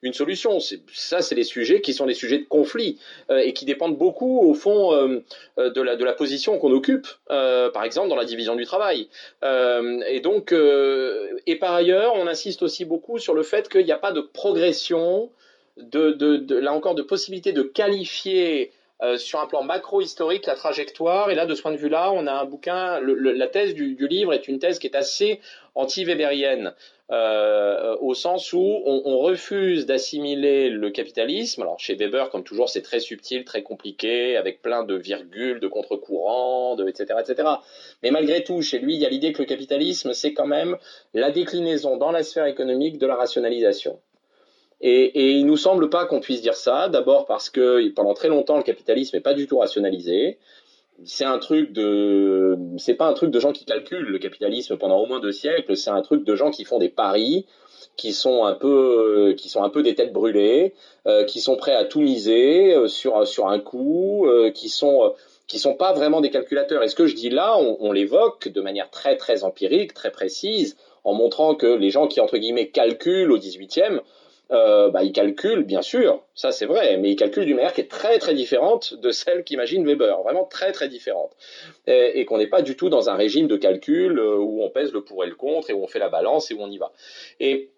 une 0.01 0.13
solution. 0.13 0.59
Ça, 0.93 1.21
c'est 1.21 1.35
des 1.35 1.43
sujets 1.43 1.81
qui 1.81 1.93
sont 1.93 2.05
des 2.05 2.13
sujets 2.13 2.39
de 2.39 2.45
conflit 2.45 2.99
et 3.29 3.53
qui 3.53 3.65
dépendent 3.65 3.97
beaucoup, 3.97 4.39
au 4.41 4.53
fond, 4.53 4.91
de, 5.57 5.81
la, 5.81 5.95
de 5.95 6.05
la 6.05 6.13
position 6.13 6.57
qu'on 6.57 6.71
occupe, 6.71 7.07
par 7.27 7.83
exemple, 7.83 8.09
dans 8.09 8.15
la 8.15 8.25
division 8.25 8.55
du 8.55 8.65
travail. 8.65 9.09
et 9.43 10.19
donc, 10.21 10.53
et 10.53 11.55
par 11.55 11.73
ailleurs, 11.73 12.13
on 12.15 12.27
insiste 12.27 12.61
aussi 12.63 12.85
beaucoup 12.85 13.19
sur 13.19 13.33
le 13.33 13.43
fait 13.43 13.69
qu'il 13.69 13.85
n'y 13.85 13.91
a 13.91 13.97
pas 13.97 14.11
de 14.11 14.21
progression 14.21 15.29
de, 15.77 16.11
de, 16.11 16.55
là 16.55 16.73
encore 16.73 16.95
de 16.95 17.01
possibilité 17.01 17.51
de 17.51 17.61
qualifier 17.61 18.71
euh, 19.01 19.17
sur 19.17 19.41
un 19.41 19.45
plan 19.45 19.61
macro-historique 19.61 20.45
la 20.45 20.55
trajectoire. 20.55 21.29
Et 21.29 21.35
là, 21.35 21.45
de 21.45 21.53
ce 21.53 21.61
point 21.61 21.73
de 21.73 21.77
vue-là, 21.77 22.13
on 22.13 22.27
a 22.27 22.31
un 22.31 22.45
bouquin. 22.45 23.01
la 23.01 23.47
thèse 23.47 23.73
du, 23.73 24.07
livre 24.07 24.33
est 24.33 24.47
une 24.47 24.57
thèse 24.57 24.79
qui 24.79 24.87
est 24.87 24.95
assez 24.95 25.41
anti-weberienne, 25.75 26.73
euh, 27.11 27.97
au 27.99 28.13
sens 28.13 28.53
où 28.53 28.61
on, 28.61 29.17
refuse 29.17 29.85
d'assimiler 29.85 30.69
le 30.69 30.91
capitalisme. 30.91 31.61
Alors 31.61 31.77
chez 31.77 31.95
Weber, 31.95 32.29
comme 32.29 32.45
toujours, 32.45 32.69
c'est 32.69 32.81
très 32.81 33.01
subtil, 33.01 33.43
très 33.43 33.63
compliqué, 33.63 34.37
avec 34.37 34.61
plein 34.61 34.83
de 34.83 34.95
virgules, 34.95 35.59
de 35.59 35.67
contre-courants, 35.67 36.77
etc., 36.87 37.19
etc. 37.19 37.49
Mais 38.01 38.11
malgré 38.11 38.45
tout, 38.45 38.61
chez 38.61 38.79
lui, 38.79 38.95
il 38.95 39.01
y 39.01 39.05
a 39.05 39.09
l'idée 39.09 39.33
que 39.33 39.41
le 39.41 39.45
capitalisme, 39.45 40.13
c'est 40.13 40.33
quand 40.33 40.47
même 40.47 40.77
la 41.13 41.31
déclinaison 41.31 41.97
dans 41.97 42.11
la 42.11 42.23
sphère 42.23 42.45
économique 42.45 42.97
de 42.97 43.07
la 43.07 43.15
rationalisation. 43.15 43.99
Et, 44.87 45.05
et 45.19 45.31
il 45.31 45.47
nous 45.47 45.57
semble 45.57 45.89
pas 45.89 46.05
qu'on 46.05 46.19
puisse 46.19 46.43
dire 46.43 46.53
ça. 46.53 46.89
D'abord 46.89 47.25
parce 47.25 47.49
que 47.49 47.89
pendant 47.89 48.13
très 48.13 48.27
longtemps, 48.27 48.57
le 48.57 48.63
capitalisme 48.63 49.17
n'est 49.17 49.21
pas 49.21 49.33
du 49.33 49.47
tout 49.47 49.57
rationalisé. 49.57 50.37
C'est 51.05 51.25
un 51.25 51.39
truc 51.39 51.73
de, 51.73 52.55
c'est 52.77 52.93
pas 52.93 53.07
un 53.07 53.13
truc 53.13 53.31
de 53.31 53.39
gens 53.39 53.51
qui 53.51 53.65
calculent 53.65 54.05
le 54.05 54.19
capitalisme 54.19 54.77
pendant 54.77 54.99
au 54.99 55.07
moins 55.07 55.19
deux 55.19 55.31
siècles. 55.31 55.75
C'est 55.75 55.89
un 55.89 56.03
truc 56.03 56.23
de 56.23 56.35
gens 56.35 56.51
qui 56.51 56.65
font 56.65 56.77
des 56.77 56.89
paris, 56.89 57.47
qui 57.97 58.13
sont 58.13 58.45
un 58.45 58.53
peu, 58.53 59.33
qui 59.35 59.49
sont 59.49 59.63
un 59.63 59.71
peu 59.71 59.81
des 59.81 59.95
têtes 59.95 60.13
brûlées, 60.13 60.75
euh, 61.07 61.23
qui 61.23 61.41
sont 61.41 61.55
prêts 61.55 61.73
à 61.73 61.85
tout 61.85 62.01
miser 62.01 62.75
euh, 62.75 62.87
sur 62.87 63.27
sur 63.27 63.47
un 63.47 63.59
coup, 63.59 64.27
euh, 64.27 64.51
qui 64.51 64.69
sont 64.69 65.15
qui 65.47 65.57
sont 65.57 65.73
pas 65.73 65.93
vraiment 65.93 66.21
des 66.21 66.29
calculateurs. 66.29 66.83
Et 66.83 66.89
ce 66.89 66.95
que 66.95 67.07
je 67.07 67.15
dis 67.15 67.31
là, 67.31 67.57
on, 67.57 67.77
on 67.79 67.91
l'évoque 67.91 68.49
de 68.49 68.61
manière 68.61 68.91
très 68.91 69.17
très 69.17 69.43
empirique, 69.43 69.95
très 69.95 70.11
précise, 70.11 70.77
en 71.03 71.15
montrant 71.15 71.55
que 71.55 71.65
les 71.65 71.89
gens 71.89 72.05
qui 72.07 72.19
entre 72.21 72.37
guillemets 72.37 72.67
calculent 72.67 73.31
au 73.31 73.39
18e 73.39 74.01
euh, 74.51 74.89
bah, 74.89 75.03
il 75.03 75.11
calcule, 75.11 75.63
bien 75.63 75.81
sûr, 75.81 76.23
ça 76.35 76.51
c'est 76.51 76.65
vrai, 76.65 76.97
mais 76.97 77.11
il 77.11 77.15
calcule 77.15 77.45
d'une 77.45 77.55
manière 77.55 77.73
qui 77.73 77.81
est 77.81 77.89
très 77.89 78.19
très 78.19 78.33
différente 78.33 78.93
de 78.93 79.11
celle 79.11 79.43
qu'imagine 79.43 79.85
Weber, 79.85 80.21
vraiment 80.21 80.45
très 80.45 80.71
très 80.71 80.87
différente. 80.87 81.35
Et, 81.87 82.25
qu'on 82.25 82.37
n'est 82.37 82.47
pas 82.47 82.61
du 82.61 82.75
tout 82.75 82.89
dans 82.89 83.09
un 83.09 83.15
régime 83.15 83.47
de 83.47 83.57
calcul 83.57 84.19
euh, 84.19 84.37
où 84.37 84.63
on 84.63 84.69
pèse 84.69 84.91
le 84.91 85.03
pour 85.03 85.23
et 85.23 85.27
le 85.27 85.35
contre 85.35 85.69
et 85.69 85.73
où 85.73 85.83
on 85.83 85.87
fait 85.87 85.99
la 85.99 86.09
balance 86.09 86.51
et 86.51 86.53
où 86.53 86.61
on 86.61 86.69
y 86.69 86.77
va. 86.77 86.91
Et, 87.39 87.71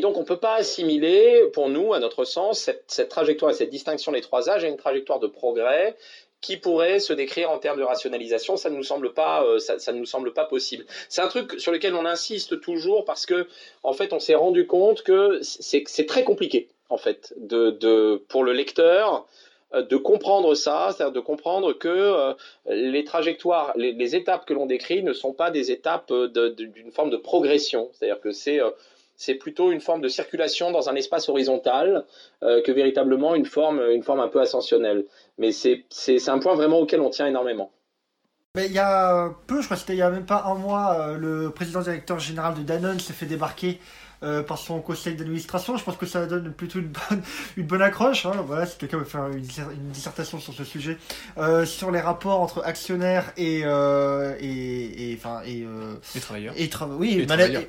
donc 0.00 0.16
on 0.16 0.20
ne 0.20 0.26
peut 0.26 0.38
pas 0.38 0.56
assimiler, 0.56 1.44
pour 1.52 1.68
nous, 1.68 1.94
à 1.94 2.00
notre 2.00 2.24
sens, 2.24 2.58
cette, 2.60 2.84
cette 2.88 3.08
trajectoire 3.08 3.52
et 3.52 3.54
cette 3.54 3.70
distinction 3.70 4.12
des 4.12 4.20
trois 4.20 4.50
âges 4.50 4.64
à 4.64 4.68
une 4.68 4.76
trajectoire 4.76 5.18
de 5.20 5.28
progrès 5.28 5.96
qui 6.40 6.56
pourrait 6.56 7.00
se 7.00 7.12
décrire 7.12 7.50
en 7.50 7.58
termes 7.58 7.78
de 7.78 7.84
rationalisation, 7.84 8.56
ça 8.56 8.70
ne 8.70 8.76
nous 8.76 8.84
semble 8.84 9.12
pas, 9.12 9.44
euh, 9.44 9.58
ça, 9.58 9.92
ne 9.92 9.98
nous 9.98 10.06
semble 10.06 10.32
pas 10.32 10.44
possible. 10.44 10.84
C'est 11.08 11.20
un 11.20 11.28
truc 11.28 11.58
sur 11.58 11.72
lequel 11.72 11.94
on 11.94 12.04
insiste 12.04 12.60
toujours 12.60 13.04
parce 13.04 13.26
que, 13.26 13.48
en 13.82 13.92
fait, 13.92 14.12
on 14.12 14.20
s'est 14.20 14.36
rendu 14.36 14.66
compte 14.66 15.02
que 15.02 15.40
c'est 15.42 16.06
très 16.06 16.24
compliqué, 16.24 16.68
en 16.90 16.98
fait, 16.98 17.34
de, 17.36 18.22
pour 18.28 18.44
le 18.44 18.52
lecteur 18.52 19.26
euh, 19.74 19.82
de 19.82 19.96
comprendre 19.96 20.54
ça, 20.54 20.90
c'est-à-dire 20.92 21.12
de 21.12 21.20
comprendre 21.20 21.72
que 21.72 21.88
euh, 21.88 22.34
les 22.66 23.04
trajectoires, 23.04 23.72
les, 23.76 24.14
étapes 24.14 24.46
que 24.46 24.54
l'on 24.54 24.66
décrit 24.66 25.02
ne 25.02 25.12
sont 25.12 25.32
pas 25.32 25.50
des 25.50 25.72
étapes 25.72 26.12
d'une 26.12 26.92
forme 26.92 27.10
de 27.10 27.16
progression, 27.16 27.90
c'est-à-dire 27.92 28.20
que 28.20 28.30
c'est 28.30 28.60
c'est 29.18 29.34
plutôt 29.34 29.72
une 29.72 29.80
forme 29.80 30.00
de 30.00 30.08
circulation 30.08 30.70
dans 30.70 30.88
un 30.88 30.94
espace 30.94 31.28
horizontal 31.28 32.06
euh, 32.44 32.62
que 32.62 32.70
véritablement 32.70 33.34
une 33.34 33.44
forme, 33.44 33.82
une 33.90 34.04
forme 34.04 34.20
un 34.20 34.28
peu 34.28 34.40
ascensionnelle. 34.40 35.04
Mais 35.38 35.50
c'est 35.50 36.28
un 36.28 36.38
point 36.38 36.54
vraiment 36.54 36.78
auquel 36.78 37.00
on 37.00 37.10
tient 37.10 37.26
énormément. 37.26 37.72
Mais 38.54 38.66
il 38.66 38.72
y 38.72 38.78
a 38.78 39.30
peu, 39.48 39.60
je 39.60 39.66
crois 39.66 39.76
que 39.76 39.80
c'était 39.80 39.94
il 39.94 39.98
y 39.98 40.02
a 40.02 40.10
même 40.10 40.24
pas 40.24 40.44
un 40.46 40.54
mois, 40.54 40.96
euh, 41.00 41.18
le 41.18 41.50
président 41.50 41.80
directeur 41.80 42.20
général 42.20 42.54
de 42.54 42.62
Danone 42.62 43.00
s'est 43.00 43.12
fait 43.12 43.26
débarquer 43.26 43.80
euh, 44.22 44.42
par 44.42 44.58
son 44.58 44.80
conseil 44.80 45.14
d'administration. 45.14 45.76
Je 45.76 45.84
pense 45.84 45.96
que 45.96 46.06
ça 46.06 46.26
donne 46.26 46.52
plutôt 46.52 46.80
une 46.80 46.88
bonne, 46.88 47.22
une 47.56 47.66
bonne 47.66 47.82
accroche. 47.82 48.26
Hein. 48.26 48.32
Voilà, 48.46 48.66
si 48.66 48.76
quelqu'un 48.76 48.98
veut 48.98 49.04
faire 49.04 49.28
une, 49.28 49.42
dissertation 49.92 50.38
sur 50.38 50.52
ce 50.52 50.64
sujet, 50.64 50.98
euh, 51.38 51.64
sur 51.64 51.90
les 51.90 52.00
rapports 52.00 52.40
entre 52.40 52.62
actionnaires 52.64 53.32
et 53.36 53.62
euh, 53.64 54.34
et, 54.40 55.12
et 55.12 55.14
enfin 55.16 55.42
et, 55.44 55.62
euh, 55.62 55.94
et 56.14 56.20
travailleurs. 56.20 56.54
Et, 56.56 56.68
oui, 56.98 57.10
et, 57.12 57.22
et, 57.22 57.26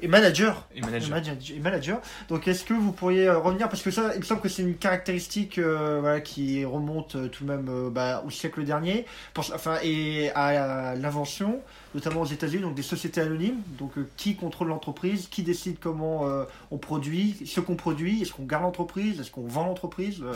manager. 0.08 0.68
Et 0.76 1.60
manager. 1.60 2.02
Donc, 2.30 2.48
est-ce 2.48 2.64
que 2.64 2.74
vous 2.74 2.92
pourriez 2.92 3.28
euh, 3.28 3.38
revenir? 3.38 3.70
Parce 3.70 3.82
que 3.82 3.92
ça, 3.92 4.12
il 4.16 4.20
me 4.20 4.26
semble 4.26 4.42
que 4.42 4.50
c'est 4.50 4.64
une 4.64 4.76
caractéristique 4.76 5.60
voilà, 5.60 6.22
qui 6.22 6.66
remonte 6.66 7.16
tout 7.32 7.44
de 7.46 7.50
même 7.52 7.90
bah, 7.92 8.24
au 8.26 8.30
siècle 8.30 8.64
dernier, 8.64 9.06
pour, 9.34 9.46
enfin 9.54 9.78
et 9.84 10.32
à 10.32 10.96
l'invention 10.96 11.62
notamment 11.96 12.22
aux 12.22 12.26
États-Unis, 12.26 12.62
donc 12.62 12.76
des 12.76 12.84
sociétés 12.84 13.22
anonymes, 13.22 13.62
donc 13.78 13.98
euh, 13.98 14.08
qui 14.18 14.36
contrôle 14.36 14.68
l'entreprise, 14.68 15.28
qui 15.28 15.44
décide 15.44 15.78
comment 15.80 16.28
euh, 16.28 16.46
on 16.72 16.78
produit, 16.78 17.36
ce 17.46 17.60
qu'on 17.60 17.76
produit, 17.76 18.22
est-ce 18.22 18.34
qu'on 18.34 18.44
garde 18.44 18.64
l'entreprise, 18.64 19.20
est-ce 19.20 19.32
qu'on 19.32 19.48
vend 19.48 19.66
l'entreprise, 19.66 20.22
euh, 20.22 20.34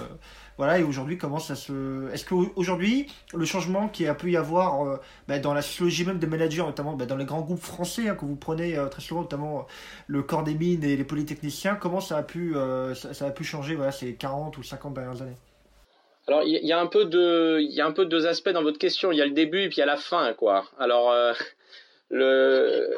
voilà. 0.58 0.80
Et 0.80 0.84
aujourd'hui, 0.84 1.18
comment 1.18 1.40
ça 1.40 1.56
se, 1.56 2.12
est-ce 2.12 2.26
qu'aujourd'hui 2.26 3.08
le 3.34 3.46
changement 3.46 3.88
qui 3.88 4.08
a 4.08 4.16
pu 4.16 4.32
y 4.32 4.38
avoir 4.38 5.00
bah, 5.28 5.40
dans 5.40 5.54
la 5.54 5.62
sociologie 5.62 6.06
même 6.06 6.20
des 6.20 6.28
managers, 6.28 6.64
notamment 6.64 6.94
bah, 6.94 7.06
dans 7.06 7.18
les 7.18 7.26
grands 7.26 7.42
groupes 7.42 7.62
français 7.62 8.10
hein, 8.10 8.16
que 8.16 8.26
vous 8.26 8.36
prenez 8.36 8.78
très 8.92 9.02
souvent, 9.02 9.22
notamment 9.22 9.66
le 10.08 10.22
corps 10.24 10.44
des 10.44 10.54
mines 10.54 10.84
et 10.84 10.96
les 10.96 11.04
polytechniciens, 11.04 11.76
comment 11.76 12.02
ça 12.02 12.18
a 12.18 12.24
pu, 12.24 12.56
ça, 12.96 13.26
a 13.26 13.32
pu 13.32 13.44
changer 13.44 13.76
voilà, 13.76 13.92
ces 13.92 14.14
40 14.14 14.58
ou 14.58 14.64
50 14.64 14.94
dernières 14.94 15.22
années? 15.22 15.38
Alors 16.28 16.44
il 16.44 16.66
y, 16.66 16.72
a 16.72 16.80
un 16.80 16.88
peu 16.88 17.06
de, 17.06 17.60
il 17.60 17.72
y 17.72 17.82
a 17.82 17.86
un 17.86 17.92
peu 17.92 18.06
deux 18.06 18.28
aspects 18.28 18.50
dans 18.50 18.64
votre 18.64 18.80
question. 18.80 19.12
Il 19.12 19.18
y 19.18 19.22
a 19.22 19.26
le 19.26 19.32
début 19.32 19.64
et 19.64 19.68
puis 19.68 19.78
il 19.78 19.80
y 19.82 19.84
a 19.84 19.88
la 19.88 19.98
fin, 19.98 20.34
quoi. 20.34 20.66
Alors 20.80 21.12
euh, 21.12 21.34
le 22.10 22.98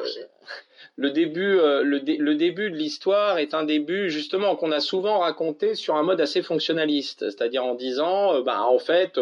le 0.98 1.10
début, 1.10 1.58
euh, 1.58 1.82
le, 1.82 1.98
le, 1.98 2.34
début 2.36 2.70
de 2.70 2.76
l'histoire 2.76 3.38
est 3.38 3.52
un 3.52 3.64
début 3.64 4.08
justement 4.08 4.56
qu'on 4.56 4.72
a 4.72 4.80
souvent 4.80 5.18
raconté 5.18 5.74
sur 5.74 5.96
un 5.96 6.02
mode 6.02 6.22
assez 6.22 6.40
fonctionnaliste, 6.40 7.28
c'est-à-dire 7.30 7.64
en 7.64 7.74
disant, 7.74 8.34
euh, 8.34 8.42
bah, 8.42 8.62
en 8.62 8.78
fait, 8.78 9.20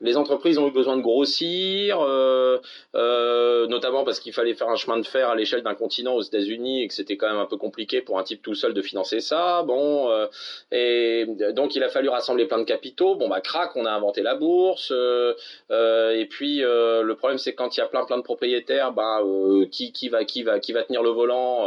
les 0.00 0.16
entreprises 0.16 0.58
ont 0.58 0.68
eu 0.68 0.70
besoin 0.70 0.96
de 0.96 1.02
grossir, 1.02 2.00
euh, 2.00 2.58
euh, 2.94 3.66
notamment 3.66 4.04
parce 4.04 4.20
qu'il 4.20 4.32
fallait 4.32 4.54
faire 4.54 4.68
un 4.68 4.76
chemin 4.76 4.98
de 4.98 5.06
fer 5.06 5.30
à 5.30 5.34
l'échelle 5.34 5.62
d'un 5.62 5.74
continent 5.74 6.14
aux 6.14 6.22
États-Unis 6.22 6.82
et 6.82 6.88
que 6.88 6.94
c'était 6.94 7.16
quand 7.16 7.28
même 7.28 7.38
un 7.38 7.46
peu 7.46 7.56
compliqué 7.56 8.02
pour 8.02 8.18
un 8.18 8.22
type 8.22 8.42
tout 8.42 8.54
seul 8.54 8.74
de 8.74 8.82
financer 8.82 9.20
ça. 9.20 9.62
Bon, 9.62 10.10
euh, 10.10 10.26
et 10.70 11.26
donc 11.54 11.74
il 11.76 11.82
a 11.82 11.88
fallu 11.88 12.08
rassembler 12.08 12.46
plein 12.46 12.58
de 12.58 12.64
capitaux. 12.64 13.14
Bon 13.14 13.28
bah 13.28 13.40
crac, 13.40 13.74
on 13.76 13.86
a 13.86 13.90
inventé 13.90 14.22
la 14.22 14.34
bourse. 14.34 14.90
et 14.90 16.26
puis 16.28 16.58
le 16.58 17.14
problème 17.14 17.38
c'est 17.38 17.54
quand 17.54 17.76
il 17.76 17.80
y 17.80 17.82
a 17.82 17.86
plein 17.86 18.04
plein 18.04 18.18
de 18.18 18.22
propriétaires, 18.22 18.92
bah 18.92 19.22
qui 19.70 19.92
qui 19.92 20.08
va 20.08 20.24
qui 20.24 20.42
va 20.42 20.60
qui 20.60 20.72
va 20.72 20.82
tenir 20.82 21.02
le 21.02 21.10
volant 21.10 21.66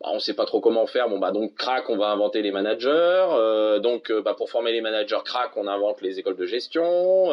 bah, 0.00 0.10
on 0.12 0.18
sait 0.18 0.34
pas 0.34 0.44
trop 0.44 0.60
comment 0.60 0.86
faire. 0.86 1.08
Bon 1.08 1.18
bah 1.18 1.32
donc 1.32 1.54
crac, 1.56 1.88
on 1.90 1.96
va 1.96 2.08
inventer 2.08 2.42
les 2.42 2.52
managers. 2.52 3.80
donc 3.82 4.12
bah, 4.12 4.34
pour 4.34 4.50
former 4.50 4.72
les 4.72 4.80
managers 4.80 5.18
crac, 5.24 5.50
on 5.56 5.66
invente 5.66 6.00
les 6.00 6.18
écoles 6.20 6.36
de 6.36 6.46
gestion. 6.46 7.32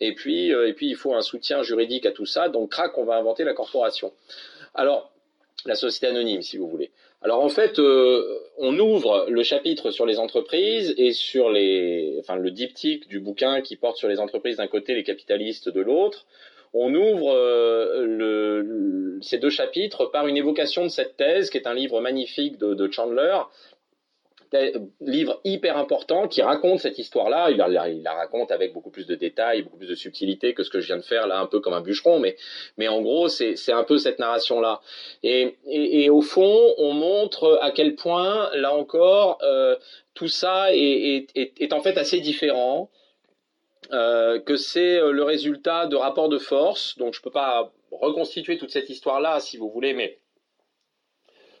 Et 0.00 0.14
puis, 0.14 0.52
euh, 0.52 0.68
et 0.68 0.72
puis, 0.72 0.88
il 0.88 0.96
faut 0.96 1.14
un 1.14 1.22
soutien 1.22 1.62
juridique 1.62 2.06
à 2.06 2.12
tout 2.12 2.26
ça. 2.26 2.48
Donc, 2.48 2.70
crac, 2.70 2.96
on 2.98 3.04
va 3.04 3.16
inventer 3.16 3.44
la 3.44 3.54
corporation. 3.54 4.12
Alors, 4.74 5.12
la 5.66 5.74
société 5.74 6.06
anonyme, 6.06 6.42
si 6.42 6.56
vous 6.56 6.68
voulez. 6.68 6.90
Alors 7.22 7.42
en 7.42 7.48
fait, 7.48 7.78
euh, 7.78 8.38
on 8.58 8.78
ouvre 8.78 9.26
le 9.30 9.42
chapitre 9.42 9.90
sur 9.90 10.04
les 10.04 10.18
entreprises 10.18 10.94
et 10.98 11.12
sur 11.12 11.50
les, 11.50 12.16
enfin 12.20 12.36
le 12.36 12.50
diptyque 12.50 13.08
du 13.08 13.18
bouquin 13.18 13.62
qui 13.62 13.76
porte 13.76 13.96
sur 13.96 14.08
les 14.08 14.20
entreprises 14.20 14.58
d'un 14.58 14.66
côté, 14.66 14.94
les 14.94 15.04
capitalistes 15.04 15.70
de 15.70 15.80
l'autre. 15.80 16.26
On 16.74 16.94
ouvre 16.94 17.32
euh, 17.32 19.18
ces 19.22 19.38
deux 19.38 19.48
chapitres 19.48 20.06
par 20.06 20.26
une 20.26 20.36
évocation 20.36 20.82
de 20.82 20.88
cette 20.88 21.16
thèse, 21.16 21.48
qui 21.48 21.56
est 21.56 21.68
un 21.68 21.72
livre 21.72 22.00
magnifique 22.00 22.58
de 22.58 22.90
Chandler, 22.90 23.38
livre 25.00 25.40
hyper 25.44 25.76
important 25.76 26.28
qui 26.28 26.42
raconte 26.42 26.80
cette 26.80 26.98
histoire-là. 26.98 27.50
Il 27.50 27.56
la, 27.56 28.12
raconte 28.12 28.50
avec 28.50 28.72
beaucoup 28.72 28.90
plus 28.90 29.06
de 29.06 29.14
détails, 29.14 29.62
beaucoup 29.62 29.78
plus 29.78 29.88
de 29.88 29.94
subtilité 29.94 30.54
que 30.54 30.62
ce 30.62 30.70
que 30.70 30.80
je 30.80 30.86
viens 30.86 30.96
de 30.96 31.02
faire 31.02 31.26
là, 31.26 31.38
un 31.40 31.46
peu 31.46 31.60
comme 31.60 31.74
un 31.74 31.80
bûcheron. 31.80 32.18
Mais, 32.18 32.36
mais 32.76 32.88
en 32.88 33.02
gros, 33.02 33.28
c'est 33.28 33.72
un 33.72 33.84
peu 33.84 33.98
cette 33.98 34.18
narration-là. 34.18 34.80
Et, 35.22 35.56
et, 35.66 36.10
au 36.10 36.20
fond, 36.20 36.74
on 36.78 36.92
montre 36.92 37.58
à 37.62 37.70
quel 37.70 37.94
point, 37.94 38.50
là 38.54 38.74
encore, 38.74 39.38
euh, 39.42 39.76
tout 40.14 40.28
ça 40.28 40.72
est, 40.72 41.26
est, 41.34 41.60
est, 41.60 41.72
en 41.72 41.80
fait 41.80 41.98
assez 41.98 42.20
différent. 42.20 42.90
Euh, 43.92 44.40
que 44.40 44.56
c'est 44.56 44.96
euh, 44.96 45.12
le 45.12 45.22
résultat 45.24 45.86
de 45.86 45.96
rapports 45.96 46.30
de 46.30 46.38
force. 46.38 46.96
Donc 46.96 47.12
je 47.14 47.20
peux 47.20 47.30
pas 47.30 47.70
reconstituer 47.92 48.56
toute 48.56 48.70
cette 48.70 48.88
histoire-là, 48.88 49.40
si 49.40 49.58
vous 49.58 49.68
voulez, 49.68 49.92
mais 49.92 50.18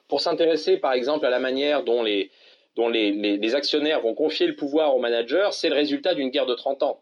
pour 0.08 0.20
s'intéresser, 0.20 0.78
par 0.78 0.94
exemple, 0.94 1.26
à 1.26 1.30
la 1.30 1.38
manière 1.38 1.84
dont 1.84 2.02
les, 2.02 2.30
dont 2.76 2.88
les, 2.88 3.54
actionnaires 3.54 4.00
vont 4.00 4.14
confier 4.14 4.46
le 4.46 4.56
pouvoir 4.56 4.94
aux 4.96 4.98
managers, 4.98 5.48
c'est 5.52 5.68
le 5.68 5.74
résultat 5.74 6.14
d'une 6.14 6.30
guerre 6.30 6.46
de 6.46 6.54
30 6.54 6.82
ans 6.82 7.00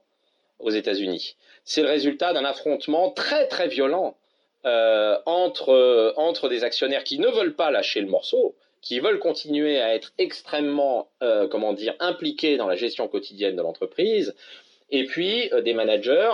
aux 0.59 0.70
États-Unis. 0.70 1.37
C'est 1.64 1.83
le 1.83 1.89
résultat 1.89 2.33
d'un 2.33 2.45
affrontement 2.45 3.11
très 3.11 3.47
très 3.49 3.68
violent 3.68 4.16
euh, 4.64 5.18
entre, 5.27 6.14
entre 6.16 6.49
des 6.49 6.62
actionnaires 6.62 7.05
qui 7.05 7.18
ne 7.18 7.29
veulent 7.29 7.55
pas 7.55 7.70
lâcher 7.70 8.01
le 8.01 8.07
morceau, 8.07 8.55
qui 8.81 9.01
veulent 9.01 9.18
continuer 9.18 9.81
à 9.81 9.95
être 9.95 10.12
extrêmement, 10.18 11.09
euh, 11.23 11.49
comment 11.49 11.73
dire, 11.73 11.95
impliqués 12.01 12.57
dans 12.57 12.66
la 12.66 12.77
gestion 12.77 13.09
quotidienne 13.09 13.57
de 13.57 13.62
l'entreprise, 13.62 14.35
et 14.91 15.05
puis 15.05 15.53
euh, 15.53 15.62
des 15.62 15.75
managers 15.75 16.31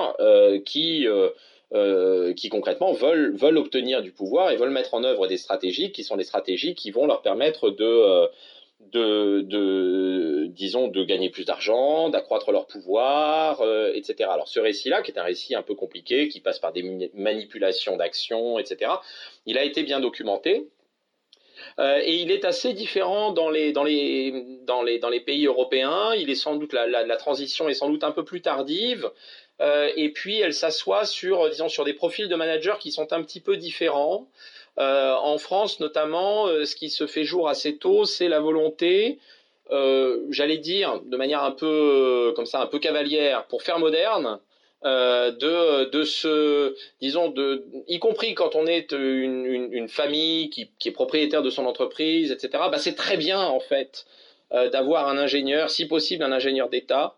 qui 0.65 1.07
qui 2.35 2.49
concrètement 2.49 2.93
veulent, 2.93 3.37
veulent 3.37 3.59
obtenir 3.59 4.01
du 4.01 4.11
pouvoir 4.11 4.51
et 4.51 4.57
veulent 4.57 4.71
mettre 4.71 4.95
en 4.95 5.05
œuvre 5.05 5.27
des 5.27 5.37
stratégies 5.37 5.93
qui 5.93 6.03
sont 6.03 6.17
des 6.17 6.25
stratégies 6.25 6.75
qui 6.75 6.91
vont 6.91 7.07
leur 7.07 7.21
permettre 7.21 7.69
de, 7.69 8.27
de, 8.81 9.43
de, 9.43 10.47
disons, 10.49 10.89
de 10.89 11.03
gagner 11.05 11.31
plus 11.31 11.45
d'argent, 11.45 12.09
d'accroître 12.09 12.53
leur 12.53 12.67
pouvoir, 12.67 13.61
euh, 13.61 13.93
etc. 13.95 14.31
Alors 14.33 14.49
ce 14.49 14.61
récit-là, 14.61 15.03
qui 15.03 15.11
est 15.11 15.19
un 15.19 15.25
récit 15.25 15.55
un 15.55 15.63
peu 15.63 15.75
compliqué, 15.75 16.29
qui 16.29 16.41
passe 16.41 16.59
par 16.59 16.73
des 16.73 17.11
manipulations 17.15 17.97
d'actions, 17.97 18.59
etc., 18.59 18.93
il 19.47 19.59
a 19.59 19.65
été 19.65 19.83
bien 19.83 20.01
documenté. 20.01 20.69
Euh, 21.81 22.01
et 22.03 22.23
il 22.23 22.31
est 22.31 22.45
assez 22.45 22.73
différent 22.73 23.33
dans 23.33 23.51
les, 23.51 23.73
dans, 23.73 23.85
les, 23.85 24.59
dans, 24.63 24.83
les, 24.83 24.99
dans 24.99 25.09
les 25.09 25.21
pays 25.21 25.47
européens. 25.47 26.15
Il 26.15 26.31
est 26.31 26.37
sans 26.37 26.57
doute 26.57 26.73
la, 26.73 26.87
la, 26.87 27.17
transition 27.17 27.69
est 27.69 27.75
sans 27.75 27.89
doute 27.89 28.05
un 28.05 28.13
peu 28.13 28.25
plus 28.25 28.41
tardive. 28.41 29.11
Euh, 29.61 29.91
et 29.97 30.13
puis 30.13 30.39
elle 30.39 30.55
s'assoit 30.55 31.05
sur, 31.05 31.49
disons, 31.51 31.69
sur 31.69 31.85
des 31.85 31.95
profils 31.95 32.29
de 32.29 32.35
managers 32.37 32.77
qui 32.79 32.93
sont 32.93 33.13
un 33.13 33.23
petit 33.23 33.41
peu 33.41 33.57
différents. 33.57 34.29
Euh, 34.79 35.15
en 35.15 35.39
France, 35.39 35.81
notamment, 35.81 36.47
euh, 36.47 36.65
ce 36.65 36.77
qui 36.77 36.89
se 36.89 37.07
fait 37.07 37.25
jour 37.25 37.49
assez 37.49 37.77
tôt, 37.77 38.05
c'est 38.05 38.29
la 38.29 38.39
volonté, 38.39 39.19
euh, 39.73 40.25
j'allais 40.31 40.59
dire, 40.59 41.01
de 41.05 41.17
manière 41.17 41.43
un 41.43 41.51
peu 41.51 42.33
comme 42.37 42.47
ça, 42.47 42.61
un 42.61 42.67
peu 42.67 42.79
cavalière, 42.79 43.45
pour 43.47 43.63
faire 43.63 43.79
moderne, 43.79 44.39
de, 44.85 45.91
de 45.91 46.05
ce, 46.05 46.77
disons, 47.01 47.35
y 47.89 47.99
compris 47.99 48.35
quand 48.35 48.55
on 48.55 48.65
est 48.65 48.93
une, 48.93 49.45
une, 49.45 49.73
une 49.73 49.89
famille 49.89 50.51
qui, 50.51 50.71
qui, 50.79 50.91
est 50.91 50.93
propriétaire 50.93 51.43
de 51.43 51.51
son 51.51 51.67
entreprise, 51.67 52.31
etc. 52.31 52.51
Bah, 52.71 52.79
c'est 52.79 52.95
très 52.95 53.17
bien 53.17 53.41
en 53.41 53.59
fait 53.59 54.07
d'avoir 54.53 55.09
un 55.09 55.19
ingénieur, 55.19 55.69
si 55.69 55.87
possible 55.87 56.23
un 56.23 56.31
ingénieur 56.31 56.69
d'État, 56.69 57.17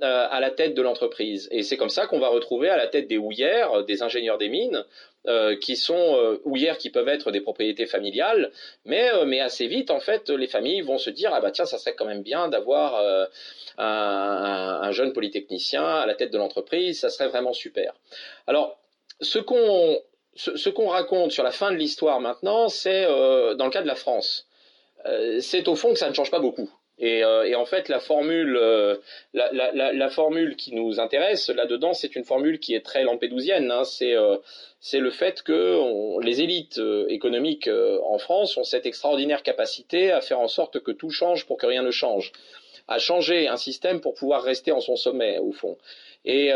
à 0.00 0.40
la 0.40 0.50
tête 0.50 0.74
de 0.74 0.80
l'entreprise. 0.80 1.48
Et 1.52 1.62
c'est 1.62 1.76
comme 1.76 1.90
ça 1.90 2.06
qu'on 2.06 2.18
va 2.18 2.28
retrouver 2.28 2.70
à 2.70 2.78
la 2.78 2.86
tête 2.86 3.08
des 3.08 3.18
houillères, 3.18 3.84
des 3.84 4.02
ingénieurs 4.02 4.38
des 4.38 4.48
mines, 4.48 4.82
euh, 5.28 5.56
qui 5.56 5.76
sont 5.76 6.16
euh, 6.16 6.40
houillères 6.44 6.78
qui 6.78 6.90
peuvent 6.90 7.08
être 7.08 7.30
des 7.30 7.40
propriétés 7.40 7.86
familiales, 7.86 8.50
mais, 8.84 9.08
euh, 9.12 9.24
mais 9.24 9.40
assez 9.40 9.68
vite, 9.68 9.90
en 9.90 10.00
fait, 10.00 10.30
les 10.30 10.48
familles 10.48 10.80
vont 10.80 10.98
se 10.98 11.10
dire, 11.10 11.30
ah 11.32 11.40
bah 11.40 11.52
tiens, 11.52 11.64
ça 11.64 11.78
serait 11.78 11.94
quand 11.94 12.06
même 12.06 12.22
bien 12.22 12.48
d'avoir 12.48 12.96
euh, 12.96 13.26
un, 13.78 14.80
un, 14.82 14.90
jeune 14.90 15.12
polytechnicien 15.12 15.84
à 15.84 16.06
la 16.06 16.14
tête 16.14 16.32
de 16.32 16.38
l'entreprise, 16.38 16.98
ça 16.98 17.08
serait 17.08 17.28
vraiment 17.28 17.52
super. 17.52 17.94
Alors, 18.46 18.78
ce 19.20 19.38
qu'on 19.38 20.00
ce, 20.34 20.56
ce 20.56 20.68
qu'on 20.70 20.88
raconte 20.88 21.30
sur 21.30 21.44
la 21.44 21.52
fin 21.52 21.70
de 21.70 21.76
l'histoire 21.76 22.18
maintenant, 22.18 22.68
c'est 22.68 23.04
dans 23.04 23.66
le 23.66 23.70
cas 23.70 23.82
de 23.82 23.86
la 23.86 23.94
France. 23.94 24.48
c'est 25.40 25.68
au 25.68 25.76
fond 25.76 25.92
que 25.92 25.98
ça 25.98 26.08
ne 26.08 26.14
change 26.14 26.30
pas 26.30 26.40
beaucoup. 26.40 26.70
Et, 27.02 27.24
euh, 27.24 27.42
et, 27.42 27.56
en 27.56 27.66
fait, 27.66 27.88
la 27.88 27.98
formule, 27.98 28.56
euh, 28.56 28.96
la, 29.34 30.08
formule 30.08 30.54
qui 30.54 30.72
nous 30.72 31.00
intéresse 31.00 31.48
là-dedans, 31.50 31.94
c'est 31.94 32.14
une 32.14 32.22
formule 32.22 32.60
qui 32.60 32.74
est 32.76 32.84
très 32.84 33.02
lampédousienne. 33.02 33.72
Hein. 33.72 33.82
C'est 33.82 34.14
euh, 34.14 34.36
c'est 34.78 35.00
le 35.00 35.10
fait 35.10 35.42
que 35.42 36.20
les 36.24 36.42
élites 36.42 36.80
économiques 37.08 37.68
en 38.04 38.18
France 38.18 38.56
ont 38.56 38.64
cette 38.64 38.86
extraordinaire 38.86 39.42
capacité 39.44 40.10
à 40.10 40.20
faire 40.20 40.40
en 40.40 40.48
sorte 40.48 40.80
que 40.80 40.90
tout 40.90 41.10
change 41.10 41.46
pour 41.46 41.56
que 41.56 41.66
rien 41.66 41.82
ne 41.82 41.92
change, 41.92 42.32
à 42.88 42.98
changer 42.98 43.46
un 43.46 43.56
système 43.56 44.00
pour 44.00 44.14
pouvoir 44.14 44.42
rester 44.42 44.72
en 44.72 44.80
son 44.80 44.96
sommet, 44.96 45.38
au 45.38 45.52
fond. 45.52 45.78
Et, 46.24 46.50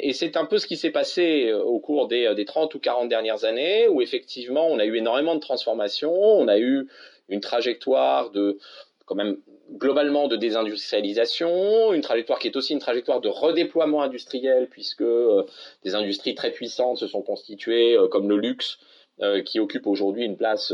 et 0.00 0.12
c'est 0.12 0.36
un 0.36 0.44
peu 0.44 0.58
ce 0.58 0.68
qui 0.68 0.76
s'est 0.76 0.92
passé 0.92 1.52
au 1.52 1.80
cours 1.80 2.06
des, 2.06 2.32
des 2.36 2.44
30 2.44 2.72
ou 2.76 2.78
40 2.78 3.08
dernières 3.08 3.44
années, 3.44 3.88
où 3.88 4.00
effectivement, 4.00 4.68
on 4.68 4.78
a 4.78 4.84
eu 4.84 4.96
énormément 4.96 5.34
de 5.34 5.40
transformations, 5.40 6.14
on 6.14 6.46
a 6.46 6.58
eu 6.58 6.86
une 7.28 7.40
trajectoire 7.40 8.30
de 8.30 8.58
quand 9.06 9.16
même 9.16 9.38
globalement 9.72 10.28
de 10.28 10.36
désindustrialisation, 10.36 11.92
une 11.92 12.02
trajectoire 12.02 12.38
qui 12.38 12.48
est 12.48 12.56
aussi 12.56 12.72
une 12.72 12.78
trajectoire 12.78 13.20
de 13.20 13.28
redéploiement 13.28 14.02
industriel, 14.02 14.68
puisque 14.70 15.02
euh, 15.02 15.44
des 15.84 15.94
industries 15.94 16.34
très 16.34 16.50
puissantes 16.50 16.98
se 16.98 17.06
sont 17.06 17.22
constituées, 17.22 17.96
euh, 17.96 18.08
comme 18.08 18.28
le 18.28 18.36
luxe, 18.36 18.78
euh, 19.20 19.42
qui 19.42 19.60
occupe 19.60 19.86
aujourd'hui 19.86 20.24
une 20.24 20.36
place 20.36 20.72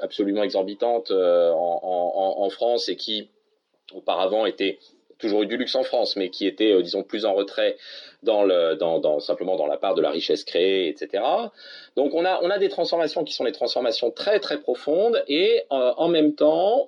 absolument 0.00 0.42
exorbitante 0.42 1.10
en, 1.10 2.34
en, 2.36 2.50
France 2.50 2.88
et 2.88 2.96
qui 2.96 3.28
auparavant 3.94 4.44
était 4.44 4.78
toujours 5.22 5.42
eu 5.42 5.46
du 5.46 5.56
luxe 5.56 5.74
en 5.74 5.84
France, 5.84 6.16
mais 6.16 6.28
qui 6.28 6.46
était, 6.46 6.72
euh, 6.72 6.82
disons, 6.82 7.02
plus 7.02 7.24
en 7.24 7.32
retrait 7.32 7.76
dans 8.22 8.44
le, 8.44 8.76
dans, 8.76 9.18
simplement 9.20 9.56
dans 9.56 9.66
la 9.66 9.76
part 9.76 9.94
de 9.94 10.02
la 10.02 10.10
richesse 10.10 10.44
créée, 10.44 10.88
etc. 10.88 11.24
Donc 11.96 12.14
on 12.14 12.24
a, 12.24 12.40
on 12.42 12.50
a 12.50 12.58
des 12.58 12.68
transformations 12.68 13.24
qui 13.24 13.32
sont 13.32 13.44
des 13.44 13.52
transformations 13.52 14.12
très 14.12 14.38
très 14.38 14.60
profondes 14.60 15.24
et 15.26 15.62
euh, 15.72 15.92
en 15.96 16.06
même 16.08 16.34
temps, 16.34 16.86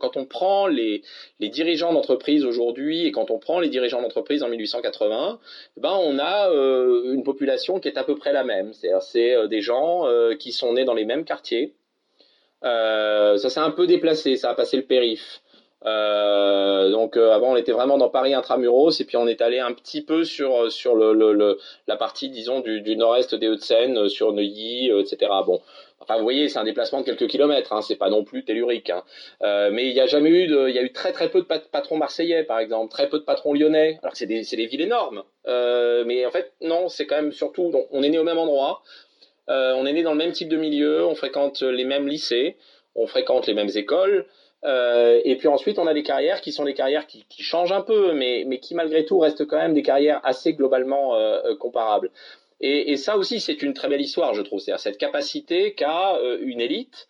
quand 0.00 0.16
on 0.16 0.24
prend 0.24 0.66
les, 0.66 1.02
les 1.38 1.50
dirigeants 1.50 1.92
d'entreprise 1.92 2.44
aujourd'hui 2.44 3.06
et 3.06 3.12
quand 3.12 3.30
on 3.30 3.38
prend 3.38 3.60
les 3.60 3.68
dirigeants 3.68 4.02
d'entreprise 4.02 4.42
en 4.42 4.48
1880, 4.48 5.38
eh 5.76 5.80
ben 5.80 5.96
on 6.02 6.18
a 6.18 6.50
euh, 6.50 7.12
une 7.12 7.22
population 7.22 7.78
qui 7.78 7.86
est 7.86 7.98
à 7.98 8.02
peu 8.02 8.16
près 8.16 8.32
la 8.32 8.42
même. 8.42 8.72
C'est-à-dire 8.72 9.02
c'est 9.02 9.46
des 9.46 9.60
gens 9.60 10.06
qui 10.38 10.50
sont 10.50 10.72
nés 10.72 10.84
dans 10.84 10.94
les 10.94 11.04
mêmes 11.04 11.24
quartiers. 11.24 11.74
ça 12.62 13.36
s'est 13.38 13.60
un 13.60 13.70
peu 13.70 13.86
déplacé, 13.86 14.34
ça 14.34 14.50
a 14.50 14.54
passé 14.54 14.76
le 14.76 14.84
périph'. 14.84 15.42
Euh, 15.86 16.90
donc 16.90 17.16
euh, 17.16 17.32
avant 17.32 17.52
on 17.52 17.56
était 17.56 17.72
vraiment 17.72 17.96
dans 17.96 18.10
Paris 18.10 18.34
intramuros 18.34 19.00
et 19.00 19.04
puis 19.06 19.16
on 19.16 19.26
est 19.26 19.40
allé 19.40 19.60
un 19.60 19.72
petit 19.72 20.02
peu 20.02 20.24
sur 20.24 20.64
euh, 20.64 20.68
sur 20.68 20.94
le, 20.94 21.58
la 21.86 21.96
partie 21.96 22.28
disons 22.28 22.60
du, 22.60 22.82
du 22.82 22.96
nord-est 22.96 23.34
des 23.34 23.48
Hauts-de-Seine 23.48 24.10
sur 24.10 24.34
Neuilly 24.34 24.90
etc 24.90 25.32
bon 25.46 25.62
enfin 26.00 26.18
vous 26.18 26.22
voyez 26.22 26.50
c'est 26.50 26.58
un 26.58 26.64
déplacement 26.64 27.00
de 27.00 27.06
quelques 27.06 27.28
kilomètres 27.28 27.72
hein, 27.72 27.80
c'est 27.80 27.96
pas 27.96 28.10
non 28.10 28.24
plus 28.24 28.44
tellurique 28.44 28.90
hein. 28.90 29.02
mais 29.70 29.88
il 29.88 29.94
y 29.94 30.00
a 30.00 30.06
jamais 30.06 30.28
eu 30.28 30.46
de 30.48 30.68
il 30.68 30.74
y 30.74 30.78
a 30.78 30.82
eu 30.82 30.92
très 30.92 31.12
très 31.12 31.30
peu 31.30 31.40
de 31.40 31.46
patrons 31.46 31.96
marseillais 31.96 32.44
par 32.44 32.58
exemple 32.58 32.90
très 32.90 33.08
peu 33.08 33.18
de 33.18 33.24
patrons 33.24 33.54
lyonnais 33.54 33.98
alors 34.02 34.12
que 34.12 34.18
c'est 34.18 34.26
des 34.26 34.44
c'est 34.44 34.56
des 34.56 34.66
villes 34.66 34.82
énormes 34.82 35.22
mais 35.46 36.26
en 36.26 36.30
fait 36.30 36.52
non 36.60 36.90
c'est 36.90 37.06
quand 37.06 37.16
même 37.16 37.32
surtout 37.32 37.70
donc, 37.70 37.86
on 37.90 38.02
est 38.02 38.10
né 38.10 38.18
au 38.18 38.24
même 38.24 38.38
endroit 38.38 38.82
on 39.48 39.86
est 39.86 39.92
né 39.94 40.02
dans 40.02 40.12
le 40.12 40.18
même 40.18 40.32
type 40.32 40.50
de 40.50 40.58
milieu 40.58 41.06
on 41.06 41.14
fréquente 41.14 41.62
les 41.62 41.84
mêmes 41.84 42.06
lycées 42.06 42.58
on 42.94 43.06
fréquente 43.06 43.46
les 43.46 43.54
mêmes 43.54 43.70
écoles 43.74 44.26
euh, 44.64 45.20
et 45.24 45.36
puis 45.36 45.48
ensuite, 45.48 45.78
on 45.78 45.86
a 45.86 45.94
des 45.94 46.02
carrières 46.02 46.40
qui 46.40 46.52
sont 46.52 46.64
des 46.64 46.74
carrières 46.74 47.06
qui, 47.06 47.24
changent 47.42 47.72
un 47.72 47.80
peu, 47.80 48.12
mais, 48.12 48.58
qui 48.60 48.74
malgré 48.74 49.04
tout 49.04 49.18
restent 49.18 49.46
quand 49.46 49.56
même 49.56 49.74
des 49.74 49.82
carrières 49.82 50.20
assez 50.22 50.52
globalement 50.52 51.16
euh, 51.16 51.40
euh 51.44 51.56
comparables. 51.56 52.10
Et, 52.62 52.96
ça 52.98 53.16
aussi, 53.16 53.40
c'est 53.40 53.62
une 53.62 53.72
très 53.72 53.88
belle 53.88 54.02
histoire, 54.02 54.34
je 54.34 54.42
trouve. 54.42 54.60
C'est-à-dire 54.60 54.80
cette 54.80 54.98
capacité 54.98 55.72
qu'a 55.72 56.18
une 56.42 56.60
élite 56.60 57.08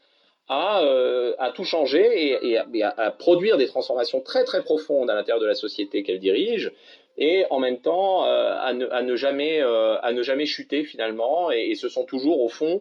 à, 0.48 1.52
tout 1.56 1.64
changer 1.64 2.38
et, 2.40 2.56
à, 2.84 3.10
produire 3.10 3.56
des 3.56 3.66
transformations 3.66 4.20
très 4.20 4.44
très 4.44 4.62
profondes 4.62 5.10
à 5.10 5.14
l'intérieur 5.16 5.40
de 5.40 5.46
la 5.46 5.56
société 5.56 6.04
qu'elle 6.04 6.20
dirige, 6.20 6.70
et 7.18 7.46
en 7.50 7.58
même 7.58 7.80
temps 7.80 8.22
à 8.22 8.72
ne, 8.72 9.16
jamais 9.16 9.60
à 9.60 10.12
ne 10.12 10.22
jamais 10.22 10.46
chuter 10.46 10.84
finalement. 10.84 11.50
Et, 11.50 11.74
ce 11.74 11.88
sont 11.88 12.04
toujours 12.04 12.42
au 12.42 12.48
fond 12.48 12.80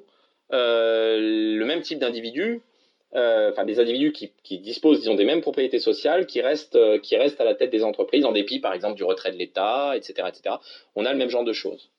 le 0.51 1.63
même 1.63 1.81
type 1.81 1.97
d'individus 1.97 2.61
enfin 3.13 3.65
des 3.65 3.79
individus 3.79 4.11
qui, 4.11 4.31
qui, 4.43 4.59
disposent, 4.59 4.99
disons, 4.99 5.15
des 5.15 5.25
mêmes 5.25 5.41
propriétés 5.41 5.79
sociales, 5.79 6.27
qui 6.27 6.41
restent, 6.41 6.75
euh, 6.75 6.99
qui 6.99 7.17
restent 7.17 7.41
à 7.41 7.45
la 7.45 7.55
tête 7.55 7.71
des 7.71 7.83
entreprises, 7.83 8.25
en 8.25 8.31
dépit, 8.31 8.59
par 8.59 8.73
exemple, 8.73 8.95
du 8.95 9.03
retrait 9.03 9.31
de 9.31 9.37
l'État, 9.37 9.93
etc., 9.95 10.27
etc. 10.27 10.55
On 10.95 11.05
a 11.05 11.11
le 11.11 11.17
même 11.17 11.29
genre 11.29 11.43
de 11.43 11.53
choses. 11.53 11.89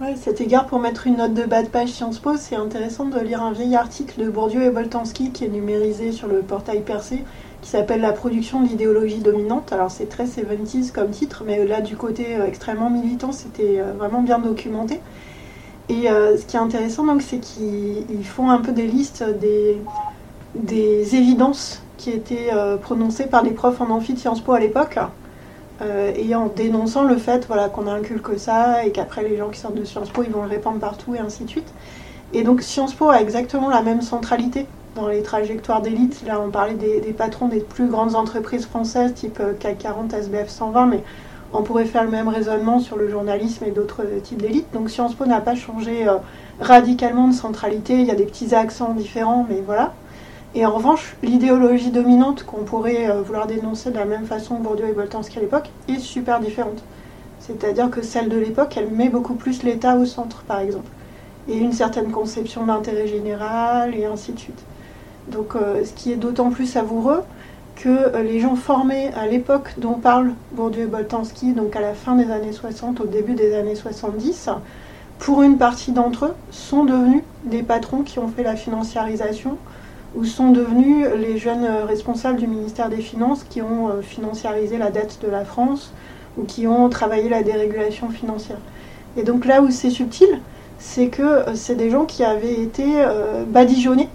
Ouais, 0.00 0.16
cet 0.16 0.40
égard, 0.40 0.66
pour 0.66 0.80
mettre 0.80 1.06
une 1.06 1.18
note 1.18 1.34
de 1.34 1.44
bas 1.44 1.62
de 1.62 1.68
page 1.68 1.90
Sciences 1.90 2.18
Po, 2.18 2.36
c'est 2.36 2.56
intéressant 2.56 3.04
de 3.04 3.20
lire 3.20 3.42
un 3.42 3.52
vieil 3.52 3.76
article 3.76 4.20
de 4.24 4.30
Bourdieu 4.30 4.62
et 4.62 4.70
Boltanski 4.70 5.30
qui 5.30 5.44
est 5.44 5.48
numérisé 5.48 6.12
sur 6.12 6.28
le 6.28 6.40
portail 6.40 6.80
Percé, 6.80 7.22
qui 7.60 7.68
s'appelle 7.68 8.00
La 8.00 8.12
production 8.12 8.62
de 8.62 8.68
l'idéologie 8.68 9.20
dominante. 9.20 9.70
Alors 9.72 9.90
c'est 9.90 10.08
très 10.08 10.24
70s 10.24 10.90
comme 10.92 11.10
titre, 11.10 11.44
mais 11.46 11.64
là 11.66 11.82
du 11.82 11.96
côté 11.96 12.34
euh, 12.34 12.46
extrêmement 12.46 12.90
militant, 12.90 13.30
c'était 13.32 13.80
vraiment 13.80 14.22
bien 14.22 14.38
documenté. 14.38 14.98
Et 15.88 16.08
euh, 16.08 16.36
ce 16.36 16.46
qui 16.46 16.56
est 16.56 16.60
intéressant, 16.60 17.04
donc, 17.04 17.22
c'est 17.22 17.38
qu'ils 17.38 18.24
font 18.24 18.50
un 18.50 18.58
peu 18.58 18.72
des 18.72 18.86
listes 18.86 19.24
des, 19.40 19.78
des 20.54 21.16
évidences 21.16 21.82
qui 21.96 22.10
étaient 22.10 22.50
euh, 22.52 22.76
prononcées 22.76 23.26
par 23.26 23.42
les 23.42 23.50
profs 23.52 23.80
en 23.80 23.90
amphi 23.90 24.14
de 24.14 24.18
Sciences 24.18 24.40
Po 24.40 24.52
à 24.52 24.60
l'époque, 24.60 24.98
euh, 25.80 26.12
et 26.16 26.34
en 26.34 26.46
dénonçant 26.46 27.04
le 27.04 27.16
fait 27.16 27.46
voilà, 27.46 27.68
qu'on 27.68 27.86
inculque 27.86 28.38
ça 28.38 28.84
et 28.84 28.90
qu'après 28.90 29.22
les 29.22 29.36
gens 29.36 29.48
qui 29.48 29.58
sortent 29.58 29.74
de 29.74 29.84
Sciences 29.84 30.10
Po, 30.10 30.22
ils 30.22 30.30
vont 30.30 30.42
le 30.42 30.48
répandre 30.48 30.78
partout 30.78 31.14
et 31.14 31.18
ainsi 31.18 31.44
de 31.44 31.48
suite. 31.48 31.72
Et 32.32 32.42
donc 32.42 32.62
Sciences 32.62 32.94
Po 32.94 33.10
a 33.10 33.20
exactement 33.20 33.68
la 33.68 33.82
même 33.82 34.02
centralité 34.02 34.66
dans 34.94 35.08
les 35.08 35.22
trajectoires 35.22 35.80
d'élite. 35.80 36.22
Là, 36.26 36.40
on 36.40 36.50
parlait 36.50 36.74
des, 36.74 37.00
patrons 37.12 37.48
des 37.48 37.60
plus 37.60 37.86
grandes 37.86 38.14
entreprises 38.14 38.66
françaises, 38.66 39.14
type 39.14 39.40
CAC 39.58 39.78
40, 39.78 40.12
SBF 40.12 40.48
120, 40.48 40.86
mais 40.86 41.02
on 41.52 41.62
pourrait 41.62 41.84
faire 41.84 42.04
le 42.04 42.10
même 42.10 42.28
raisonnement 42.28 42.80
sur 42.80 42.96
le 42.96 43.08
journalisme 43.08 43.64
et 43.64 43.70
d'autres 43.70 44.04
types 44.22 44.40
d'élites. 44.40 44.72
Donc 44.72 44.90
Sciences 44.90 45.14
Po 45.14 45.26
n'a 45.26 45.40
pas 45.40 45.54
changé 45.54 46.08
euh, 46.08 46.16
radicalement 46.60 47.28
de 47.28 47.34
centralité, 47.34 47.94
il 47.94 48.06
y 48.06 48.10
a 48.10 48.14
des 48.14 48.24
petits 48.24 48.54
accents 48.54 48.94
différents, 48.94 49.46
mais 49.48 49.62
voilà. 49.64 49.92
Et 50.54 50.66
en 50.66 50.72
revanche, 50.72 51.16
l'idéologie 51.22 51.90
dominante 51.90 52.44
qu'on 52.44 52.64
pourrait 52.64 53.08
euh, 53.08 53.22
vouloir 53.22 53.46
dénoncer 53.46 53.90
de 53.90 53.96
la 53.96 54.04
même 54.04 54.26
façon 54.26 54.56
que 54.56 54.62
Bourdieu 54.62 54.88
et 54.88 54.92
Boltanski 54.92 55.38
à 55.38 55.40
l'époque 55.40 55.70
est 55.88 55.98
super 55.98 56.40
différente. 56.40 56.82
C'est-à-dire 57.38 57.90
que 57.90 58.02
celle 58.02 58.28
de 58.28 58.36
l'époque, 58.36 58.74
elle 58.76 58.90
met 58.90 59.08
beaucoup 59.08 59.34
plus 59.34 59.62
l'État 59.62 59.96
au 59.96 60.04
centre, 60.04 60.42
par 60.42 60.60
exemple, 60.60 60.88
et 61.48 61.56
une 61.56 61.72
certaine 61.72 62.10
conception 62.10 62.66
d'intérêt 62.66 63.08
général, 63.08 63.94
et 63.94 64.04
ainsi 64.04 64.32
de 64.32 64.38
suite. 64.38 64.62
Donc 65.28 65.56
euh, 65.56 65.84
ce 65.84 65.92
qui 65.92 66.12
est 66.12 66.16
d'autant 66.16 66.50
plus 66.50 66.66
savoureux, 66.66 67.22
que 67.76 67.88
euh, 67.88 68.22
les 68.22 68.40
gens 68.40 68.56
formés 68.56 69.08
à 69.14 69.26
l'époque 69.26 69.74
dont 69.78 69.94
parle 69.94 70.32
Bourdieu 70.52 70.82
et 70.82 70.86
Boltanski, 70.86 71.52
donc 71.52 71.74
à 71.76 71.80
la 71.80 71.94
fin 71.94 72.14
des 72.14 72.30
années 72.30 72.52
60, 72.52 73.00
au 73.00 73.06
début 73.06 73.34
des 73.34 73.54
années 73.54 73.74
70, 73.74 74.50
pour 75.18 75.42
une 75.42 75.56
partie 75.56 75.92
d'entre 75.92 76.26
eux, 76.26 76.34
sont 76.50 76.84
devenus 76.84 77.22
des 77.44 77.62
patrons 77.62 78.02
qui 78.02 78.18
ont 78.18 78.28
fait 78.28 78.42
la 78.42 78.56
financiarisation 78.56 79.56
ou 80.14 80.24
sont 80.24 80.50
devenus 80.50 81.06
les 81.16 81.38
jeunes 81.38 81.66
responsables 81.86 82.38
du 82.38 82.46
ministère 82.46 82.88
des 82.88 83.00
Finances 83.00 83.44
qui 83.48 83.62
ont 83.62 83.88
euh, 83.88 84.02
financiarisé 84.02 84.76
la 84.78 84.90
dette 84.90 85.18
de 85.22 85.28
la 85.28 85.44
France 85.44 85.92
ou 86.36 86.44
qui 86.44 86.66
ont 86.66 86.88
travaillé 86.88 87.28
la 87.28 87.42
dérégulation 87.42 88.10
financière. 88.10 88.58
Et 89.16 89.22
donc 89.22 89.44
là 89.44 89.62
où 89.62 89.70
c'est 89.70 89.90
subtil, 89.90 90.40
c'est 90.78 91.08
que 91.08 91.22
euh, 91.22 91.54
c'est 91.54 91.76
des 91.76 91.90
gens 91.90 92.04
qui 92.04 92.24
avaient 92.24 92.60
été 92.60 92.84
euh, 92.96 93.44
badigeonnés 93.46 94.08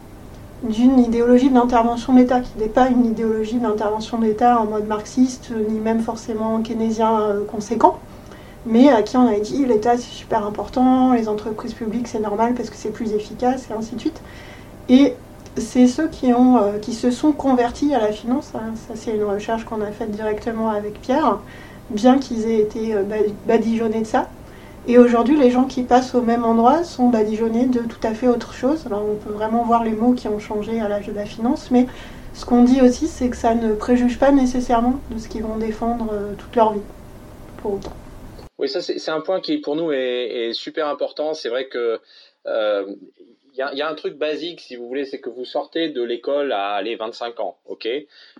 d'une 0.63 0.99
idéologie 0.99 1.49
d'intervention 1.49 2.13
de 2.13 2.19
l'État, 2.19 2.39
qui 2.39 2.57
n'est 2.57 2.67
pas 2.67 2.87
une 2.87 3.05
idéologie 3.05 3.59
d'intervention 3.59 4.17
de 4.17 4.25
l'État 4.25 4.59
en 4.59 4.65
mode 4.65 4.87
marxiste, 4.87 5.51
ni 5.69 5.79
même 5.79 6.01
forcément 6.01 6.61
keynésien 6.61 7.35
conséquent, 7.51 7.99
mais 8.65 8.89
à 8.89 9.01
qui 9.03 9.17
on 9.17 9.27
a 9.27 9.39
dit 9.39 9.65
l'État 9.65 9.97
c'est 9.97 10.03
super 10.03 10.45
important, 10.45 11.13
les 11.13 11.29
entreprises 11.29 11.73
publiques 11.73 12.07
c'est 12.07 12.19
normal 12.19 12.53
parce 12.55 12.69
que 12.69 12.75
c'est 12.75 12.91
plus 12.91 13.13
efficace, 13.13 13.67
et 13.69 13.73
ainsi 13.73 13.95
de 13.95 13.99
suite. 13.99 14.21
Et 14.89 15.13
c'est 15.59 15.87
ceux 15.87 16.07
qui, 16.07 16.33
ont, 16.33 16.57
euh, 16.57 16.77
qui 16.79 16.93
se 16.93 17.11
sont 17.11 17.31
convertis 17.31 17.93
à 17.93 17.99
la 17.99 18.11
finance. 18.11 18.51
Hein. 18.55 18.73
Ça, 18.87 18.93
c'est 18.95 19.15
une 19.15 19.23
recherche 19.23 19.65
qu'on 19.65 19.81
a 19.81 19.91
faite 19.91 20.11
directement 20.11 20.69
avec 20.69 21.01
Pierre, 21.01 21.39
bien 21.89 22.19
qu'ils 22.19 22.45
aient 22.47 22.59
été 22.59 22.93
euh, 22.93 23.03
badigeonnés 23.47 24.01
de 24.01 24.07
ça. 24.07 24.27
Et 24.87 24.97
aujourd'hui, 24.97 25.37
les 25.37 25.51
gens 25.51 25.65
qui 25.65 25.83
passent 25.83 26.15
au 26.15 26.21
même 26.21 26.45
endroit 26.45 26.85
sont 26.85 27.09
badigeonnés 27.09 27.65
de 27.65 27.81
tout 27.81 27.99
à 28.03 28.13
fait 28.13 28.27
autre 28.27 28.53
chose. 28.53 28.85
Alors, 28.85 29.03
on 29.03 29.15
peut 29.15 29.33
vraiment 29.33 29.63
voir 29.63 29.83
les 29.83 29.91
mots 29.91 30.13
qui 30.13 30.29
ont 30.29 30.39
changé 30.39 30.79
à 30.79 30.87
l'âge 30.87 31.07
de 31.07 31.11
la 31.13 31.25
finance, 31.25 31.71
mais 31.71 31.87
ce 32.33 32.45
qu'on 32.45 32.63
dit 32.63 32.81
aussi, 32.81 33.07
c'est 33.07 33.29
que 33.29 33.35
ça 33.35 33.53
ne 33.53 33.73
préjuge 33.73 34.17
pas 34.17 34.31
nécessairement 34.31 35.01
de 35.11 35.19
ce 35.19 35.27
qu'ils 35.27 35.43
vont 35.43 35.57
défendre 35.57 36.07
euh, 36.13 36.33
toute 36.37 36.55
leur 36.55 36.71
vie, 36.71 36.81
pour 37.61 37.73
autant. 37.73 37.93
Oui, 38.59 38.69
ça, 38.69 38.81
c'est 38.81 39.11
un 39.11 39.19
point 39.19 39.41
qui, 39.41 39.57
pour 39.57 39.75
nous, 39.75 39.91
est, 39.91 40.53
super 40.53 40.87
important. 40.87 41.33
C'est 41.33 41.49
vrai 41.49 41.67
que 41.67 41.99
il 42.45 43.77
y, 43.77 43.81
a 43.81 43.89
un 43.89 43.95
truc 43.95 44.17
basique, 44.17 44.61
si 44.61 44.75
vous 44.75 44.87
voulez, 44.87 45.05
c'est 45.05 45.19
que 45.19 45.31
vous 45.31 45.45
sortez 45.45 45.89
de 45.89 46.03
l'école 46.03 46.51
à 46.51 46.73
aller 46.73 46.95
25 46.95 47.39
ans, 47.39 47.57
ok? 47.65 47.87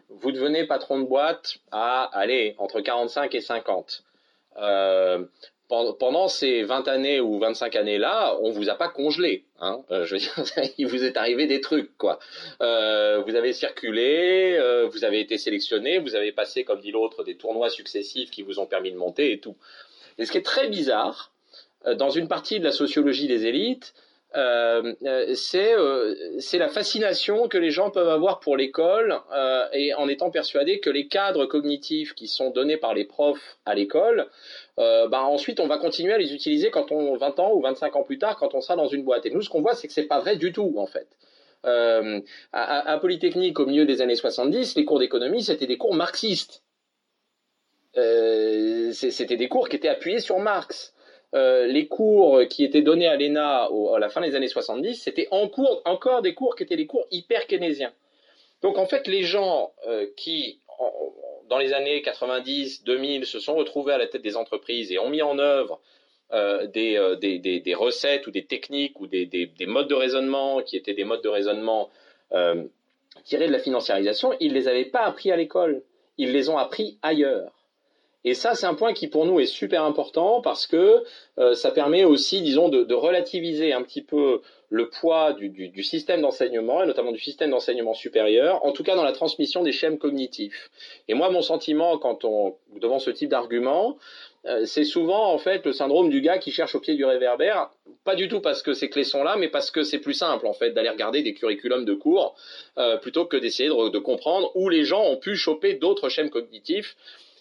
Vous 0.10 0.32
devenez 0.32 0.66
patron 0.68 1.00
de 1.00 1.06
boîte 1.06 1.58
à 1.72 2.04
aller 2.14 2.54
entre 2.60 2.82
45 2.82 3.34
et 3.34 3.42
50. 3.42 4.04
Euh, 4.60 5.26
pendant 5.68 6.28
ces 6.30 6.64
20 6.64 6.88
années 6.88 7.20
ou 7.20 7.40
25 7.40 7.76
années-là, 7.76 8.38
on 8.42 8.52
vous 8.52 8.70
a 8.70 8.76
pas 8.76 8.88
congelé. 8.88 9.44
Hein 9.60 9.84
euh, 9.92 10.06
je 10.06 10.16
veux 10.16 10.20
dire, 10.20 10.34
il 10.78 10.88
vous 10.88 11.04
est 11.04 11.18
arrivé 11.18 11.46
des 11.46 11.60
trucs, 11.60 11.98
quoi. 11.98 12.20
Euh, 12.62 13.22
vous 13.26 13.36
avez 13.36 13.52
circulé, 13.54 14.56
euh, 14.58 14.88
vous 14.88 15.04
avez 15.04 15.20
été 15.20 15.38
sélectionné, 15.38 16.00
vous 16.00 16.16
avez 16.16 16.32
passé, 16.32 16.64
comme 16.64 16.80
dit 16.80 16.92
l'autre, 16.92 17.24
des 17.24 17.36
tournois 17.36 17.70
successifs 17.70 18.32
qui 18.32 18.44
vous 18.44 18.60
ont 18.60 18.66
permis 18.66 18.92
de 18.92 18.98
monter 18.98 19.34
et 19.34 19.40
tout. 19.40 19.58
Et 20.18 20.26
ce 20.26 20.32
qui 20.32 20.38
est 20.38 20.46
très 20.46 20.68
bizarre, 20.70 21.34
dans 21.96 22.10
une 22.10 22.28
partie 22.28 22.60
de 22.60 22.64
la 22.64 22.72
sociologie 22.72 23.28
des 23.28 23.46
élites, 23.46 23.94
c'est 25.36 26.58
la 26.58 26.68
fascination 26.70 27.48
que 27.48 27.58
les 27.58 27.70
gens 27.70 27.92
peuvent 27.92 28.10
avoir 28.10 28.40
pour 28.40 28.58
l'école 28.58 29.20
et 29.74 29.94
en 29.94 30.08
étant 30.08 30.32
persuadés 30.32 30.80
que 30.80 30.90
les 30.90 31.08
cadres 31.08 31.46
cognitifs 31.46 32.16
qui 32.16 32.28
sont 32.28 32.50
donnés 32.50 32.78
par 32.78 32.96
les 32.96 33.06
profs 33.06 33.58
à 33.66 33.76
l'école, 33.76 34.28
bah 34.78 35.24
ensuite 35.24 35.60
on 35.60 35.68
va 35.68 35.78
continuer 35.78 36.14
à 36.14 36.18
les 36.18 36.34
utiliser 36.34 36.70
quand 36.70 36.92
on 36.92 37.16
20 37.18 37.40
ans 37.40 37.52
ou 37.54 37.62
25 37.62 37.96
ans 37.96 38.04
plus 38.04 38.20
tard 38.20 38.38
quand 38.38 38.54
on 38.54 38.62
sera 38.62 38.76
dans 38.76 38.88
une 38.88 39.04
boîte. 39.04 39.26
Et 39.26 39.32
nous 39.32 39.42
ce 39.42 39.50
qu'on 39.50 39.62
voit 39.62 39.74
c'est 39.74 39.88
que 39.88 39.94
c'est 39.94 40.04
pas 40.04 40.20
vrai 40.20 40.36
du 40.36 40.52
tout 40.52 40.76
en 40.78 40.86
fait. 40.86 41.08
à, 41.64 42.92
à, 42.92 42.98
Polytechnique 43.00 43.60
au 43.60 43.66
milieu 43.66 43.86
des 43.86 44.02
années 44.02 44.16
70, 44.16 44.76
les 44.76 44.86
cours 44.86 45.00
d'économie 45.00 45.44
c'était 45.44 45.68
des 45.68 45.78
cours 45.78 45.96
marxistes. 45.96 46.64
c'était 47.94 49.38
des 49.38 49.50
cours 49.50 49.70
qui 49.70 49.76
étaient 49.78 49.90
appuyés 49.90 50.20
sur 50.20 50.40
Marx. 50.40 50.94
Euh, 51.36 51.68
les 51.68 51.88
cours 51.88 52.42
qui 52.50 52.64
étaient 52.64 52.82
donnés 52.82 53.08
à 53.08 53.18
l'ENA 53.18 53.68
à 53.96 54.00
la 54.00 54.10
fin 54.10 54.22
des 54.22 54.36
années 54.36 54.48
70, 54.48 54.96
c'était 54.96 55.28
encore 55.32 56.22
des 56.22 56.34
cours 56.34 56.56
qui 56.56 56.64
étaient 56.64 56.78
des 56.78 56.88
cours 56.88 57.06
hyper 57.12 57.48
keynésiens. 57.48 57.92
Donc 58.62 58.78
en 58.78 58.86
fait, 58.86 59.08
les 59.08 59.24
gens 59.24 59.74
euh, 59.88 60.08
qui, 60.16 60.62
dans 61.50 61.58
les 61.58 61.74
années 61.74 62.02
90, 62.02 62.84
2000, 62.84 63.26
se 63.26 63.40
sont 63.40 63.56
retrouvés 63.56 63.94
à 63.94 63.98
la 63.98 64.08
tête 64.08 64.22
des 64.22 64.38
entreprises 64.38 64.92
et 64.92 65.00
ont 65.00 65.10
mis 65.10 65.22
en 65.22 65.40
œuvre 65.40 65.80
euh, 66.34 66.68
des, 66.68 67.18
des, 67.62 67.76
recettes 67.76 68.28
ou 68.28 68.32
des 68.32 68.46
techniques 68.46 69.00
ou 69.00 69.08
des, 69.08 69.50
modes 69.68 69.88
de 69.88 69.96
raisonnement 69.96 70.62
qui 70.62 70.78
étaient 70.78 70.94
des 70.94 71.06
modes 71.06 71.24
de 71.24 71.30
raisonnement 71.30 71.90
tirés 73.24 73.48
de 73.48 73.52
la 73.52 73.60
financiarisation, 73.60 74.34
ils 74.40 74.54
ne 74.54 74.58
les 74.58 74.68
avaient 74.68 74.86
pas 74.86 75.02
appris 75.02 75.32
à 75.32 75.36
l'école, 75.36 75.84
ils 76.18 76.32
les 76.32 76.50
ont 76.50 76.58
appris 76.58 76.98
ailleurs. 77.02 77.52
Et 78.24 78.34
ça, 78.34 78.56
c'est 78.56 78.66
un 78.66 78.74
point 78.74 78.94
qui 78.94 79.08
pour 79.08 79.26
nous 79.26 79.40
est 79.40 79.46
super 79.46 79.84
important 79.84 80.42
parce 80.42 80.68
que 80.68 81.04
euh, 81.40 81.54
ça 81.54 81.72
permet 81.72 82.04
aussi, 82.04 82.42
disons, 82.42 82.68
de, 82.68 82.94
relativiser 82.94 83.74
un 83.74 83.84
petit 83.84 84.02
peu 84.02 84.42
le 84.70 84.90
poids 84.90 85.34
du, 85.34 85.84
système 85.84 86.22
d'enseignement, 86.22 86.84
et 86.84 86.86
notamment 86.86 87.14
du 87.14 87.20
système 87.20 87.52
d'enseignement 87.52 87.94
supérieur, 87.94 88.66
en 88.66 88.74
tout 88.74 88.84
cas 88.84 88.96
dans 88.96 89.04
la 89.04 89.14
transmission 89.14 89.64
des 89.64 89.72
schèmes 89.72 89.98
cognitifs. 89.98 90.70
Et 91.08 91.14
moi, 91.14 91.30
mon 91.30 91.42
sentiment 91.42 91.98
quand 91.98 92.26
on, 92.26 92.56
devant 92.76 93.00
ce 93.00 93.10
type 93.10 93.30
d'argument, 93.30 93.98
euh, 94.46 94.66
c'est 94.66 94.84
souvent 94.84 95.32
en 95.32 95.38
fait 95.38 95.66
le 95.66 95.72
syndrome 95.72 96.10
du 96.10 96.22
gars 96.22 96.38
qui 96.38 96.52
cherche 96.52 96.76
au 96.76 96.80
pied 96.80 96.96
du 96.96 97.06
réverbère, 97.06 97.70
pas 98.04 98.16
du 98.16 98.28
tout 98.28 98.42
parce 98.42 98.62
que 98.62 98.74
ces 98.74 98.90
clés 98.90 99.06
sont 99.06 99.24
là, 99.24 99.38
mais 99.38 99.48
parce 99.48 99.72
que 99.72 99.84
c'est 99.84 100.00
plus 100.00 100.14
simple 100.14 100.48
en 100.48 100.54
fait 100.54 100.72
d'aller 100.72 100.90
regarder 100.90 101.22
des 101.22 101.34
curriculums 101.34 101.86
de 101.86 101.94
cours 101.94 102.36
euh, 102.78 102.98
plutôt 102.98 103.26
que 103.26 103.38
d'essayer 103.38 103.70
de, 103.70 104.00
comprendre 104.00 104.52
où 104.56 104.70
les 104.70 104.84
gens 104.84 105.04
ont 105.04 105.18
pu 105.18 105.36
choper 105.36 105.76
d'autres 105.76 106.10
schèmes 106.10 106.30
cognitifs 106.30 106.96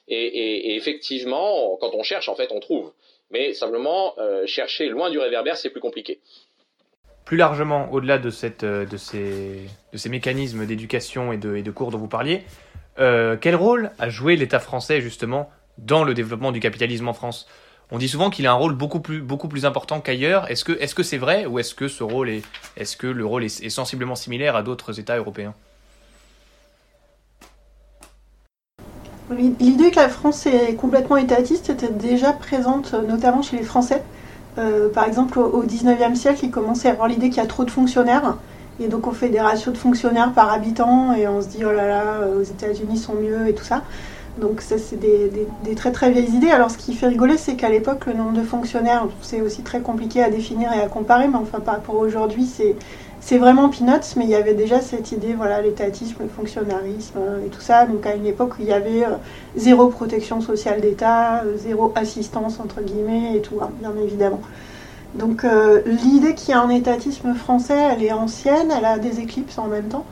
et, 0.09 0.77
effectivement, 0.77 1.77
quand 1.81 1.93
on 1.95 2.03
cherche, 2.03 2.29
en 2.29 2.37
fait, 2.37 2.53
on 2.53 2.61
trouve. 2.61 2.93
Mais 3.31 3.55
simplement, 3.55 4.14
euh, 4.18 4.47
chercher 4.47 4.89
loin 4.89 5.11
du 5.11 5.18
réverbère, 5.18 5.57
c'est 5.57 5.70
plus 5.70 5.81
compliqué. 5.81 6.20
Plus 7.27 7.37
largement, 7.37 7.93
au-delà 7.93 8.20
euh, 8.62 8.87
de, 8.87 8.97
ces, 8.97 10.09
mécanismes 10.09 10.64
d'éducation 10.64 11.33
et 11.33 11.37
de, 11.37 11.70
cours 11.72 11.91
dont 11.91 11.99
vous 11.99 12.07
parliez, 12.07 12.45
euh, 13.01 13.37
quel 13.39 13.57
rôle 13.57 13.91
a 13.99 14.09
joué 14.09 14.37
l'État 14.37 14.61
français 14.61 15.01
justement 15.01 15.51
dans 15.77 16.05
le 16.05 16.14
développement 16.14 16.53
du 16.53 16.61
capitalisme 16.61 17.09
en 17.09 17.12
France? 17.12 17.49
On 17.91 17.99
dit 17.99 18.09
souvent 18.09 18.31
qu'il 18.31 18.47
a 18.47 18.53
un 18.53 18.55
rôle 18.55 18.74
beaucoup 18.74 19.01
plus, 19.01 19.66
important 19.66 20.01
qu'ailleurs. 20.01 20.49
Est-ce 20.49 20.64
que 20.95 21.03
c'est 21.03 21.18
vrai 21.18 21.47
ou 21.47 21.59
est-ce 21.59 21.74
que 21.74 23.07
le 23.09 23.27
rôle 23.27 23.45
est 23.45 23.68
sensiblement 23.70 24.14
similaire 24.14 24.55
à 24.55 24.62
d'autres 24.62 25.01
États 25.01 25.16
européens? 25.16 25.55
L'idée 29.31 29.91
que 29.91 29.97
la 29.97 30.09
France 30.09 30.47
est 30.47 30.77
complètement 30.77 31.16
étatiste 31.16 31.70
était 31.70 31.91
déjà 31.91 32.33
présente, 32.33 32.95
notamment 32.95 33.43
chez 33.43 33.57
les 33.57 33.64
Français. 33.64 34.05
Euh, 34.59 34.89
par 34.89 35.05
exemple, 35.05 35.39
au 35.39 35.65
19e 35.65 36.15
siècle, 36.15 36.41
il 36.45 36.51
commençait 36.51 36.89
à 36.89 36.93
avoir 36.93 37.09
l'idée 37.09 37.29
qu'il 37.29 37.39
y 37.39 37.45
a 37.45 37.47
trop 37.47 37.65
de 37.65 37.71
fonctionnaires. 37.71 38.37
Et 38.81 38.89
donc, 38.89 39.07
on 39.07 39.13
fait 39.13 39.29
des 39.29 39.41
ratios 39.41 39.75
de 39.75 39.79
fonctionnaires 39.79 40.33
par 40.33 40.53
habitant 40.53 41.15
et 41.15 41.27
on 41.29 41.41
se 41.41 41.49
dit, 41.49 41.65
oh 41.65 41.73
là 41.73 41.87
là, 41.87 42.05
euh, 42.21 42.41
aux 42.41 42.43
États-Unis 42.43 42.99
sont 42.99 43.15
mieux 43.15 43.49
et 43.49 43.55
tout 43.55 43.65
ça. 43.65 43.83
Donc, 44.41 44.61
ça, 44.61 44.77
c'est 44.77 44.97
des, 45.01 45.31
des, 45.65 45.75
très 45.75 45.93
très 45.93 46.11
vieilles 46.11 46.35
idées. 46.35 46.51
Alors, 46.51 46.71
ce 46.71 46.77
qui 46.77 46.95
fait 46.95 47.07
rigoler, 47.07 47.39
c'est 47.39 47.57
qu'à 47.57 47.71
l'époque, 47.71 48.05
le 48.07 48.13
nombre 48.13 48.33
de 48.33 48.43
fonctionnaires, 48.43 49.07
c'est 49.23 49.41
aussi 49.41 49.63
très 49.63 49.81
compliqué 49.81 50.23
à 50.23 50.29
définir 50.29 50.73
et 50.75 50.81
à 50.81 50.89
comparer, 50.89 51.27
mais 51.29 51.37
enfin, 51.37 51.61
par 51.61 51.77
rapport 51.77 51.97
aujourd'hui, 51.97 52.45
c'est 52.45 52.77
c'est 53.27 53.39
vraiment 53.39 53.68
peanuts, 53.68 54.14
mais 54.16 54.22
il 54.22 54.31
y 54.31 54.37
avait 54.37 54.55
déjà 54.55 54.81
cette 54.81 55.11
idée, 55.11 55.33
voilà, 55.33 55.61
l'étatisme, 55.61 56.18
le 56.20 56.29
fonctionnarisme 56.29 57.18
euh, 57.18 57.45
et 57.45 57.49
tout 57.49 57.61
ça. 57.61 57.85
Donc 57.85 58.07
à 58.07 58.14
une 58.14 58.24
époque 58.24 58.53
où 58.53 58.62
il 58.62 58.68
y 58.68 58.72
avait 58.72 59.05
euh, 59.05 59.16
zéro 59.57 59.89
protection 59.89 60.41
sociale 60.41 60.81
d'État, 60.81 61.43
euh, 61.43 61.57
zéro 61.57 61.93
assistance 61.97 62.61
entre 62.61 62.83
guillemets 62.83 63.35
et 63.35 63.41
tout, 63.41 63.57
hein, 63.61 63.70
bien 63.81 63.93
évidemment. 64.01 64.41
Donc 65.16 65.45
l'idée 65.87 66.35
qu'il 66.35 66.51
y 66.51 66.53
a 66.53 66.61
un 66.61 66.68
étatisme 66.68 67.33
français, 67.35 67.79
elle 67.91 68.05
est 68.05 68.12
ancienne, 68.12 68.70
elle 68.77 68.85
a 68.85 68.99
des 68.99 69.18
éclipses 69.18 69.57
en 69.57 69.66
même 69.66 69.89
temps, 69.89 70.05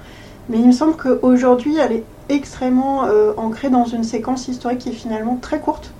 mais 0.48 0.58
il 0.58 0.66
me 0.66 0.72
semble 0.72 0.96
qu'aujourd'hui, 0.96 1.76
elle 1.76 1.92
est 1.92 2.04
extrêmement 2.30 3.02
ancrée 3.36 3.68
dans 3.68 3.84
une 3.84 4.04
séquence 4.04 4.48
historique 4.48 4.78
qui 4.78 4.88
est 4.88 4.92
finalement 4.92 5.36
très 5.36 5.58
courte, 5.58 5.92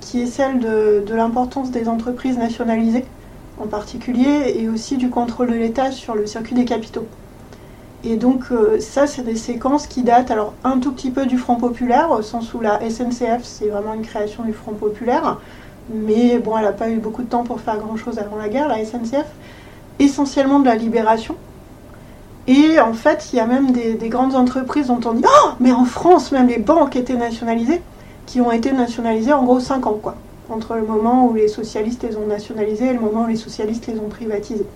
qui 0.00 0.22
est 0.22 0.26
celle 0.26 0.58
de 0.58 1.14
l'importance 1.14 1.70
des 1.70 1.88
entreprises 1.88 2.38
nationalisées 2.38 3.04
en 3.62 3.66
particulier, 3.66 4.54
et 4.56 4.68
aussi 4.68 4.96
du 4.96 5.10
contrôle 5.10 5.50
de 5.50 5.54
l'État 5.54 5.90
sur 5.90 6.14
le 6.14 6.26
circuit 6.26 6.54
des 6.54 6.64
capitaux. 6.64 7.06
Et 8.04 8.16
donc 8.16 8.44
euh, 8.50 8.80
ça, 8.80 9.06
c'est 9.06 9.22
des 9.22 9.36
séquences 9.36 9.86
qui 9.86 10.02
datent 10.02 10.30
alors 10.30 10.54
un 10.64 10.78
tout 10.78 10.92
petit 10.92 11.10
peu 11.10 11.26
du 11.26 11.38
Front 11.38 11.56
populaire, 11.56 12.10
au 12.10 12.22
sens 12.22 12.52
où 12.52 12.60
la 12.60 12.80
SNCF, 12.80 13.42
c'est 13.42 13.68
vraiment 13.68 13.94
une 13.94 14.02
création 14.02 14.42
du 14.42 14.52
Front 14.52 14.72
populaire, 14.72 15.38
mais 15.92 16.38
bon, 16.38 16.56
elle 16.58 16.64
n'a 16.64 16.72
pas 16.72 16.90
eu 16.90 16.96
beaucoup 16.96 17.22
de 17.22 17.28
temps 17.28 17.44
pour 17.44 17.60
faire 17.60 17.78
grand-chose 17.78 18.18
avant 18.18 18.36
la 18.36 18.48
guerre, 18.48 18.68
la 18.68 18.84
SNCF, 18.84 19.26
essentiellement 19.98 20.58
de 20.58 20.66
la 20.66 20.74
libération. 20.74 21.36
Et 22.48 22.80
en 22.80 22.92
fait, 22.92 23.28
il 23.32 23.36
y 23.36 23.40
a 23.40 23.46
même 23.46 23.70
des, 23.70 23.94
des 23.94 24.08
grandes 24.08 24.34
entreprises 24.34 24.88
dont 24.88 25.00
on 25.04 25.12
dit 25.12 25.22
«Oh, 25.44 25.50
mais 25.60 25.70
en 25.70 25.84
France, 25.84 26.32
même 26.32 26.48
les 26.48 26.58
banques 26.58 26.96
étaient 26.96 27.14
nationalisées», 27.14 27.80
qui 28.26 28.40
ont 28.40 28.50
été 28.50 28.72
nationalisées 28.72 29.32
en 29.32 29.44
gros 29.44 29.60
5 29.60 29.86
ans, 29.86 29.98
quoi 30.02 30.16
entre 30.52 30.74
le 30.74 30.82
moment 30.82 31.26
où 31.26 31.34
les 31.34 31.48
socialistes 31.48 32.02
les 32.02 32.16
ont 32.16 32.26
nationalisés 32.26 32.86
et 32.86 32.92
le 32.92 33.00
moment 33.00 33.24
où 33.24 33.28
les 33.28 33.36
socialistes 33.36 33.86
les 33.86 33.98
ont 33.98 34.08
privatisés. 34.08 34.66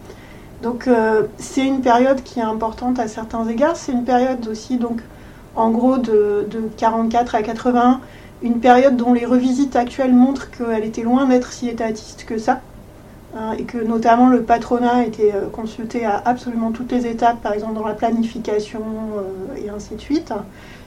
Donc 0.63 0.89
euh, 0.89 1.25
c'est 1.39 1.65
une 1.65 1.81
période 1.81 2.23
qui 2.23 2.41
est 2.41 2.45
importante 2.45 2.99
à 2.99 3.09
certains 3.09 3.47
égards. 3.49 3.77
C'est 3.77 3.93
une 3.93 4.05
période 4.05 4.47
aussi, 4.49 4.79
donc, 4.79 5.01
en 5.55 5.71
gros, 5.71 5.99
de, 5.99 6.47
de 6.51 6.69
44 6.77 7.35
à 7.35 7.43
80, 7.43 8.01
une 8.43 8.61
période 8.61 8.97
dont 8.97 9.13
les 9.13 9.25
revisites 9.27 9.77
actuelles 9.77 10.15
montrent 10.15 10.51
qu'elle 10.51 10.85
était 10.85 11.03
loin 11.03 11.27
d'être 11.27 11.53
si 11.53 11.69
étatiste 11.69 12.25
que 12.25 12.39
ça. 12.39 12.61
hein, 13.37 13.53
et 13.59 13.65
que 13.65 13.79
notamment 13.79 14.29
le 14.29 14.43
patronat 14.43 15.05
était 15.05 15.33
consulté 15.53 16.05
à 16.05 16.23
absolument 16.25 16.73
toutes 16.73 16.93
les 16.93 17.07
étapes, 17.07 17.41
par 17.43 17.53
exemple 17.53 17.75
dans 17.75 17.87
la 17.87 17.95
planification 17.95 18.83
et 19.57 19.69
ainsi 19.71 19.95
de 19.95 20.01
suite, 20.01 20.33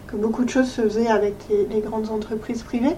que 0.10 0.16
beaucoup 0.16 0.44
de 0.44 0.50
choses 0.50 0.70
se 0.70 0.82
faisaient 0.82 1.08
avec 1.08 1.36
les, 1.50 1.80
grandes 1.82 2.10
entreprises 2.10 2.64
privées. 2.64 2.96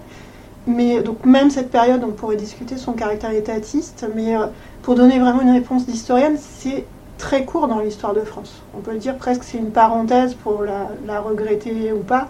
Mais 0.68 1.02
donc 1.02 1.26
même 1.26 1.50
cette 1.50 1.72
période, 1.72 2.04
on 2.04 2.12
pourrait 2.12 2.36
discuter 2.36 2.78
son 2.78 2.94
caractère 2.94 3.32
étatiste, 3.32 4.06
mais 4.16 4.36
pour 4.84 4.96
donner 4.96 5.18
vraiment 5.18 5.42
une 5.42 5.54
réponse 5.54 5.88
d'historienne, 5.88 6.38
c'est 6.38 6.86
très 7.22 7.46
court 7.46 7.68
dans 7.68 7.80
l'histoire 7.80 8.14
de 8.14 8.22
France. 8.22 8.62
On 8.76 8.82
peut 8.82 8.92
le 8.92 8.98
dire 8.98 9.16
presque 9.16 9.44
c'est 9.44 9.60
une 9.60 9.72
parenthèse 9.72 10.34
pour 10.34 10.64
la, 10.64 11.22
regretter 11.22 11.94
ou 11.94 12.00
pas. 12.00 12.28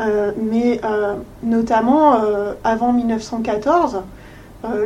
Euh, 0.00 0.32
mais 0.36 0.80
euh, 0.84 1.14
notamment 1.44 2.16
euh, 2.16 2.54
avant 2.64 2.92
1914, 2.92 4.02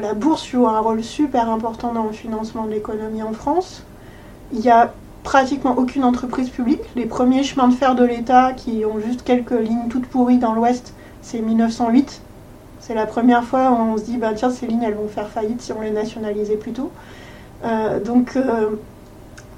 la 0.02 0.12
bourse 0.12 0.44
joue 0.44 0.66
un 0.66 0.80
rôle 0.80 1.04
super 1.04 1.48
important 1.48 1.92
dans 1.92 2.02
le 2.02 2.12
financement 2.12 2.64
de 2.64 2.72
l'économie 2.72 3.22
en 3.22 3.32
France. 3.32 3.84
Il 4.52 4.58
n'y 4.58 4.70
a 4.70 4.92
pratiquement 5.22 5.78
aucune 5.78 6.02
entreprise 6.02 6.50
publique. 6.50 6.80
Les 6.96 7.06
premiers 7.06 7.44
chemins 7.44 7.68
de 7.68 7.74
fer 7.74 7.94
de 7.94 8.04
l'État 8.04 8.52
qui 8.54 8.84
ont 8.84 8.98
juste 8.98 9.22
quelques 9.22 9.52
lignes 9.52 9.88
toutes 9.88 10.06
pourries 10.06 10.38
dans 10.38 10.52
l'Ouest, 10.52 10.94
c'est 11.22 11.40
1908. 11.40 12.20
C'est 12.88 12.94
la 12.94 13.06
première 13.06 13.44
fois 13.44 13.70
où 13.70 13.74
on 13.74 13.96
se 13.96 14.02
dit, 14.02 14.16
bah, 14.16 14.32
tiens, 14.34 14.50
ces 14.50 14.66
lignes, 14.66 14.82
elles 14.82 14.94
vont 14.94 15.06
faire 15.06 15.28
faillite 15.28 15.60
si 15.60 15.72
on 15.72 15.80
les 15.80 15.90
nationalisait 15.90 16.56
plus 16.56 16.72
tôt. 16.72 16.90
donc, 18.04 18.36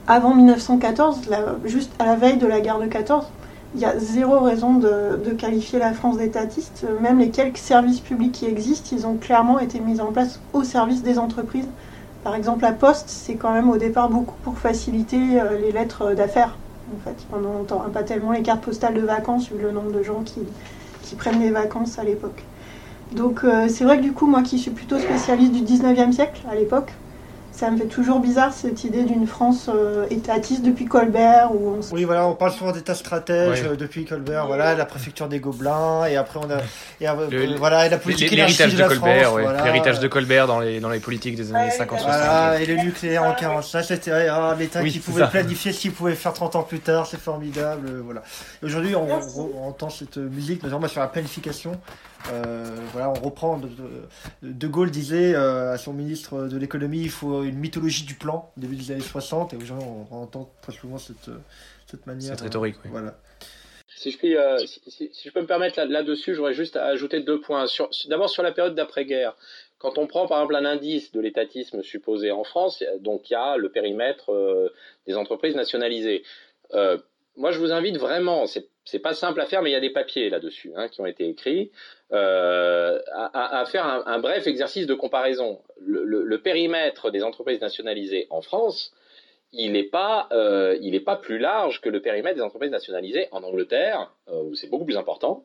avant 0.09 0.35
1914, 0.35 1.31
juste 1.65 1.93
à 2.01 2.07
la 2.07 2.17
veille 2.17 2.37
de 2.37 2.47
la 2.47 2.61
guerre 2.61 2.81
de 2.81 2.87
14, 2.87 3.27
il 3.75 3.81
y 3.81 3.85
a 3.85 3.99
zéro 3.99 4.41
raison 4.41 4.75
de, 4.75 5.31
qualifier 5.39 5.79
la 5.79 5.93
France 5.93 6.19
d'étatiste. 6.19 6.87
Même 7.01 7.19
les 7.19 7.31
quelques 7.31 7.59
services 7.59 8.01
publics 8.01 8.33
qui 8.33 8.47
existent, 8.47 8.91
ils 8.93 9.07
ont 9.07 9.15
clairement 9.15 9.59
été 9.59 9.81
mis 9.81 10.01
en 10.01 10.07
place 10.13 10.41
au 10.53 10.65
service 10.65 11.03
des 11.03 11.19
entreprises. 11.19 11.69
Par 12.25 12.35
exemple, 12.35 12.63
la 12.63 12.73
Poste, 12.73 13.09
c'est 13.09 13.37
quand 13.37 13.53
même 13.53 13.71
au 13.71 13.77
départ 13.77 14.11
beaucoup 14.11 14.35
pour 14.43 14.59
faciliter 14.59 15.41
euh, 15.41 15.59
les 15.59 15.73
lettres 15.73 16.13
d'affaires. 16.13 16.57
En 16.95 17.03
fait, 17.03 17.17
pendant 17.31 17.53
longtemps, 17.53 17.83
pas 17.93 18.03
tellement 18.03 18.33
les 18.33 18.43
cartes 18.43 18.63
postales 18.63 18.95
de 18.95 19.01
vacances, 19.01 19.49
vu 19.51 19.63
le 19.63 19.71
nombre 19.71 19.93
de 19.93 20.03
gens 20.03 20.23
qui, 20.25 20.41
prennent 21.17 21.41
des 21.41 21.51
vacances 21.51 21.99
à 21.99 22.05
l'époque. 22.05 22.43
Donc 23.11 23.45
euh, 23.45 23.69
c'est 23.69 23.85
vrai 23.85 23.99
que 23.99 24.03
du 24.03 24.13
coup, 24.13 24.27
moi 24.27 24.43
qui 24.43 24.59
suis 24.59 24.71
plutôt 24.71 24.99
spécialiste 24.99 25.53
du 25.53 25.63
19e 25.63 26.13
siècle 26.13 26.47
à 26.49 26.55
l'époque, 26.55 26.93
ça 27.61 27.71
me 27.71 27.77
fait 27.77 27.89
toujours 27.89 28.21
bizarre 28.21 28.55
cette 28.55 28.85
idée 28.85 29.03
d'une 29.03 29.27
France 29.27 29.69
euh, 29.69 30.07
étatiste 30.09 30.63
depuis 30.63 30.87
Colbert. 30.87 31.51
Où 31.55 31.77
on... 31.77 31.95
Oui, 31.95 32.05
voilà, 32.05 32.27
on 32.27 32.35
parle 32.35 32.53
souvent 32.53 32.73
d'état 32.73 32.95
stratège 32.95 33.63
euh, 33.65 33.77
depuis 33.77 34.07
Colbert, 34.07 34.47
voilà, 34.47 34.75
la 34.75 34.87
préfecture 34.87 35.29
des 35.29 35.41
Gobelins, 35.41 36.07
et 36.07 36.17
après 36.17 36.41
on 36.43 36.51
a. 36.51 36.61
Et, 37.03 37.47
le, 37.47 37.57
voilà, 37.57 37.87
et 37.87 37.91
la 37.91 37.99
politique 37.99 38.31
L'héritage 38.31 38.75
de, 38.75 38.83
Colbert, 38.83 39.35
ouais. 39.35 39.45
L'héritage 39.63 40.01
de 40.01 40.09
Colbert 40.09 40.47
dans 40.47 40.59
les, 40.59 40.81
dans 40.81 40.89
les 40.89 41.01
politiques 41.01 41.37
des 41.37 41.55
années 41.55 41.71
50 41.71 42.01
Voilà, 42.01 42.59
et 42.63 42.65
le 42.65 42.77
nucléaire 42.77 43.25
en 43.25 43.35
45, 43.35 43.83
c'était 43.83 44.11
ah, 44.11 44.57
l'État 44.59 44.83
qui 44.83 44.99
pouvait 44.99 45.27
planifier 45.27 45.75
ce 45.75 45.81
qu'il 45.81 45.93
pouvait 45.93 46.15
faire 46.15 46.33
30 46.33 46.57
ans 46.57 46.63
plus 46.63 46.81
tard, 46.81 47.07
c'est 47.07 47.21
formidable, 47.21 47.89
euh, 47.89 48.01
voilà. 48.03 48.23
Aujourd'hui, 48.63 48.97
on, 48.97 49.07
on, 49.07 49.69
entend 49.69 49.91
cette 49.91 50.17
musique, 50.17 50.63
notamment 50.63 50.89
sur 50.89 51.03
la 51.03 51.09
planification. 51.09 51.79
Euh, 52.33 52.65
voilà, 52.93 53.11
on 53.11 53.15
reprend. 53.15 53.59
De, 53.59 53.69
de, 54.43 54.69
Gaulle 54.69 54.91
disait 54.91 55.35
euh, 55.35 55.73
à 55.73 55.79
son 55.79 55.93
ministre 55.93 56.49
de 56.49 56.57
l'économie 56.59 57.01
il 57.01 57.11
faut 57.11 57.43
une 57.51 57.59
mythologie 57.59 58.05
du 58.05 58.15
plan, 58.15 58.53
début 58.57 58.77
des 58.77 58.91
années 58.91 59.01
60, 59.01 59.53
et 59.53 59.57
aujourd'hui 59.57 59.87
on, 60.11 60.15
entend 60.15 60.51
très 60.63 60.73
souvent 60.73 60.99
cette, 60.99 61.31
cette 61.87 62.07
manière. 62.07 62.31
Cette 62.31 62.41
rhétorique, 62.41 62.77
oui. 62.85 62.91
Voilà. 62.91 63.17
Si 63.89 64.11
je, 64.11 64.19
puis, 64.19 64.37
euh, 64.37 64.57
si, 64.59 65.11
je 65.25 65.31
peux 65.31 65.43
me 65.43 65.47
permettre 65.47 65.83
là-dessus, 65.83 66.35
j'aurais 66.35 66.55
juste 66.55 66.77
à 66.77 66.87
ajouter 66.87 67.21
deux 67.21 67.41
points. 67.41 67.67
D'abord 68.09 68.31
sur 68.31 68.43
la 68.43 68.53
période 68.53 68.75
d'après-guerre. 68.75 69.37
Quand 69.79 69.99
on 69.99 70.07
prend 70.07 70.27
par 70.27 70.39
exemple 70.39 70.57
un 70.57 70.65
indice 70.65 71.13
de 71.13 71.21
l'étatisme 71.21 71.83
supposé 71.83 72.31
en 72.31 72.45
France, 72.45 72.83
donc 73.01 73.29
il 73.29 73.35
y 73.35 73.37
a 73.37 73.57
le 73.57 73.71
périmètre 73.71 74.31
des 75.07 75.17
entreprises 75.17 75.55
nationalisées. 75.55 76.23
moi, 77.37 77.51
je 77.51 77.59
vous 77.59 77.73
invite 77.73 77.99
vraiment, 77.99 78.47
c'est 78.47 78.69
pas 78.99 79.15
simple 79.15 79.41
à 79.41 79.47
faire, 79.47 79.63
mais 79.63 79.71
il 79.71 79.73
y 79.73 79.77
a 79.77 79.81
des 79.81 79.91
papiers 79.91 80.31
là-dessus 80.31 80.73
hein, 80.75 80.89
qui 80.89 81.01
ont 81.01 81.07
été 81.07 81.29
écrits. 81.29 81.71
Euh, 82.13 82.99
à, 83.15 83.65
faire 83.67 83.87
un, 84.07 84.19
bref 84.19 84.47
exercice 84.47 84.87
de 84.87 84.95
comparaison. 84.95 85.61
Le, 85.81 86.37
périmètre 86.39 87.11
des 87.11 87.23
entreprises 87.23 87.61
nationalisées 87.61 88.27
en 88.31 88.43
France, 88.43 88.93
il 89.53 89.73
n'est 89.73 89.85
pas, 89.85 90.29
euh, 90.33 90.77
pas 91.05 91.17
plus 91.17 91.39
large 91.39 91.81
que 91.81 91.89
le 91.89 92.01
périmètre 92.01 92.37
des 92.37 92.43
entreprises 92.43 92.71
nationalisées 92.71 93.29
en 93.31 93.43
Angleterre, 93.43 94.13
euh, 94.29 94.43
où 94.43 94.55
c'est 94.55 94.69
beaucoup 94.69 94.85
plus 94.85 94.97
important, 94.97 95.45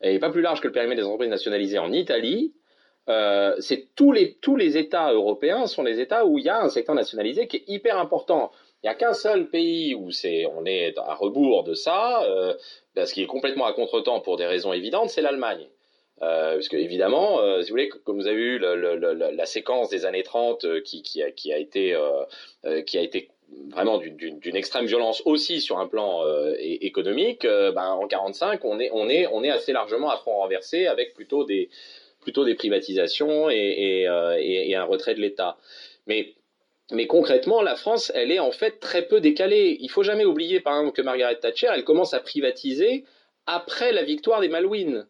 et 0.00 0.18
pas 0.18 0.30
plus 0.30 0.42
large 0.42 0.60
que 0.60 0.68
le 0.68 0.72
périmètre 0.72 1.00
des 1.00 1.06
entreprises 1.06 1.30
nationalisées 1.30 1.78
en 1.78 1.92
Italie. 1.92 2.52
c'est 3.58 3.88
tous 3.96 4.12
les, 4.12 4.34
tous 4.34 4.56
les 4.56 4.76
États 4.78 5.12
européens 5.12 5.66
sont 5.66 5.82
les 5.82 6.00
États 6.00 6.24
où 6.24 6.38
il 6.38 6.44
y 6.44 6.48
a 6.48 6.60
un 6.60 6.68
secteur 6.68 6.94
nationalisé 6.94 7.48
qui 7.48 7.56
est 7.56 7.64
hyper 7.66 7.98
important. 7.98 8.52
Il 8.82 8.86
n'y 8.86 8.90
a 8.90 8.94
qu'un 8.94 9.14
seul 9.14 9.48
pays 9.48 9.94
où 9.94 10.10
c'est, 10.10 10.46
on 10.46 10.64
est 10.64 10.96
à 10.98 11.14
rebours 11.14 11.64
de 11.64 11.74
ça, 11.74 12.22
ce 12.94 13.12
qui 13.12 13.22
est 13.22 13.26
complètement 13.26 13.66
à 13.66 13.72
contretemps 13.72 14.20
pour 14.20 14.36
des 14.36 14.46
raisons 14.46 14.72
évidentes, 14.72 15.10
c'est 15.10 15.22
l'Allemagne. 15.22 15.66
Euh, 16.22 16.54
parce 16.54 16.68
que 16.68 16.76
évidemment, 16.76 17.40
euh, 17.40 17.60
si 17.60 17.68
vous 17.68 17.74
voulez, 17.74 17.88
comme 17.88 18.16
vous 18.16 18.26
avez 18.26 18.40
eu 18.40 18.58
la 18.58 19.46
séquence 19.46 19.90
des 19.90 20.06
années 20.06 20.22
30 20.22 20.64
euh, 20.64 20.80
qui, 20.80 21.22
a, 21.22 21.58
été, 21.58 21.94
vraiment 23.68 23.98
d'une 23.98 24.56
extrême 24.56 24.86
violence 24.86 25.22
aussi 25.26 25.60
sur 25.60 25.78
un 25.78 25.86
plan 25.86 26.22
économique, 26.58 27.46
ben, 27.46 27.90
en 27.90 28.06
45, 28.06 28.64
on 28.64 28.78
est, 28.78 29.50
assez 29.50 29.72
largement 29.72 30.10
à 30.10 30.16
front 30.16 30.38
renversé 30.38 30.86
avec 30.86 31.14
plutôt 31.14 31.44
des, 31.44 31.68
privatisations 32.56 33.50
et, 33.50 34.06
et 34.08 34.74
un 34.74 34.84
retrait 34.84 35.14
de 35.14 35.20
l'État. 35.20 35.58
Mais 36.06 36.34
mais 36.92 37.06
concrètement, 37.06 37.62
la 37.62 37.74
France, 37.74 38.12
elle 38.14 38.30
est 38.30 38.38
en 38.38 38.52
fait 38.52 38.78
très 38.78 39.02
peu 39.02 39.20
décalée. 39.20 39.76
Il 39.80 39.90
faut 39.90 40.04
jamais 40.04 40.24
oublier, 40.24 40.60
par 40.60 40.78
exemple, 40.78 40.96
que 40.96 41.02
Margaret 41.02 41.36
Thatcher, 41.36 41.68
elle 41.72 41.84
commence 41.84 42.14
à 42.14 42.20
privatiser 42.20 43.04
après 43.46 43.92
la 43.92 44.04
victoire 44.04 44.40
des 44.40 44.48
Malouines. 44.48 45.06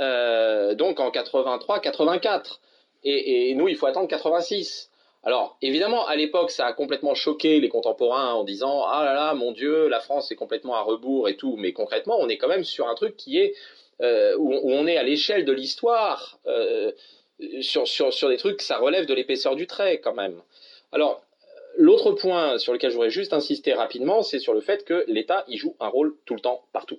Euh, 0.00 0.74
donc 0.74 0.98
en 0.98 1.10
83-84. 1.10 2.58
Et, 3.04 3.54
nous, 3.54 3.68
il 3.68 3.76
faut 3.76 3.86
attendre 3.86 4.08
86. 4.08 4.90
Alors, 5.22 5.58
évidemment, 5.62 6.06
à 6.06 6.16
l'époque, 6.16 6.50
ça 6.50 6.66
a 6.66 6.72
complètement 6.72 7.14
choqué 7.14 7.60
les 7.60 7.68
contemporains 7.68 8.32
en 8.32 8.44
disant 8.44 8.84
Ah 8.84 9.04
là 9.04 9.14
là, 9.14 9.34
mon 9.34 9.52
Dieu, 9.52 9.88
la 9.88 10.00
France 10.00 10.32
est 10.32 10.36
complètement 10.36 10.74
à 10.74 10.82
rebours 10.82 11.28
et 11.28 11.36
tout. 11.36 11.56
Mais 11.56 11.72
concrètement, 11.72 12.18
on 12.18 12.28
est 12.28 12.36
quand 12.36 12.48
même 12.48 12.64
sur 12.64 12.88
un 12.88 12.94
truc 12.94 13.16
qui 13.16 13.38
est 13.38 13.54
euh, 14.02 14.34
où, 14.38 14.52
on 14.52 14.86
est 14.86 14.96
à 14.96 15.02
l'échelle 15.02 15.44
de 15.44 15.52
l'histoire, 15.52 16.38
euh, 16.46 16.92
sur, 17.60 17.86
sur, 17.86 18.12
sur 18.12 18.28
des 18.28 18.36
trucs, 18.36 18.62
ça 18.62 18.78
relève 18.78 19.06
de 19.06 19.14
l'épaisseur 19.14 19.56
du 19.56 19.66
trait 19.66 20.00
quand 20.00 20.14
même. 20.14 20.42
Alors, 20.92 21.22
l'autre 21.76 22.12
point 22.12 22.58
sur 22.58 22.72
lequel 22.72 22.90
je 22.90 22.96
voudrais 22.96 23.10
juste 23.10 23.32
insister 23.32 23.74
rapidement, 23.74 24.22
c'est 24.22 24.38
sur 24.38 24.54
le 24.54 24.60
fait 24.60 24.84
que 24.84 25.04
l'État 25.06 25.44
y 25.48 25.56
joue 25.56 25.76
un 25.80 25.88
rôle 25.88 26.16
tout 26.24 26.34
le 26.34 26.40
temps, 26.40 26.64
partout 26.72 26.98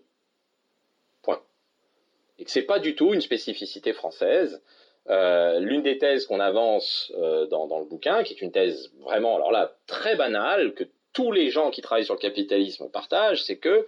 et 2.41 2.43
que 2.43 2.49
c'est 2.49 2.63
pas 2.63 2.80
du 2.80 2.95
tout 2.95 3.13
une 3.13 3.22
spécificité 3.22 3.93
française. 3.93 4.63
Euh, 5.09 5.59
l'une 5.59 5.84
des 5.84 5.99
thèses 5.99 6.26
qu'on 6.26 6.39
avance 6.39 7.13
euh, 7.15 7.45
dans, 7.45 7.80
le 7.80 7.85
bouquin, 7.85 8.23
qui 8.23 8.34
est 8.34 8.41
une 8.41 8.51
thèse 8.51 8.91
vraiment, 8.99 9.35
alors 9.35 9.51
là, 9.51 9.76
très 9.85 10.15
banale, 10.15 10.73
que 10.73 10.84
tous 11.13 11.31
les 11.31 11.51
gens 11.51 11.69
qui 11.69 11.81
travaillent 11.81 12.05
sur 12.05 12.15
le 12.15 12.19
capitalisme 12.19 12.89
partagent, 12.89 13.43
c'est 13.43 13.57
que 13.57 13.88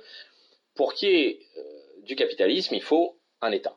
pour 0.75 0.93
qu'il 0.93 1.09
y 1.09 1.15
ait 1.15 1.39
euh, 1.57 1.61
du 2.03 2.15
capitalisme, 2.15 2.75
il 2.75 2.83
faut 2.83 3.17
un 3.41 3.51
État. 3.51 3.75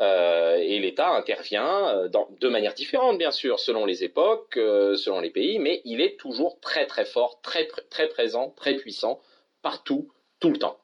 Et 0.00 0.78
l'État 0.80 1.10
intervient 1.10 2.08
de 2.08 2.48
manière 2.48 2.74
différente, 2.74 3.18
bien 3.18 3.30
sûr, 3.30 3.60
selon 3.60 3.84
les 3.84 4.04
époques, 4.04 4.54
selon 4.54 5.20
les 5.20 5.30
pays, 5.30 5.58
mais 5.58 5.80
il 5.84 6.00
est 6.00 6.18
toujours 6.18 6.60
très 6.60 6.86
très 6.86 7.04
fort, 7.04 7.40
très, 7.42 7.68
très 7.90 8.08
présent, 8.08 8.50
très 8.56 8.74
puissant, 8.74 9.20
partout, 9.62 10.10
tout 10.40 10.50
le 10.50 10.58
temps. 10.58 10.81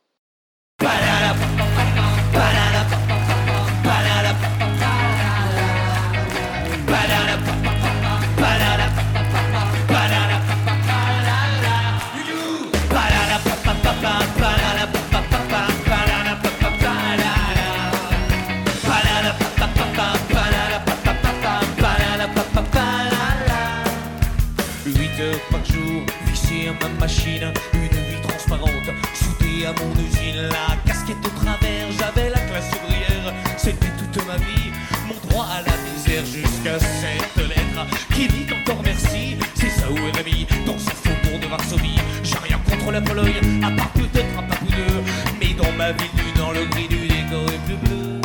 Par 25.50 25.64
jour, 25.64 26.02
vissé 26.26 26.68
à 26.68 26.72
ma 26.84 27.00
machine, 27.00 27.52
une 27.74 27.80
vie 27.80 28.22
transparente, 28.22 28.70
soudée 29.14 29.66
à 29.66 29.72
mon 29.72 29.92
usine, 30.00 30.42
la 30.42 30.76
casquette 30.86 31.16
au 31.24 31.44
travers, 31.44 31.86
j'avais 31.98 32.30
la 32.30 32.38
classe 32.38 32.70
ouvrière, 32.84 33.34
c'était 33.56 33.88
toute 33.98 34.26
ma 34.26 34.36
vie, 34.36 34.70
mon 35.08 35.28
droit 35.28 35.46
à 35.46 35.62
la 35.62 35.72
misère 35.90 36.24
jusqu'à 36.24 36.78
cette 36.78 37.48
lettre 37.48 37.86
qui 38.14 38.28
dit 38.28 38.46
encore 38.52 38.80
merci, 38.84 39.36
c'est 39.54 39.70
ça 39.70 39.90
où 39.90 39.96
est 39.96 40.24
mis 40.24 40.46
dans 40.64 40.78
ce 40.78 40.90
faubourg 40.90 41.40
de 41.40 41.46
Varsovie, 41.46 41.98
j'ai 42.22 42.38
rien 42.38 42.58
contre 42.70 42.92
la 42.92 43.00
Pologne, 43.00 43.64
à 43.64 43.70
part 43.72 43.90
peut-être 43.90 44.38
un 44.38 44.42
papou 44.42 44.66
deux, 44.66 45.02
mais 45.40 45.52
dans 45.54 45.72
ma 45.72 45.90
ville 45.92 46.10
nue, 46.14 46.32
dans 46.36 46.52
le 46.52 46.64
gris 46.66 46.86
du 46.86 47.08
décor 47.08 47.44
est 47.52 47.64
plus 47.66 47.76
bleu. 47.76 48.20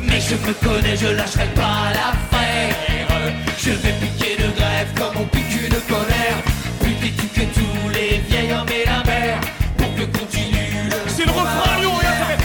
Mais 0.00 0.20
je 0.20 0.34
me 0.34 0.52
connais, 0.54 0.96
je 0.96 1.06
lâcherai 1.06 1.46
pas 1.54 1.92
l'affaire 1.92 2.83
Je 3.58 3.70
vais 3.70 3.92
piquer 3.92 4.36
de 4.36 4.50
grève 4.56 4.88
comme 4.96 5.22
on 5.22 5.26
pique 5.26 5.54
une 5.62 5.80
colère. 5.92 6.36
Puis 6.80 6.96
éduquer 7.08 7.48
tous 7.54 7.88
les 7.90 8.18
vieils 8.18 8.52
hommes 8.52 8.68
et 8.68 8.84
la 8.84 9.02
mère. 9.04 9.40
Pour 9.76 9.94
que 9.94 10.18
continue 10.18 10.90
le. 10.90 10.96
C'est 11.08 11.24
le 11.24 11.32
refrain, 11.32 11.80
Lyon, 11.80 11.94
regarde, 11.94 12.18
ça 12.18 12.26
fait. 12.26 12.44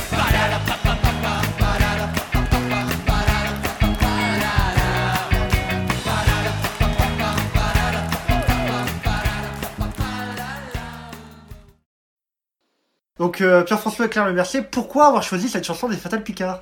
Donc 13.19 13.41
euh, 13.41 13.64
Pierre-François 13.64 14.06
et 14.06 14.10
Claire 14.10 14.26
Le 14.26 14.34
Mercier, 14.34 14.61
pourquoi 14.61 15.07
avoir 15.07 15.23
choisi 15.23 15.49
cette 15.49 15.65
chanson 15.65 15.89
des 15.89 15.97
Fatal 15.97 16.23
Picard? 16.23 16.61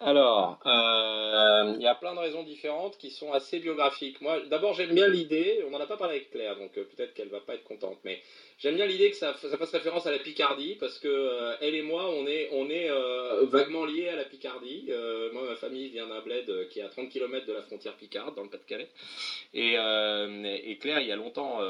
Alors, 0.00 0.60
euh, 0.64 1.74
il 1.76 1.82
y 1.82 1.88
a 1.88 1.94
plein 1.96 2.14
de 2.14 2.20
raisons 2.20 2.44
différentes 2.44 2.96
qui 2.98 3.10
sont 3.10 3.32
assez 3.32 3.58
biographiques. 3.58 4.20
Moi, 4.20 4.38
d'abord, 4.48 4.72
j'aime 4.74 4.94
bien 4.94 5.08
l'idée, 5.08 5.64
on 5.66 5.70
n'en 5.70 5.80
a 5.80 5.86
pas 5.86 5.96
parlé 5.96 6.16
avec 6.16 6.30
Claire, 6.30 6.56
donc 6.56 6.78
euh, 6.78 6.84
peut-être 6.84 7.14
qu'elle 7.14 7.30
va 7.30 7.40
pas 7.40 7.54
être 7.54 7.64
contente, 7.64 7.98
mais 8.04 8.22
j'aime 8.60 8.76
bien 8.76 8.86
l'idée 8.86 9.10
que 9.10 9.16
ça, 9.16 9.34
fasse 9.34 9.72
référence 9.72 10.06
à 10.06 10.12
la 10.12 10.20
Picardie, 10.20 10.76
parce 10.78 11.00
que 11.00 11.08
euh, 11.08 11.56
elle 11.60 11.74
et 11.74 11.82
moi, 11.82 12.08
on 12.10 12.28
est, 12.28 12.48
on 12.52 12.70
est 12.70 12.88
vaguement 13.48 13.84
liés 13.86 14.08
à 14.08 14.14
la 14.14 14.24
Picardie. 14.24 14.88
Moi, 15.32 15.42
ma 15.48 15.56
famille 15.56 15.88
vient 15.88 16.06
d'un 16.06 16.20
bled 16.20 16.68
qui 16.68 16.78
est 16.78 16.84
à 16.84 16.88
30 16.88 17.08
km 17.08 17.44
de 17.46 17.52
la 17.52 17.62
frontière 17.62 17.94
picarde, 17.94 18.36
dans 18.36 18.44
le 18.44 18.50
Pas-de-Calais. 18.50 18.88
Et, 19.54 20.78
Claire, 20.80 21.00
il 21.00 21.08
y 21.08 21.12
a 21.12 21.16
longtemps, 21.16 21.60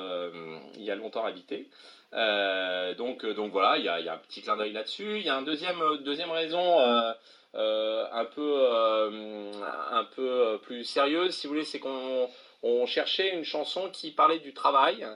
y 0.77 0.91
a 0.91 0.95
longtemps 0.97 1.25
habité. 1.25 1.67
Donc, 2.13 3.25
donc 3.25 3.53
voilà, 3.53 3.79
il 3.79 3.85
y 3.85 3.89
a, 3.89 4.01
y 4.01 4.09
a 4.09 4.15
un 4.15 4.19
petit 4.19 4.43
clin 4.43 4.59
d'œil 4.59 4.73
là-dessus. 4.73 5.17
Il 5.17 5.25
y 5.25 5.31
a 5.31 5.35
une 5.35 5.47
deuxième, 5.47 5.81
deuxième 6.05 6.31
raison 6.31 6.79
un, 7.59 8.25
peu, 8.25 8.55
euh, 8.57 9.53
un 9.93 10.05
peu 10.05 10.59
plus 10.63 10.85
sérieuse, 10.85 11.35
si 11.35 11.47
vous 11.47 11.55
voulez, 11.55 11.65
c'est 11.65 11.79
qu'on 11.79 12.29
on 12.63 12.87
cherchait 12.87 13.35
une 13.35 13.45
chanson 13.45 13.89
qui 13.91 14.11
parlait 14.11 14.39
du 14.41 14.53
travail. 14.55 15.07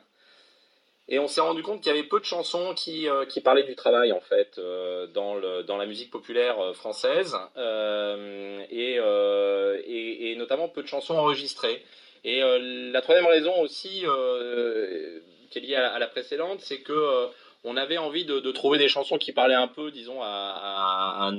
Et 1.09 1.19
on 1.19 1.27
s'est 1.27 1.41
rendu 1.41 1.63
compte 1.63 1.81
qu'il 1.83 1.93
y 1.95 1.99
avait 1.99 2.07
peu 2.07 2.21
de 2.21 2.25
chansons 2.25 2.75
qui, 2.75 3.09
euh, 3.09 3.27
qui 3.27 3.41
parlaient 3.41 3.65
du 3.65 3.75
travail, 3.75 4.13
en 4.13 4.21
fait, 4.21 4.57
euh, 4.59 5.07
dans, 5.09 5.35
le, 5.35 5.63
dans 5.65 5.77
la 5.77 5.85
musique 5.87 6.11
populaire 6.11 6.61
euh, 6.61 6.73
française, 6.73 7.37
euh, 7.57 8.63
et, 8.71 8.97
euh, 8.99 9.81
et, 9.85 10.37
notamment 10.37 10.69
peu 10.69 10.83
de 10.83 10.87
chansons 10.87 11.15
enregistrées. 11.15 11.85
Et 12.25 12.43
euh, 12.43 12.91
la 12.93 13.03
troisième 13.03 13.27
raison 13.27 13.61
aussi, 13.61 14.05
euh, 14.07 15.19
qui 15.51 15.59
est 15.59 15.63
liée 15.63 15.75
à, 15.75 15.99
la 15.99 16.07
précédente, 16.07 16.61
c'est 16.61 16.81
que 16.81 16.93
euh, 16.93 17.27
on 17.65 17.77
avait 17.77 17.99
envie 17.99 18.25
de, 18.25 18.39
trouver 18.53 18.79
des 18.79 18.89
chansons 18.89 19.19
qui 19.19 19.33
parlaient 19.33 19.55
un 19.55 19.69
peu, 19.69 19.91
disons, 19.91 20.23
à, 20.23 20.27
à- 20.27 21.27
à 21.27 21.31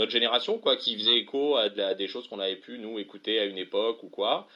notre 0.00 0.12
génération, 0.12 0.58
quoi, 0.58 0.76
qui 0.76 0.96
faisaient 0.96 1.18
écho 1.18 1.56
à, 1.56 1.68
des 1.68 2.08
choses 2.08 2.26
qu'on 2.26 2.40
avait 2.40 2.56
pu 2.56 2.78
nous 2.78 2.98
écouter 2.98 3.38
à 3.38 3.44
une 3.44 3.58
époque 3.58 4.02
ou 4.02 4.08
quoi. 4.08 4.48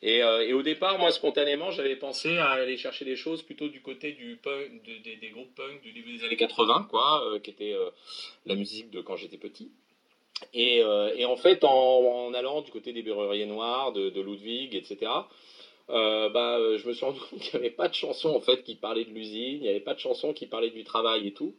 Et, 0.00 0.22
euh, 0.22 0.46
et 0.46 0.54
au 0.54 0.62
départ, 0.62 0.98
moi, 0.98 1.10
spontanément, 1.10 1.70
j'avais 1.70 1.96
pensé 1.96 2.38
à 2.38 2.52
aller 2.52 2.78
chercher 2.78 3.04
des 3.04 3.16
choses 3.16 3.42
plutôt 3.42 3.68
du 3.68 3.82
côté 3.82 4.12
du 4.12 4.36
punk, 4.42 4.82
de- 4.86 5.20
des- 5.20 5.28
groupes 5.28 5.54
punk 5.54 5.82
du 5.82 5.92
début 5.92 6.16
des 6.16 6.24
années 6.24 6.36
80, 6.36 6.86
quoi, 6.90 7.26
euh, 7.26 7.38
qui 7.38 7.50
était 7.50 7.74
euh, 7.74 7.90
la 8.46 8.54
musique 8.54 8.90
de 8.90 9.02
quand 9.02 9.16
j'étais 9.16 9.36
petit. 9.36 9.70
Et, 10.54 10.82
en 10.82 11.36
fait, 11.36 11.62
en, 11.64 12.32
allant 12.32 12.62
du 12.62 12.70
côté 12.70 12.92
des 12.94 13.02
Berruriers 13.02 13.46
Noirs, 13.46 13.92
de, 13.92 14.20
Ludwig, 14.20 14.74
etc., 14.74 15.12
bah, 15.88 16.58
je 16.78 16.88
me 16.88 16.94
suis 16.94 17.04
rendu 17.04 17.20
compte 17.30 17.40
qu'il 17.40 17.60
n'y 17.60 17.66
avait 17.66 17.74
pas 17.74 17.88
de 17.88 17.94
chansons 17.94 18.34
en 18.34 18.40
fait 18.40 18.62
qui 18.62 18.76
parlaient 18.76 19.04
de 19.04 19.10
l'usine, 19.10 19.56
il 19.56 19.62
n'y 19.62 19.68
avait 19.68 19.80
pas 19.80 19.94
de 19.94 20.00
chansons 20.00 20.32
qui 20.32 20.46
parlaient 20.46 20.70
du 20.70 20.84
travail 20.84 21.26
et 21.26 21.32
tout. 21.32 21.54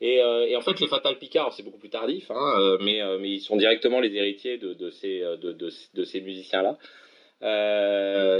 Et, 0.00 0.20
euh, 0.20 0.46
et 0.46 0.56
en 0.56 0.60
fait, 0.60 0.78
les 0.78 0.88
Fatal 0.88 1.18
Picard, 1.18 1.52
c'est 1.54 1.62
beaucoup 1.62 1.78
plus 1.78 1.88
tardif, 1.88 2.30
hein, 2.30 2.60
euh, 2.60 2.78
mais, 2.80 3.00
euh, 3.00 3.18
mais 3.18 3.30
ils 3.30 3.40
sont 3.40 3.56
directement 3.56 4.00
les 4.00 4.14
héritiers 4.14 4.58
de, 4.58 4.90
ces, 4.90 6.20
musiciens-là. 6.20 6.76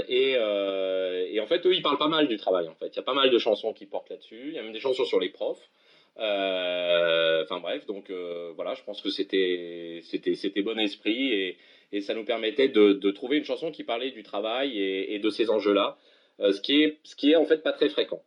Et, 0.07 1.39
en 1.39 1.47
fait, 1.47 1.65
eux, 1.65 1.73
ils 1.73 1.81
parlent 1.81 1.97
pas 1.97 2.07
mal 2.07 2.27
du 2.27 2.37
travail. 2.37 2.67
En 2.67 2.75
fait, 2.75 2.87
il 2.87 2.95
y 2.95 2.99
a 2.99 3.03
pas 3.03 3.15
mal 3.15 3.31
de 3.31 3.39
chansons 3.39 3.73
qui 3.73 3.87
portent 3.87 4.09
là-dessus. 4.09 4.49
Il 4.49 4.53
y 4.53 4.59
a 4.59 4.63
même 4.63 4.73
des 4.73 4.79
chansons 4.79 5.05
sur 5.05 5.19
les 5.19 5.29
profs. 5.29 5.69
Enfin 6.19 7.59
bref, 7.59 7.85
donc 7.85 8.11
voilà, 8.55 8.73
je 8.73 8.83
pense 8.83 9.01
que 9.01 9.09
c'était 9.09 10.01
bon 10.63 10.79
esprit 10.79 11.33
et, 11.91 12.01
ça 12.01 12.13
nous 12.13 12.25
permettait 12.25 12.67
de, 12.67 13.11
trouver 13.11 13.37
une 13.37 13.45
chanson 13.45 13.71
qui 13.71 13.83
parlait 13.83 14.11
du 14.11 14.21
travail 14.23 14.79
et, 14.79 15.19
de 15.19 15.29
ces 15.29 15.49
enjeux-là, 15.49 15.97
ce 16.39 16.61
qui 16.61 16.83
est 16.83 16.97
ce 17.03 17.15
qui 17.15 17.31
est 17.31 17.35
en 17.35 17.45
fait 17.45 17.63
pas 17.63 17.71
très 17.71 17.89
fréquent. 17.89 18.21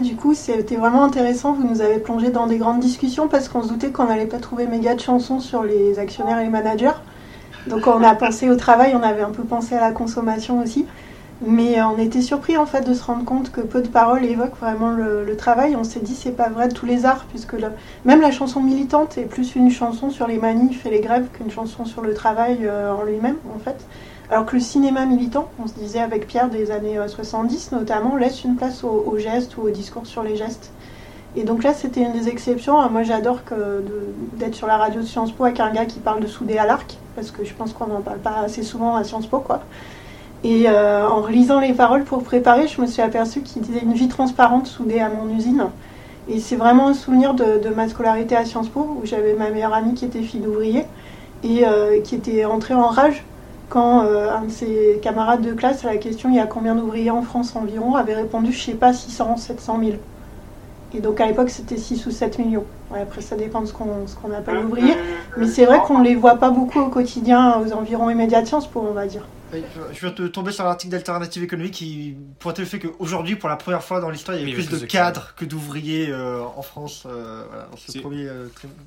Du 0.00 0.16
coup, 0.16 0.32
c'était 0.34 0.76
vraiment 0.76 1.04
intéressant. 1.04 1.52
Vous 1.52 1.66
nous 1.66 1.80
avez 1.82 1.98
plongé 1.98 2.30
dans 2.30 2.46
des 2.46 2.56
grandes 2.56 2.80
discussions 2.80 3.28
parce 3.28 3.48
qu'on 3.48 3.62
se 3.62 3.68
doutait 3.68 3.90
qu'on 3.90 4.04
n'allait 4.04 4.26
pas 4.26 4.38
trouver 4.38 4.66
méga 4.66 4.94
de 4.94 5.00
chansons 5.00 5.40
sur 5.40 5.62
les 5.62 5.98
actionnaires 5.98 6.38
et 6.38 6.44
les 6.44 6.50
managers. 6.50 6.92
Donc, 7.66 7.86
on 7.86 8.02
a 8.02 8.14
pensé 8.14 8.48
au 8.48 8.56
travail, 8.56 8.94
on 8.96 9.02
avait 9.02 9.22
un 9.22 9.30
peu 9.30 9.42
pensé 9.42 9.74
à 9.74 9.80
la 9.80 9.92
consommation 9.92 10.60
aussi. 10.62 10.86
Mais 11.44 11.78
euh, 11.78 11.86
on 11.86 11.98
était 11.98 12.22
surpris 12.22 12.56
en 12.56 12.66
fait 12.66 12.82
de 12.82 12.94
se 12.94 13.02
rendre 13.02 13.24
compte 13.24 13.50
que 13.50 13.60
peu 13.60 13.82
de 13.82 13.88
paroles 13.88 14.24
évoquent 14.24 14.58
vraiment 14.60 14.90
le, 14.90 15.36
travail. 15.36 15.74
On 15.76 15.84
s'est 15.84 16.00
dit 16.00 16.14
c'est 16.14 16.36
pas 16.36 16.48
vrai 16.48 16.68
de 16.68 16.74
tous 16.74 16.86
les 16.86 17.04
arts 17.04 17.24
puisque 17.30 17.54
même 18.04 18.20
la 18.20 18.30
chanson 18.30 18.60
militante 18.60 19.18
est 19.18 19.24
plus 19.24 19.56
une 19.56 19.70
chanson 19.70 20.10
sur 20.10 20.28
les 20.28 20.38
manifs 20.38 20.86
et 20.86 20.90
les 20.90 21.00
grèves 21.00 21.28
qu'une 21.32 21.50
chanson 21.50 21.84
sur 21.84 22.00
le 22.02 22.14
travail 22.14 22.60
euh, 22.62 22.92
en 22.92 23.02
lui-même 23.02 23.36
en 23.54 23.58
fait. 23.58 23.84
Alors 24.32 24.46
que 24.46 24.54
le 24.56 24.62
cinéma 24.62 25.04
militant, 25.04 25.50
on 25.62 25.66
se 25.66 25.74
disait 25.74 25.98
avec 25.98 26.26
Pierre 26.26 26.48
des 26.48 26.70
années 26.70 26.96
euh, 26.96 27.06
70 27.06 27.72
notamment, 27.72 28.16
laisse 28.16 28.44
une 28.44 28.56
place 28.56 28.82
aux, 28.82 29.18
gestes 29.18 29.58
ou 29.58 29.60
au 29.60 29.68
discours 29.68 30.06
sur 30.06 30.22
les 30.22 30.36
gestes. 30.36 30.72
Et 31.36 31.44
donc 31.44 31.62
là, 31.62 31.74
c'était 31.74 32.00
une 32.00 32.12
des 32.12 32.30
exceptions. 32.30 32.80
Euh, 32.80 32.88
Moi, 32.88 33.02
j'adore 33.02 33.40
d'être 34.38 34.54
sur 34.54 34.66
la 34.66 34.78
radio 34.78 35.02
de 35.02 35.06
Sciences 35.06 35.32
Po 35.32 35.44
avec 35.44 35.60
un 35.60 35.70
gars 35.70 35.84
qui 35.84 35.98
parle 35.98 36.20
de 36.20 36.26
soudé 36.26 36.56
à 36.56 36.64
l'arc, 36.64 36.96
parce 37.14 37.30
que 37.30 37.44
je 37.44 37.52
pense 37.52 37.74
qu'on 37.74 37.88
n'en 37.88 38.00
parle 38.00 38.20
pas 38.20 38.36
assez 38.42 38.62
souvent 38.62 38.96
à 38.96 39.04
Sciences 39.04 39.26
Po, 39.26 39.40
quoi. 39.40 39.60
Et 40.44 40.64
euh, 40.66 41.06
en 41.06 41.20
relisant 41.20 41.60
les 41.60 41.74
paroles 41.74 42.04
pour 42.04 42.22
préparer, 42.22 42.68
je 42.68 42.80
me 42.80 42.86
suis 42.86 43.02
aperçue 43.02 43.42
qu'il 43.42 43.60
disait 43.60 43.80
une 43.82 43.92
vie 43.92 44.08
transparente 44.08 44.66
soudée 44.66 45.00
à 45.00 45.10
mon 45.10 45.28
usine. 45.36 45.66
Et 46.30 46.40
c'est 46.40 46.56
vraiment 46.56 46.88
un 46.88 46.94
souvenir 46.94 47.34
de, 47.34 47.58
de 47.62 47.68
ma 47.68 47.86
scolarité 47.86 48.34
à 48.34 48.46
Sciences 48.46 48.70
Po, 48.70 48.96
où 48.98 49.04
j'avais 49.04 49.34
ma 49.34 49.50
meilleure 49.50 49.74
amie 49.74 49.92
qui 49.92 50.06
était 50.06 50.22
fille 50.22 50.40
d'ouvrier 50.40 50.86
et 51.44 51.66
euh, 51.66 52.00
qui 52.00 52.14
était 52.14 52.46
entrée 52.46 52.72
en 52.72 52.86
rage 52.86 53.24
quand 53.72 54.04
euh, 54.04 54.30
un 54.30 54.44
de 54.44 54.50
ses 54.50 55.00
camarades 55.00 55.40
de 55.40 55.54
classe, 55.54 55.82
à 55.86 55.88
la 55.88 55.96
question 55.96 56.28
il 56.28 56.36
y 56.36 56.40
a 56.40 56.46
combien 56.46 56.74
d'ouvriers 56.74 57.10
en 57.10 57.22
France 57.22 57.56
environ, 57.56 57.94
avait 57.94 58.14
répondu 58.14 58.52
je 58.52 58.62
sais 58.62 58.74
pas 58.74 58.92
600, 58.92 59.38
700 59.38 59.78
000. 59.82 59.92
Et 60.94 61.00
donc 61.00 61.22
à 61.22 61.26
l'époque 61.26 61.48
c'était 61.48 61.78
6 61.78 62.04
ou 62.06 62.10
7 62.10 62.38
millions. 62.38 62.66
Ouais, 62.92 63.00
après 63.00 63.22
ça 63.22 63.34
dépend 63.34 63.62
de 63.62 63.66
ce 63.66 63.72
qu'on 63.72 64.06
ce 64.06 64.14
qu'on 64.14 64.30
appelle 64.30 64.58
ouvrier. 64.58 64.92
Mais 65.38 65.46
c'est 65.46 65.64
vrai 65.64 65.80
qu'on 65.86 66.02
les 66.02 66.14
voit 66.14 66.36
pas 66.36 66.50
beaucoup 66.50 66.80
au 66.80 66.88
quotidien 66.88 67.58
aux 67.60 67.72
environs 67.72 68.10
immédiats 68.10 68.42
de 68.42 68.46
Sciences 68.46 68.66
Po, 68.66 68.84
on 68.86 68.92
va 68.92 69.06
dire. 69.06 69.26
Je 69.92 70.00
viens 70.00 70.10
de 70.10 70.26
tomber 70.28 70.52
sur 70.52 70.64
l'article 70.64 70.92
d'Alternative 70.92 71.42
économique 71.42 71.74
qui 71.74 72.16
pointait 72.38 72.62
le 72.62 72.68
fait 72.68 72.78
qu'aujourd'hui, 72.78 73.36
pour 73.36 73.48
la 73.48 73.56
première 73.56 73.82
fois 73.82 74.00
dans 74.00 74.08
l'histoire, 74.10 74.36
il 74.36 74.40
y 74.40 74.42
avait 74.44 74.52
plus 74.54 74.66
plus 74.66 74.80
de 74.80 74.86
cadres 74.86 75.34
que 75.36 75.44
d'ouvriers 75.44 76.10
euh, 76.10 76.42
en 76.42 76.62
France. 76.62 77.04
euh, 77.06 77.44
voilà, 77.48 77.66
dans 77.70 77.76
ce 77.76 77.92
Si. 77.92 78.00
premier, 78.00 78.26
euh, 78.26 78.46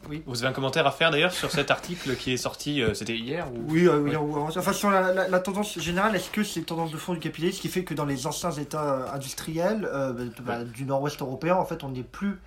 oui. 0.10 0.24
Vous 0.26 0.40
avez 0.44 0.50
un 0.50 0.54
commentaire 0.54 0.88
à 0.88 0.92
faire 0.92 1.12
d'ailleurs 1.12 1.34
sur 1.34 1.52
cet 1.52 1.70
article 1.72 2.16
qui 2.16 2.34
est 2.34 2.38
sorti, 2.38 2.82
c'était 2.94 3.16
hier 3.16 3.48
ou... 3.54 3.64
Oui, 3.72 3.88
Ouais. 3.88 4.16
ou- 4.16 4.38
enfin 4.40 4.74
sur 4.74 4.90
la, 4.90 5.14
la- 5.14 5.28
la 5.28 5.40
tendance 5.40 5.80
générale, 5.80 6.16
est-ce 6.16 6.30
que 6.30 6.44
c'est 6.44 6.60
une 6.62 6.66
tendance 6.66 6.92
de 6.92 6.98
fond 6.98 7.14
du 7.14 7.20
capitalisme, 7.20 7.58
ce 7.58 7.62
qui 7.62 7.70
fait 7.70 7.84
que 7.84 7.94
dans 7.94 8.06
les 8.06 8.26
anciens 8.28 8.52
États 8.52 9.14
industriels 9.14 9.88
bah, 10.46 10.64
du 10.64 10.86
Nord-Ouest 10.86 11.22
européen, 11.22 11.56
en 11.56 11.66
fait, 11.66 11.84
on 11.84 11.90
n'est 11.90 12.04
plus 12.04 12.40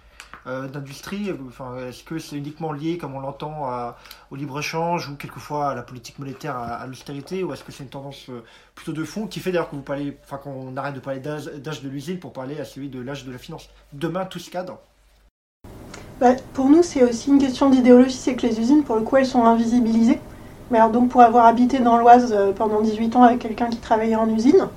d'industrie. 0.72 1.30
Enfin, 1.48 1.76
est-ce 1.88 2.02
que 2.04 2.18
c'est 2.18 2.36
uniquement 2.36 2.72
lié, 2.72 2.98
comme 2.98 3.14
on 3.14 3.20
l'entend, 3.20 3.68
au 4.30 4.36
libre-échange 4.36 5.08
ou 5.08 5.16
quelquefois 5.16 5.70
à 5.70 5.74
la 5.74 5.82
politique 5.82 6.18
monétaire, 6.18 6.56
à, 6.56 6.86
l'austérité, 6.86 7.44
ou 7.44 7.52
est-ce 7.52 7.64
que 7.64 7.72
c'est 7.72 7.84
une 7.84 7.90
tendance 7.90 8.28
euh, 8.28 8.44
plutôt 8.74 8.92
de 8.92 9.04
fond 9.04 9.26
qui 9.26 9.40
fait 9.40 9.52
d'ailleurs 9.52 9.70
que 9.70 9.76
vous 9.76 9.82
parlez, 9.82 10.16
enfin 10.24 10.36
qu'on 10.36 10.76
arrête 10.76 10.94
de 10.94 11.00
parler 11.00 11.20
d'âge 11.20 11.46
d'âge 11.46 11.82
de 11.82 11.88
l'usine 11.88 12.18
pour 12.18 12.32
parler 12.32 12.60
à 12.60 12.64
celui 12.64 12.88
de 12.88 13.00
l'âge 13.00 13.24
de 13.24 13.32
la 13.32 13.38
finance? 13.38 13.68
Demain, 13.92 14.24
tout 14.26 14.38
se 14.38 14.50
cadre. 14.50 14.78
Bah, 16.20 16.34
pour 16.52 16.68
nous, 16.68 16.82
c'est 16.82 17.02
aussi 17.04 17.30
une 17.30 17.38
question 17.38 17.70
d'idéologie, 17.70 18.16
c'est 18.16 18.34
que 18.34 18.46
les 18.46 18.58
usines, 18.58 18.82
pour 18.82 18.96
le 18.96 19.02
coup, 19.02 19.16
elles 19.16 19.26
sont 19.26 19.44
invisibilisées. 19.44 20.18
Mais 20.70 20.78
alors 20.78 20.90
donc 20.90 21.08
pour 21.08 21.22
avoir 21.22 21.46
habité 21.46 21.78
dans 21.78 21.96
l'Oise 21.96 22.34
euh, 22.36 22.52
pendant 22.52 22.82
18 22.82 23.16
ans 23.16 23.22
avec 23.22 23.38
quelqu'un 23.38 23.68
qui 23.70 23.78
travaillait 23.78 24.16
en 24.16 24.28
usine, 24.28 24.68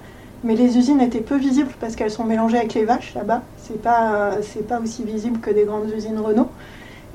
mais 0.44 0.56
les 0.56 0.78
usines 0.78 1.02
étaient 1.02 1.22
peu 1.22 1.38
visibles 1.38 1.72
parce 1.80 1.96
qu'elles 1.96 2.12
sont 2.12 2.24
mélangées 2.24 2.58
avec 2.58 2.74
les 2.74 2.86
vaches 2.86 3.14
là-bas. 3.14 3.42
C'est 3.58 3.82
pas 3.82 4.14
euh, 4.14 4.42
c'est 4.42 4.68
pas 4.68 4.80
aussi 4.80 5.04
visible 5.04 5.40
que 5.40 5.52
des 5.52 5.66
grandes 5.66 5.90
usines 5.96 6.18
Renault. 6.20 6.50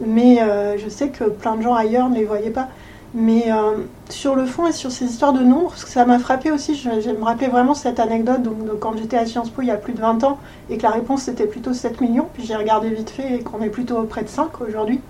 Mais 0.04 0.40
euh, 0.42 0.76
je 0.78 0.88
sais 0.88 1.08
que 1.08 1.24
plein 1.24 1.56
de 1.56 1.62
gens 1.62 1.74
ailleurs 1.74 2.08
ne 2.08 2.16
les 2.16 2.24
voyaient 2.24 2.50
pas. 2.50 2.68
Mais 3.14 3.50
euh, 3.50 3.84
sur 4.10 4.34
le 4.34 4.44
fond 4.44 4.66
et 4.66 4.72
sur 4.72 4.90
ces 4.90 5.06
histoires 5.06 5.32
de 5.32 5.40
nombres, 5.40 5.74
ça 5.76 6.04
m'a 6.04 6.18
frappé 6.18 6.50
aussi, 6.50 6.74
je, 6.74 7.10
me 7.10 7.24
rappelais 7.24 7.48
vraiment 7.48 7.72
cette 7.72 7.98
anecdote 7.98 8.42
donc, 8.42 8.64
de 8.64 8.72
quand 8.72 8.94
j'étais 8.98 9.16
à 9.16 9.24
Sciences 9.24 9.48
Po 9.48 9.62
il 9.62 9.68
y 9.68 9.70
a 9.70 9.76
plus 9.76 9.94
de 9.94 10.00
20 10.00 10.22
ans 10.24 10.38
et 10.68 10.76
que 10.76 10.82
la 10.82 10.90
réponse 10.90 11.22
c'était 11.22 11.46
plutôt 11.46 11.72
7 11.72 12.00
millions, 12.02 12.28
puis 12.34 12.44
j'ai 12.44 12.56
regardé 12.56 12.90
vite 12.90 13.08
fait 13.08 13.36
et 13.36 13.38
qu'on 13.40 13.62
est 13.62 13.70
plutôt 13.70 14.02
près 14.02 14.22
de 14.22 14.28
5 14.28 14.60
aujourd'hui. 14.60 15.00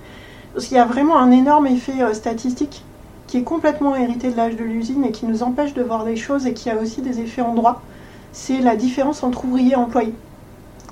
Parce 0.52 0.66
qu'il 0.66 0.76
y 0.76 0.80
a 0.80 0.84
vraiment 0.84 1.18
un 1.18 1.32
énorme 1.32 1.66
effet 1.66 2.14
statistique 2.14 2.84
qui 3.26 3.38
est 3.38 3.42
complètement 3.42 3.96
hérité 3.96 4.30
de 4.30 4.36
l'âge 4.36 4.56
de 4.56 4.62
l'usine 4.62 5.04
et 5.04 5.10
qui 5.10 5.26
nous 5.26 5.42
empêche 5.42 5.74
de 5.74 5.82
voir 5.82 6.04
des 6.04 6.16
choses 6.16 6.46
et 6.46 6.52
qui 6.52 6.70
a 6.70 6.76
aussi 6.76 7.02
des 7.02 7.18
effets 7.18 7.42
en 7.42 7.54
droit. 7.54 7.82
C'est 8.38 8.58
la 8.58 8.76
différence 8.76 9.22
entre 9.22 9.46
ouvriers 9.46 9.72
et 9.72 9.76
employés, 9.76 10.12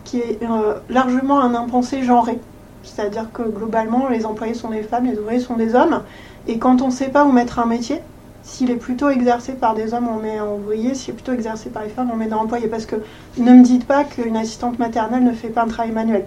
qui 0.05 0.19
est 0.19 0.43
euh, 0.43 0.77
largement 0.89 1.41
un 1.41 1.55
impensé 1.55 2.03
genré. 2.03 2.39
C'est-à-dire 2.83 3.31
que 3.33 3.43
globalement, 3.43 4.09
les 4.09 4.25
employés 4.25 4.55
sont 4.55 4.71
des 4.71 4.83
femmes, 4.83 5.05
les 5.05 5.19
ouvriers 5.19 5.41
sont 5.41 5.55
des 5.55 5.75
hommes. 5.75 6.03
Et 6.49 6.57
quand 6.57 6.81
on 6.81 6.87
ne 6.87 6.91
sait 6.91 7.11
pas 7.11 7.27
où 7.27 7.33
mettre 7.33 7.59
un 7.59 7.67
métier, 7.67 8.01
S'il 8.45 8.71
est 8.71 8.77
plutôt 8.77 9.11
exercé 9.11 9.53
par 9.53 9.75
des 9.75 9.93
hommes, 9.93 10.09
on 10.09 10.21
met 10.21 10.41
en 10.41 10.55
ouvrier. 10.55 10.95
S'il 10.95 11.11
est 11.11 11.17
plutôt 11.17 11.33
exercé 11.33 11.69
par 11.69 11.83
les 11.83 11.91
femmes, 11.91 12.11
on 12.13 12.17
met 12.17 12.29
dans 12.29 12.41
employé. 12.41 12.67
Parce 12.67 12.87
que 12.87 12.97
ne 13.37 13.53
me 13.53 13.63
dites 13.63 13.87
pas 13.87 14.05
qu'une 14.05 14.37
assistante 14.39 14.79
maternelle 14.79 15.23
ne 15.23 15.33
fait 15.33 15.49
pas 15.49 15.65
un 15.65 15.69
travail 15.69 15.93
manuel, 15.93 16.25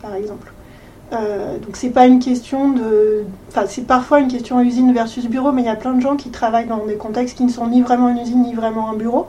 par 0.00 0.14
exemple. 0.14 0.50
Euh, 1.12 1.58
donc 1.58 1.76
c'est 1.76 1.90
pas 1.90 2.06
une 2.06 2.20
question 2.20 2.70
de, 2.70 3.24
enfin 3.48 3.64
c'est 3.68 3.86
parfois 3.86 4.20
une 4.20 4.28
question 4.28 4.60
usine 4.60 4.92
versus 4.94 5.26
bureau, 5.28 5.52
mais 5.52 5.60
il 5.62 5.66
y 5.66 5.68
a 5.68 5.76
plein 5.76 5.92
de 5.92 6.00
gens 6.00 6.16
qui 6.16 6.30
travaillent 6.30 6.66
dans 6.66 6.86
des 6.86 6.96
contextes 6.96 7.36
qui 7.36 7.44
ne 7.44 7.50
sont 7.50 7.66
ni 7.66 7.82
vraiment 7.82 8.08
une 8.08 8.18
usine 8.18 8.42
ni 8.42 8.54
vraiment 8.54 8.90
un 8.90 8.94
bureau. 8.94 9.26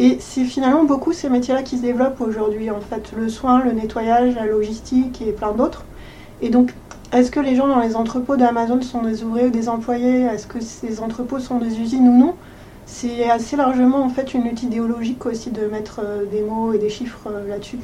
Et 0.00 0.18
c'est 0.20 0.44
finalement 0.44 0.84
beaucoup 0.84 1.12
ces 1.12 1.28
métiers-là 1.28 1.62
qui 1.62 1.76
se 1.76 1.82
développent 1.82 2.20
aujourd'hui, 2.20 2.70
en 2.70 2.80
fait, 2.80 3.12
le 3.16 3.28
soin, 3.28 3.64
le 3.64 3.72
nettoyage, 3.72 4.34
la 4.36 4.46
logistique 4.46 5.20
et 5.20 5.32
plein 5.32 5.52
d'autres. 5.52 5.84
Et 6.40 6.50
donc, 6.50 6.72
est-ce 7.12 7.32
que 7.32 7.40
les 7.40 7.56
gens 7.56 7.66
dans 7.66 7.80
les 7.80 7.96
entrepôts 7.96 8.36
d'Amazon 8.36 8.80
sont 8.80 9.02
des 9.02 9.24
ouvriers 9.24 9.46
ou 9.46 9.50
des 9.50 9.68
employés? 9.68 10.20
Est-ce 10.22 10.46
que 10.46 10.60
ces 10.60 11.00
entrepôts 11.00 11.40
sont 11.40 11.58
des 11.58 11.80
usines 11.80 12.06
ou 12.06 12.16
non? 12.16 12.36
C'est 12.86 13.28
assez 13.28 13.56
largement 13.56 14.02
en 14.02 14.08
fait 14.08 14.34
une 14.34 14.44
lutte 14.44 14.62
idéologique 14.62 15.26
aussi 15.26 15.50
de 15.50 15.66
mettre 15.66 16.00
euh, 16.02 16.24
des 16.24 16.42
mots 16.42 16.72
et 16.72 16.78
des 16.78 16.88
chiffres 16.88 17.26
euh, 17.26 17.46
là-dessus. 17.46 17.80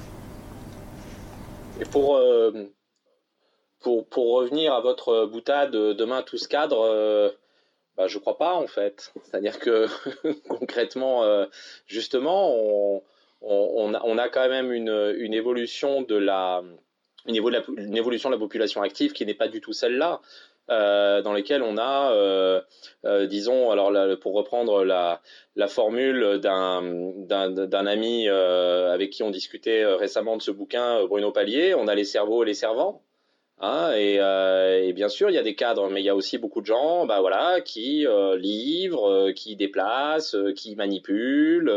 Et 1.81 1.85
pour, 1.85 2.21
pour, 3.81 4.07
pour, 4.07 4.35
revenir 4.37 4.73
à 4.73 4.81
votre 4.81 5.27
boutade, 5.27 5.73
demain 5.73 6.23
tout 6.23 6.39
ce 6.39 6.47
cadre, 6.47 7.35
bah, 7.97 8.07
je 8.09 8.19
crois 8.19 8.39
pas 8.39 8.55
en 8.55 8.67
fait. 8.67 9.13
C'est-à-dire 9.23 9.59
que 9.59 9.87
concrètement, 10.49 11.25
euh, 11.25 11.47
justement, 11.87 13.03
on, 13.41 14.19
a, 14.19 14.29
quand 14.29 14.49
même 14.49 14.73
une, 14.73 15.35
évolution 15.35 16.03
de 16.03 16.17
la 16.17 16.63
une, 17.27 17.37
évolution 17.37 18.31
de 18.31 18.35
la 18.35 18.39
population 18.39 18.83
active 18.83 19.13
qui 19.13 19.25
n'est 19.27 19.35
pas 19.35 19.49
du 19.49 19.61
tout 19.61 19.73
celle-là. 19.73 20.21
Euh, 20.71 21.21
dans 21.21 21.35
lesquelles 21.35 21.63
on 21.63 21.77
a, 21.77 22.13
euh, 22.13 22.63
disons, 23.27 23.71
alors 23.71 23.93
pour 24.19 24.33
reprendre 24.33 24.83
la, 24.83 25.21
la 25.57 25.69
formule 25.69 26.41
d'un 26.41 27.87
ami 27.87 28.29
avec 28.29 29.11
qui 29.11 29.23
on 29.23 29.31
discutait 29.31 29.85
récemment 29.85 30.39
de 30.39 30.43
ce 30.43 30.51
bouquin, 30.51 31.05
Bruno 31.05 31.33
Palier, 31.33 31.75
on 31.75 31.87
a 31.87 31.95
les 31.95 32.05
cerveaux 32.05 32.45
et 32.45 32.47
les 32.47 32.55
servants. 32.55 33.03
Hein, 33.61 33.93
euh, 33.93 34.83
et, 34.83 34.93
bien 34.93 35.09
sûr, 35.09 35.31
il 35.31 35.35
y 35.35 35.39
a 35.39 35.43
des 35.43 35.55
cadres, 35.55 35.89
mais 35.89 36.03
il 36.03 36.05
y 36.05 36.09
a 36.09 36.17
aussi 36.17 36.39
beaucoup 36.39 36.61
de 36.61 36.67
gens, 36.67 37.07
bah 37.07 37.21
voilà, 37.21 37.61
qui 37.61 38.05
euh, 38.07 38.37
livrent, 38.37 39.09
euh, 39.09 39.33
qui 39.33 39.55
déplacent, 39.55 40.37
qui 40.57 40.75
manipulent, 40.75 41.73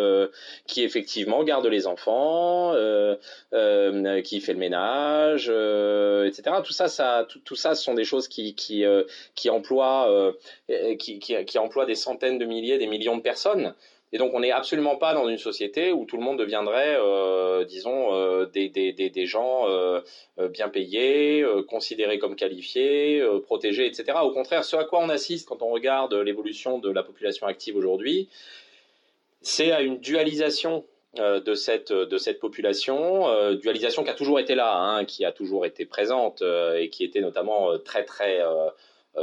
qui 0.66 0.84
effectivement 0.84 1.44
gardent 1.44 1.68
les 1.68 1.86
enfants, 1.88 2.74
qui 4.24 4.42
fait 4.42 4.54
le 4.54 4.60
ménage, 4.60 5.50
etc. 6.28 6.58
Tout 6.64 6.74
ça, 6.74 6.88
ça, 6.88 7.28
tout, 7.46 7.56
ça, 7.56 7.76
ce 7.76 7.84
sont 7.84 7.94
des 7.94 8.06
choses 8.06 8.28
qui 8.28 8.56
qui 8.56 8.84
qui 9.36 9.50
emploient 9.50 10.34
qui, 11.00 11.20
qui, 11.20 11.46
qui 11.46 11.58
emploient 11.60 11.86
des 11.86 11.96
centaines 11.96 12.40
de 12.40 12.46
milliers, 12.46 12.78
des 12.80 12.88
millions 12.88 13.18
de 13.18 13.22
personnes. 13.22 13.74
Et 14.14 14.18
donc, 14.18 14.34
on 14.34 14.40
n'est 14.40 14.52
absolument 14.52 14.96
pas 14.96 15.14
dans 15.14 15.28
une 15.28 15.38
société 15.38 15.92
où 15.92 16.06
tout 16.06 16.16
le 16.16 16.24
monde 16.24 16.40
deviendrait, 16.40 16.98
euh, 16.98 17.66
disons, 17.66 18.14
euh, 18.14 18.46
des, 18.46 18.70
des, 18.70 18.94
des, 18.94 19.26
gens 19.26 19.68
euh, 19.68 20.02
bien 20.50 20.70
payés, 20.70 21.46
considérés 21.68 22.18
comme 22.18 22.36
qualifiés, 22.38 23.22
protégés, 23.44 23.86
etc. 23.86 24.20
Au 24.24 24.32
contraire, 24.32 24.64
ce 24.64 24.78
à 24.78 24.86
quoi 24.86 25.00
on 25.00 25.10
assiste 25.10 25.48
quand 25.48 25.62
on 25.62 25.70
regarde 25.70 26.14
l'évolution 26.14 26.80
de 26.80 26.90
la 26.90 27.04
population 27.04 27.48
active 27.48 27.76
aujourd'hui, 27.76 28.30
c'est 29.42 29.72
à 29.72 29.82
une 29.82 30.00
dualisation 30.00 30.86
de 31.16 31.54
cette, 31.56 31.92
de 31.92 32.18
cette 32.18 32.40
population, 32.40 33.54
dualisation 33.56 34.04
qui 34.04 34.10
a 34.10 34.14
toujours 34.14 34.40
été 34.40 34.56
là, 34.56 34.78
hein, 34.78 35.06
qui 35.06 35.26
a 35.26 35.32
toujours 35.32 35.66
été 35.66 35.86
présente 35.86 36.44
et 36.44 36.90
qui 36.90 37.04
était 37.04 37.22
notamment 37.22 37.78
très, 37.80 38.06
très 38.06 38.42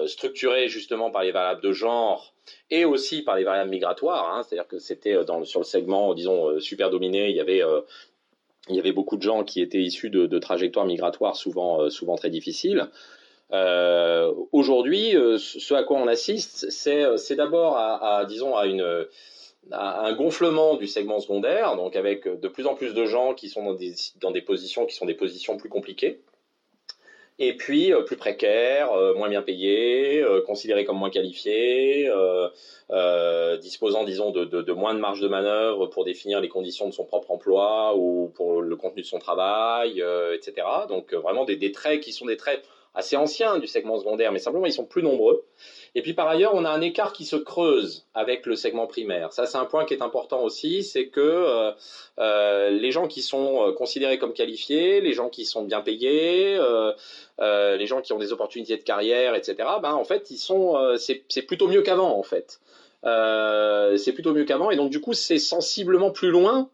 structurée 0.07 0.69
justement 0.69 1.11
par 1.11 1.23
les 1.23 1.31
variables 1.33 1.63
de 1.63 1.73
genre 1.73 2.35
et 2.71 2.85
aussi 2.85 3.23
par 3.23 3.37
les 3.37 3.45
variables 3.45 3.71
migratoires. 3.71 4.35
Hein, 4.35 4.43
C'est-à-dire 4.43 4.69
que 4.69 4.79
c'était 4.79 5.15
euh, 5.15 5.45
sur 5.45 5.61
le 5.61 5.65
segment, 5.65 6.15
disons, 6.15 6.49
euh, 6.49 6.61
super 6.61 6.91
dominé, 6.91 7.31
il 7.31 7.37
y 7.37 7.41
avait 7.41 7.63
euh, 7.63 8.93
beaucoup 8.93 9.17
de 9.17 9.23
gens 9.23 9.45
qui 9.45 9.61
étaient 9.61 9.83
issus 9.83 10.11
de, 10.11 10.39
trajectoires 10.39 10.87
migratoires 10.87 11.37
souvent, 11.37 11.89
très 12.17 12.31
difficiles. 12.31 12.89
Aujourd'hui, 14.53 15.13
ce 15.39 15.75
à 15.75 15.85
quoi 15.85 15.99
on 15.99 16.09
assiste, 16.09 16.71
c'est 16.71 17.37
d'abord 17.37 17.77
à, 17.77 18.25
disons, 18.27 18.57
un 18.57 20.13
gonflement 20.15 20.77
du 20.77 20.87
segment 20.87 21.21
secondaire, 21.21 21.77
donc 21.77 21.95
avec 21.95 22.27
de 22.27 22.49
plus 22.49 22.67
en 22.67 22.75
plus 22.75 22.95
de 22.95 23.05
gens 23.05 23.35
qui 23.35 23.49
sont 23.49 23.63
dans 23.65 23.79
dans 24.21 24.31
des 24.31 24.43
positions 24.43 24.87
qui 24.87 24.95
sont 24.95 25.07
des 25.07 25.15
positions 25.15 25.57
plus 25.59 25.69
compliquées 25.69 26.21
et 27.39 27.57
puis 27.57 27.93
euh, 27.93 28.03
plus 28.03 28.17
précaire, 28.17 28.93
euh, 28.93 29.15
moins 29.15 29.29
bien 29.29 29.43
payé, 29.43 30.23
euh, 30.23 30.41
considéré 30.43 30.85
comme 30.85 30.99
moins 30.99 31.11
qualifié, 31.11 32.11
disposant, 33.61 34.05
disons, 34.05 34.31
de, 34.31 34.73
moins 34.73 34.95
de 34.95 35.01
marge 35.01 35.21
de 35.21 35.29
manœuvre 35.29 35.87
pour 35.87 36.05
définir 36.05 36.41
les 36.41 36.49
conditions 36.49 36.89
de 36.89 36.93
son 36.93 37.05
propre 37.05 37.31
emploi 37.31 37.97
ou 37.97 38.33
pour 38.35 38.63
le 38.63 38.77
contenu 38.77 39.03
de 39.03 39.07
son 39.07 39.19
travail, 39.19 40.03
etc. 40.35 40.67
Donc 40.89 41.13
vraiment 41.15 41.45
des, 41.45 41.57
des 41.57 41.73
traits 41.73 42.01
qui 42.01 42.13
sont 42.13 42.27
des 42.27 42.37
traits 42.37 42.63
assez 42.95 43.17
anciens 43.17 43.59
du 43.59 43.67
segment 43.67 43.99
secondaire, 43.99 44.31
mais 44.33 44.39
simplement 44.39 44.67
ils 44.67 44.73
sont 44.73 44.87
plus 44.87 45.03
nombreux. 45.03 45.45
Et 45.97 46.03
puis 46.03 46.13
par 46.13 46.27
ailleurs, 46.27 46.55
on 46.55 46.65
a 46.65 46.71
un 46.71 46.81
écart 46.81 47.13
qui 47.13 47.25
se 47.25 47.37
creuse 47.37 48.05
avec 48.15 48.47
le 48.47 48.57
segment 48.57 48.87
primaire. 48.87 49.33
Ça, 49.33 49.47
c'est 49.47 49.59
un 49.59 49.65
point 49.65 49.85
qui 49.85 49.95
est 49.95 50.03
important 50.03 50.43
aussi, 50.43 50.83
c'est 50.83 51.07
que 51.07 51.21
euh, 51.21 51.71
euh, 52.19 52.71
les 52.71 52.91
gens 52.91 53.07
qui 53.07 53.23
sont 53.23 53.69
euh, 53.69 53.73
considérés 53.73 54.19
comme 54.19 54.33
qualifiés, 54.33 55.01
les 55.01 55.13
gens 55.13 55.29
qui 55.29 55.45
sont 55.45 55.63
bien 55.63 55.83
payés, 55.83 56.59
les 57.39 57.87
gens 57.87 58.01
qui 58.01 58.13
ont 58.13 58.19
des 58.19 58.33
opportunités 58.33 58.77
de 58.77 58.83
carrière, 58.83 59.35
etc. 59.37 59.57
Ben 59.81 59.93
en 59.93 60.05
fait, 60.05 60.31
ils 60.31 60.39
sont, 60.39 60.77
c'est 60.99 61.43
plutôt 61.43 61.69
mieux 61.69 61.83
qu'avant 61.83 62.19
en 62.19 62.23
fait. 62.23 62.61
c'est 63.05 64.13
plutôt 64.13 64.33
mieux 64.33 64.45
qu'avant, 64.45 64.71
et 64.71 64.77
donc 64.77 64.91
du 64.91 65.01
coup, 65.01 65.13
c'est 65.13 65.39
sensiblement 65.39 66.11
plus 66.11 66.31
loin 66.31 66.69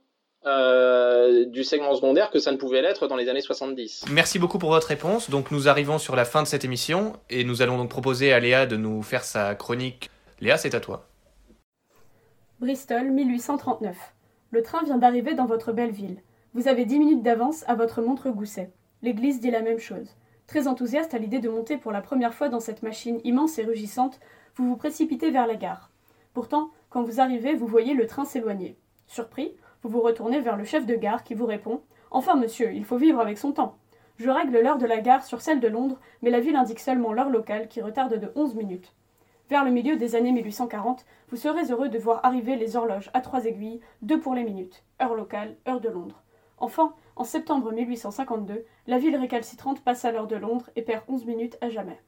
euh, 0.46 1.44
du 1.44 1.64
segment 1.64 1.94
secondaire 1.94 2.30
que 2.30 2.38
ça 2.38 2.50
ne 2.50 2.56
pouvait 2.56 2.80
l'être 2.80 3.08
dans 3.08 3.16
les 3.16 3.28
années 3.28 3.42
70. 3.42 4.06
Merci 4.10 4.38
beaucoup 4.38 4.58
pour 4.58 4.70
votre 4.70 4.86
réponse. 4.86 5.28
Donc 5.28 5.50
nous 5.50 5.68
arrivons 5.68 5.98
sur 5.98 6.16
la 6.16 6.24
fin 6.24 6.42
de 6.42 6.48
cette 6.48 6.64
émission 6.64 7.12
et 7.28 7.44
nous 7.44 7.60
allons 7.60 7.76
donc 7.76 7.90
proposer 7.90 8.32
à 8.32 8.40
Léa 8.40 8.66
de 8.66 8.76
nous 8.76 9.02
faire 9.02 9.24
sa 9.24 9.54
chronique. 9.54 10.10
Léa, 10.40 10.56
c'est 10.56 10.74
à 10.74 10.80
toi. 10.80 11.06
Bristol, 12.58 13.10
1839. 13.10 13.96
Le 14.50 14.62
train 14.62 14.82
vient 14.82 14.98
d'arriver 14.98 15.34
dans 15.34 15.46
votre 15.46 15.72
belle 15.72 15.92
ville. 15.92 16.22
Vous 16.54 16.68
avez 16.68 16.84
dix 16.84 16.98
minutes 16.98 17.22
d'avance 17.22 17.64
à 17.68 17.74
votre 17.74 18.02
montre 18.02 18.30
gousset. 18.30 18.72
L'église 19.02 19.40
dit 19.40 19.50
la 19.50 19.62
même 19.62 19.78
chose. 19.78 20.16
Très 20.46 20.66
enthousiaste 20.66 21.14
à 21.14 21.18
l'idée 21.18 21.38
de 21.38 21.48
monter 21.48 21.76
pour 21.76 21.92
la 21.92 22.00
première 22.00 22.34
fois 22.34 22.48
dans 22.48 22.60
cette 22.60 22.82
machine 22.82 23.20
immense 23.24 23.58
et 23.58 23.64
rugissante, 23.64 24.18
vous 24.56 24.68
vous 24.68 24.76
précipitez 24.76 25.30
vers 25.30 25.46
la 25.46 25.54
gare. 25.54 25.90
Pourtant, 26.34 26.70
quand 26.88 27.02
vous 27.02 27.20
arrivez, 27.20 27.54
vous 27.54 27.66
voyez 27.66 27.94
le 27.94 28.06
train 28.06 28.24
s'éloigner. 28.24 28.76
Surpris, 29.06 29.54
vous 29.82 29.88
vous 29.88 30.00
retournez 30.00 30.40
vers 30.40 30.56
le 30.56 30.64
chef 30.64 30.86
de 30.86 30.94
gare 30.94 31.24
qui 31.24 31.34
vous 31.34 31.46
répond 31.46 31.82
Enfin, 32.10 32.36
monsieur, 32.36 32.72
il 32.72 32.84
faut 32.84 32.96
vivre 32.96 33.20
avec 33.20 33.38
son 33.38 33.52
temps. 33.52 33.76
Je 34.18 34.28
règle 34.28 34.60
l'heure 34.60 34.78
de 34.78 34.86
la 34.86 35.00
gare 35.00 35.24
sur 35.24 35.40
celle 35.40 35.60
de 35.60 35.68
Londres, 35.68 35.98
mais 36.20 36.30
la 36.30 36.40
ville 36.40 36.56
indique 36.56 36.80
seulement 36.80 37.12
l'heure 37.12 37.30
locale 37.30 37.68
qui 37.68 37.80
retarde 37.80 38.18
de 38.18 38.32
onze 38.34 38.54
minutes. 38.54 38.94
Vers 39.48 39.64
le 39.64 39.70
milieu 39.70 39.96
des 39.96 40.14
années 40.14 40.32
1840, 40.32 41.06
vous 41.30 41.36
serez 41.36 41.72
heureux 41.72 41.88
de 41.88 41.98
voir 41.98 42.24
arriver 42.24 42.56
les 42.56 42.76
horloges 42.76 43.10
à 43.14 43.20
trois 43.20 43.46
aiguilles, 43.46 43.80
deux 44.02 44.20
pour 44.20 44.34
les 44.34 44.44
minutes, 44.44 44.84
heure 45.00 45.14
locale, 45.14 45.56
heure 45.66 45.80
de 45.80 45.88
Londres. 45.88 46.22
Enfin, 46.58 46.94
en 47.16 47.24
septembre 47.24 47.72
1852, 47.72 48.64
la 48.86 48.98
ville 48.98 49.16
récalcitrante 49.16 49.82
passe 49.82 50.04
à 50.04 50.12
l'heure 50.12 50.26
de 50.26 50.36
Londres 50.36 50.68
et 50.76 50.82
perd 50.82 51.04
onze 51.08 51.24
minutes 51.24 51.56
à 51.62 51.70
jamais. 51.70 52.00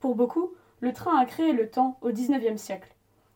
Pour 0.00 0.14
beaucoup, 0.14 0.52
le 0.80 0.92
train 0.92 1.16
a 1.18 1.26
créé 1.26 1.52
le 1.52 1.68
temps 1.68 1.98
au 2.00 2.10
XIXe 2.10 2.60
siècle. 2.60 2.94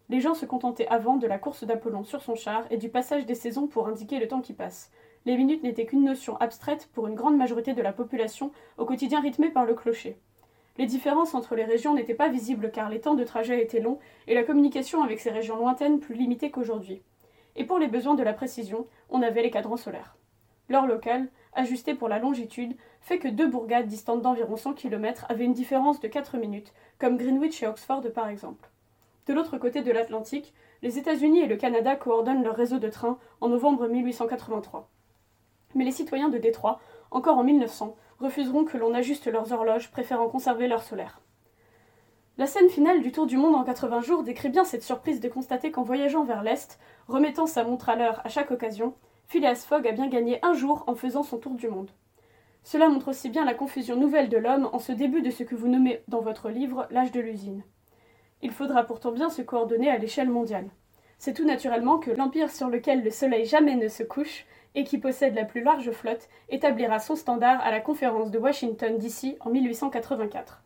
Les 0.08 0.20
gens 0.20 0.34
se 0.34 0.46
contentaient 0.46 0.86
avant 0.86 1.16
de 1.16 1.26
la 1.26 1.38
course 1.38 1.64
d'Apollon 1.64 2.04
sur 2.04 2.22
son 2.22 2.36
char 2.36 2.64
et 2.70 2.76
du 2.76 2.88
passage 2.88 3.26
des 3.26 3.34
saisons 3.34 3.66
pour 3.66 3.88
indiquer 3.88 4.20
le 4.20 4.28
temps 4.28 4.40
qui 4.40 4.52
passe. 4.52 4.92
Les 5.24 5.36
minutes 5.36 5.64
n'étaient 5.64 5.86
qu'une 5.86 6.04
notion 6.04 6.36
abstraite 6.36 6.88
pour 6.92 7.08
une 7.08 7.16
grande 7.16 7.36
majorité 7.36 7.72
de 7.72 7.82
la 7.82 7.92
population, 7.92 8.52
au 8.78 8.84
quotidien 8.84 9.20
rythmé 9.20 9.50
par 9.50 9.66
le 9.66 9.74
clocher. 9.74 10.16
Les 10.78 10.86
différences 10.86 11.34
entre 11.34 11.56
les 11.56 11.64
régions 11.64 11.94
n'étaient 11.94 12.14
pas 12.14 12.28
visibles 12.28 12.70
car 12.70 12.88
les 12.88 13.00
temps 13.00 13.14
de 13.14 13.24
trajet 13.24 13.60
étaient 13.60 13.80
longs 13.80 13.98
et 14.28 14.34
la 14.34 14.44
communication 14.44 15.02
avec 15.02 15.18
ces 15.18 15.30
régions 15.30 15.56
lointaines 15.56 15.98
plus 15.98 16.14
limitée 16.14 16.52
qu'aujourd'hui. 16.52 17.02
Et 17.56 17.64
pour 17.64 17.80
les 17.80 17.88
besoins 17.88 18.14
de 18.14 18.22
la 18.22 18.34
précision, 18.34 18.86
on 19.10 19.22
avait 19.22 19.42
les 19.42 19.50
cadrans 19.50 19.76
solaires. 19.76 20.16
L'heure 20.68 20.86
locale, 20.86 21.28
ajustée 21.54 21.94
pour 21.94 22.08
la 22.08 22.20
longitude, 22.20 22.76
fait 23.00 23.18
que 23.18 23.28
deux 23.28 23.48
bourgades 23.48 23.86
distantes 23.88 24.22
d'environ 24.22 24.56
100 24.56 24.74
km 24.74 25.26
avaient 25.28 25.46
une 25.46 25.52
différence 25.52 25.98
de 25.98 26.06
4 26.06 26.36
minutes, 26.36 26.72
comme 27.00 27.16
Greenwich 27.16 27.62
et 27.62 27.66
Oxford 27.66 28.02
par 28.14 28.28
exemple. 28.28 28.70
De 29.26 29.34
l'autre 29.34 29.58
côté 29.58 29.82
de 29.82 29.90
l'Atlantique, 29.90 30.54
les 30.82 30.98
États-Unis 30.98 31.40
et 31.40 31.46
le 31.46 31.56
Canada 31.56 31.96
coordonnent 31.96 32.44
leur 32.44 32.54
réseau 32.54 32.78
de 32.78 32.88
trains 32.88 33.18
en 33.40 33.48
novembre 33.48 33.88
1883. 33.88 34.88
Mais 35.74 35.84
les 35.84 35.90
citoyens 35.90 36.28
de 36.28 36.38
Détroit, 36.38 36.80
encore 37.10 37.38
en 37.38 37.44
1900, 37.44 37.96
refuseront 38.20 38.64
que 38.64 38.78
l'on 38.78 38.94
ajuste 38.94 39.26
leurs 39.26 39.52
horloges, 39.52 39.90
préférant 39.90 40.28
conserver 40.28 40.68
l'heure 40.68 40.84
solaire. 40.84 41.20
La 42.38 42.46
scène 42.46 42.68
finale 42.68 43.00
du 43.00 43.10
Tour 43.10 43.26
du 43.26 43.36
monde 43.36 43.54
en 43.54 43.64
80 43.64 44.00
jours 44.02 44.22
décrit 44.22 44.48
bien 44.48 44.64
cette 44.64 44.82
surprise 44.84 45.20
de 45.20 45.28
constater 45.28 45.70
qu'en 45.72 45.82
voyageant 45.82 46.22
vers 46.22 46.42
l'Est, 46.42 46.78
remettant 47.08 47.46
sa 47.46 47.64
montre 47.64 47.88
à 47.88 47.96
l'heure 47.96 48.20
à 48.24 48.28
chaque 48.28 48.50
occasion, 48.52 48.94
Phileas 49.26 49.64
Fogg 49.66 49.88
a 49.88 49.92
bien 49.92 50.08
gagné 50.08 50.38
un 50.42 50.52
jour 50.52 50.84
en 50.86 50.94
faisant 50.94 51.24
son 51.24 51.38
tour 51.38 51.54
du 51.54 51.68
monde. 51.68 51.90
Cela 52.62 52.88
montre 52.88 53.08
aussi 53.08 53.28
bien 53.28 53.44
la 53.44 53.54
confusion 53.54 53.96
nouvelle 53.96 54.28
de 54.28 54.36
l'homme 54.36 54.68
en 54.72 54.78
ce 54.78 54.92
début 54.92 55.22
de 55.22 55.30
ce 55.30 55.42
que 55.42 55.56
vous 55.56 55.68
nommez 55.68 56.02
dans 56.06 56.20
votre 56.20 56.48
livre 56.48 56.86
l'âge 56.90 57.10
de 57.10 57.20
l'usine. 57.20 57.64
Il 58.42 58.50
faudra 58.50 58.84
pourtant 58.84 59.12
bien 59.12 59.30
se 59.30 59.42
coordonner 59.42 59.90
à 59.90 59.98
l'échelle 59.98 60.30
mondiale. 60.30 60.68
C'est 61.18 61.32
tout 61.32 61.46
naturellement 61.46 61.98
que 61.98 62.10
l'empire 62.10 62.50
sur 62.50 62.68
lequel 62.68 63.02
le 63.02 63.10
soleil 63.10 63.46
jamais 63.46 63.76
ne 63.76 63.88
se 63.88 64.02
couche 64.02 64.44
et 64.74 64.84
qui 64.84 64.98
possède 64.98 65.34
la 65.34 65.44
plus 65.44 65.62
large 65.62 65.90
flotte 65.90 66.28
établira 66.50 66.98
son 66.98 67.16
standard 67.16 67.60
à 67.62 67.70
la 67.70 67.80
conférence 67.80 68.30
de 68.30 68.38
Washington 68.38 68.98
DC 68.98 69.36
en 69.40 69.50
1884. 69.50 70.62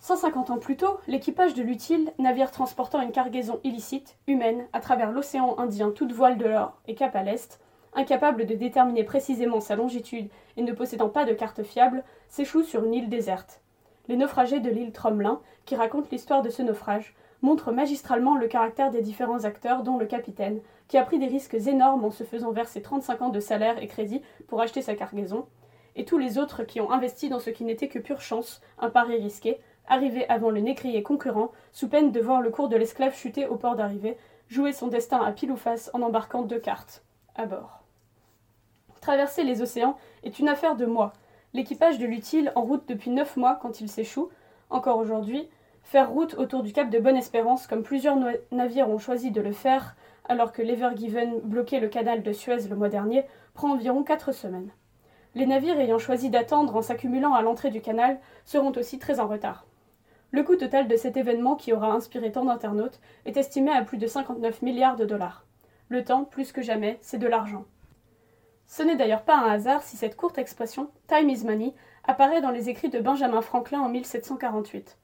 150 0.00 0.50
ans 0.50 0.58
plus 0.58 0.76
tôt, 0.76 0.98
l'équipage 1.08 1.54
de 1.54 1.62
l'Utile, 1.62 2.12
navire 2.18 2.50
transportant 2.50 3.00
une 3.00 3.10
cargaison 3.10 3.58
illicite, 3.64 4.18
humaine, 4.26 4.66
à 4.74 4.80
travers 4.80 5.10
l'océan 5.10 5.58
Indien 5.58 5.92
toute 5.92 6.12
voile 6.12 6.36
de 6.36 6.44
l'or 6.44 6.78
et 6.86 6.94
cap 6.94 7.16
à 7.16 7.22
l'est, 7.22 7.58
incapable 7.94 8.44
de 8.44 8.54
déterminer 8.54 9.04
précisément 9.04 9.60
sa 9.60 9.76
longitude 9.76 10.28
et 10.58 10.62
ne 10.62 10.72
possédant 10.74 11.08
pas 11.08 11.24
de 11.24 11.32
carte 11.32 11.62
fiable, 11.62 12.04
s'échoue 12.28 12.64
sur 12.64 12.84
une 12.84 12.92
île 12.92 13.08
déserte. 13.08 13.62
Les 14.08 14.16
naufragés 14.16 14.60
de 14.60 14.70
l'île 14.70 14.92
Tromelin, 14.92 15.40
qui 15.64 15.76
racontent 15.76 16.08
l'histoire 16.10 16.42
de 16.42 16.50
ce 16.50 16.62
naufrage, 16.62 17.14
montrent 17.42 17.72
magistralement 17.72 18.36
le 18.36 18.48
caractère 18.48 18.90
des 18.90 19.02
différents 19.02 19.44
acteurs, 19.44 19.82
dont 19.82 19.98
le 19.98 20.06
capitaine, 20.06 20.60
qui 20.88 20.98
a 20.98 21.04
pris 21.04 21.18
des 21.18 21.26
risques 21.26 21.54
énormes 21.54 22.04
en 22.04 22.10
se 22.10 22.24
faisant 22.24 22.52
verser 22.52 22.82
35 22.82 23.22
ans 23.22 23.28
de 23.28 23.40
salaire 23.40 23.82
et 23.82 23.86
crédit 23.86 24.22
pour 24.46 24.60
acheter 24.60 24.82
sa 24.82 24.94
cargaison, 24.94 25.46
et 25.96 26.04
tous 26.04 26.18
les 26.18 26.38
autres 26.38 26.64
qui 26.64 26.80
ont 26.80 26.90
investi 26.90 27.28
dans 27.28 27.38
ce 27.38 27.50
qui 27.50 27.64
n'était 27.64 27.88
que 27.88 27.98
pure 27.98 28.20
chance, 28.20 28.60
un 28.78 28.90
pari 28.90 29.16
risqué, 29.16 29.58
arrivé 29.86 30.28
avant 30.28 30.50
le 30.50 30.60
négrier 30.60 31.02
concurrent, 31.02 31.52
sous 31.72 31.88
peine 31.88 32.12
de 32.12 32.20
voir 32.20 32.40
le 32.40 32.50
cours 32.50 32.68
de 32.68 32.76
l'esclave 32.76 33.14
chuter 33.14 33.46
au 33.46 33.56
port 33.56 33.76
d'arrivée, 33.76 34.16
jouer 34.48 34.72
son 34.72 34.88
destin 34.88 35.20
à 35.20 35.32
pile 35.32 35.52
ou 35.52 35.56
face 35.56 35.90
en 35.94 36.02
embarquant 36.02 36.42
deux 36.42 36.58
cartes, 36.58 37.04
à 37.34 37.46
bord. 37.46 37.80
Traverser 39.00 39.44
les 39.44 39.60
océans 39.60 39.96
est 40.22 40.38
une 40.38 40.48
affaire 40.48 40.76
de 40.76 40.86
mois. 40.86 41.12
L'équipage 41.54 41.98
de 41.98 42.06
l'utile, 42.06 42.50
en 42.56 42.62
route 42.62 42.82
depuis 42.88 43.10
neuf 43.10 43.36
mois 43.36 43.56
quand 43.62 43.80
il 43.80 43.88
s'échoue, 43.88 44.28
encore 44.70 44.98
aujourd'hui, 44.98 45.48
faire 45.84 46.10
route 46.10 46.34
autour 46.34 46.64
du 46.64 46.72
cap 46.72 46.90
de 46.90 46.98
Bonne-Espérance, 46.98 47.68
comme 47.68 47.84
plusieurs 47.84 48.18
navires 48.50 48.90
ont 48.90 48.98
choisi 48.98 49.30
de 49.30 49.40
le 49.40 49.52
faire, 49.52 49.94
alors 50.28 50.52
que 50.52 50.62
l'Evergiven 50.62 51.38
bloquait 51.44 51.78
le 51.78 51.86
canal 51.86 52.24
de 52.24 52.32
Suez 52.32 52.66
le 52.68 52.74
mois 52.74 52.88
dernier, 52.88 53.24
prend 53.54 53.70
environ 53.70 54.02
quatre 54.02 54.32
semaines. 54.32 54.72
Les 55.36 55.46
navires 55.46 55.78
ayant 55.78 55.98
choisi 55.98 56.28
d'attendre 56.28 56.74
en 56.74 56.82
s'accumulant 56.82 57.34
à 57.34 57.42
l'entrée 57.42 57.70
du 57.70 57.80
canal 57.80 58.18
seront 58.44 58.72
aussi 58.72 58.98
très 58.98 59.20
en 59.20 59.28
retard. 59.28 59.64
Le 60.32 60.42
coût 60.42 60.56
total 60.56 60.88
de 60.88 60.96
cet 60.96 61.16
événement 61.16 61.54
qui 61.54 61.72
aura 61.72 61.92
inspiré 61.92 62.32
tant 62.32 62.44
d'internautes 62.44 62.98
est 63.26 63.36
estimé 63.36 63.70
à 63.70 63.82
plus 63.82 63.98
de 63.98 64.08
59 64.08 64.62
milliards 64.62 64.96
de 64.96 65.04
dollars. 65.04 65.44
Le 65.88 66.02
temps, 66.02 66.24
plus 66.24 66.50
que 66.50 66.62
jamais, 66.62 66.98
c'est 67.00 67.18
de 67.18 67.28
l'argent. 67.28 67.64
Ce 68.66 68.82
n'est 68.82 68.96
d'ailleurs 68.96 69.22
pas 69.22 69.36
un 69.36 69.50
hasard 69.50 69.82
si 69.82 69.96
cette 69.96 70.16
courte 70.16 70.38
expression, 70.38 70.90
Time 71.06 71.28
is 71.28 71.44
money, 71.44 71.74
apparaît 72.04 72.40
dans 72.40 72.50
les 72.50 72.68
écrits 72.68 72.88
de 72.88 73.00
Benjamin 73.00 73.40
Franklin 73.40 73.80
en 73.80 73.88
1748. 73.88 74.98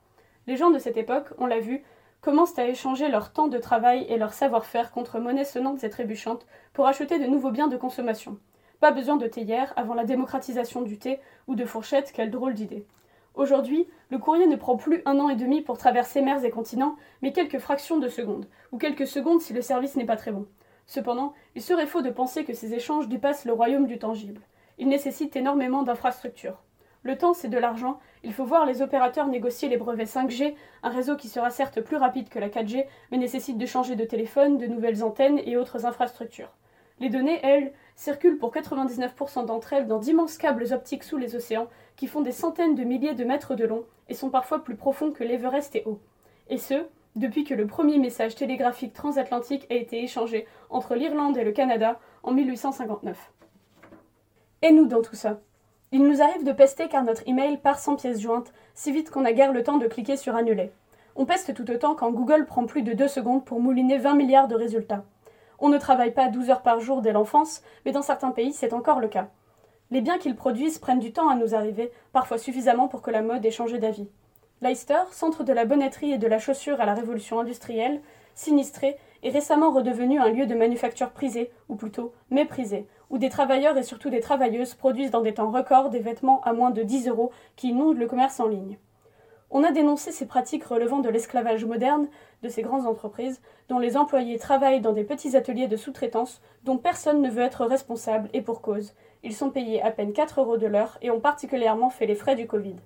Les 0.47 0.57
gens 0.57 0.70
de 0.70 0.78
cette 0.78 0.97
époque, 0.97 1.28
on 1.39 1.47
l'a 1.47 1.61
vu, 1.61 1.82
commencent 2.20 2.59
à 2.59 2.66
échanger 2.66 3.09
leur 3.09 3.32
temps 3.32 3.49
de 3.49 3.59
travail 3.59 4.07
et 4.09 4.19
leur 4.19 4.32
savoir-faire 4.32 4.91
contre 4.91 5.19
monnaies 5.19 5.45
sonnantes 5.45 5.85
et 5.85 5.91
trébuchantes 5.91 6.47
pour 6.73 6.87
acheter 6.87 7.19
de 7.19 7.27
nouveaux 7.27 7.51
biens 7.51 7.69
de 7.69 7.77
consommation. 7.77 8.39
Pas 8.81 8.91
besoin 8.91 9.16
de 9.16 9.27
théière 9.27 9.73
avant 9.77 9.95
la 9.95 10.05
démocratisation 10.05 10.82
du 10.82 10.99
thé 10.99 11.20
ou 11.47 11.55
de 11.55 11.65
fourchettes, 11.65 12.12
quelle 12.12 12.31
drôle 12.31 12.55
d'idée. 12.55 12.87
Aujourd'hui, 13.35 13.87
le 14.11 14.19
courrier 14.19 14.47
ne 14.47 14.57
prend 14.57 14.77
plus 14.77 15.03
un 15.07 15.19
an 15.19 15.28
et 15.28 15.37
demi 15.37 15.61
pour 15.61 15.78
traverser 15.78 16.20
mers 16.20 16.45
et 16.45 16.51
continents, 16.51 16.97
mais 17.23 17.32
quelques 17.32 17.59
fractions 17.59 17.99
de 17.99 18.09
secondes, 18.09 18.47
ou 18.73 18.78
quelques 18.78 19.07
secondes 19.07 19.41
si 19.41 19.53
le 19.53 19.62
service 19.62 19.97
n'est 19.97 20.05
pas 20.05 20.16
très 20.16 20.32
bon. 20.32 20.47
Cependant, 20.91 21.35
il 21.55 21.62
serait 21.62 21.87
faux 21.87 22.03
de 22.03 22.11
penser 22.11 22.43
que 22.45 22.53
ces 22.53 22.75
échanges 22.75 23.07
dépassent 23.07 23.45
le 23.45 23.53
royaume 23.53 23.87
du 23.87 24.01
tangible. 24.01 24.41
Ils 24.77 24.89
nécessitent 24.89 25.37
énormément 25.37 25.85
d'infrastructures. 25.85 26.65
Le 27.05 27.17
temps, 27.17 27.33
c'est 27.33 27.47
de 27.47 27.59
l'argent, 27.59 28.01
il 28.25 28.33
faut 28.33 28.45
voir 28.45 28.67
les 28.67 28.83
opérateurs 28.83 29.29
négocier 29.29 29.69
les 29.69 29.77
brevets 29.77 30.12
5G, 30.12 30.53
un 30.83 30.91
réseau 30.91 31.15
qui 31.15 31.29
sera 31.29 31.51
certes 31.51 31.81
plus 31.81 31.95
rapide 31.95 32.29
que 32.29 32.41
la 32.41 32.49
4G, 32.49 32.87
mais 33.12 33.19
nécessite 33.19 33.57
de 33.57 33.67
changer 33.67 33.95
de 33.95 34.05
téléphone, 34.05 34.59
de 34.59 34.67
nouvelles 34.67 35.05
antennes 35.05 35.41
et 35.45 35.57
autres 35.57 35.87
infrastructures. 35.87 36.51
Les 36.99 37.09
données, 37.09 37.39
elles, 37.45 37.73
circulent 37.95 38.39
pour 38.39 38.53
99% 38.53 39.47
d'entre 39.47 39.73
elles 39.73 39.87
dans 39.87 40.01
d'immenses 40.01 40.39
câbles 40.39 40.73
optiques 40.73 41.05
sous 41.05 41.19
les 41.19 41.37
océans 41.37 41.69
qui 41.95 42.09
font 42.09 42.21
des 42.21 42.33
centaines 42.33 42.75
de 42.75 42.83
milliers 42.83 43.15
de 43.15 43.23
mètres 43.23 43.55
de 43.55 43.65
long 43.65 43.85
et 44.09 44.15
sont 44.15 44.31
parfois 44.31 44.65
plus 44.65 44.75
profonds 44.75 45.12
que 45.12 45.23
l'Everest 45.23 45.77
et 45.77 45.85
haut. 45.87 46.01
Et 46.49 46.59
ce, 46.59 46.85
depuis 47.16 47.45
que 47.45 47.55
le 47.55 47.66
premier 47.66 47.99
message 47.99 48.35
télégraphique 48.35 48.93
transatlantique 48.93 49.66
a 49.70 49.74
été 49.74 50.03
échangé 50.03 50.47
entre 50.69 50.95
l'Irlande 50.95 51.37
et 51.37 51.45
le 51.45 51.53
Canada 51.53 51.99
en 52.23 52.32
1859. 52.32 53.32
Et 54.62 54.73
nous 54.73 54.87
dans 54.87 55.03
tout 55.03 55.16
ça? 55.16 55.41
Il 55.93 56.05
nous 56.05 56.23
arrive 56.23 56.45
de 56.45 56.53
pester 56.53 56.89
car 56.89 57.03
notre 57.03 57.27
email 57.27 57.57
part 57.57 57.81
sans 57.81 57.97
pièce 57.97 58.20
jointe, 58.20 58.53
si 58.74 58.93
vite 58.93 59.11
qu'on 59.11 59.23
n'a 59.23 59.32
guère 59.32 59.53
le 59.53 59.65
temps 59.65 59.78
de 59.78 59.89
cliquer 59.89 60.16
sur 60.16 60.37
annuler. 60.37 60.70
On 61.16 61.27
peste 61.27 61.53
tout 61.53 61.69
autant 61.70 61.97
quand 61.97 62.12
Google 62.12 62.47
prend 62.47 62.65
plus 62.65 62.82
de 62.82 62.93
deux 62.93 63.09
secondes 63.09 63.45
pour 63.45 63.61
mouliner 63.61 63.99
20 63.99 64.15
milliards 64.15 64.49
de 64.49 64.55
résultats. 64.55 65.05
On 65.59 65.69
ne 65.69 65.78
travaille 65.78 66.15
pas 66.15 66.28
12 66.28 66.51
heures 66.51 66.62
par 66.62 66.81
jour 66.81 67.03
dès 67.03 67.12
l'enfance, 67.12 67.62
mais 67.85 67.93
dans 67.93 68.03
certains 68.03 68.31
pays 68.31 68.53
c'est 68.53 68.73
encore 68.73 69.01
le 69.01 69.09
cas. 69.09 69.28
Les 69.91 70.01
biens 70.01 70.19
qu'ils 70.19 70.37
produisent 70.37 70.78
prennent 70.78 71.01
du 71.01 71.12
temps 71.12 71.28
à 71.28 71.35
nous 71.35 71.57
arriver, 71.57 71.91
parfois 72.12 72.39
suffisamment 72.39 72.87
pour 72.87 73.03
que 73.03 73.11
la 73.11 73.23
mode 73.23 73.45
ait 73.45 73.51
changé 73.51 73.78
d'avis. 73.78 74.09
Leicester, 74.62 75.05
centre 75.11 75.43
de 75.43 75.55
la 75.55 75.65
bonnetterie 75.65 76.12
et 76.12 76.19
de 76.19 76.27
la 76.27 76.39
chaussure 76.39 76.82
à 76.82 76.85
la 76.85 76.93
révolution 76.93 77.41
industrielle, 77.41 78.03
sinistré, 78.35 78.99
est 79.23 79.31
récemment 79.31 79.70
redevenu 79.70 80.20
un 80.20 80.28
lieu 80.28 80.45
de 80.45 80.55
manufacture 80.55 81.12
prisé, 81.12 81.51
ou 81.70 81.77
plutôt 81.77 82.12
méprisé, 82.31 82.87
où 83.09 83.16
des 83.16 83.31
travailleurs 83.31 83.78
et 83.78 83.82
surtout 83.82 84.11
des 84.11 84.20
travailleuses 84.20 84.74
produisent 84.74 85.11
dans 85.11 85.23
des 85.23 85.32
temps 85.32 85.51
records 85.51 85.89
des 85.89 86.01
vêtements 86.01 86.43
à 86.43 86.53
moins 86.53 86.73
de 86.73 86.82
10 86.82 87.09
euros 87.09 87.32
qui 87.57 87.70
inondent 87.70 87.97
le 87.97 88.07
commerce 88.07 88.39
en 88.39 88.49
ligne. 88.49 88.77
On 89.51 89.65
a 89.65 89.73
dénoncé 89.73 90.12
ces 90.12 90.27
pratiques 90.27 90.65
relevant 90.65 91.01
de 91.01 91.09
l'esclavage 91.09 91.65
moderne 91.65 92.09
de 92.43 92.51
ces 92.51 92.61
grandes 92.61 92.87
entreprises, 92.87 93.41
dont 93.70 93.78
les 93.78 93.97
employés 93.97 94.39
travaillent 94.39 94.82
dans 94.82 94.93
des 94.93 95.05
petits 95.05 95.39
ateliers 95.39 95.69
de 95.69 95.77
sous-traitance 95.78 96.43
dont 96.65 96.77
personne 96.77 97.23
ne 97.23 97.31
veut 97.31 97.43
être 97.43 97.65
responsable 97.65 98.28
et 98.35 98.43
pour 98.43 98.61
cause. 98.61 98.93
Ils 99.23 99.35
sont 99.35 99.51
payés 99.51 99.81
à 99.82 99.91
peine 99.91 100.12
4 100.12 100.43
euros 100.43 100.59
de 100.59 100.66
l'heure 100.66 100.99
et 101.01 101.11
ont 101.11 101.20
particulièrement 101.20 101.89
fait 101.89 102.07
les 102.07 102.15
frais 102.15 102.37
du 102.37 102.47
Covid. 102.47 102.77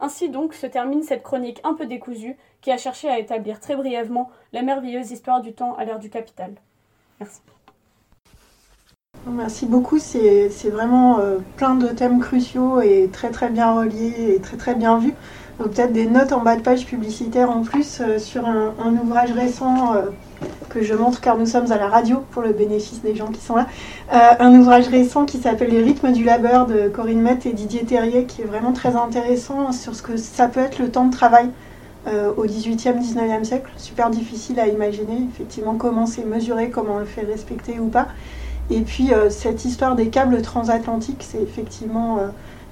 Ainsi 0.00 0.28
donc 0.28 0.54
se 0.54 0.66
termine 0.66 1.02
cette 1.02 1.22
chronique 1.22 1.60
un 1.64 1.74
peu 1.74 1.86
décousue 1.86 2.36
qui 2.60 2.70
a 2.70 2.76
cherché 2.76 3.08
à 3.08 3.18
établir 3.18 3.60
très 3.60 3.76
brièvement 3.76 4.30
la 4.52 4.62
merveilleuse 4.62 5.10
histoire 5.10 5.40
du 5.40 5.52
temps 5.52 5.74
à 5.76 5.84
l'ère 5.84 5.98
du 5.98 6.10
capital. 6.10 6.54
Merci. 7.20 7.40
Merci 9.26 9.64
beaucoup, 9.66 9.98
c'est 9.98 10.50
vraiment 10.70 11.18
euh, 11.18 11.38
plein 11.56 11.76
de 11.76 11.88
thèmes 11.88 12.20
cruciaux 12.20 12.82
et 12.82 13.08
très 13.10 13.30
très 13.30 13.48
bien 13.48 13.72
reliés 13.72 14.34
et 14.34 14.40
très 14.40 14.58
très 14.58 14.74
bien 14.74 14.98
vus. 14.98 15.14
Donc 15.58 15.70
peut-être 15.70 15.92
des 15.92 16.06
notes 16.06 16.32
en 16.32 16.40
bas 16.40 16.56
de 16.56 16.62
page 16.62 16.84
publicitaire 16.84 17.50
en 17.50 17.62
plus 17.62 18.00
euh, 18.00 18.18
sur 18.18 18.46
un, 18.46 18.74
ouvrage 19.02 19.32
récent 19.32 19.94
euh, 19.94 20.02
que 20.68 20.82
je 20.82 20.94
montre 20.94 21.20
car 21.20 21.36
nous 21.38 21.46
sommes 21.46 21.70
à 21.72 21.76
la 21.76 21.88
radio 21.88 22.22
pour 22.30 22.42
le 22.42 22.52
bénéfice 22.52 23.02
des 23.02 23.14
gens 23.14 23.28
qui 23.28 23.40
sont 23.40 23.56
là. 23.56 23.66
Euh, 24.12 24.18
un 24.38 24.54
ouvrage 24.54 24.88
récent 24.88 25.24
qui 25.24 25.38
s'appelle 25.38 25.70
Les 25.70 25.82
rythmes 25.82 26.12
du 26.12 26.24
labeur 26.24 26.66
de 26.66 26.88
Corinne 26.88 27.20
Mette 27.20 27.46
et 27.46 27.52
Didier 27.52 27.84
Terrier 27.84 28.24
qui 28.24 28.42
est 28.42 28.46
vraiment 28.46 28.72
très 28.72 28.96
intéressant 28.96 29.72
sur 29.72 29.94
ce 29.94 30.02
que 30.02 30.16
ça 30.16 30.48
peut 30.48 30.60
être 30.60 30.78
le 30.78 30.90
temps 30.90 31.06
de 31.06 31.12
travail 31.12 31.48
au 32.36 32.44
18e, 32.44 33.00
19e 33.00 33.44
siècle. 33.44 33.70
Super 33.78 34.10
difficile 34.10 34.60
à 34.60 34.66
imaginer 34.66 35.26
effectivement 35.32 35.76
comment 35.76 36.04
c'est 36.04 36.26
mesuré, 36.26 36.68
comment 36.68 36.96
on 36.96 36.98
le 36.98 37.06
fait 37.06 37.22
respecter 37.22 37.78
ou 37.80 37.86
pas. 37.86 38.08
Et 38.70 38.82
puis 38.82 39.10
cette 39.30 39.64
histoire 39.64 39.96
des 39.96 40.08
câbles 40.08 40.42
transatlantiques, 40.42 41.24
c'est 41.26 41.40
effectivement 41.40 42.18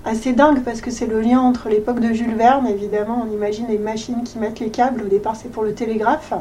assez 0.04 0.32
dingue 0.32 0.62
parce 0.62 0.80
que 0.80 0.90
c'est 0.90 1.06
le 1.06 1.20
lien 1.20 1.40
entre 1.40 1.68
l'époque 1.68 2.00
de 2.00 2.12
Jules 2.12 2.34
Verne, 2.34 2.66
évidemment, 2.66 3.26
on 3.26 3.32
imagine 3.32 3.66
les 3.68 3.78
machines 3.78 4.24
qui 4.24 4.38
mettent 4.38 4.60
les 4.60 4.70
câbles, 4.70 5.02
au 5.02 5.08
départ 5.08 5.36
c'est 5.36 5.50
pour 5.50 5.62
le 5.62 5.74
télégraphe, 5.74 6.32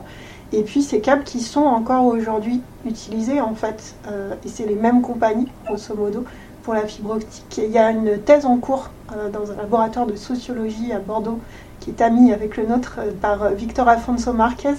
et 0.54 0.64
puis 0.64 0.82
ces 0.82 1.02
câbles 1.02 1.24
qui 1.24 1.40
sont 1.40 1.62
encore 1.62 2.06
aujourd'hui 2.06 2.62
utilisés 2.86 3.42
en 3.42 3.56
fait, 3.56 3.96
euh, 4.08 4.34
et 4.46 4.48
c'est 4.50 4.66
les 4.66 4.76
mêmes 4.76 5.02
compagnies, 5.02 5.48
grosso 5.66 5.96
modo, 5.96 6.26
pour 6.64 6.74
la 6.74 6.86
fibre 6.86 7.16
optique. 7.16 7.58
il 7.58 7.72
y 7.72 7.78
a 7.78 7.90
une 7.92 8.22
thèse 8.22 8.46
en 8.46 8.58
cours 8.58 8.92
euh, 9.16 9.30
dans 9.30 9.52
un 9.52 9.56
laboratoire 9.56 10.06
de 10.06 10.16
sociologie 10.16 10.92
à 10.92 11.00
Bordeaux 11.00 11.40
qui 11.80 11.90
est 11.90 12.02
amie 12.02 12.32
avec 12.34 12.58
le 12.58 12.66
nôtre 12.66 12.98
euh, 13.00 13.12
par 13.12 13.50
Victor 13.54 13.88
Afonso 13.88 14.34
Marquez. 14.34 14.76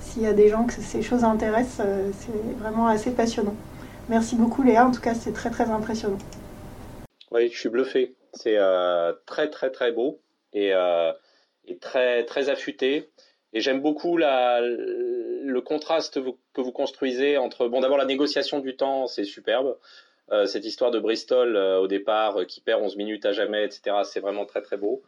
S'il 0.00 0.22
y 0.22 0.26
a 0.26 0.34
des 0.34 0.48
gens 0.48 0.64
que 0.64 0.74
ces 0.74 1.00
choses 1.00 1.24
intéressent, 1.24 1.86
c'est 2.18 2.58
vraiment 2.60 2.88
assez 2.88 3.10
passionnant. 3.10 3.54
Merci 4.10 4.36
beaucoup 4.36 4.62
Léa, 4.62 4.86
en 4.86 4.90
tout 4.90 5.00
cas 5.00 5.14
c'est 5.14 5.32
très 5.32 5.50
très 5.50 5.70
impressionnant. 5.70 6.18
Oui, 7.34 7.50
je 7.50 7.58
suis 7.58 7.68
bluffé. 7.68 8.14
C'est 8.32 8.56
euh, 8.56 9.12
très 9.26 9.50
très 9.50 9.70
très 9.70 9.92
beau 9.92 10.20
et, 10.52 10.72
euh, 10.72 11.12
et, 11.66 11.78
très 11.78 12.24
très 12.24 12.48
affûté. 12.48 13.10
Et 13.54 13.60
j'aime 13.60 13.80
beaucoup 13.80 14.16
la, 14.16 14.60
le 14.60 15.60
contraste 15.60 16.20
que 16.52 16.60
vous 16.60 16.72
construisez 16.72 17.38
entre, 17.38 17.68
bon 17.68 17.80
d'abord 17.80 17.98
la 17.98 18.04
négociation 18.04 18.60
du 18.60 18.76
temps, 18.76 19.06
c'est 19.06 19.24
superbe. 19.24 19.78
Euh, 20.32 20.46
cette 20.46 20.64
histoire 20.64 20.90
de 20.90 20.98
Bristol 20.98 21.56
au 21.56 21.86
départ 21.86 22.46
qui 22.46 22.60
perd 22.60 22.82
11 22.82 22.96
minutes 22.96 23.26
à 23.26 23.32
jamais, 23.32 23.64
etc. 23.64 23.96
C'est 24.04 24.20
vraiment 24.20 24.46
très 24.46 24.62
très 24.62 24.76
beau. 24.76 25.02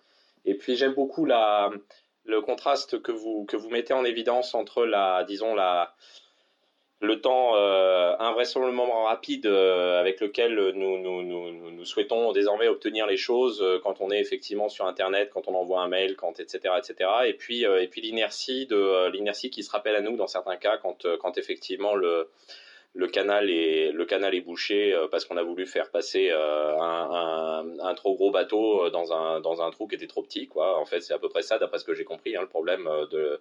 Et 0.45 0.55
puis 0.55 0.77
j'aime 0.77 0.95
beaucoup 0.95 1.25
la, 1.25 1.71
le 2.25 2.41
contraste 2.41 3.03
que 3.03 3.13
vous, 3.13 3.45
que 3.47 3.57
vous 3.57 3.71
mettez 3.71 3.95
en 3.95 4.05
évidence 4.05 4.55
entre 4.55 4.85
la, 4.85 5.25
disons, 5.25 5.55
la, 5.55 5.95
le 7.01 7.21
temps 7.21 7.57
euh, 7.57 8.17
invraisemblablement 8.19 9.05
rapide 9.05 9.47
euh, 9.47 10.01
avec 10.01 10.21
lequel 10.21 10.55
nous, 10.75 10.99
nous, 10.99 11.23
nous, 11.23 11.71
nous, 11.71 11.85
souhaitons 11.85 12.33
désormais 12.33 12.69
obtenir 12.69 13.07
les 13.07 13.19
choses 13.19 13.61
euh, 13.63 13.79
quand 13.83 14.01
on 14.01 14.11
est 14.11 14.19
effectivement 14.19 14.71
sur 14.71 14.87
Internet, 14.87 15.31
quand 15.33 15.47
on 15.47 15.55
envoie 15.55 15.83
un 15.83 15.89
mail, 15.89 16.17
quand 16.17 16.41
etc. 16.41 16.75
etc. 16.79 17.11
Et 17.27 17.35
puis, 17.35 17.65
et 17.65 17.89
puis 17.89 18.01
l'inertie 18.01 18.67
de 18.67 19.11
l'inertie 19.11 19.51
qui 19.51 19.63
se 19.63 19.71
rappelle 19.71 19.95
à 19.95 20.01
nous 20.01 20.17
dans 20.17 20.27
certains 20.27 20.57
cas 20.57 20.79
quand, 20.79 21.07
quand 21.19 21.37
effectivement 21.37 21.95
le, 21.95 22.31
le 22.95 23.07
canal 23.09 23.51
est 23.51 23.93
le 23.93 24.05
canal 24.07 24.35
est 24.35 24.41
bouché 24.41 24.99
parce 25.11 25.27
qu'on 25.27 25.37
a 25.37 25.43
voulu 25.43 25.67
faire 25.67 25.91
passer 25.91 26.31
un, 26.31 26.81
un, 26.81 27.79
un, 27.81 27.95
trop 27.95 28.15
gros 28.15 28.31
bateau 28.31 28.89
dans 28.91 29.13
un 29.13 29.41
dans 29.41 29.61
un 29.61 29.71
trou 29.71 29.87
qui 29.87 29.97
était 29.97 30.07
trop 30.07 30.23
petit 30.23 30.49
quoi 30.49 30.79
en 30.79 30.87
fait 30.87 31.01
c'est 31.03 31.13
à 31.13 31.19
peu 31.19 31.29
près 31.29 31.43
ça 31.43 31.59
d'après 31.59 31.79
ce 31.79 31.85
que 31.85 31.95
j'ai 31.95 32.05
compris 32.05 32.37
hein, 32.37 32.41
le 32.41 32.49
problème 32.49 32.89
de, 33.11 33.41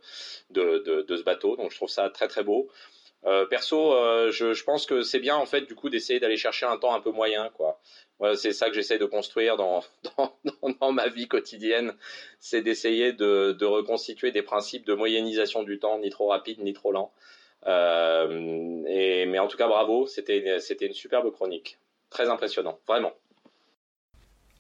de, 0.52 1.02
de 1.02 1.15
ce 1.15 1.23
bateau 1.23 1.56
donc 1.56 1.72
je 1.72 1.77
trouve 1.77 1.90
ça 1.90 2.10
très 2.10 2.27
très 2.27 2.44
beau 2.44 2.69
euh, 3.26 3.45
perso, 3.45 3.93
euh, 3.93 4.31
je, 4.31 4.64
pense 4.64 4.85
que 4.85 5.02
c'est 5.02 5.19
bien 5.19 5.35
en 5.35 5.45
fait 5.47 5.61
du 5.61 5.73
coup 5.73 5.89
d'essayer 5.89 6.19
d'aller 6.19 6.38
chercher 6.38 6.68
un 6.68 6.77
temps 6.77 6.93
un 6.93 7.02
peu 7.02 7.11
moyen, 7.11 7.49
quoi. 7.56 7.80
c'est 8.35 8.53
ça 8.53 8.69
que 8.69 8.76
j'essaie 8.76 8.99
de 8.99 9.06
construire 9.06 9.57
dans, 9.57 9.84
dans, 10.80 10.91
ma 10.91 11.07
vie 11.07 11.27
quotidienne, 11.27 11.95
c'est 12.39 12.61
d'essayer 12.61 13.14
de, 13.14 13.56
de, 13.57 13.65
reconstituer 13.65 14.31
des 14.31 14.43
principes 14.43 14.85
de 14.85 14.93
moyennisation 14.93 15.64
du 15.64 15.80
temps, 15.80 15.97
ni 15.97 16.10
trop 16.11 16.27
rapide 16.27 16.60
ni 16.60 16.73
trop 16.73 16.91
lent. 16.91 17.11
Euh, 17.68 18.84
et, 18.88 19.26
mais 19.26 19.39
en 19.39 19.47
tout 19.47 19.57
cas, 19.57 19.68
bravo, 19.68 20.06
c'était 20.06 20.60
c'était 20.60 20.85
une 20.85 20.93
superbe 20.93 21.31
chronique, 21.31 21.80
très 22.10 22.30
impressionnant, 22.30 22.80
vraiment. 22.88 23.14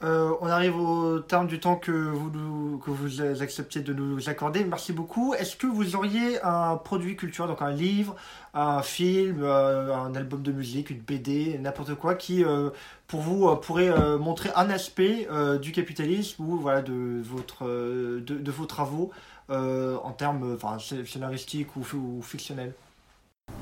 Euh, 0.05 0.35
on 0.39 0.47
arrive 0.47 0.77
au 0.77 1.19
terme 1.19 1.47
du 1.47 1.59
temps 1.59 1.77
que 1.77 1.91
vous, 1.91 2.77
que 2.77 2.91
vous 2.91 3.21
acceptez 3.41 3.81
de 3.81 3.91
nous 3.91 4.29
accorder. 4.29 4.63
Merci 4.63 4.93
beaucoup. 4.93 5.33
Est-ce 5.33 5.55
que 5.55 5.65
vous 5.65 5.95
auriez 5.95 6.39
un 6.43 6.77
produit 6.77 7.15
culturel, 7.15 7.49
donc 7.49 7.63
un 7.63 7.71
livre, 7.71 8.15
un 8.53 8.83
film, 8.83 9.41
euh, 9.41 9.95
un 9.95 10.13
album 10.13 10.43
de 10.43 10.51
musique, 10.51 10.91
une 10.91 10.99
BD, 10.99 11.57
n'importe 11.57 11.95
quoi, 11.95 12.13
qui, 12.13 12.43
euh, 12.43 12.69
pour 13.07 13.21
vous, 13.21 13.55
pourrait 13.55 13.91
montrer 14.17 14.49
un 14.55 14.69
aspect 14.69 15.27
du 15.61 15.71
capitalisme 15.71 16.43
ou 16.43 16.57
voilà, 16.57 16.81
de, 16.81 17.21
votre, 17.23 17.65
de, 17.65 18.51
vos 18.51 18.65
travaux 18.65 19.11
en 19.49 20.11
termes 20.11 20.55
enfin, 20.55 20.77
scénaristiques 20.79 21.75
ou, 21.75 21.85
ou 21.95 22.21
fictionnels? 22.21 22.73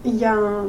Il 0.06 0.16
y 0.16 0.24
a 0.24 0.34
un, 0.34 0.68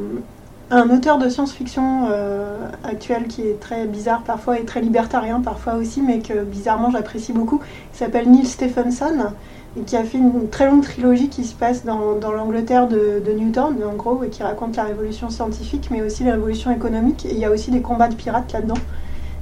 un 0.71 0.89
auteur 0.89 1.17
de 1.19 1.29
science-fiction 1.29 2.07
euh, 2.09 2.69
actuel 2.83 3.27
qui 3.27 3.41
est 3.41 3.59
très 3.59 3.85
bizarre 3.85 4.21
parfois 4.23 4.59
et 4.59 4.65
très 4.65 4.81
libertarien 4.81 5.39
parfois 5.41 5.75
aussi, 5.75 6.01
mais 6.01 6.19
que 6.19 6.43
bizarrement 6.43 6.89
j'apprécie 6.89 7.33
beaucoup. 7.33 7.61
Il 7.93 7.97
s'appelle 7.97 8.29
Neil 8.29 8.45
Stephenson 8.45 9.31
et 9.77 9.81
qui 9.81 9.95
a 9.95 10.03
fait 10.03 10.17
une 10.17 10.49
très 10.49 10.67
longue 10.69 10.81
trilogie 10.81 11.29
qui 11.29 11.43
se 11.43 11.53
passe 11.53 11.83
dans, 11.83 12.17
l'Angleterre 12.31 12.87
de, 12.87 13.21
de, 13.23 13.31
Newton, 13.33 13.75
en 13.85 13.93
gros, 13.93 14.23
et 14.23 14.29
qui 14.29 14.41
raconte 14.41 14.77
la 14.77 14.85
révolution 14.85 15.29
scientifique, 15.29 15.89
mais 15.91 16.01
aussi 16.01 16.23
la 16.23 16.31
révolution 16.31 16.71
économique. 16.71 17.25
Et 17.25 17.33
il 17.33 17.39
y 17.39 17.45
a 17.45 17.51
aussi 17.51 17.71
des 17.71 17.81
combats 17.81 18.07
de 18.07 18.15
pirates 18.15 18.53
là-dedans. 18.53 18.77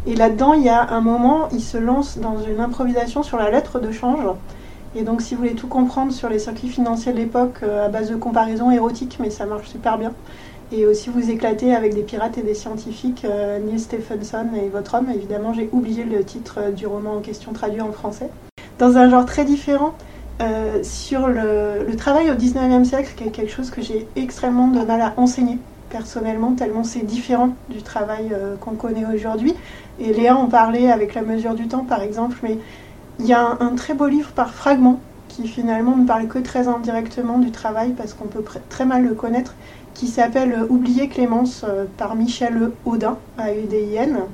Et 0.08 0.16
là-dedans, 0.16 0.54
il 0.54 0.64
y 0.64 0.70
a 0.70 0.90
un 0.90 1.02
moment, 1.02 1.50
il 1.52 1.62
se 1.62 1.78
lance 1.78 2.18
dans 2.18 2.40
une 2.42 2.60
improvisation 2.60 3.22
sur 3.22 3.38
la 3.38 3.52
lettre 3.52 3.80
de 3.80 3.92
change. 3.92 4.26
Et 4.96 5.04
donc, 5.04 5.22
si 5.22 5.36
vous 5.36 5.42
voulez 5.42 5.56
tout 5.56 5.68
comprendre 5.68 6.12
sur 6.12 6.30
les 6.30 6.40
circuits 6.40 6.70
financiers 6.70 7.14
de 7.14 7.18
l'époque, 7.18 7.60
euh, 7.62 7.86
à 7.86 7.90
base 7.90 8.10
de 8.10 8.16
comparaisons 8.16 8.72
érotiques, 8.72 9.18
mais 9.20 9.30
ça 9.30 9.46
marche 9.46 9.70
super 9.70 10.00
bien 10.00 10.14
et 10.74 10.88
aussi 10.88 11.10
vous 11.10 11.30
éclater 11.30 11.76
avec 11.76 11.94
des 11.94 12.02
pirates 12.02 12.38
et 12.38 12.42
des 12.42 12.56
scientifiques, 12.56 13.26
euh, 13.26 13.60
Neil 13.60 13.80
Stephenson 13.80 14.48
et 14.56 14.70
votre 14.70 14.96
homme. 14.96 15.08
Évidemment, 15.14 15.54
j'ai 15.54 15.70
oublié 15.72 16.04
le 16.04 16.24
titre 16.24 16.56
euh, 16.58 16.72
du 16.72 16.88
roman 16.88 17.18
en 17.18 17.20
question 17.20 17.54
traduit 17.54 17.82
en 17.82 17.92
français. 17.92 18.30
Dans 18.80 18.98
un 18.98 19.10
genre 19.10 19.26
très 19.26 19.46
différent, 19.46 19.94
euh, 20.42 20.82
sur 20.82 21.28
le, 21.28 21.96
travail 21.96 22.32
au 22.32 22.34
19e 22.34 22.86
siècle, 22.86 23.14
qui 23.16 23.26
est 23.26 23.32
quelque 23.32 23.52
chose 23.52 23.70
que 23.70 23.82
j'ai 23.82 24.08
extrêmement 24.16 24.68
de 24.68 24.84
mal 24.84 25.02
à 25.02 25.14
enseigner 25.18 25.60
personnellement, 25.90 26.54
tellement 26.54 26.84
c'est 26.84 27.06
différent 27.06 27.50
du 27.70 27.84
travail 27.84 28.36
qu'on 28.60 28.72
connaît 28.72 29.06
aujourd'hui. 29.06 29.54
Et 30.00 30.12
Léa 30.12 30.36
en 30.36 30.48
parlait 30.48 30.92
avec 30.92 31.14
la 31.14 31.22
mesure 31.22 31.54
du 31.54 31.68
temps, 31.68 31.84
par 31.84 32.02
exemple, 32.02 32.38
mais 32.42 32.58
il 33.20 33.28
y 33.28 33.34
a 33.34 33.58
un 33.60 33.76
très 33.76 33.94
beau 33.94 34.08
livre 34.08 34.32
par 34.32 34.56
fragments 34.56 35.00
qui 35.28 35.48
finalement 35.48 35.96
ne 35.96 36.08
parle 36.08 36.28
que 36.28 36.40
très 36.40 36.68
indirectement 36.68 37.38
du 37.38 37.52
travail 37.52 37.92
parce 37.92 38.14
qu'on 38.14 38.26
peut 38.26 38.44
très 38.70 38.86
mal 38.86 39.04
le 39.04 39.14
connaître 39.14 39.54
qui 39.94 40.08
s'appelle 40.08 40.66
Oublier 40.70 41.08
Clémence 41.08 41.64
euh, 41.68 41.86
par 41.98 42.16
Michel 42.16 42.72
Audin, 42.86 43.18
à 43.38 43.54
UDIN, 43.54 44.28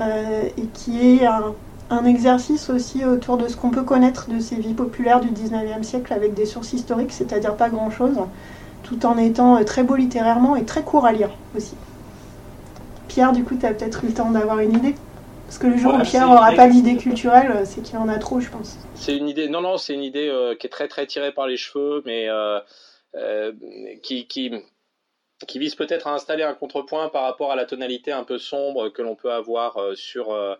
euh, 0.00 0.42
et 0.56 0.66
qui 0.74 1.16
est 1.16 1.26
un, 1.26 2.04
exercice 2.04 2.70
aussi 2.70 3.04
autour 3.04 3.36
de 3.36 3.48
ce 3.48 3.56
qu'on 3.56 3.70
peut 3.70 3.82
connaître 3.82 4.30
de 4.30 4.38
ces 4.38 4.56
vies 4.56 4.74
populaires 4.74 5.20
du 5.20 5.28
19e 5.30 5.82
siècle 5.82 6.12
avec 6.12 6.34
des 6.34 6.46
sources 6.46 6.72
historiques, 6.72 7.12
c'est-à-dire 7.12 7.56
pas 7.56 7.68
grand-chose, 7.68 8.16
tout 8.84 9.04
en 9.06 9.18
étant 9.18 9.56
euh, 9.56 9.64
très 9.64 9.82
beau 9.82 9.96
littérairement 9.96 10.54
et 10.54 10.64
très 10.64 10.82
court 10.82 11.04
à 11.04 11.12
lire 11.12 11.30
aussi. 11.56 11.74
Pierre, 13.08 13.32
du 13.32 13.42
coup, 13.42 13.56
tu 13.56 13.66
as 13.66 13.74
peut-être 13.74 14.04
eu 14.04 14.08
le 14.08 14.14
temps 14.14 14.30
d'avoir 14.30 14.60
une 14.60 14.72
idée? 14.76 14.94
Parce 15.46 15.58
que 15.58 15.66
le 15.66 15.76
jour 15.76 15.94
où 15.94 16.02
Pierre 16.02 16.28
n'aura 16.28 16.52
pas 16.52 16.68
d'idée 16.68 16.96
culturelle, 16.96 17.62
c'est 17.64 17.82
qu'il 17.82 17.98
en 17.98 18.08
a 18.08 18.18
trop, 18.18 18.38
je 18.38 18.48
pense. 18.48 18.78
C'est 18.94 19.16
une 19.16 19.28
idée, 19.28 19.48
non, 19.48 19.60
non, 19.60 19.78
c'est 19.78 19.94
une 19.94 20.04
idée 20.04 20.32
qui 20.60 20.68
est 20.68 20.70
très, 20.70 20.86
très 20.86 21.06
tirée 21.06 21.32
par 21.32 21.48
les 21.48 21.56
cheveux, 21.56 22.04
mais 22.06 22.28
qui, 24.00 24.28
qui, 24.28 24.52
qui 25.46 25.58
vise 25.58 25.74
peut-être 25.74 26.06
à 26.06 26.14
installer 26.14 26.42
un 26.42 26.54
contrepoint 26.54 27.08
par 27.08 27.22
rapport 27.22 27.52
à 27.52 27.56
la 27.56 27.64
tonalité 27.64 28.12
un 28.12 28.24
peu 28.24 28.38
sombre 28.38 28.88
que 28.90 29.02
l'on 29.02 29.14
peut 29.14 29.32
avoir 29.32 29.78
euh, 29.78 29.94
sur 29.94 30.32
euh, 30.32 30.54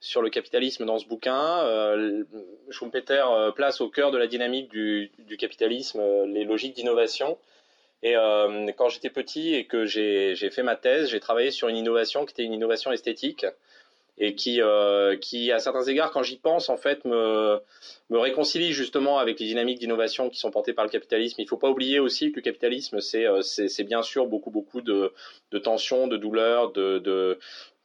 sur 0.00 0.22
le 0.22 0.28
capitalisme 0.28 0.84
dans 0.84 0.98
ce 0.98 1.06
bouquin. 1.06 1.60
Euh, 1.64 2.24
Schumpeter 2.70 3.24
place 3.54 3.80
au 3.80 3.88
cœur 3.88 4.10
de 4.10 4.18
la 4.18 4.26
dynamique 4.26 4.68
du, 4.68 5.10
du 5.18 5.36
capitalisme 5.36 6.02
les 6.26 6.44
logiques 6.44 6.74
d'innovation. 6.74 7.38
Et 8.02 8.14
quand 8.76 8.90
j'étais 8.90 9.08
petit 9.08 9.54
et 9.54 9.64
que 9.64 9.86
j'ai 9.86 10.34
fait 10.50 10.62
ma 10.62 10.76
thèse, 10.76 11.08
j'ai 11.08 11.20
travaillé 11.20 11.50
sur 11.50 11.68
une 11.68 11.76
innovation 11.78 12.26
qui 12.26 12.32
était 12.32 12.42
une 12.42 12.52
innovation 12.52 12.92
esthétique 12.92 13.46
et 14.16 14.34
qui, 14.36 14.62
euh, 14.62 15.16
qui, 15.16 15.50
à 15.50 15.58
certains 15.58 15.82
égards, 15.84 16.12
quand 16.12 16.22
j'y 16.22 16.36
pense, 16.36 16.68
en 16.68 16.76
fait, 16.76 17.04
me, 17.04 17.58
me 18.10 18.18
réconcilie 18.18 18.72
justement 18.72 19.18
avec 19.18 19.40
les 19.40 19.46
dynamiques 19.46 19.80
d'innovation 19.80 20.30
qui 20.30 20.38
sont 20.38 20.52
portées 20.52 20.72
par 20.72 20.84
le 20.84 20.90
capitalisme. 20.90 21.36
Il 21.40 21.44
ne 21.44 21.48
faut 21.48 21.56
pas 21.56 21.68
oublier 21.68 21.98
aussi 21.98 22.30
que 22.30 22.36
le 22.36 22.42
capitalisme, 22.42 23.00
c'est 23.00 23.26
euh, 23.26 23.40
bien 23.84 24.02
sûr 24.02 24.26
beaucoup, 24.26 24.50
beaucoup 24.50 24.82
de, 24.82 25.12
de 25.50 25.58
tensions, 25.58 26.06
de 26.06 26.16
douleurs, 26.16 26.70
de, 26.70 26.98
de, 26.98 27.38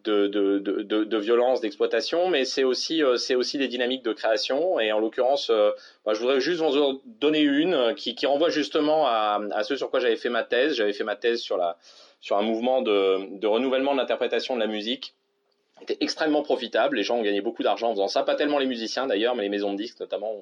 de, 0.04 0.28
de, 0.28 0.60
de, 0.60 1.04
de 1.04 1.18
violence, 1.18 1.62
d'exploitation, 1.62 2.30
mais 2.30 2.46
c'est 2.46 2.64
aussi, 2.64 3.04
euh, 3.04 3.18
c'est 3.18 3.36
aussi 3.36 3.58
des 3.58 3.68
dynamiques 3.68 4.04
de 4.04 4.14
création. 4.14 4.80
Et 4.80 4.92
en 4.92 5.00
l'occurrence, 5.00 5.50
euh, 5.50 5.72
bah, 6.06 6.14
je 6.14 6.20
voudrais 6.20 6.40
juste 6.40 6.62
vous 6.62 7.02
donner 7.06 7.42
une 7.42 7.96
qui, 7.96 8.14
qui 8.14 8.28
renvoie 8.28 8.50
justement 8.50 9.08
à, 9.08 9.42
à 9.52 9.64
ce 9.64 9.76
sur 9.76 9.90
quoi 9.90 10.00
j'avais 10.00 10.16
fait 10.16 10.30
ma 10.30 10.44
thèse. 10.44 10.76
J'avais 10.76 10.94
fait 10.94 11.04
ma 11.04 11.16
thèse 11.16 11.42
sur, 11.42 11.58
la, 11.58 11.76
sur 12.22 12.38
un 12.38 12.44
mouvement 12.44 12.84
de, 12.84 13.40
de 13.40 13.48
renouvellement 13.48 13.94
de 13.94 13.98
l'interprétation 13.98 14.54
de 14.54 14.60
la 14.60 14.68
musique 14.68 15.16
était 15.82 15.98
extrêmement 16.02 16.42
profitable. 16.42 16.98
Les 16.98 17.04
gens 17.04 17.18
ont 17.18 17.22
gagné 17.22 17.42
beaucoup 17.42 17.64
d'argent 17.64 17.90
en 17.90 17.94
faisant 17.94 18.08
ça. 18.08 18.24
Pas 18.24 18.36
tellement 18.36 18.58
les 18.58 18.66
musiciens 18.66 19.08
d'ailleurs, 19.08 19.36
mais 19.36 19.44
les 19.44 19.50
maisons 19.50 19.72
de 19.72 19.78
disques 19.78 20.00
notamment 20.00 20.34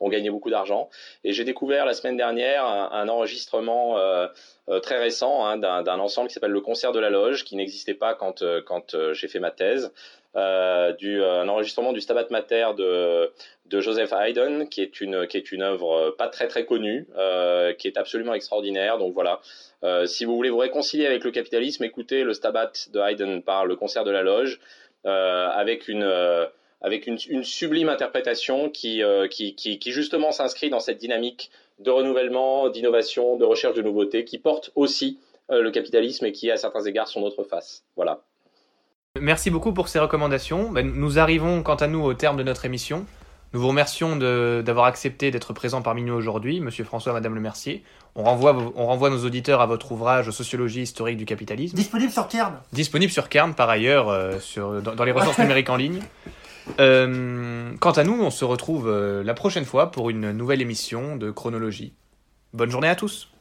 ont, 0.00 0.08
gagné 0.08 0.30
beaucoup 0.30 0.50
d'argent. 0.50 0.88
Et 1.24 1.32
j'ai 1.32 1.44
découvert 1.44 1.86
la 1.86 1.94
semaine 1.94 2.16
dernière 2.16 2.64
un, 2.64 3.08
enregistrement 3.08 3.98
euh, 3.98 4.26
euh, 4.68 4.80
très 4.80 4.98
récent 4.98 5.46
hein, 5.46 5.56
d'un 5.56 5.98
ensemble 5.98 6.28
qui 6.28 6.34
s'appelle 6.34 6.50
le 6.50 6.60
Concert 6.60 6.92
de 6.92 7.00
la 7.00 7.10
Loge, 7.10 7.44
qui 7.44 7.56
n'existait 7.56 7.94
pas 7.94 8.14
quand, 8.14 8.42
euh, 8.42 8.60
quand 8.64 8.96
j'ai 9.12 9.28
fait 9.28 9.40
ma 9.40 9.50
thèse. 9.50 9.92
Euh, 10.34 10.92
du, 10.92 11.22
un 11.22 11.46
enregistrement 11.46 11.92
du 11.92 12.00
Stabat 12.00 12.28
Mater 12.30 12.68
de, 12.78 13.30
Joseph 13.80 14.12
Haydn, 14.12 14.66
qui 14.68 14.80
est 14.80 15.00
une, 15.00 15.14
œuvre 15.62 16.14
pas 16.16 16.28
très 16.28 16.48
très 16.48 16.64
connue, 16.64 17.06
euh, 17.16 17.72
qui 17.74 17.86
est 17.86 17.98
absolument 17.98 18.34
extraordinaire. 18.34 18.98
Donc 18.98 19.12
voilà, 19.12 19.40
euh, 19.84 20.06
si 20.06 20.24
vous 20.24 20.36
voulez 20.36 20.50
vous 20.50 20.58
réconcilier 20.58 21.06
avec 21.06 21.24
le 21.24 21.30
capitalisme, 21.30 21.82
écoutez 21.84 22.22
le 22.22 22.34
Stabat 22.34 22.72
de 22.92 23.00
Haydn 23.00 23.40
par 23.40 23.66
le 23.66 23.76
concert 23.76 24.04
de 24.04 24.10
la 24.10 24.22
loge, 24.22 24.60
euh, 25.06 25.48
avec 25.48 25.88
une 25.88 26.04
euh, 26.04 26.46
sublime 27.42 27.88
interprétation 27.88 28.70
qui, 28.70 29.02
justement 29.86 30.30
s'inscrit 30.30 30.70
dans 30.70 30.80
cette 30.80 30.98
dynamique 30.98 31.50
de 31.80 31.90
renouvellement, 31.90 32.68
d'innovation, 32.68 33.36
de 33.36 33.44
recherche 33.44 33.74
de 33.74 33.82
nouveautés, 33.82 34.24
qui 34.24 34.38
porte 34.38 34.70
aussi 34.76 35.18
le 35.48 35.70
capitalisme 35.70 36.24
et 36.26 36.32
qui, 36.32 36.50
à 36.50 36.56
certains 36.56 36.84
égards, 36.84 37.08
son 37.08 37.22
autre 37.22 37.42
face. 37.42 37.84
Voilà. 37.96 38.22
Merci 39.20 39.50
beaucoup 39.50 39.72
pour 39.72 39.88
ces 39.88 39.98
recommandations. 39.98 40.70
Ben, 40.70 40.90
nous 40.90 41.18
arrivons, 41.18 41.62
quant 41.62 41.74
à 41.74 41.86
nous, 41.86 42.00
au 42.00 42.14
terme 42.14 42.38
de 42.38 42.42
notre 42.42 42.64
émission. 42.64 43.04
Nous 43.52 43.60
vous 43.60 43.68
remercions 43.68 44.16
d'avoir 44.16 44.86
accepté 44.86 45.30
d'être 45.30 45.52
présent 45.52 45.82
parmi 45.82 46.02
nous 46.02 46.14
aujourd'hui, 46.14 46.60
Monsieur 46.60 46.84
François, 46.84 47.12
Madame 47.12 47.34
Le 47.34 47.40
Mercier. 47.42 47.84
On 48.14 48.24
renvoie, 48.24 48.56
on 48.74 48.86
renvoie 48.86 49.10
nos 49.10 49.24
auditeurs 49.26 49.60
à 49.60 49.66
votre 49.66 49.92
ouvrage 49.92 50.30
Sociologie 50.30 50.80
historique 50.80 51.18
du 51.18 51.26
capitalisme. 51.26 51.76
Disponible 51.76 52.10
sur 52.10 52.26
Kern. 52.26 52.54
Disponible 52.72 53.12
sur 53.12 53.28
Kern, 53.28 53.52
par 53.52 53.68
ailleurs, 53.68 54.08
euh, 54.08 54.40
sur, 54.40 54.80
dans, 54.80 55.04
les 55.04 55.12
ressources 55.12 55.38
numériques 55.40 55.68
en 55.68 55.76
ligne. 55.76 56.00
Euh, 56.80 57.74
quant 57.80 57.92
à 57.92 58.04
nous, 58.04 58.18
on 58.18 58.30
se 58.30 58.46
retrouve 58.46 58.88
euh, 58.88 59.22
la 59.22 59.34
prochaine 59.34 59.66
fois 59.66 59.90
pour 59.90 60.08
une 60.08 60.32
nouvelle 60.32 60.62
émission 60.62 61.16
de 61.16 61.30
Chronologie. 61.30 61.92
Bonne 62.54 62.70
journée 62.70 62.88
à 62.88 62.96
tous. 62.96 63.31